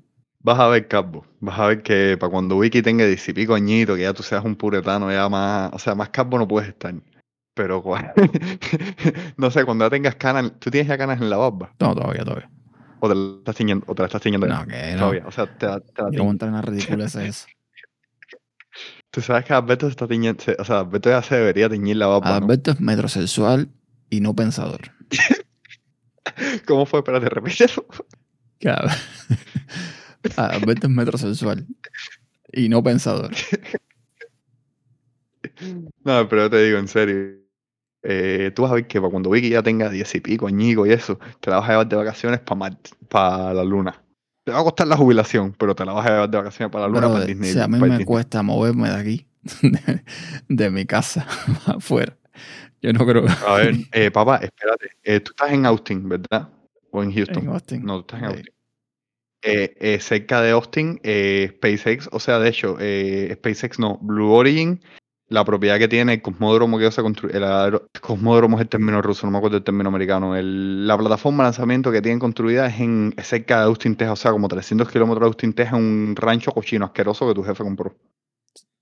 Vas 0.47 0.59
a 0.59 0.67
ver, 0.69 0.87
Carbo, 0.87 1.25
vas 1.41 1.59
a 1.59 1.67
ver 1.67 1.83
que 1.83 2.15
para 2.17 2.31
cuando 2.31 2.55
Wiki 2.55 2.81
tenga 2.81 3.05
diez 3.05 3.27
y 3.27 3.33
pico 3.33 3.53
añitos, 3.53 3.97
que 3.97 4.03
ya 4.03 4.13
tú 4.13 4.23
seas 4.23 4.45
un 4.45 4.55
puretano, 4.55 5.11
ya 5.11 5.27
más, 5.27 5.69
o 5.73 5.77
sea, 5.77 5.93
más 5.93 6.07
Carbo 6.07 6.37
no 6.39 6.47
puedes 6.47 6.69
estar. 6.69 6.93
Pero, 7.53 7.83
cua- 7.83 8.13
no 9.35 9.51
sé, 9.51 9.65
cuando 9.65 9.83
ya 9.83 9.89
tengas 9.89 10.15
canas, 10.15 10.53
¿tú 10.59 10.71
tienes 10.71 10.87
ya 10.87 10.97
canas 10.97 11.19
en 11.19 11.29
la 11.29 11.35
barba? 11.35 11.73
No, 11.81 11.93
todavía, 11.93 12.23
todavía. 12.23 12.49
¿O 13.01 13.09
te 13.09 13.15
la 13.15 13.37
estás 13.39 13.55
tiñendo, 13.57 13.83
o 13.89 13.93
te 13.93 14.01
la 14.03 14.05
estás 14.05 14.21
tiñendo? 14.21 14.47
No, 14.47 14.65
que 14.65 14.93
no. 14.93 14.99
Todavía, 14.99 15.23
o 15.27 15.31
sea, 15.31 15.47
te 15.47 15.65
la, 15.65 15.81
te 15.81 16.01
la 16.01 16.05
Yo 16.05 16.11
tiñes. 16.11 16.17
no 16.17 16.23
voy 16.23 16.29
a 16.29 16.31
entrar 16.31 16.49
en 16.49 16.55
la 16.55 16.61
ridiculez 16.61 17.15
esa. 17.15 17.47
Tú 19.11 19.19
sabes 19.21 19.43
que 19.43 19.53
Alberto 19.53 19.87
se 19.87 19.91
está 19.91 20.07
tiñendo, 20.07 20.41
o 20.59 20.63
sea, 20.63 20.79
Alberto 20.79 21.09
ya 21.09 21.21
se 21.23 21.35
debería 21.35 21.67
teñir 21.67 21.97
la 21.97 22.07
barba, 22.07 22.29
¿no? 22.39 22.45
Alberto 22.45 22.71
es 22.71 22.79
metrosexual 22.79 23.67
y 24.09 24.21
no 24.21 24.33
pensador. 24.33 24.91
¿Cómo 26.65 26.85
fue? 26.85 26.99
Espérate, 26.99 27.27
repítelo. 27.27 27.85
Claro. 28.59 28.87
Alberto 30.37 30.87
es 30.87 30.93
metrosexual 30.93 31.65
y 32.53 32.69
no 32.69 32.81
pensador. 32.83 33.31
No, 36.03 36.27
pero 36.29 36.49
te 36.49 36.63
digo 36.63 36.77
en 36.77 36.87
serio. 36.87 37.37
Eh, 38.03 38.51
tú 38.55 38.61
vas 38.61 38.71
a 38.71 38.75
ver 38.75 38.87
que 38.87 39.01
para 39.01 39.11
cuando 39.11 39.29
Vicky 39.29 39.49
ya 39.49 39.63
tenga 39.63 39.89
diez 39.89 40.13
y 40.15 40.19
pico, 40.21 40.47
añico 40.47 40.85
y 40.85 40.91
eso, 40.91 41.19
te 41.41 41.49
la 41.49 41.57
vas 41.59 41.65
a 41.67 41.71
llevar 41.71 41.87
de 41.89 41.95
vacaciones 41.95 42.39
para 42.39 42.77
para 43.09 43.53
la 43.53 43.63
luna. 43.63 44.01
Te 44.45 44.51
va 44.53 44.59
a 44.61 44.63
costar 44.63 44.87
la 44.87 44.95
jubilación, 44.95 45.53
pero 45.57 45.75
te 45.75 45.83
la 45.83 45.91
vas 45.93 46.05
a 46.05 46.09
llevar 46.09 46.29
de 46.29 46.37
vacaciones 46.37 46.71
para 46.71 46.87
la 46.87 46.93
luna 46.93 47.11
para 47.11 47.25
Disney. 47.25 47.51
si 47.51 47.59
a 47.59 47.67
mí 47.67 47.79
me 47.79 47.87
Disney. 47.87 48.05
cuesta 48.05 48.43
moverme 48.43 48.89
de 48.89 48.95
aquí, 48.95 49.27
de, 49.61 50.03
de 50.47 50.69
mi 50.69 50.85
casa 50.85 51.27
afuera, 51.65 52.15
yo 52.81 52.93
no 52.93 53.05
creo 53.05 53.25
A 53.45 53.55
ver, 53.55 53.75
eh, 53.91 54.11
papá, 54.11 54.37
espérate. 54.37 54.91
Eh, 55.03 55.19
tú 55.19 55.31
estás 55.31 55.51
en 55.51 55.65
Austin, 55.65 56.07
¿verdad? 56.07 56.49
O 56.91 57.03
en 57.03 57.11
Houston. 57.13 57.43
en 57.43 57.49
Austin. 57.49 57.83
No, 57.83 57.95
tú 58.03 58.15
estás 58.15 58.19
en. 58.19 58.25
Austin. 58.25 58.45
Eh, 59.43 59.75
eh, 59.79 59.99
cerca 59.99 60.41
de 60.41 60.51
Austin, 60.51 60.99
eh, 61.03 61.51
SpaceX, 61.57 62.09
o 62.11 62.19
sea, 62.19 62.39
de 62.39 62.49
hecho, 62.49 62.75
eh, 62.79 63.31
SpaceX 63.35 63.77
no, 63.79 63.97
Blue 64.01 64.31
Origin, 64.33 64.81
la 65.29 65.45
propiedad 65.45 65.77
que 65.77 65.87
tiene 65.87 66.13
el 66.15 66.21
cosmódromo 66.21 66.79
que 66.79 66.91
se 66.91 67.01
construye, 67.03 67.37
el 67.37 67.43
aero- 67.43 67.87
cosmódromo 68.01 68.57
es 68.57 68.61
el 68.63 68.69
término 68.69 69.01
ruso, 69.01 69.27
no 69.27 69.31
me 69.31 69.37
acuerdo 69.37 69.57
el 69.57 69.63
término 69.63 69.89
americano. 69.89 70.35
El- 70.35 70.87
la 70.87 70.97
plataforma 70.97 71.43
de 71.43 71.47
lanzamiento 71.47 71.91
que 71.91 72.01
tienen 72.01 72.19
construida 72.19 72.67
es 72.67 72.79
en 72.79 73.13
cerca 73.21 73.59
de 73.59 73.65
Austin, 73.65 73.95
Texas, 73.95 74.19
o 74.19 74.21
sea, 74.23 74.31
como 74.31 74.47
300 74.47 74.89
kilómetros 74.89 75.21
de 75.21 75.27
Austin, 75.27 75.53
Texas, 75.53 75.75
un 75.77 76.15
rancho 76.17 76.51
cochino 76.51 76.85
asqueroso 76.85 77.27
que 77.27 77.35
tu 77.35 77.43
jefe 77.43 77.63
compró. 77.63 77.95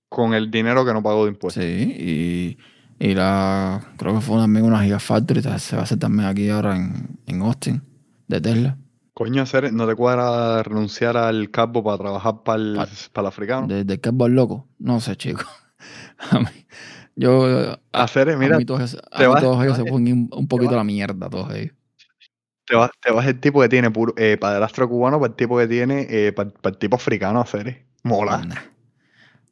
Con 0.08 0.34
el 0.34 0.50
dinero 0.50 0.84
que 0.84 0.92
no 0.92 1.02
pagó 1.02 1.24
de 1.24 1.32
impuestos. 1.32 1.62
Sí, 1.62 2.56
y, 3.00 3.06
y 3.08 3.14
la 3.14 3.80
creo 3.98 4.14
que 4.14 4.20
fue 4.20 4.38
también 4.38 4.64
una 4.64 4.82
Gigafactory, 4.82 5.42
se 5.58 5.76
va 5.76 5.82
a 5.82 5.84
hacer 5.84 5.98
también 5.98 6.28
aquí 6.28 6.48
ahora 6.48 6.76
en, 6.76 7.18
en 7.26 7.42
Austin, 7.42 7.82
de 8.28 8.40
Tesla, 8.40 8.78
Coño, 9.18 9.40
hacer, 9.40 9.72
¿no 9.72 9.88
te 9.88 9.94
cuadra 9.94 10.62
renunciar 10.62 11.16
al 11.16 11.50
campo 11.50 11.82
para 11.82 11.96
trabajar 11.96 12.42
para 12.44 12.62
el, 12.62 12.74
Pa- 12.76 12.86
para 13.14 13.24
el 13.24 13.28
africano? 13.28 13.66
de, 13.66 13.82
de 13.82 13.98
Cabo 13.98 14.28
Loco. 14.28 14.68
No 14.78 15.00
sé, 15.00 15.16
chico. 15.16 15.40
A 16.30 16.38
mí, 16.40 16.46
yo, 17.14 17.46
a, 17.92 18.02
Hacer, 18.02 18.28
a 18.28 18.36
mira, 18.36 18.58
mí 18.58 18.66
todos, 18.66 18.82
esos- 18.82 19.00
a 19.10 19.20
mí 19.22 19.26
vas- 19.26 19.40
todos 19.42 19.58
te 19.58 19.64
ellos 19.64 19.76
se 19.76 19.82
vas- 19.84 19.90
ponen 19.90 20.28
un, 20.30 20.48
poquito 20.48 20.70
vas- 20.72 20.74
a 20.74 20.78
la 20.78 20.84
mierda, 20.84 21.30
todos 21.30 21.54
ellos. 21.54 21.74
te 22.66 22.76
vas, 22.76 22.90
te 23.00 23.10
vas 23.10 23.26
el 23.26 23.40
tipo 23.40 23.62
que 23.62 23.70
tiene 23.70 23.90
puro, 23.90 24.12
eh, 24.18 24.36
padrastro 24.38 24.86
cubano 24.86 25.18
para 25.18 25.30
el 25.30 25.36
tipo 25.36 25.56
que 25.56 25.66
tiene, 25.66 26.06
eh, 26.10 26.32
para, 26.32 26.50
el 26.64 26.76
tipo 26.76 26.96
africano 26.96 27.40
hacer. 27.40 27.86
Mola. 28.02 28.44
Nah. 28.44 28.54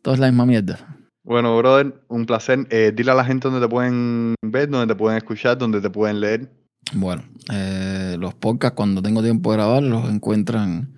Todo 0.02 0.12
es 0.14 0.20
la 0.20 0.26
misma 0.26 0.44
mierda. 0.44 0.78
Bueno, 1.22 1.56
brother, 1.56 2.02
un 2.08 2.26
placer. 2.26 2.66
Eh, 2.68 2.92
dile 2.94 3.12
a 3.12 3.14
la 3.14 3.24
gente 3.24 3.48
donde 3.48 3.66
te 3.66 3.70
pueden 3.70 4.34
ver, 4.42 4.68
donde 4.68 4.92
te 4.94 4.98
pueden 4.98 5.16
escuchar, 5.16 5.56
donde 5.56 5.80
te 5.80 5.88
pueden 5.88 6.20
leer. 6.20 6.50
Bueno, 6.92 7.24
eh, 7.52 8.16
los 8.18 8.34
podcasts 8.34 8.76
cuando 8.76 9.02
tengo 9.02 9.22
tiempo 9.22 9.50
de 9.50 9.56
grabar 9.56 9.82
los 9.82 10.08
encuentran 10.10 10.94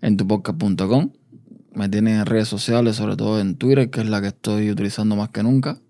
en 0.00 0.16
tupodcast.com. 0.16 1.12
Me 1.72 1.88
tienen 1.88 2.20
en 2.20 2.26
redes 2.26 2.46
sociales, 2.46 2.96
sobre 2.96 3.16
todo 3.16 3.40
en 3.40 3.56
Twitter, 3.56 3.90
que 3.90 4.00
es 4.00 4.08
la 4.08 4.20
que 4.20 4.28
estoy 4.28 4.70
utilizando 4.70 5.16
más 5.16 5.30
que 5.30 5.42
nunca, 5.42 5.80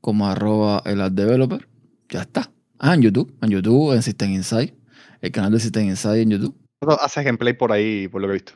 como 0.00 0.28
arroba 0.28 0.82
el 0.84 1.14
developer. 1.14 1.66
Ya 2.10 2.20
está. 2.22 2.50
Ah, 2.78 2.94
en 2.94 3.00
YouTube, 3.00 3.34
en 3.40 3.50
YouTube, 3.50 3.94
en 3.94 4.02
System 4.02 4.32
Insight, 4.32 4.74
el 5.22 5.32
canal 5.32 5.52
de 5.52 5.60
System 5.60 5.86
Insight 5.86 6.22
en 6.22 6.30
YouTube. 6.30 6.54
Haces 7.00 7.24
gameplay 7.24 7.54
por 7.54 7.72
ahí, 7.72 8.08
por 8.08 8.20
lo 8.20 8.28
que 8.28 8.32
he 8.32 8.34
visto. 8.34 8.52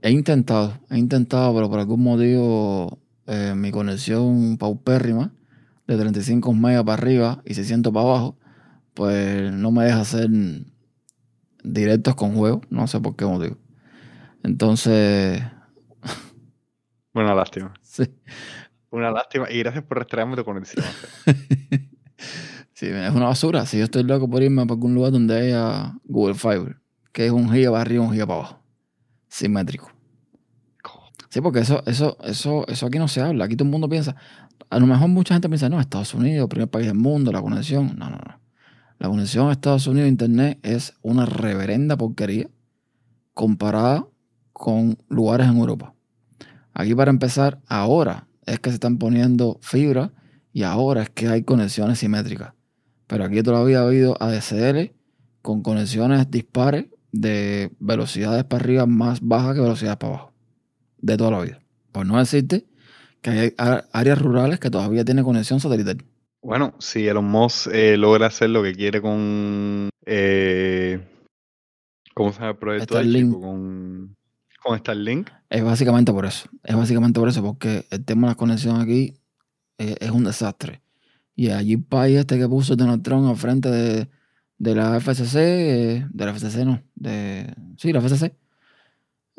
He 0.00 0.10
intentado, 0.10 0.78
he 0.90 0.98
intentado, 0.98 1.52
pero 1.54 1.68
por 1.68 1.80
algún 1.80 2.02
motivo 2.02 3.00
eh, 3.26 3.54
mi 3.56 3.70
conexión 3.70 4.58
paupérrima 4.58 5.32
de 5.86 5.96
35 5.96 6.52
megas 6.52 6.84
para 6.84 7.02
arriba 7.02 7.42
y 7.44 7.54
600 7.54 7.92
para 7.92 8.06
abajo, 8.06 8.38
pues 8.94 9.52
no 9.52 9.70
me 9.70 9.84
deja 9.84 10.00
hacer 10.00 10.30
directos 11.62 12.14
con 12.14 12.34
juegos, 12.34 12.62
no 12.70 12.86
sé 12.86 13.00
por 13.00 13.16
qué 13.16 13.24
motivo. 13.24 13.56
Entonces, 14.42 15.42
Una 17.12 17.34
lástima. 17.34 17.74
sí, 17.82 18.04
Una 18.90 19.10
lástima. 19.10 19.50
Y 19.50 19.58
gracias 19.58 19.84
por 19.84 19.98
restregarme 19.98 20.36
tu 20.36 20.44
conexión. 20.44 20.84
Sí, 22.74 22.86
es 22.86 23.14
una 23.14 23.26
basura. 23.26 23.66
Si 23.66 23.78
yo 23.78 23.84
estoy 23.84 24.02
loco 24.02 24.28
por 24.28 24.42
irme 24.42 24.62
para 24.62 24.74
algún 24.74 24.94
lugar 24.94 25.12
donde 25.12 25.36
haya 25.36 25.94
Google 26.04 26.34
Fiber, 26.34 26.76
que 27.12 27.26
es 27.26 27.30
un 27.30 27.48
giga 27.50 27.70
para 27.70 27.82
arriba, 27.82 28.02
un 28.02 28.12
giga 28.12 28.26
para 28.26 28.40
abajo, 28.40 28.62
simétrico. 29.28 29.90
Sí, 31.28 31.40
porque 31.40 31.60
eso, 31.60 31.82
eso, 31.86 32.16
eso, 32.22 32.66
eso 32.68 32.86
aquí 32.86 32.98
no 32.98 33.08
se 33.08 33.20
habla. 33.20 33.44
Aquí 33.44 33.56
todo 33.56 33.66
el 33.66 33.70
mundo 33.70 33.88
piensa. 33.88 34.16
A 34.70 34.78
lo 34.78 34.86
mejor 34.86 35.08
mucha 35.08 35.34
gente 35.34 35.48
piensa, 35.48 35.68
no, 35.68 35.80
Estados 35.80 36.14
Unidos, 36.14 36.48
primer 36.48 36.68
país 36.68 36.86
del 36.86 36.96
mundo, 36.96 37.30
la 37.32 37.40
conexión. 37.42 37.94
No, 37.96 38.10
no, 38.10 38.16
no. 38.16 38.40
La 38.98 39.08
conexión 39.08 39.48
a 39.48 39.52
Estados 39.52 39.86
Unidos 39.86 40.08
Internet 40.08 40.58
es 40.62 40.94
una 41.02 41.26
reverenda 41.26 41.96
porquería 41.96 42.48
comparada 43.34 44.06
con 44.52 44.96
lugares 45.08 45.48
en 45.48 45.56
Europa. 45.56 45.94
Aquí 46.72 46.94
para 46.94 47.10
empezar, 47.10 47.60
ahora 47.66 48.28
es 48.46 48.60
que 48.60 48.70
se 48.70 48.74
están 48.74 48.98
poniendo 48.98 49.58
fibra 49.62 50.12
y 50.52 50.62
ahora 50.62 51.02
es 51.02 51.10
que 51.10 51.28
hay 51.28 51.42
conexiones 51.42 51.98
simétricas. 51.98 52.52
Pero 53.06 53.24
aquí 53.24 53.42
todavía 53.42 53.80
ha 53.80 53.84
habido 53.86 54.16
ADSL 54.20 54.92
con 55.42 55.62
conexiones 55.62 56.30
dispares 56.30 56.86
de 57.12 57.70
velocidades 57.78 58.44
para 58.44 58.64
arriba 58.64 58.86
más 58.86 59.20
bajas 59.20 59.54
que 59.54 59.60
velocidades 59.60 59.96
para 59.98 60.14
abajo 60.14 60.32
de 60.98 61.16
toda 61.16 61.30
la 61.32 61.40
vida. 61.42 61.60
Por 61.92 62.06
no 62.06 62.18
decirte 62.18 62.66
que 63.20 63.30
hay 63.30 63.54
a- 63.58 63.84
áreas 63.92 64.18
rurales 64.20 64.58
que 64.58 64.70
todavía 64.70 65.04
tienen 65.04 65.24
conexión 65.24 65.60
satelital. 65.60 66.04
Bueno, 66.44 66.74
si 66.78 67.08
Elon 67.08 67.24
Musk 67.24 67.68
eh, 67.72 67.96
logra 67.96 68.26
hacer 68.26 68.50
lo 68.50 68.62
que 68.62 68.74
quiere 68.74 69.00
con. 69.00 69.88
Eh, 70.04 71.00
¿Cómo 72.12 72.32
se 72.32 72.38
llama 72.38 72.50
el 72.50 72.56
proyecto? 72.58 73.02
chico? 73.02 73.40
Con, 73.40 74.14
con 74.62 74.78
Starlink. 74.78 75.30
Es 75.48 75.64
básicamente 75.64 76.12
por 76.12 76.26
eso. 76.26 76.46
Es 76.62 76.76
básicamente 76.76 77.18
por 77.18 77.30
eso, 77.30 77.42
porque 77.42 77.86
el 77.90 78.04
tema 78.04 78.26
de 78.26 78.32
las 78.32 78.36
conexiones 78.36 78.82
aquí 78.82 79.14
eh, 79.78 79.96
es 79.98 80.10
un 80.10 80.24
desastre. 80.24 80.82
Y 81.34 81.48
allí 81.48 81.78
país 81.78 82.18
este 82.18 82.38
que 82.38 82.46
puso 82.46 82.76
Donald 82.76 83.02
Trump 83.02 83.26
al 83.26 83.36
frente 83.36 83.70
de, 83.70 84.10
de 84.58 84.74
la 84.74 85.00
FCC, 85.00 85.36
eh, 85.36 86.06
de 86.10 86.26
la 86.26 86.34
FCC 86.34 86.64
no, 86.66 86.82
de, 86.94 87.54
sí, 87.78 87.90
la 87.90 88.02
FCC, 88.02 88.36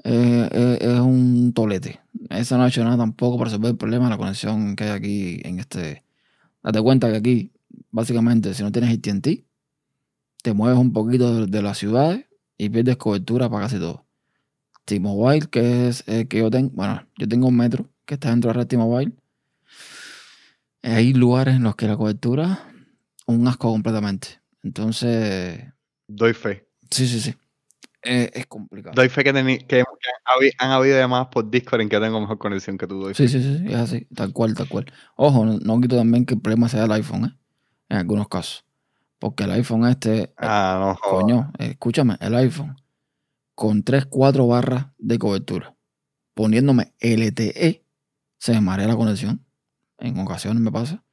eh, 0.03 0.78
es 0.82 0.99
un 0.99 1.53
tolete. 1.53 2.01
Eso 2.32 2.58
no 2.58 2.64
ha 2.64 2.68
hecho 2.68 2.84
nada 2.84 2.97
tampoco 2.97 3.38
para 3.38 3.51
resolver 3.51 3.70
el 3.70 3.78
problema 3.78 4.06
de 4.06 4.10
la 4.10 4.18
conexión 4.18 4.76
que 4.76 4.86
hay 4.86 4.89
aquí 4.89 5.41
en 5.43 5.60
este... 5.60 6.05
Date 6.66 6.82
cuenta 6.82 7.11
que 7.11 7.18
aquí, 7.18 7.51
básicamente, 7.91 8.55
si 8.55 8.63
no 8.63 8.72
tienes 8.72 8.97
AT&T, 8.97 9.45
te 10.41 10.53
mueves 10.53 10.80
un 10.80 10.93
poquito 10.93 11.45
de, 11.45 11.61
las 11.61 11.78
ciudades 11.78 12.26
y 12.57 12.70
pierdes 12.70 12.97
cobertura 12.97 13.47
para 13.47 13.66
casi 13.66 13.78
todo. 13.78 14.07
T-Mobile, 14.86 15.47
que 15.51 15.88
es 15.88 16.03
el 16.07 16.28
que 16.28 16.39
yo 16.39 16.49
tengo, 16.49 16.72
bueno, 16.74 17.07
yo 17.20 17.28
tengo 17.28 17.49
un 17.49 17.57
metro 17.57 17.88
que 18.05 18.16
está 18.16 18.32
dentro 18.32 18.49
de 18.49 18.55
la 18.55 18.61
red 18.61 18.68
T-Mobile. 18.68 19.11
Hay 20.82 21.13
lugares 21.13 21.57
en 21.57 21.63
los 21.63 21.76
que 21.76 21.86
la 21.86 21.97
cobertura, 21.97 22.68
un 23.28 23.47
asco 23.47 23.70
completamente. 23.70 24.39
Entonces, 24.63 25.66
Doy 26.07 26.34
fe. 26.34 26.68
sí, 26.89 27.07
sí, 27.07 27.20
sí. 27.20 27.36
Eh, 28.06 28.30
es 28.34 28.45
complicado. 28.45 28.93
Doy 28.95 29.10
fe 29.10 29.24
que, 29.24 29.34
teni- 29.34 29.58
que, 29.60 29.66
que 29.68 29.80
han, 29.80 29.86
habi- 30.39 30.51
han 30.60 30.72
habido 30.72 30.97
llamadas 30.97 31.28
por 31.28 31.49
Discord 31.49 31.82
en 31.82 31.89
que 31.89 31.99
tengo 31.99 32.22
mejor 32.22 32.38
conexión 32.38 32.78
que 32.78 32.86
tú. 32.88 32.99
Doy 33.01 33.14
Sí, 33.16 33.24
fe. 33.28 33.30
sí, 33.30 33.41
sí, 33.43 33.58
sí, 33.60 33.66
es 33.68 33.76
así, 33.76 34.08
tal 34.14 34.32
cual, 34.32 34.53
tal 34.53 34.68
cual. 34.70 34.86
Ojo, 35.16 35.43
no, 35.45 35.58
no 35.60 35.82
quito 35.82 35.97
también 35.97 36.26
que 36.26 36.36
el 36.36 36.41
problema 36.41 36.70
sea 36.70 36.86
el 36.86 36.91
iPhone, 36.91 37.26
¿eh? 37.26 37.38
En 37.89 37.97
algunos 37.97 38.28
casos. 38.28 38.64
Porque 39.20 39.43
el 39.45 39.51
iPhone 39.51 39.86
este, 39.88 40.34
Ah, 40.38 40.78
no, 40.80 40.95
jodas. 40.95 41.24
coño, 41.24 41.51
eh, 41.60 41.72
escúchame, 41.72 42.16
el 42.20 42.36
iPhone 42.36 42.76
con 43.56 43.84
3, 43.84 44.06
4 44.06 44.45
barras 44.47 44.88
de 44.97 45.18
cobertura, 45.18 45.76
poniéndome 46.34 46.93
LTE, 46.99 47.84
se 48.38 48.51
me 48.53 48.62
marea 48.62 48.88
la 48.88 48.95
conexión. 48.97 49.43
En 49.97 50.20
ocasiones 50.20 50.62
me 50.62 50.72
pasa. 50.72 51.03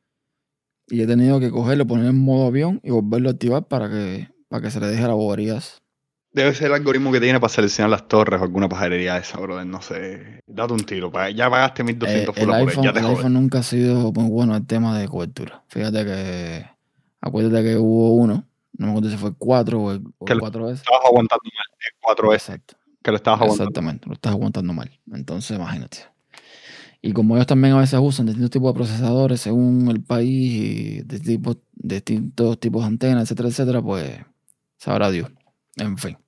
Y 0.88 1.00
he 1.00 1.06
tenido 1.06 1.38
que 1.40 1.50
cogerlo, 1.50 1.86
ponerlo 1.86 2.10
en 2.10 2.18
modo 2.18 2.48
avión 2.48 2.80
y 2.82 2.90
volverlo 2.90 3.28
a 3.28 3.32
activar 3.32 3.66
para 3.68 3.88
que, 3.88 4.28
para 4.48 4.62
que 4.62 4.70
se 4.70 4.80
le 4.80 4.88
deje 4.88 5.02
las 5.02 5.12
boberías. 5.12 5.81
Debe 6.32 6.54
ser 6.54 6.68
el 6.68 6.74
algoritmo 6.74 7.12
que 7.12 7.20
tiene 7.20 7.38
para 7.38 7.52
seleccionar 7.52 7.90
las 7.90 8.08
torres 8.08 8.40
o 8.40 8.44
alguna 8.44 8.68
pajarería 8.68 9.18
esa, 9.18 9.38
brother. 9.38 9.66
No 9.66 9.82
sé. 9.82 10.40
Date 10.46 10.72
un 10.72 10.80
tiro. 10.84 11.12
Ya 11.34 11.50
pagaste 11.50 11.84
1200 11.84 12.36
Eh, 12.36 12.40
el 12.40 12.46
por 12.48 12.70
él, 12.70 12.76
Ya 12.82 12.92
te 12.92 13.00
el 13.00 13.06
iPhone 13.06 13.32
nunca 13.34 13.58
ha 13.58 13.62
sido 13.62 14.12
muy 14.12 14.30
bueno 14.30 14.56
el 14.56 14.66
tema 14.66 14.98
de 14.98 15.08
cobertura. 15.08 15.62
Fíjate 15.68 16.04
que, 16.06 16.66
acuérdate 17.20 17.62
que 17.62 17.76
hubo 17.76 18.14
uno, 18.14 18.44
no 18.78 18.86
me 18.86 18.92
acuerdo 18.92 19.10
si 19.10 19.16
fue 19.18 19.30
el 19.30 19.36
4 19.36 19.80
o 19.80 19.92
el, 19.92 20.02
o 20.18 20.24
Que 20.24 20.32
el 20.32 20.38
lo- 20.38 20.42
4 20.42 20.70
s 20.70 20.82
Estabas 20.82 21.04
aguantando 21.04 21.42
mal. 21.44 21.78
El 21.80 22.00
4S. 22.00 22.34
Exacto. 22.34 22.76
Que 23.02 23.10
lo 23.10 23.16
estabas 23.18 23.40
aguantando. 23.40 23.64
Exactamente, 23.64 24.06
lo 24.08 24.14
estás 24.14 24.32
aguantando 24.32 24.72
mal. 24.72 24.90
Entonces, 25.12 25.56
imagínate. 25.58 25.98
Y 27.02 27.12
como 27.12 27.34
ellos 27.34 27.48
también 27.48 27.74
a 27.74 27.80
veces 27.80 27.98
usan 28.00 28.26
distintos 28.26 28.50
tipos 28.50 28.72
de 28.72 28.74
procesadores 28.78 29.40
según 29.40 29.88
el 29.90 30.02
país 30.02 30.30
y 30.30 31.02
de 31.02 31.18
tipos- 31.18 31.58
distintos 31.74 32.58
tipos 32.60 32.82
de 32.82 32.86
antenas, 32.88 33.24
etcétera, 33.24 33.48
etcétera, 33.50 33.82
pues 33.82 34.18
sabrá 34.78 35.10
Dios. 35.10 35.28
En 35.76 35.96
fin. 35.98 36.18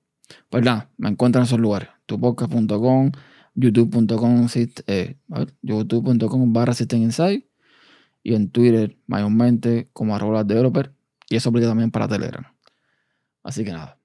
Pues 0.49 0.63
nada, 0.63 0.89
me 0.97 1.09
encuentran 1.09 1.43
en 1.43 1.47
esos 1.47 1.59
lugares. 1.59 1.89
Tupodcast.com, 2.05 3.11
youtube.com 3.55 4.47
eh, 4.87 5.17
youtube.com 5.61 6.53
barra 6.53 6.73
System 6.73 7.03
Insight 7.03 7.45
y 8.23 8.35
en 8.35 8.49
Twitter 8.49 8.97
mayormente 9.07 9.89
como 9.93 10.15
arroba 10.15 10.43
developer 10.43 10.91
y 11.29 11.35
eso 11.35 11.49
aplica 11.49 11.67
también 11.67 11.91
para 11.91 12.07
Telegram. 12.07 12.45
Así 13.43 13.63
que 13.63 13.71
nada. 13.71 13.99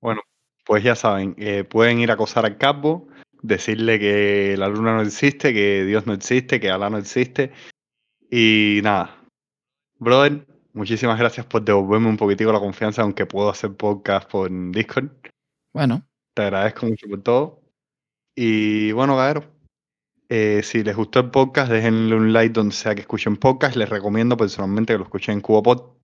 Bueno, 0.00 0.22
pues 0.64 0.82
ya 0.82 0.94
saben, 0.94 1.34
eh, 1.38 1.64
pueden 1.64 2.00
ir 2.00 2.10
a 2.10 2.14
acosar 2.14 2.46
al 2.46 2.58
capo, 2.58 3.08
decirle 3.42 3.98
que 3.98 4.56
la 4.58 4.68
luna 4.68 4.94
no 4.94 5.02
existe, 5.02 5.52
que 5.52 5.84
Dios 5.84 6.06
no 6.06 6.14
existe, 6.14 6.60
que 6.60 6.70
Alá 6.70 6.90
no 6.90 6.98
existe 6.98 7.52
y 8.30 8.80
nada. 8.82 9.16
Brother, 9.98 10.46
muchísimas 10.72 11.18
gracias 11.18 11.46
por 11.46 11.62
devolverme 11.62 12.08
un 12.08 12.16
poquitico 12.16 12.52
la 12.52 12.60
confianza, 12.60 13.02
aunque 13.02 13.26
puedo 13.26 13.50
hacer 13.50 13.74
podcast 13.74 14.30
por 14.30 14.50
Discord. 14.72 15.10
Bueno. 15.72 16.02
Te 16.34 16.42
agradezco 16.42 16.86
mucho 16.86 17.08
por 17.08 17.22
todo. 17.22 17.62
Y 18.36 18.92
bueno, 18.92 19.16
cabrón, 19.16 19.50
eh, 20.28 20.62
si 20.62 20.84
les 20.84 20.96
gustó 20.96 21.20
el 21.20 21.30
podcast, 21.30 21.70
déjenle 21.70 22.14
un 22.14 22.32
like 22.32 22.52
donde 22.52 22.74
sea 22.74 22.94
que 22.94 23.00
escuchen 23.00 23.36
podcast. 23.36 23.76
Les 23.76 23.88
recomiendo 23.88 24.36
personalmente 24.36 24.94
que 24.94 24.98
lo 24.98 25.04
escuchen 25.04 25.34
en 25.34 25.40
CuboPod, 25.40 25.96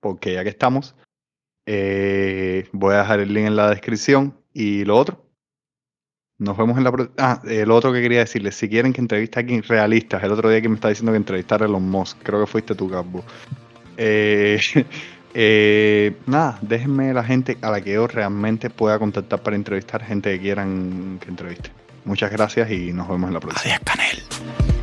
porque 0.00 0.34
ya 0.34 0.44
que 0.44 0.50
estamos, 0.50 0.94
eh, 1.66 2.68
voy 2.72 2.94
a 2.94 2.98
dejar 2.98 3.20
el 3.20 3.34
link 3.34 3.46
en 3.46 3.56
la 3.56 3.70
descripción. 3.70 4.38
Y 4.52 4.84
lo 4.84 4.96
otro, 4.96 5.28
nos 6.38 6.56
vemos 6.56 6.78
en 6.78 6.84
la 6.84 7.10
Ah, 7.18 7.42
el 7.44 7.70
otro 7.72 7.92
que 7.92 8.00
quería 8.00 8.20
decirles, 8.20 8.54
si 8.54 8.68
quieren 8.68 8.92
que 8.92 9.00
entreviste 9.00 9.38
a 9.38 9.40
alguien 9.40 9.62
realista, 9.64 10.18
el 10.18 10.30
otro 10.30 10.48
día 10.50 10.62
que 10.62 10.68
me 10.68 10.76
está 10.76 10.88
diciendo 10.88 11.12
que 11.12 11.16
entrevistar 11.16 11.62
a 11.62 11.66
Elon 11.66 11.82
Musk, 11.82 12.16
creo 12.22 12.40
que 12.40 12.46
fuiste 12.46 12.76
tú, 12.76 12.88
Gabo. 12.88 13.24
Eh, 13.98 14.60
eh, 15.34 16.16
nada, 16.26 16.58
déjenme 16.62 17.12
la 17.12 17.24
gente 17.24 17.58
a 17.60 17.70
la 17.70 17.80
que 17.80 17.92
yo 17.92 18.06
realmente 18.06 18.70
pueda 18.70 18.98
contactar 18.98 19.42
para 19.42 19.56
entrevistar 19.56 20.02
gente 20.04 20.32
que 20.32 20.40
quieran 20.40 21.18
que 21.20 21.28
entreviste. 21.28 21.70
Muchas 22.04 22.30
gracias 22.30 22.70
y 22.70 22.92
nos 22.92 23.08
vemos 23.08 23.28
en 23.28 23.34
la 23.34 23.40
próxima. 23.40 23.74
Adiós, 23.74 23.80
Canel. 23.84 24.77